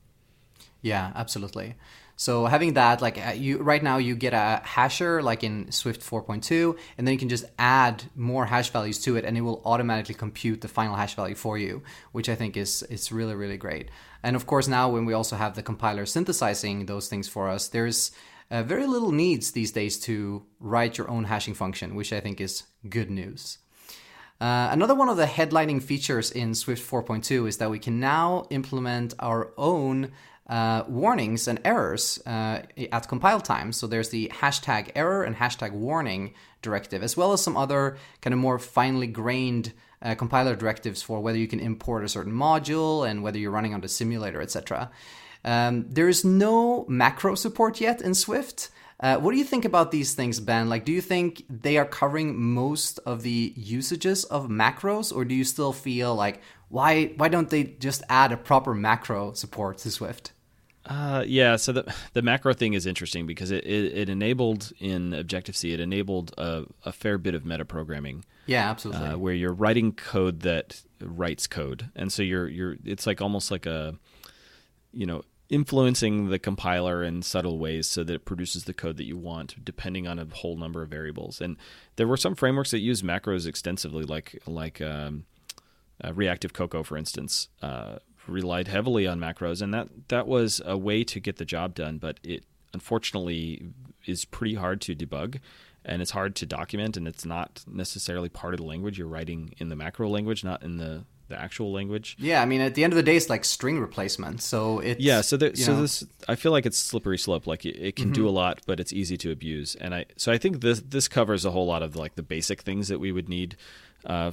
Yeah, 0.82 1.10
absolutely. 1.16 1.74
So 2.16 2.46
having 2.46 2.74
that, 2.74 3.02
like 3.02 3.18
uh, 3.18 3.32
you 3.32 3.58
right 3.58 3.82
now, 3.82 3.96
you 3.96 4.14
get 4.14 4.32
a 4.32 4.62
hasher 4.64 5.22
like 5.22 5.42
in 5.42 5.72
Swift 5.72 6.00
4.2, 6.00 6.78
and 6.96 7.06
then 7.06 7.12
you 7.12 7.18
can 7.18 7.28
just 7.28 7.44
add 7.58 8.04
more 8.14 8.46
hash 8.46 8.70
values 8.70 8.98
to 9.00 9.16
it, 9.16 9.24
and 9.24 9.36
it 9.36 9.40
will 9.40 9.62
automatically 9.64 10.14
compute 10.14 10.60
the 10.60 10.68
final 10.68 10.94
hash 10.94 11.14
value 11.14 11.34
for 11.34 11.58
you, 11.58 11.82
which 12.12 12.28
I 12.28 12.34
think 12.34 12.56
is 12.56 12.82
it's 12.90 13.10
really 13.10 13.34
really 13.34 13.56
great. 13.56 13.90
And 14.22 14.36
of 14.36 14.46
course, 14.46 14.68
now 14.68 14.88
when 14.88 15.04
we 15.04 15.14
also 15.14 15.36
have 15.36 15.54
the 15.54 15.62
compiler 15.62 16.06
synthesizing 16.06 16.86
those 16.86 17.08
things 17.08 17.28
for 17.28 17.48
us, 17.48 17.68
there's 17.68 18.12
uh, 18.50 18.62
very 18.62 18.86
little 18.86 19.12
needs 19.12 19.52
these 19.52 19.72
days 19.72 19.98
to 20.00 20.44
write 20.60 20.98
your 20.98 21.10
own 21.10 21.24
hashing 21.24 21.54
function, 21.54 21.94
which 21.94 22.12
I 22.12 22.20
think 22.20 22.40
is 22.40 22.64
good 22.88 23.10
news. 23.10 23.58
Uh, 24.42 24.68
another 24.72 24.94
one 24.94 25.08
of 25.08 25.16
the 25.16 25.24
headlining 25.24 25.80
features 25.80 26.32
in 26.32 26.52
Swift 26.52 26.82
4.2 26.90 27.46
is 27.46 27.58
that 27.58 27.70
we 27.70 27.78
can 27.78 28.00
now 28.00 28.44
implement 28.50 29.14
our 29.20 29.52
own 29.56 30.10
uh, 30.52 30.84
warnings 30.86 31.48
and 31.48 31.58
errors 31.64 32.20
uh, 32.26 32.60
at 32.92 33.08
compile 33.08 33.40
time. 33.40 33.72
So 33.72 33.86
there's 33.86 34.10
the 34.10 34.30
hashtag 34.34 34.90
error 34.94 35.24
and 35.24 35.34
hashtag 35.34 35.72
warning 35.72 36.34
directive, 36.60 37.02
as 37.02 37.16
well 37.16 37.32
as 37.32 37.40
some 37.40 37.56
other 37.56 37.96
kind 38.20 38.34
of 38.34 38.38
more 38.38 38.58
finely 38.58 39.06
grained 39.06 39.72
uh, 40.02 40.14
compiler 40.14 40.54
directives 40.54 41.00
for 41.00 41.20
whether 41.20 41.38
you 41.38 41.48
can 41.48 41.58
import 41.58 42.04
a 42.04 42.08
certain 42.08 42.34
module 42.34 43.08
and 43.08 43.22
whether 43.22 43.38
you're 43.38 43.50
running 43.50 43.72
on 43.72 43.80
the 43.80 43.88
simulator, 43.88 44.42
etc. 44.42 44.90
Um, 45.42 45.86
there 45.88 46.06
is 46.06 46.22
no 46.22 46.84
macro 46.86 47.34
support 47.34 47.80
yet 47.80 48.02
in 48.02 48.12
Swift. 48.12 48.68
Uh, 49.00 49.16
what 49.16 49.32
do 49.32 49.38
you 49.38 49.44
think 49.44 49.64
about 49.64 49.90
these 49.90 50.12
things, 50.12 50.38
Ben? 50.38 50.68
Like, 50.68 50.84
do 50.84 50.92
you 50.92 51.00
think 51.00 51.46
they 51.48 51.78
are 51.78 51.86
covering 51.86 52.38
most 52.38 52.98
of 53.06 53.22
the 53.22 53.54
usages 53.56 54.24
of 54.24 54.48
macros, 54.48 55.16
or 55.16 55.24
do 55.24 55.34
you 55.34 55.44
still 55.44 55.72
feel 55.72 56.14
like 56.14 56.42
why 56.68 57.06
why 57.16 57.28
don't 57.28 57.48
they 57.48 57.64
just 57.64 58.02
add 58.10 58.32
a 58.32 58.36
proper 58.36 58.74
macro 58.74 59.32
support 59.32 59.78
to 59.78 59.90
Swift? 59.90 60.31
Uh, 60.84 61.22
yeah, 61.26 61.56
so 61.56 61.72
the 61.72 61.94
the 62.12 62.22
macro 62.22 62.52
thing 62.52 62.74
is 62.74 62.86
interesting 62.86 63.26
because 63.26 63.50
it, 63.50 63.64
it, 63.64 63.96
it 63.96 64.08
enabled 64.08 64.72
in 64.80 65.14
Objective 65.14 65.56
C, 65.56 65.72
it 65.72 65.80
enabled 65.80 66.34
a, 66.36 66.64
a 66.84 66.92
fair 66.92 67.18
bit 67.18 67.34
of 67.34 67.44
metaprogramming. 67.44 68.22
Yeah, 68.46 68.68
absolutely. 68.68 69.06
Uh, 69.06 69.18
where 69.18 69.34
you're 69.34 69.52
writing 69.52 69.92
code 69.92 70.40
that 70.40 70.82
writes 71.00 71.46
code, 71.46 71.90
and 71.94 72.12
so 72.12 72.22
you're 72.22 72.48
you're 72.48 72.76
it's 72.84 73.06
like 73.06 73.20
almost 73.20 73.50
like 73.50 73.64
a 73.66 73.94
you 74.92 75.06
know 75.06 75.22
influencing 75.48 76.30
the 76.30 76.38
compiler 76.38 77.02
in 77.02 77.20
subtle 77.20 77.58
ways 77.58 77.86
so 77.86 78.02
that 78.02 78.14
it 78.14 78.24
produces 78.24 78.64
the 78.64 78.72
code 78.72 78.96
that 78.96 79.04
you 79.04 79.18
want 79.18 79.62
depending 79.62 80.08
on 80.08 80.18
a 80.18 80.24
whole 80.24 80.56
number 80.56 80.82
of 80.82 80.88
variables 80.88 81.42
and 81.42 81.58
there 81.96 82.06
were 82.06 82.16
some 82.16 82.34
frameworks 82.34 82.70
that 82.70 82.78
use 82.78 83.02
macros 83.02 83.46
extensively 83.46 84.02
like 84.02 84.40
like 84.46 84.80
um, 84.80 85.26
uh, 86.02 86.10
ReactiveCocoa 86.10 86.86
for 86.86 86.96
instance 86.96 87.48
uh, 87.60 87.96
relied 88.26 88.68
heavily 88.68 89.06
on 89.06 89.18
macros, 89.18 89.62
and 89.62 89.72
that 89.74 89.88
that 90.08 90.26
was 90.26 90.60
a 90.64 90.76
way 90.76 91.04
to 91.04 91.20
get 91.20 91.36
the 91.36 91.44
job 91.44 91.74
done. 91.74 91.98
But 91.98 92.20
it 92.22 92.44
unfortunately 92.72 93.70
is 94.06 94.24
pretty 94.24 94.54
hard 94.54 94.80
to 94.82 94.94
debug, 94.94 95.38
and 95.84 96.02
it's 96.02 96.12
hard 96.12 96.34
to 96.36 96.46
document, 96.46 96.96
and 96.96 97.06
it's 97.06 97.24
not 97.24 97.64
necessarily 97.66 98.28
part 98.28 98.54
of 98.54 98.58
the 98.58 98.66
language 98.66 98.98
you're 98.98 99.08
writing 99.08 99.54
in 99.58 99.68
the 99.68 99.76
macro 99.76 100.08
language, 100.08 100.44
not 100.44 100.62
in 100.62 100.78
the 100.78 101.04
the 101.32 101.40
actual 101.40 101.72
language. 101.72 102.16
Yeah, 102.18 102.42
I 102.42 102.44
mean, 102.44 102.60
at 102.60 102.74
the 102.74 102.84
end 102.84 102.92
of 102.92 102.96
the 102.96 103.02
day, 103.02 103.16
it's 103.16 103.30
like 103.30 103.44
string 103.44 103.80
replacement. 103.80 104.42
So 104.42 104.78
it's 104.80 105.00
yeah. 105.00 105.22
So 105.22 105.36
there, 105.36 105.54
so 105.56 105.74
know. 105.74 105.80
this, 105.82 106.04
I 106.28 106.36
feel 106.36 106.52
like 106.52 106.66
it's 106.66 106.78
slippery 106.78 107.18
slope. 107.18 107.46
Like 107.46 107.64
it, 107.64 107.76
it 107.76 107.96
can 107.96 108.06
mm-hmm. 108.06 108.12
do 108.12 108.28
a 108.28 108.30
lot, 108.30 108.60
but 108.66 108.78
it's 108.78 108.92
easy 108.92 109.16
to 109.18 109.32
abuse. 109.32 109.74
And 109.76 109.94
I, 109.94 110.04
so 110.16 110.30
I 110.30 110.38
think 110.38 110.60
this 110.60 110.80
this 110.80 111.08
covers 111.08 111.44
a 111.44 111.50
whole 111.50 111.66
lot 111.66 111.82
of 111.82 111.96
like 111.96 112.14
the 112.14 112.22
basic 112.22 112.62
things 112.62 112.88
that 112.88 113.00
we 113.00 113.10
would 113.10 113.28
need. 113.28 113.56
Uh, 114.04 114.32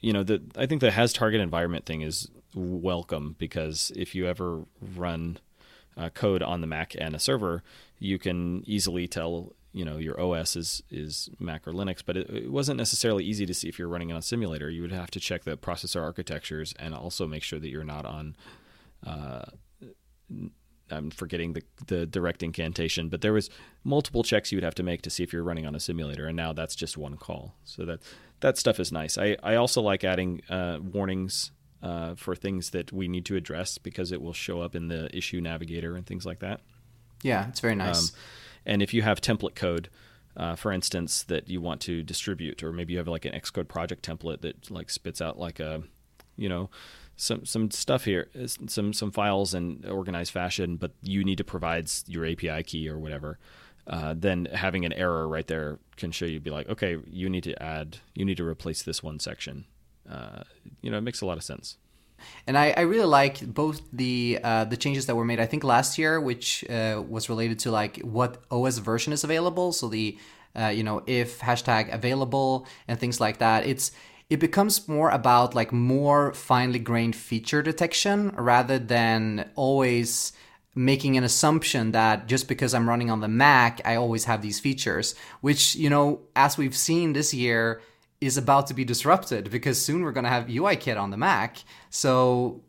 you 0.00 0.12
know, 0.12 0.22
the 0.22 0.42
I 0.56 0.66
think 0.66 0.80
the 0.80 0.90
has 0.90 1.12
target 1.12 1.40
environment 1.40 1.84
thing 1.84 2.02
is 2.02 2.28
welcome 2.56 3.36
because 3.38 3.92
if 3.94 4.14
you 4.14 4.26
ever 4.26 4.64
run 4.96 5.38
uh, 5.96 6.08
code 6.10 6.42
on 6.42 6.60
the 6.60 6.66
Mac 6.66 6.94
and 6.98 7.14
a 7.14 7.18
server, 7.18 7.62
you 7.98 8.18
can 8.18 8.62
easily 8.66 9.06
tell 9.06 9.52
you 9.72 9.84
know 9.84 9.98
your 9.98 10.18
OS 10.18 10.56
is 10.56 10.82
is 10.90 11.28
Mac 11.38 11.68
or 11.68 11.72
Linux, 11.72 12.02
but 12.04 12.16
it, 12.16 12.30
it, 12.30 12.50
wasn't 12.50 12.78
necessarily 12.78 13.24
easy 13.24 13.44
to 13.44 13.52
see 13.52 13.68
if 13.68 13.78
you're 13.78 13.88
running 13.88 14.10
on 14.10 14.18
a 14.18 14.22
simulator. 14.22 14.70
You 14.70 14.82
would 14.82 14.92
have 14.92 15.10
to 15.12 15.20
check 15.20 15.44
the 15.44 15.56
processor 15.56 16.02
architectures 16.02 16.74
and 16.78 16.94
also 16.94 17.26
make 17.26 17.42
sure 17.42 17.58
that 17.58 17.68
you're 17.68 17.84
not 17.84 18.06
on. 18.06 18.36
Uh, 19.06 19.44
I'm 20.90 21.10
forgetting 21.10 21.52
the 21.52 21.62
the 21.86 22.06
direct 22.06 22.42
incantation, 22.42 23.10
but 23.10 23.20
there 23.20 23.34
was 23.34 23.50
multiple 23.84 24.22
checks 24.22 24.50
you 24.50 24.56
would 24.56 24.64
have 24.64 24.74
to 24.76 24.82
make 24.82 25.02
to 25.02 25.10
see 25.10 25.22
if 25.22 25.32
you're 25.32 25.42
running 25.42 25.66
on 25.66 25.74
a 25.74 25.80
simulator, 25.80 26.26
and 26.26 26.36
now 26.36 26.54
that's 26.54 26.74
just 26.74 26.96
one 26.96 27.18
call. 27.18 27.54
So 27.64 27.84
that 27.84 28.00
that 28.40 28.56
stuff 28.56 28.80
is 28.80 28.90
nice. 28.90 29.18
I 29.18 29.36
I 29.42 29.56
also 29.56 29.82
like 29.82 30.04
adding 30.04 30.40
uh, 30.48 30.78
warnings 30.80 31.50
uh, 31.86 32.16
for 32.16 32.34
things 32.34 32.70
that 32.70 32.92
we 32.92 33.06
need 33.06 33.24
to 33.24 33.36
address 33.36 33.78
because 33.78 34.10
it 34.10 34.20
will 34.20 34.32
show 34.32 34.60
up 34.60 34.74
in 34.74 34.88
the 34.88 35.14
issue 35.16 35.40
navigator 35.40 35.94
and 35.94 36.04
things 36.04 36.26
like 36.26 36.40
that. 36.40 36.60
Yeah, 37.22 37.48
it's 37.48 37.60
very 37.60 37.76
nice. 37.76 38.10
Um, 38.10 38.16
and 38.66 38.82
if 38.82 38.92
you 38.92 39.02
have 39.02 39.20
template 39.20 39.54
code, 39.54 39.88
uh, 40.36 40.56
for 40.56 40.72
instance, 40.72 41.22
that 41.24 41.48
you 41.48 41.60
want 41.60 41.80
to 41.82 42.02
distribute, 42.02 42.64
or 42.64 42.72
maybe 42.72 42.94
you 42.94 42.98
have 42.98 43.06
like 43.06 43.24
an 43.24 43.32
Xcode 43.32 43.68
project 43.68 44.04
template 44.04 44.40
that 44.40 44.68
like 44.68 44.90
spits 44.90 45.20
out 45.20 45.38
like 45.38 45.60
a, 45.60 45.84
you 46.36 46.48
know, 46.48 46.70
some 47.14 47.46
some 47.46 47.70
stuff 47.70 48.04
here, 48.04 48.28
some 48.66 48.92
some 48.92 49.12
files 49.12 49.54
in 49.54 49.84
organized 49.88 50.32
fashion, 50.32 50.76
but 50.76 50.90
you 51.02 51.22
need 51.22 51.38
to 51.38 51.44
provide 51.44 51.88
your 52.08 52.26
API 52.26 52.64
key 52.64 52.88
or 52.88 52.98
whatever. 52.98 53.38
Uh, 53.86 54.12
then 54.18 54.46
having 54.46 54.84
an 54.84 54.92
error 54.92 55.28
right 55.28 55.46
there 55.46 55.78
can 55.96 56.10
show 56.10 56.24
you 56.24 56.40
be 56.40 56.50
like, 56.50 56.68
okay, 56.68 56.98
you 57.08 57.30
need 57.30 57.44
to 57.44 57.62
add, 57.62 57.98
you 58.14 58.24
need 58.24 58.36
to 58.36 58.44
replace 58.44 58.82
this 58.82 59.04
one 59.04 59.20
section. 59.20 59.66
Uh, 60.10 60.42
you 60.82 60.90
know, 60.90 60.98
it 60.98 61.02
makes 61.02 61.20
a 61.20 61.26
lot 61.26 61.36
of 61.36 61.44
sense. 61.44 61.76
And 62.46 62.56
I, 62.56 62.72
I 62.76 62.80
really 62.82 63.04
like 63.04 63.40
both 63.46 63.82
the 63.92 64.38
uh, 64.42 64.64
the 64.64 64.76
changes 64.76 65.06
that 65.06 65.16
were 65.16 65.24
made. 65.24 65.38
I 65.38 65.46
think 65.46 65.64
last 65.64 65.98
year, 65.98 66.20
which 66.20 66.64
uh, 66.70 67.02
was 67.06 67.28
related 67.28 67.58
to 67.60 67.70
like 67.70 67.98
what 68.00 68.42
OS 68.50 68.78
version 68.78 69.12
is 69.12 69.22
available. 69.22 69.72
So 69.72 69.88
the 69.88 70.16
uh, 70.58 70.68
you 70.68 70.82
know 70.82 71.02
if 71.06 71.40
hashtag 71.40 71.92
available 71.92 72.66
and 72.88 72.98
things 72.98 73.20
like 73.20 73.38
that. 73.38 73.66
It's 73.66 73.92
it 74.28 74.40
becomes 74.40 74.88
more 74.88 75.10
about 75.10 75.54
like 75.54 75.72
more 75.72 76.32
finely 76.32 76.78
grained 76.78 77.14
feature 77.14 77.62
detection 77.62 78.30
rather 78.30 78.78
than 78.78 79.50
always 79.54 80.32
making 80.74 81.16
an 81.16 81.24
assumption 81.24 81.92
that 81.92 82.26
just 82.26 82.48
because 82.48 82.74
I'm 82.74 82.88
running 82.88 83.10
on 83.10 83.20
the 83.20 83.28
Mac, 83.28 83.80
I 83.84 83.96
always 83.96 84.24
have 84.24 84.42
these 84.42 84.60
features, 84.60 85.14
which, 85.40 85.74
you 85.74 85.88
know, 85.88 86.20
as 86.36 86.58
we've 86.58 86.76
seen 86.76 87.14
this 87.14 87.32
year, 87.32 87.80
is 88.20 88.36
about 88.36 88.66
to 88.68 88.74
be 88.74 88.84
disrupted 88.84 89.50
because 89.50 89.80
soon 89.80 90.02
we're 90.02 90.12
going 90.12 90.24
to 90.24 90.30
have 90.30 90.46
UIKit 90.46 90.98
on 90.98 91.10
the 91.10 91.16
Mac. 91.16 91.58
So 91.90 92.62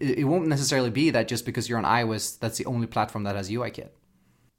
it 0.00 0.26
won't 0.26 0.46
necessarily 0.46 0.90
be 0.90 1.10
that 1.10 1.28
just 1.28 1.44
because 1.44 1.68
you're 1.68 1.78
on 1.78 1.84
iOS, 1.84 2.38
that's 2.38 2.58
the 2.58 2.66
only 2.66 2.86
platform 2.86 3.24
that 3.24 3.36
has 3.36 3.50
UIKit. 3.50 3.88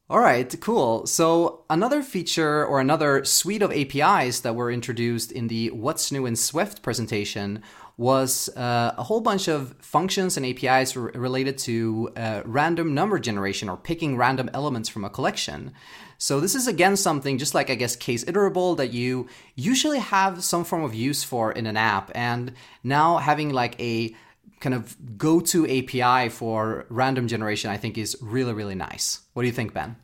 All 0.10 0.20
right, 0.20 0.60
cool. 0.60 1.06
So 1.06 1.66
another 1.70 2.02
feature 2.02 2.66
or 2.66 2.80
another 2.80 3.24
suite 3.24 3.62
of 3.62 3.72
APIs 3.72 4.40
that 4.40 4.56
were 4.56 4.72
introduced 4.72 5.32
in 5.32 5.48
the 5.48 5.70
What's 5.70 6.12
New 6.12 6.26
in 6.26 6.36
Swift 6.36 6.82
presentation 6.82 7.62
was 8.00 8.48
uh, 8.56 8.94
a 8.98 9.04
whole 9.04 9.20
bunch 9.20 9.50
of 9.50 9.76
functions 9.82 10.38
and 10.38 10.46
APIs 10.46 10.96
r- 10.96 11.12
related 11.14 11.58
to 11.58 12.10
uh, 12.16 12.42
random 12.46 12.94
number 12.94 13.20
generation 13.20 13.68
or 13.68 13.76
picking 13.76 14.16
random 14.16 14.50
elements 14.54 14.88
from 14.88 15.04
a 15.04 15.10
collection. 15.10 15.74
So 16.18 16.40
this 16.40 16.56
is 16.56 16.66
again 16.66 16.96
something 16.96 17.38
just 17.38 17.54
like 17.54 17.70
I 17.70 17.76
guess 17.76 17.98
CaseIterable 17.98 18.78
that 18.78 18.94
you 18.94 19.28
usually 19.56 20.00
have 20.00 20.46
some 20.46 20.64
form 20.64 20.86
of 20.86 20.96
use 20.96 21.26
for 21.26 21.52
in 21.52 21.68
an 21.68 21.76
app 21.76 22.10
and 22.16 22.54
now 22.86 23.18
having 23.18 23.52
like 23.52 23.78
a 23.82 24.16
kind 24.62 24.74
of 24.74 24.96
go-to 25.18 25.66
API 25.66 26.30
for 26.30 26.86
random 26.90 27.28
generation, 27.28 27.70
I 27.70 27.76
think 27.76 27.98
is 27.98 28.18
really, 28.22 28.54
really 28.54 28.76
nice. 28.76 29.22
What 29.34 29.44
do 29.44 29.48
you 29.48 29.54
think, 29.54 29.74
Ben? 29.74 29.98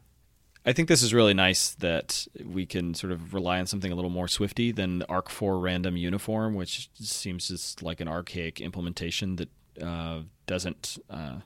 I 0.65 0.73
think 0.73 0.89
this 0.89 1.03
is 1.03 1.13
really 1.13 1.33
nice 1.33 1.71
that 1.75 2.27
we 2.43 2.65
can 2.65 2.95
sort 2.95 3.13
of 3.13 3.33
rely 3.33 3.59
on 3.59 3.67
something 3.67 3.91
a 3.91 3.95
little 3.95 4.09
more 4.09 4.27
Swifty 4.27 4.71
than 4.71 4.99
the 4.99 5.05
Arc4 5.05 5.61
random 5.61 5.95
uniform, 5.95 6.55
which 6.55 6.89
seems 6.95 7.49
just 7.49 7.83
like 7.83 8.01
an 8.01 8.07
archaic 8.07 8.59
implementation 8.59 9.35
that 9.35 9.49
uh, 9.81 10.21
doesn't 10.47 10.97
uh, 11.09 11.37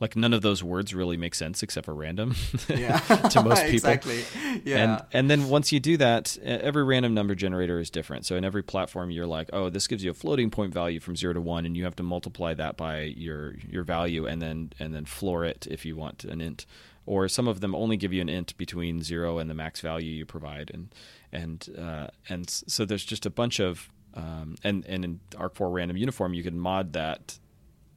like 0.00 0.16
none 0.16 0.32
of 0.32 0.40
those 0.40 0.64
words 0.64 0.94
really 0.94 1.18
make 1.18 1.34
sense 1.34 1.62
except 1.62 1.84
for 1.84 1.94
random 1.94 2.34
yeah. 2.68 2.98
to 2.98 3.42
most 3.42 3.62
people. 3.70 3.74
exactly. 3.74 4.24
Yeah. 4.64 4.76
And 4.78 5.02
and 5.12 5.30
then 5.30 5.48
once 5.48 5.72
you 5.72 5.78
do 5.78 5.98
that, 5.98 6.38
every 6.42 6.84
random 6.84 7.12
number 7.12 7.34
generator 7.34 7.78
is 7.78 7.90
different. 7.90 8.24
So 8.24 8.36
in 8.36 8.44
every 8.44 8.62
platform, 8.62 9.10
you're 9.10 9.26
like, 9.26 9.50
oh, 9.52 9.68
this 9.68 9.86
gives 9.86 10.02
you 10.02 10.10
a 10.10 10.14
floating 10.14 10.50
point 10.50 10.72
value 10.72 11.00
from 11.00 11.16
zero 11.16 11.34
to 11.34 11.40
one, 11.40 11.66
and 11.66 11.76
you 11.76 11.84
have 11.84 11.96
to 11.96 12.02
multiply 12.02 12.54
that 12.54 12.76
by 12.76 13.02
your 13.02 13.54
your 13.68 13.84
value, 13.84 14.26
and 14.26 14.40
then 14.40 14.72
and 14.78 14.94
then 14.94 15.04
floor 15.04 15.44
it 15.44 15.66
if 15.70 15.84
you 15.84 15.96
want 15.96 16.24
an 16.24 16.40
int. 16.40 16.66
Or 17.06 17.28
some 17.28 17.48
of 17.48 17.60
them 17.60 17.74
only 17.74 17.96
give 17.96 18.12
you 18.12 18.20
an 18.20 18.28
int 18.28 18.56
between 18.56 19.02
zero 19.02 19.38
and 19.38 19.50
the 19.50 19.54
max 19.54 19.80
value 19.80 20.12
you 20.12 20.26
provide, 20.26 20.70
and 20.72 20.94
and 21.32 21.68
uh, 21.78 22.08
and 22.28 22.48
so 22.48 22.84
there's 22.84 23.04
just 23.04 23.26
a 23.26 23.30
bunch 23.30 23.58
of 23.58 23.90
um, 24.14 24.56
and 24.64 24.84
and 24.86 25.04
in 25.04 25.20
Arc4 25.32 25.72
random 25.72 25.96
uniform, 25.96 26.34
you 26.34 26.42
can 26.42 26.58
mod 26.58 26.92
that. 26.94 27.38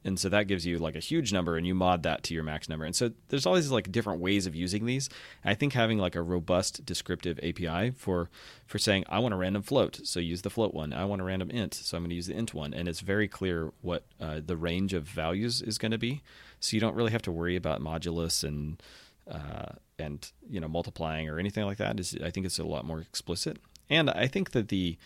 And 0.06 0.20
so 0.20 0.28
that 0.28 0.48
gives 0.48 0.66
you 0.66 0.78
like 0.78 0.96
a 0.96 1.00
huge 1.00 1.32
number 1.32 1.56
and 1.56 1.66
you 1.66 1.74
mod 1.74 2.02
that 2.02 2.22
to 2.24 2.34
your 2.34 2.42
max 2.42 2.68
number. 2.68 2.84
And 2.84 2.94
so 2.94 3.12
there's 3.30 3.46
all 3.46 3.54
these 3.54 3.70
like 3.70 3.90
different 3.90 4.20
ways 4.20 4.46
of 4.46 4.54
using 4.54 4.84
these. 4.84 5.08
I 5.42 5.54
think 5.54 5.72
having 5.72 5.96
like 5.96 6.14
a 6.14 6.20
robust 6.20 6.84
descriptive 6.84 7.38
api 7.38 7.92
for 7.92 8.28
for 8.66 8.78
saying 8.78 9.04
i 9.08 9.18
want 9.18 9.32
a 9.32 9.36
random 9.38 9.62
float 9.62 10.00
so 10.04 10.20
use 10.20 10.42
the 10.42 10.50
float 10.50 10.74
one. 10.74 10.92
I 10.92 11.06
want 11.06 11.22
a 11.22 11.24
random 11.24 11.50
int 11.50 11.72
so 11.72 11.96
i'm 11.96 12.02
going 12.02 12.10
to 12.10 12.16
use 12.16 12.26
the 12.26 12.36
int 12.36 12.52
one. 12.52 12.74
And 12.74 12.86
it's 12.86 13.00
very 13.00 13.28
clear 13.28 13.72
what 13.80 14.04
uh, 14.20 14.40
the 14.44 14.58
range 14.58 14.92
of 14.92 15.04
values 15.04 15.62
is 15.62 15.78
going 15.78 15.92
to 15.92 15.98
be 15.98 16.22
so 16.64 16.76
you 16.76 16.80
don't 16.80 16.94
really 16.94 17.12
have 17.12 17.22
to 17.22 17.32
worry 17.32 17.56
about 17.56 17.80
modulus 17.80 18.42
and 18.42 18.82
uh, 19.30 19.72
and 19.98 20.32
you 20.48 20.60
know 20.60 20.68
multiplying 20.68 21.28
or 21.28 21.38
anything 21.38 21.64
like 21.64 21.78
that 21.78 21.98
is 21.98 22.16
i 22.24 22.30
think 22.30 22.46
it's 22.46 22.58
a 22.58 22.64
lot 22.64 22.84
more 22.84 23.00
explicit 23.00 23.58
and 23.88 24.10
i 24.10 24.26
think 24.26 24.50
that 24.52 24.68
the 24.68 24.96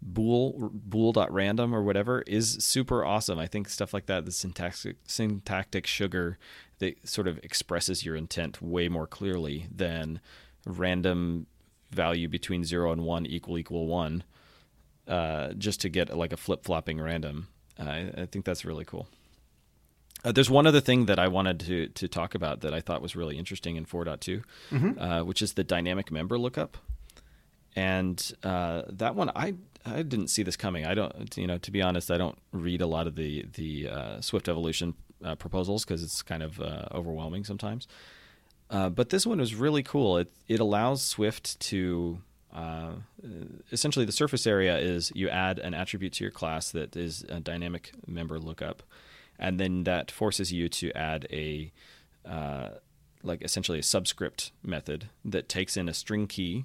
bool 0.00 0.70
bool.random 0.72 1.74
or 1.74 1.82
whatever 1.82 2.22
is 2.22 2.52
super 2.60 3.04
awesome. 3.04 3.38
I 3.38 3.46
think 3.46 3.68
stuff 3.68 3.92
like 3.92 4.06
that, 4.06 4.24
the 4.24 4.32
syntactic 4.32 4.96
syntactic 5.06 5.86
sugar 5.86 6.38
that 6.78 7.08
sort 7.08 7.26
of 7.26 7.38
expresses 7.38 8.04
your 8.04 8.14
intent 8.14 8.62
way 8.62 8.88
more 8.88 9.06
clearly 9.06 9.66
than 9.74 10.20
random 10.64 11.46
value 11.90 12.28
between 12.28 12.64
zero 12.64 12.92
and 12.92 13.02
one 13.02 13.26
equal 13.26 13.58
equal 13.58 13.86
one, 13.86 14.22
uh, 15.08 15.52
just 15.54 15.80
to 15.80 15.88
get 15.88 16.16
like 16.16 16.32
a 16.32 16.36
flip 16.36 16.64
flopping 16.64 17.00
random. 17.00 17.48
Uh, 17.78 17.84
I, 17.84 18.12
I, 18.22 18.26
think 18.26 18.44
that's 18.44 18.64
really 18.64 18.84
cool. 18.84 19.08
Uh, 20.28 20.32
there's 20.32 20.50
one 20.50 20.66
other 20.66 20.80
thing 20.80 21.06
that 21.06 21.18
I 21.18 21.28
wanted 21.28 21.60
to 21.60 21.88
to 21.88 22.08
talk 22.08 22.34
about 22.34 22.60
that 22.60 22.74
I 22.74 22.80
thought 22.80 23.00
was 23.02 23.16
really 23.16 23.38
interesting 23.38 23.76
in 23.76 23.86
4.2, 23.86 24.44
mm-hmm. 24.70 24.98
Uh, 24.98 25.24
which 25.24 25.42
is 25.42 25.54
the 25.54 25.64
dynamic 25.64 26.10
member 26.10 26.38
lookup 26.38 26.76
and 27.78 28.32
uh, 28.42 28.82
that 28.88 29.14
one 29.14 29.30
I 29.36 29.54
I 29.86 30.02
didn't 30.02 30.28
see 30.28 30.42
this 30.42 30.56
coming. 30.56 30.84
I 30.84 30.94
don't, 30.94 31.36
you 31.36 31.46
know, 31.46 31.58
to 31.58 31.70
be 31.70 31.80
honest, 31.80 32.10
I 32.10 32.18
don't 32.18 32.36
read 32.52 32.82
a 32.82 32.86
lot 32.86 33.06
of 33.06 33.14
the 33.14 33.46
the 33.54 33.88
uh, 33.88 34.20
Swift 34.20 34.48
evolution 34.48 34.94
uh, 35.24 35.36
proposals 35.36 35.84
because 35.84 36.02
it's 36.02 36.22
kind 36.22 36.42
of 36.42 36.60
uh, 36.60 36.86
overwhelming 36.92 37.44
sometimes. 37.44 37.86
Uh, 38.68 38.90
but 38.90 39.10
this 39.10 39.26
one 39.26 39.38
was 39.38 39.54
really 39.54 39.84
cool. 39.84 40.18
It 40.18 40.32
it 40.48 40.60
allows 40.60 41.04
Swift 41.04 41.58
to 41.60 42.20
uh, 42.52 42.92
essentially 43.70 44.04
the 44.04 44.12
surface 44.12 44.46
area 44.46 44.76
is 44.78 45.12
you 45.14 45.28
add 45.28 45.60
an 45.60 45.72
attribute 45.72 46.14
to 46.14 46.24
your 46.24 46.32
class 46.32 46.72
that 46.72 46.96
is 46.96 47.24
a 47.28 47.38
dynamic 47.38 47.92
member 48.06 48.40
lookup, 48.40 48.82
and 49.38 49.58
then 49.60 49.84
that 49.84 50.10
forces 50.10 50.52
you 50.52 50.68
to 50.68 50.92
add 50.92 51.26
a 51.30 51.72
uh, 52.24 52.70
like 53.22 53.42
essentially 53.42 53.78
a 53.78 53.82
subscript 53.82 54.52
method 54.62 55.08
that 55.24 55.48
takes 55.48 55.76
in 55.76 55.88
a 55.88 55.94
string 55.94 56.26
key 56.26 56.64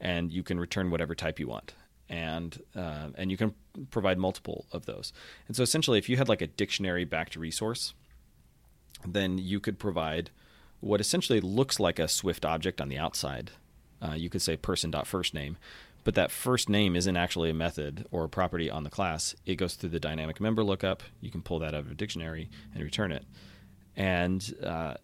and 0.00 0.32
you 0.32 0.42
can 0.42 0.58
return 0.60 0.90
whatever 0.90 1.14
type 1.14 1.38
you 1.38 1.48
want 1.48 1.74
and 2.08 2.62
uh, 2.74 3.08
and 3.16 3.30
you 3.30 3.36
can 3.36 3.54
provide 3.90 4.18
multiple 4.18 4.66
of 4.72 4.86
those. 4.86 5.12
And 5.48 5.56
so 5.56 5.62
essentially, 5.62 5.98
if 5.98 6.08
you 6.08 6.16
had 6.16 6.28
like 6.28 6.42
a 6.42 6.46
dictionary 6.46 7.04
backed 7.04 7.36
resource, 7.36 7.94
then 9.04 9.38
you 9.38 9.60
could 9.60 9.78
provide 9.78 10.30
what 10.80 11.00
essentially 11.00 11.40
looks 11.40 11.80
like 11.80 11.98
a 11.98 12.08
Swift 12.08 12.44
object 12.44 12.80
on 12.80 12.88
the 12.88 12.98
outside. 12.98 13.52
Uh, 14.00 14.12
you 14.12 14.28
could 14.28 14.42
say 14.42 14.56
person.firstname, 14.56 15.56
but 16.06 16.14
that 16.14 16.30
first 16.30 16.68
name 16.68 16.94
isn't 16.94 17.16
actually 17.16 17.50
a 17.50 17.54
method 17.54 18.06
or 18.12 18.22
a 18.22 18.28
property 18.28 18.70
on 18.70 18.84
the 18.84 18.90
class. 18.90 19.34
It 19.44 19.56
goes 19.56 19.74
through 19.74 19.90
the 19.90 19.98
dynamic 19.98 20.40
member 20.40 20.62
lookup. 20.62 21.02
You 21.20 21.32
can 21.32 21.42
pull 21.42 21.58
that 21.58 21.74
out 21.74 21.80
of 21.80 21.90
a 21.90 21.94
dictionary 21.94 22.48
and 22.72 22.80
return 22.80 23.10
it. 23.10 23.24
And 23.96 24.54
uh, 24.62 24.94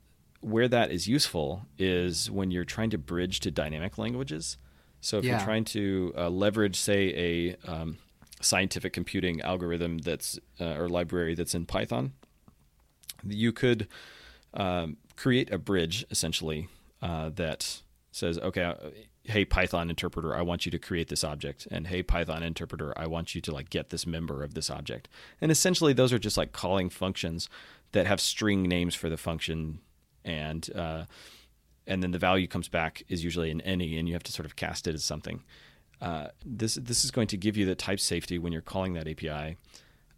where 0.43 0.69
that 0.69 0.93
is 0.93 1.09
useful 1.09 1.67
is 1.77 2.31
when 2.31 2.53
you're 2.53 2.65
trying 2.65 2.91
to 2.91 2.99
bridge 2.99 3.41
to 3.41 3.51
dynamic 3.51 3.99
languages. 3.99 4.59
So 5.01 5.19
if 5.19 5.25
yeah. 5.25 5.33
you're 5.33 5.45
trying 5.45 5.65
to 5.65 6.15
uh, 6.17 6.31
leverage, 6.31 6.77
say, 6.77 7.57
a 7.67 7.69
um, 7.69 7.99
scientific 8.41 8.93
computing 8.93 9.41
algorithm 9.41 9.99
that's 9.99 10.39
uh, 10.61 10.77
or 10.77 10.89
library 10.89 11.35
that's 11.35 11.57
in 11.57 11.67
Python, 11.67 12.13
you 13.27 13.51
could 13.51 13.89
um, 14.55 14.99
create 15.17 15.51
a 15.53 15.59
bridge 15.59 16.05
essentially 16.13 16.69
uh, 17.03 17.31
that 17.31 17.83
says, 18.13 18.39
okay, 18.39 18.63
uh, 18.63 18.75
hey 19.25 19.45
Python 19.45 19.89
interpreter, 19.89 20.35
I 20.35 20.43
want 20.43 20.67
you 20.67 20.73
to 20.73 20.79
create 20.79 21.09
this 21.09 21.25
object, 21.25 21.69
and 21.71 21.87
hey 21.87 22.03
Python 22.03 22.43
interpreter, 22.43 22.93
I 22.97 23.07
want 23.07 23.35
you 23.35 23.41
to 23.43 23.53
like 23.53 23.71
get 23.71 23.91
this 23.91 24.07
member 24.07 24.43
of 24.43 24.55
this 24.55 24.71
object. 24.71 25.09
And 25.41 25.53
essentially, 25.53 25.93
those 25.93 26.13
are 26.13 26.19
just 26.19 26.37
like 26.37 26.53
calling 26.53 26.91
functions 26.91 27.49
that 27.93 28.07
have 28.07 28.21
string 28.21 28.63
names 28.63 28.95
for 28.95 29.09
the 29.09 29.17
function 29.17 29.81
and 30.25 30.69
uh, 30.75 31.05
and 31.87 32.03
then 32.03 32.13
the 32.13 32.19
value 32.19 32.47
comes 32.47 32.69
back 32.69 33.03
is 33.09 33.25
usually 33.25 33.51
an 33.51 33.61
any, 33.63 33.99
and 33.99 34.09
you 34.09 34.15
have 34.15 34.23
to 34.25 34.33
sort 34.33 34.47
of 34.47 34.57
cast 34.57 34.87
it 34.87 34.95
as 34.95 35.05
something. 35.05 35.43
Uh, 36.01 36.29
this 36.45 36.75
this 36.77 37.05
is 37.05 37.11
going 37.11 37.29
to 37.29 37.37
give 37.37 37.57
you 37.57 37.67
the 37.67 37.75
type 37.75 38.01
safety 38.01 38.39
when 38.39 38.53
you're 38.53 38.63
calling 38.63 38.95
that 38.95 39.09
API, 39.09 39.57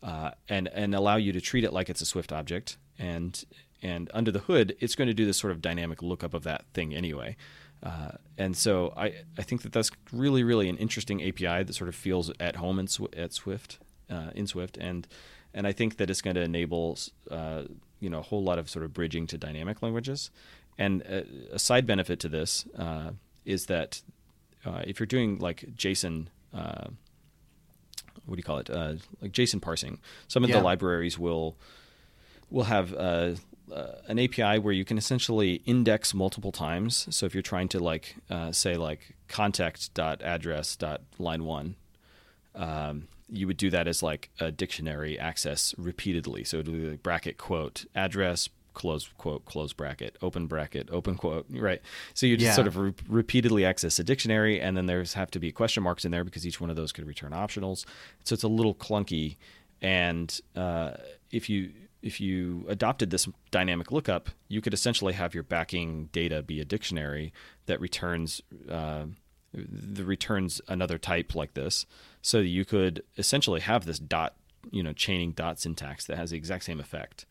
uh, 0.02 0.30
and 0.48 0.68
and 0.68 0.94
allow 0.94 1.16
you 1.16 1.32
to 1.32 1.40
treat 1.40 1.64
it 1.64 1.72
like 1.72 1.88
it's 1.88 2.00
a 2.00 2.06
Swift 2.06 2.32
object. 2.32 2.76
And 2.98 3.42
and 3.82 4.10
under 4.14 4.30
the 4.30 4.40
hood, 4.40 4.76
it's 4.80 4.94
going 4.94 5.08
to 5.08 5.14
do 5.14 5.26
this 5.26 5.38
sort 5.38 5.52
of 5.52 5.60
dynamic 5.60 6.02
lookup 6.02 6.34
of 6.34 6.42
that 6.44 6.64
thing 6.72 6.94
anyway. 6.94 7.36
Uh, 7.84 8.12
and 8.38 8.56
so 8.56 8.92
I, 8.96 9.12
I 9.38 9.42
think 9.42 9.62
that 9.62 9.72
that's 9.72 9.90
really 10.10 10.42
really 10.42 10.68
an 10.70 10.76
interesting 10.78 11.22
API 11.22 11.62
that 11.64 11.74
sort 11.74 11.88
of 11.88 11.94
feels 11.94 12.30
at 12.40 12.56
home 12.56 12.78
in, 12.78 12.88
at 13.16 13.32
Swift 13.34 13.78
uh, 14.10 14.30
in 14.34 14.46
Swift 14.46 14.78
and 14.78 15.06
and 15.52 15.66
I 15.66 15.72
think 15.72 15.98
that 15.98 16.08
it's 16.10 16.22
going 16.22 16.34
to 16.36 16.40
enable 16.42 16.98
uh, 17.30 17.64
you 18.00 18.08
know 18.10 18.18
a 18.20 18.22
whole 18.22 18.42
lot 18.42 18.58
of 18.58 18.68
sort 18.70 18.84
of 18.84 18.92
bridging 18.92 19.26
to 19.28 19.38
dynamic 19.38 19.82
languages. 19.82 20.30
And 20.76 21.02
a, 21.02 21.24
a 21.54 21.58
side 21.58 21.86
benefit 21.86 22.18
to 22.20 22.28
this 22.28 22.64
uh, 22.76 23.10
is 23.44 23.66
that 23.66 24.02
uh, 24.66 24.82
if 24.84 24.98
you're 24.98 25.06
doing 25.06 25.38
like 25.38 25.64
JSON, 25.76 26.26
uh, 26.52 26.88
what 28.26 28.34
do 28.34 28.38
you 28.38 28.42
call 28.42 28.58
it? 28.58 28.70
Uh, 28.70 28.94
like 29.22 29.30
JSON 29.32 29.60
parsing, 29.60 30.00
some 30.26 30.42
of 30.42 30.50
Yeah. 30.50 30.56
the 30.58 30.64
libraries 30.64 31.18
will 31.18 31.56
will 32.50 32.64
have 32.64 32.92
uh, 33.74 33.96
an 34.06 34.18
API 34.20 34.58
where 34.60 34.72
you 34.72 34.84
can 34.84 34.96
essentially 34.96 35.54
index 35.66 36.14
multiple 36.14 36.52
times. 36.52 37.06
So 37.10 37.26
if 37.26 37.34
you're 37.34 37.42
trying 37.42 37.68
to 37.70 37.80
like 37.80 38.16
uh, 38.30 38.52
say 38.52 38.76
like 38.76 39.14
contact 39.28 39.92
dot 39.94 40.22
address 40.22 40.76
dot 40.76 41.00
line 41.18 41.44
one, 41.44 41.74
um, 42.54 43.08
you 43.28 43.46
would 43.46 43.56
do 43.56 43.70
that 43.70 43.88
as 43.88 44.02
like 44.02 44.30
a 44.38 44.52
dictionary 44.52 45.18
access 45.18 45.74
repeatedly. 45.76 46.44
So 46.44 46.58
it 46.58 46.66
would 46.68 46.76
be 46.80 46.90
like 46.90 47.02
bracket 47.02 47.36
quote 47.38 47.84
address 47.94 48.48
close 48.74 49.08
quote 49.18 49.44
close 49.44 49.72
bracket 49.72 50.16
open 50.20 50.46
bracket 50.46 50.88
open 50.90 51.14
quote 51.16 51.46
right. 51.50 51.80
So 52.12 52.26
you 52.26 52.36
just 52.36 52.46
Yeah. 52.46 52.54
sort 52.54 52.66
of 52.66 52.76
re- 52.76 52.92
repeatedly 53.08 53.64
access 53.64 53.98
a 53.98 54.04
dictionary, 54.04 54.60
and 54.60 54.76
then 54.76 54.86
there's 54.86 55.14
have 55.14 55.30
to 55.32 55.38
be 55.38 55.52
question 55.52 55.82
marks 55.82 56.04
in 56.04 56.10
there 56.10 56.24
because 56.24 56.46
each 56.46 56.60
one 56.60 56.70
of 56.70 56.76
those 56.76 56.92
could 56.92 57.06
return 57.06 57.32
optionals. 57.32 57.84
So 58.24 58.34
it's 58.34 58.42
a 58.42 58.48
little 58.48 58.74
clunky. 58.74 59.36
And 59.80 60.40
uh, 60.56 60.92
if 61.30 61.48
you 61.50 61.70
if 62.04 62.20
you 62.20 62.66
adopted 62.68 63.08
this 63.08 63.26
dynamic 63.50 63.90
lookup, 63.90 64.28
you 64.48 64.60
could 64.60 64.74
essentially 64.74 65.14
have 65.14 65.32
your 65.32 65.42
backing 65.42 66.10
data 66.12 66.42
be 66.42 66.60
a 66.60 66.64
dictionary 66.64 67.32
that 67.64 67.80
returns 67.80 68.42
uh, 68.70 69.06
the 69.54 70.04
returns 70.04 70.60
another 70.68 70.98
type 70.98 71.34
like 71.34 71.54
this. 71.54 71.86
So 72.20 72.40
you 72.40 72.66
could 72.66 73.02
essentially 73.16 73.60
have 73.60 73.86
this 73.86 73.98
dot, 73.98 74.34
you 74.70 74.82
know, 74.82 74.92
chaining 74.92 75.32
dot 75.32 75.58
syntax 75.58 76.04
that 76.06 76.18
has 76.18 76.30
the 76.30 76.36
exact 76.36 76.64
same 76.64 76.78
effect. 76.78 77.24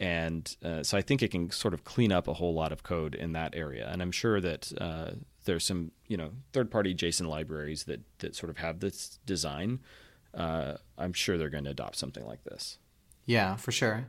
And 0.00 0.56
uh, 0.64 0.82
so 0.82 0.98
I 0.98 1.02
think 1.02 1.22
it 1.22 1.30
can 1.30 1.50
sort 1.52 1.74
of 1.74 1.84
clean 1.84 2.10
up 2.10 2.26
a 2.26 2.34
whole 2.34 2.54
lot 2.54 2.72
of 2.72 2.82
code 2.82 3.14
in 3.14 3.32
that 3.32 3.54
area. 3.54 3.88
And 3.92 4.02
I'm 4.02 4.12
sure 4.12 4.40
that 4.40 4.72
uh, 4.80 5.10
there's 5.44 5.64
some, 5.64 5.92
you 6.08 6.16
know, 6.16 6.30
third-party 6.52 6.94
JSON 6.96 7.28
libraries 7.28 7.84
that 7.84 8.00
that 8.18 8.34
sort 8.34 8.50
of 8.50 8.56
have 8.56 8.80
this 8.80 9.20
design. 9.24 9.78
Uh, 10.34 10.74
I'm 10.98 11.12
sure 11.12 11.38
they're 11.38 11.48
going 11.48 11.64
to 11.64 11.70
adopt 11.70 11.96
something 11.96 12.26
like 12.26 12.42
this. 12.42 12.78
Yeah, 13.30 13.54
for 13.54 13.70
sure. 13.70 14.08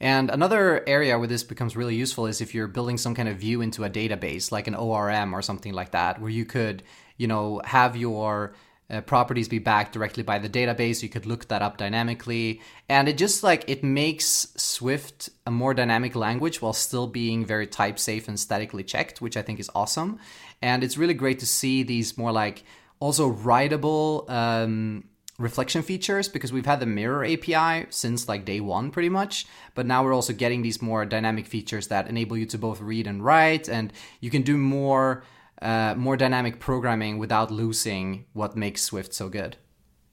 And 0.00 0.30
another 0.30 0.82
area 0.88 1.18
where 1.18 1.28
this 1.28 1.44
becomes 1.44 1.76
really 1.76 1.94
useful 1.94 2.24
is 2.24 2.40
if 2.40 2.54
you're 2.54 2.66
building 2.66 2.96
some 2.96 3.14
kind 3.14 3.28
of 3.28 3.36
view 3.36 3.60
into 3.60 3.84
a 3.84 3.90
database, 3.90 4.50
like 4.50 4.66
an 4.66 4.74
ORM 4.74 5.34
or 5.34 5.42
something 5.42 5.74
like 5.74 5.90
that, 5.90 6.18
where 6.18 6.30
you 6.30 6.46
could, 6.46 6.82
you 7.18 7.26
know, 7.26 7.60
have 7.66 7.94
your 7.94 8.54
uh, 8.88 9.02
properties 9.02 9.48
be 9.48 9.58
backed 9.58 9.92
directly 9.92 10.22
by 10.22 10.38
the 10.38 10.48
database. 10.48 11.02
You 11.02 11.10
could 11.10 11.26
look 11.26 11.48
that 11.48 11.60
up 11.60 11.76
dynamically, 11.76 12.62
and 12.88 13.06
it 13.06 13.18
just 13.18 13.42
like 13.42 13.64
it 13.68 13.84
makes 13.84 14.48
Swift 14.56 15.28
a 15.46 15.50
more 15.50 15.74
dynamic 15.74 16.16
language 16.16 16.62
while 16.62 16.72
still 16.72 17.06
being 17.06 17.44
very 17.44 17.66
type 17.66 17.98
safe 17.98 18.28
and 18.28 18.40
statically 18.40 18.82
checked, 18.82 19.20
which 19.20 19.36
I 19.36 19.42
think 19.42 19.60
is 19.60 19.70
awesome. 19.74 20.18
And 20.62 20.82
it's 20.82 20.96
really 20.96 21.14
great 21.14 21.40
to 21.40 21.46
see 21.46 21.82
these 21.82 22.16
more 22.16 22.32
like 22.32 22.64
also 22.98 23.30
writable. 23.30 24.28
Um, 24.30 25.04
reflection 25.38 25.82
features 25.82 26.28
because 26.28 26.52
we've 26.52 26.66
had 26.66 26.80
the 26.80 26.86
mirror 26.86 27.24
API 27.24 27.86
since 27.90 28.28
like 28.28 28.44
day 28.44 28.60
one 28.60 28.90
pretty 28.90 29.08
much, 29.08 29.46
but 29.74 29.86
now 29.86 30.04
we're 30.04 30.14
also 30.14 30.32
getting 30.32 30.62
these 30.62 30.80
more 30.80 31.04
dynamic 31.04 31.46
features 31.46 31.88
that 31.88 32.08
enable 32.08 32.36
you 32.36 32.46
to 32.46 32.58
both 32.58 32.80
read 32.80 33.06
and 33.06 33.24
write, 33.24 33.68
and 33.68 33.92
you 34.20 34.30
can 34.30 34.42
do 34.42 34.56
more 34.56 35.24
uh, 35.62 35.94
more 35.96 36.16
dynamic 36.16 36.60
programming 36.60 37.18
without 37.18 37.50
losing 37.50 38.26
what 38.32 38.56
makes 38.56 38.82
Swift 38.82 39.14
so 39.14 39.28
good. 39.28 39.56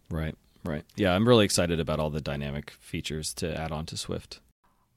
Right, 0.10 0.36
right. 0.64 0.84
Yeah, 0.96 1.14
I'm 1.14 1.28
really 1.28 1.46
excited 1.46 1.80
about 1.80 2.00
all 2.00 2.10
the 2.10 2.22
dynamic 2.22 2.72
features 2.80 3.34
to 3.36 3.60
add 3.60 3.72
on 3.72 3.86
to 3.88 3.98
Swift. 3.98 4.40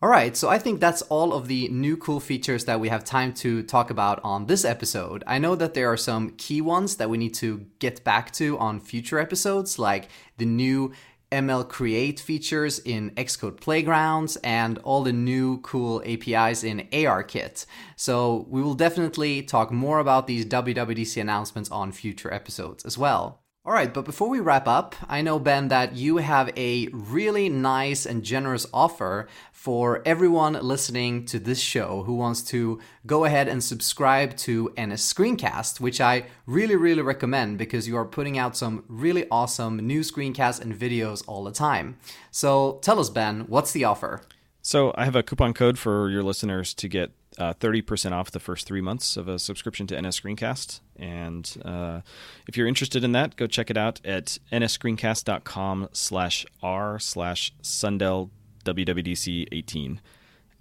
All 0.04 0.10
right, 0.10 0.36
so 0.36 0.50
I 0.50 0.58
think 0.58 0.80
that's 0.80 1.00
all 1.00 1.32
of 1.32 1.48
the 1.48 1.66
new 1.68 1.96
cool 1.96 2.20
features 2.20 2.66
that 2.66 2.78
we 2.78 2.90
have 2.90 3.04
time 3.04 3.32
to 3.36 3.62
talk 3.62 3.88
about 3.88 4.20
on 4.22 4.44
this 4.44 4.62
episode. 4.62 5.24
I 5.26 5.38
know 5.38 5.54
that 5.54 5.72
there 5.72 5.90
are 5.90 5.96
some 5.96 6.32
key 6.36 6.60
ones 6.60 6.96
that 6.96 7.08
we 7.08 7.16
need 7.16 7.32
to 7.36 7.64
get 7.78 8.04
back 8.04 8.30
to 8.32 8.58
on 8.58 8.80
future 8.80 9.18
episodes, 9.18 9.78
like 9.78 10.10
the 10.36 10.44
new 10.44 10.92
ML 11.32 11.66
Create 11.66 12.20
features 12.20 12.80
in 12.80 13.12
Xcode 13.12 13.62
Playgrounds 13.62 14.36
and 14.44 14.76
all 14.84 15.02
the 15.04 15.12
new 15.14 15.56
cool 15.62 16.02
APIs 16.04 16.62
in 16.64 16.86
ARKit. 16.92 17.64
So 17.96 18.44
we 18.50 18.60
will 18.60 18.74
definitely 18.74 19.40
talk 19.40 19.72
more 19.72 20.00
about 20.00 20.26
these 20.26 20.44
WWDC 20.44 21.18
announcements 21.18 21.70
on 21.70 21.92
future 21.92 22.30
episodes 22.30 22.84
as 22.84 22.98
well. 22.98 23.43
All 23.66 23.72
right, 23.72 23.94
but 23.94 24.04
before 24.04 24.28
we 24.28 24.40
wrap 24.40 24.68
up, 24.68 24.94
I 25.08 25.22
know, 25.22 25.38
Ben, 25.38 25.68
that 25.68 25.96
you 25.96 26.18
have 26.18 26.50
a 26.54 26.86
really 26.88 27.48
nice 27.48 28.04
and 28.04 28.22
generous 28.22 28.66
offer 28.74 29.26
for 29.52 30.02
everyone 30.04 30.52
listening 30.52 31.24
to 31.24 31.38
this 31.38 31.60
show 31.60 32.02
who 32.02 32.14
wants 32.14 32.42
to 32.50 32.78
go 33.06 33.24
ahead 33.24 33.48
and 33.48 33.64
subscribe 33.64 34.36
to 34.36 34.68
NSScreencast, 34.76 35.80
which 35.80 35.98
I 35.98 36.26
really, 36.44 36.76
really 36.76 37.00
recommend 37.00 37.56
because 37.56 37.88
you 37.88 37.96
are 37.96 38.04
putting 38.04 38.36
out 38.36 38.54
some 38.54 38.84
really 38.86 39.26
awesome 39.30 39.78
new 39.78 40.00
screencasts 40.00 40.60
and 40.60 40.78
videos 40.78 41.24
all 41.26 41.42
the 41.42 41.50
time. 41.50 41.96
So 42.30 42.80
tell 42.82 43.00
us, 43.00 43.08
Ben, 43.08 43.46
what's 43.48 43.72
the 43.72 43.84
offer? 43.84 44.20
So 44.60 44.92
I 44.94 45.06
have 45.06 45.16
a 45.16 45.22
coupon 45.22 45.54
code 45.54 45.78
for 45.78 46.10
your 46.10 46.22
listeners 46.22 46.74
to 46.74 46.86
get 46.86 47.12
uh, 47.38 47.54
30% 47.54 48.12
off 48.12 48.30
the 48.30 48.40
first 48.40 48.66
three 48.66 48.80
months 48.80 49.16
of 49.16 49.28
a 49.28 49.38
subscription 49.38 49.86
to 49.88 49.96
NSScreencast. 49.96 50.80
And 50.96 51.56
uh, 51.64 52.00
if 52.46 52.56
you're 52.56 52.66
interested 52.66 53.02
in 53.04 53.12
that, 53.12 53.36
go 53.36 53.46
check 53.46 53.70
it 53.70 53.76
out 53.76 54.00
at 54.04 54.38
nsscreencast.com 54.52 55.88
slash 55.92 56.46
r 56.62 56.98
slash 56.98 57.52
Sundell 57.62 58.30
WWDC 58.64 59.48
18. 59.52 60.00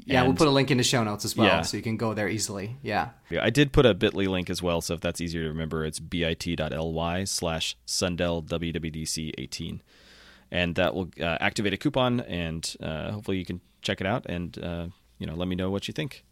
Yeah, 0.05 0.23
we'll 0.23 0.33
put 0.33 0.47
a 0.47 0.51
link 0.51 0.69
in 0.69 0.77
the 0.77 0.83
show 0.83 1.03
notes 1.03 1.23
as 1.23 1.37
well, 1.37 1.47
Yeah. 1.47 1.61
so 1.61 1.77
you 1.77 1.83
can 1.83 1.95
go 1.95 2.13
there 2.13 2.27
easily. 2.27 2.75
Yeah. 2.81 3.09
Yeah, 3.29 3.43
I 3.43 3.49
did 3.49 3.71
put 3.71 3.85
a 3.85 3.93
bit.ly 3.93 4.25
link 4.25 4.49
as 4.49 4.61
well, 4.61 4.81
so 4.81 4.95
if 4.95 4.99
that's 5.01 5.21
easier 5.21 5.43
to 5.43 5.47
remember, 5.47 5.85
it's 5.85 5.99
bit.ly 5.99 7.23
slash 7.23 7.77
Sundell 7.85 8.41
WWDC 8.43 9.31
18. 9.37 9.81
And 10.51 10.75
that 10.75 10.93
will 10.93 11.09
uh, 11.21 11.37
activate 11.39 11.73
a 11.73 11.77
coupon, 11.77 12.19
and 12.21 12.75
uh, 12.81 13.11
hopefully 13.11 13.37
you 13.37 13.45
can 13.45 13.61
check 13.81 14.01
it 14.01 14.07
out 14.07 14.25
and 14.27 14.57
uh, 14.63 14.87
you 15.19 15.27
know 15.27 15.35
let 15.35 15.47
me 15.47 15.55
know 15.55 15.69
what 15.69 15.87
you 15.87 15.93
think. 15.93 16.23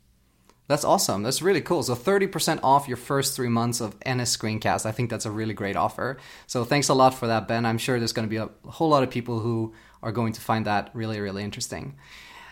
That's 0.72 0.86
awesome. 0.86 1.22
That's 1.22 1.42
really 1.42 1.60
cool. 1.60 1.84
So 1.84 1.96
30% 1.96 2.62
off 2.64 2.88
your 2.88 2.96
first 2.96 3.36
three 3.36 3.50
months 3.50 3.82
of 3.82 4.00
NSScreencast. 4.00 4.86
I 4.86 4.94
think 4.94 5.10
that's 5.10 5.26
a 5.26 5.30
really 5.30 5.54
great 5.54 5.76
offer. 5.76 6.18
So 6.48 6.64
thanks 6.64 6.88
a 6.88 6.94
lot 6.94 7.14
for 7.14 7.28
that, 7.28 7.46
Ben. 7.46 7.66
I'm 7.66 7.78
sure 7.78 8.00
there's 8.00 8.14
going 8.14 8.26
to 8.26 8.30
be 8.30 8.38
a 8.38 8.50
whole 8.72 8.88
lot 8.88 9.04
of 9.04 9.10
people 9.10 9.40
who 9.40 9.74
are 10.02 10.14
going 10.14 10.32
to 10.32 10.40
find 10.40 10.66
that 10.68 10.90
really, 10.94 11.20
really 11.20 11.44
interesting. 11.44 11.98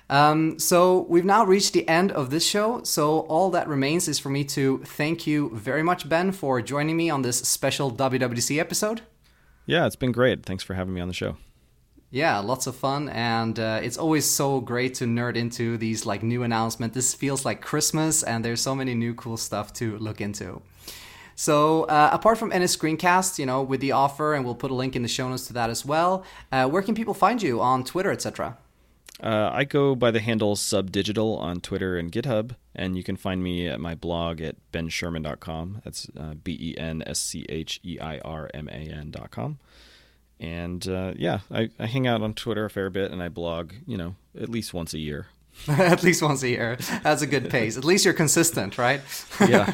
Um, 0.10 0.60
so 0.60 1.06
we've 1.08 1.24
now 1.24 1.46
reached 1.46 1.72
the 1.72 1.88
end 1.88 2.12
of 2.12 2.30
this 2.30 2.46
show. 2.46 2.84
So 2.84 3.20
all 3.20 3.52
that 3.52 3.70
remains 3.70 4.10
is 4.10 4.20
for 4.20 4.28
me 4.28 4.44
to 4.44 4.80
thank 4.80 5.26
you 5.26 5.52
very 5.54 5.82
much, 5.82 6.10
Ben, 6.10 6.34
for 6.34 6.62
joining 6.62 6.98
me 6.98 7.10
on 7.10 7.22
this 7.22 7.38
special 7.38 7.90
WWDC 7.90 8.60
episode. 8.60 9.00
Yeah, 9.66 9.86
it's 9.86 9.96
been 9.96 10.12
great. 10.12 10.46
Thanks 10.46 10.66
for 10.66 10.74
having 10.74 10.94
me 10.94 11.00
on 11.00 11.08
the 11.08 11.14
show. 11.14 11.38
Yeah, 12.12 12.40
lots 12.40 12.66
of 12.66 12.76
fun, 12.76 13.08
and 13.10 13.60
uh, 13.60 13.82
it's 13.84 13.98
always 13.98 14.26
so 14.26 14.62
great 14.62 14.96
to 14.96 15.06
nerd 15.06 15.36
into 15.36 15.78
these 15.78 16.08
like 16.08 16.24
new 16.24 16.42
announcements. 16.42 16.96
This 16.96 17.14
feels 17.14 17.46
like 17.46 17.62
Christmas, 17.62 18.24
and 18.24 18.44
there's 18.44 18.62
so 18.62 18.74
many 18.74 18.96
new 18.96 19.14
cool 19.14 19.38
stuff 19.38 19.74
to 19.74 19.96
look 20.00 20.20
into. 20.20 20.64
So, 21.36 21.84
uh, 21.84 22.10
apart 22.12 22.38
from 22.40 22.52
NSScreencast, 22.52 23.38
you 23.38 23.46
know, 23.46 23.62
with 23.62 23.80
the 23.80 23.92
offer, 23.92 24.34
and 24.34 24.44
we'll 24.44 24.56
put 24.56 24.72
a 24.72 24.74
link 24.74 24.96
in 24.96 25.04
the 25.04 25.08
show 25.08 25.30
notes 25.30 25.46
to 25.48 25.54
that 25.54 25.70
as 25.70 25.86
well. 25.86 26.26
Uh, 26.52 26.68
where 26.68 26.82
can 26.82 26.96
people 26.96 27.14
find 27.14 27.42
you 27.42 27.62
on 27.62 27.84
Twitter, 27.84 28.12
etc.? 28.12 28.58
Uh, 29.22 29.50
I 29.54 29.64
go 29.64 29.96
by 29.96 30.12
the 30.12 30.20
handle 30.20 30.56
subdigital 30.56 31.38
on 31.40 31.62
Twitter 31.62 31.98
and 31.98 32.12
GitHub, 32.12 32.56
and 32.74 32.98
you 32.98 33.04
can 33.04 33.18
find 33.18 33.44
me 33.44 33.68
at 33.68 33.80
my 33.80 33.94
blog 33.94 34.42
at 34.42 34.56
benscheirman.com. 34.72 35.82
That's 35.84 36.08
uh, 36.18 36.34
B 36.44 36.58
E 36.60 36.78
N 36.78 37.04
S 37.06 37.20
C 37.20 37.46
H 37.50 37.80
E 37.84 38.00
I 38.00 38.18
R 38.20 38.50
M 38.54 38.68
A 38.68 38.72
N.com. 38.72 39.60
And 40.40 40.88
uh, 40.88 41.14
yeah, 41.18 41.40
I, 41.52 41.70
I 41.78 41.86
hang 41.86 42.08
out 42.08 42.22
on 42.22 42.34
Twitter 42.34 42.66
a 42.66 42.70
fair 42.70 42.90
bit, 42.90 43.12
and 43.12 43.22
I 43.22 43.30
blog, 43.30 43.74
you 43.86 43.98
know, 43.98 44.16
at 44.40 44.50
least 44.50 44.74
once 44.74 44.94
a 44.94 45.00
year. 45.00 45.28
At 45.68 46.04
least 46.04 46.22
once 46.22 46.42
a 46.44 46.50
year. 46.50 46.78
That's 47.04 47.22
a 47.22 47.28
good 47.28 47.50
pace. 47.50 47.76
At 47.78 47.84
least 47.84 48.06
you're 48.06 48.14
consistent, 48.14 48.78
right? 48.78 49.02
Yeah. 49.46 49.74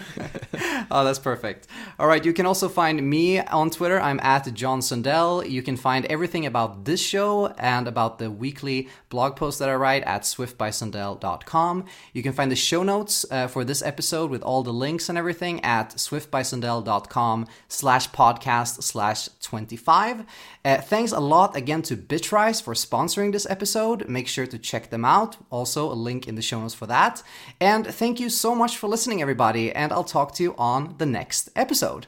oh, 0.92 1.04
that's 1.04 1.20
perfect. 1.20 1.68
All 2.00 2.08
right, 2.08 2.26
you 2.26 2.34
can 2.34 2.46
also 2.46 2.70
find 2.70 3.08
me 3.08 3.40
on 3.40 3.70
Twitter. 3.70 4.00
I'm 4.00 4.20
at 4.22 4.52
John 4.54 4.82
Sundell. 4.82 5.48
You 5.48 5.62
can 5.62 5.78
find 5.78 6.06
everything 6.08 6.46
about 6.46 6.86
this 6.86 7.00
show 7.00 7.48
and 7.60 7.88
about 7.88 8.18
the 8.18 8.32
weekly 8.32 8.90
blog 9.10 9.36
post 9.36 9.60
that 9.60 9.70
I 9.70 9.76
write 9.76 10.04
at 10.04 10.24
swiftbysundell.com. 10.24 11.86
You 12.14 12.24
can 12.24 12.34
find 12.34 12.52
the 12.52 12.56
show 12.56 12.82
notes 12.82 13.26
uh, 13.30 13.48
for 13.48 13.64
this 13.64 13.84
episode 13.84 14.32
with 14.32 14.42
all 14.42 14.64
the 14.64 14.74
links 14.74 15.08
and 15.08 15.18
everything 15.18 15.64
at 15.64 15.92
swiftbysundell.com 15.92 17.48
slash 17.68 18.10
podcast 18.10 18.82
slash 18.82 19.30
25. 19.42 20.26
Uh, 20.66 20.82
thanks 20.82 21.12
a 21.12 21.20
lot 21.20 21.56
again 21.56 21.84
to 21.84 21.96
Bitrise 21.96 22.62
for 22.62 22.74
sponsoring 22.74 23.32
this 23.32 23.46
episode. 23.48 24.10
Make 24.10 24.28
sure 24.28 24.48
to 24.48 24.58
check 24.58 24.90
them 24.90 25.06
out. 25.06 25.38
Also, 25.52 25.92
a 25.92 25.94
link 25.94 26.28
in 26.28 26.34
the 26.34 26.42
show 26.42 26.60
notes 26.60 26.74
for 26.74 26.88
that. 26.88 27.22
And 27.62 27.86
thank 27.86 28.20
you 28.20 28.32
so 28.32 28.56
much 28.56 28.76
for 28.76 28.88
listening, 28.88 29.22
everybody. 29.22 29.72
And 29.72 29.94
I'll 29.94 30.04
talk 30.04 30.34
to 30.36 30.44
you 30.44 30.56
on 30.58 30.96
the 30.98 31.06
next 31.06 31.50
episode. 31.56 32.08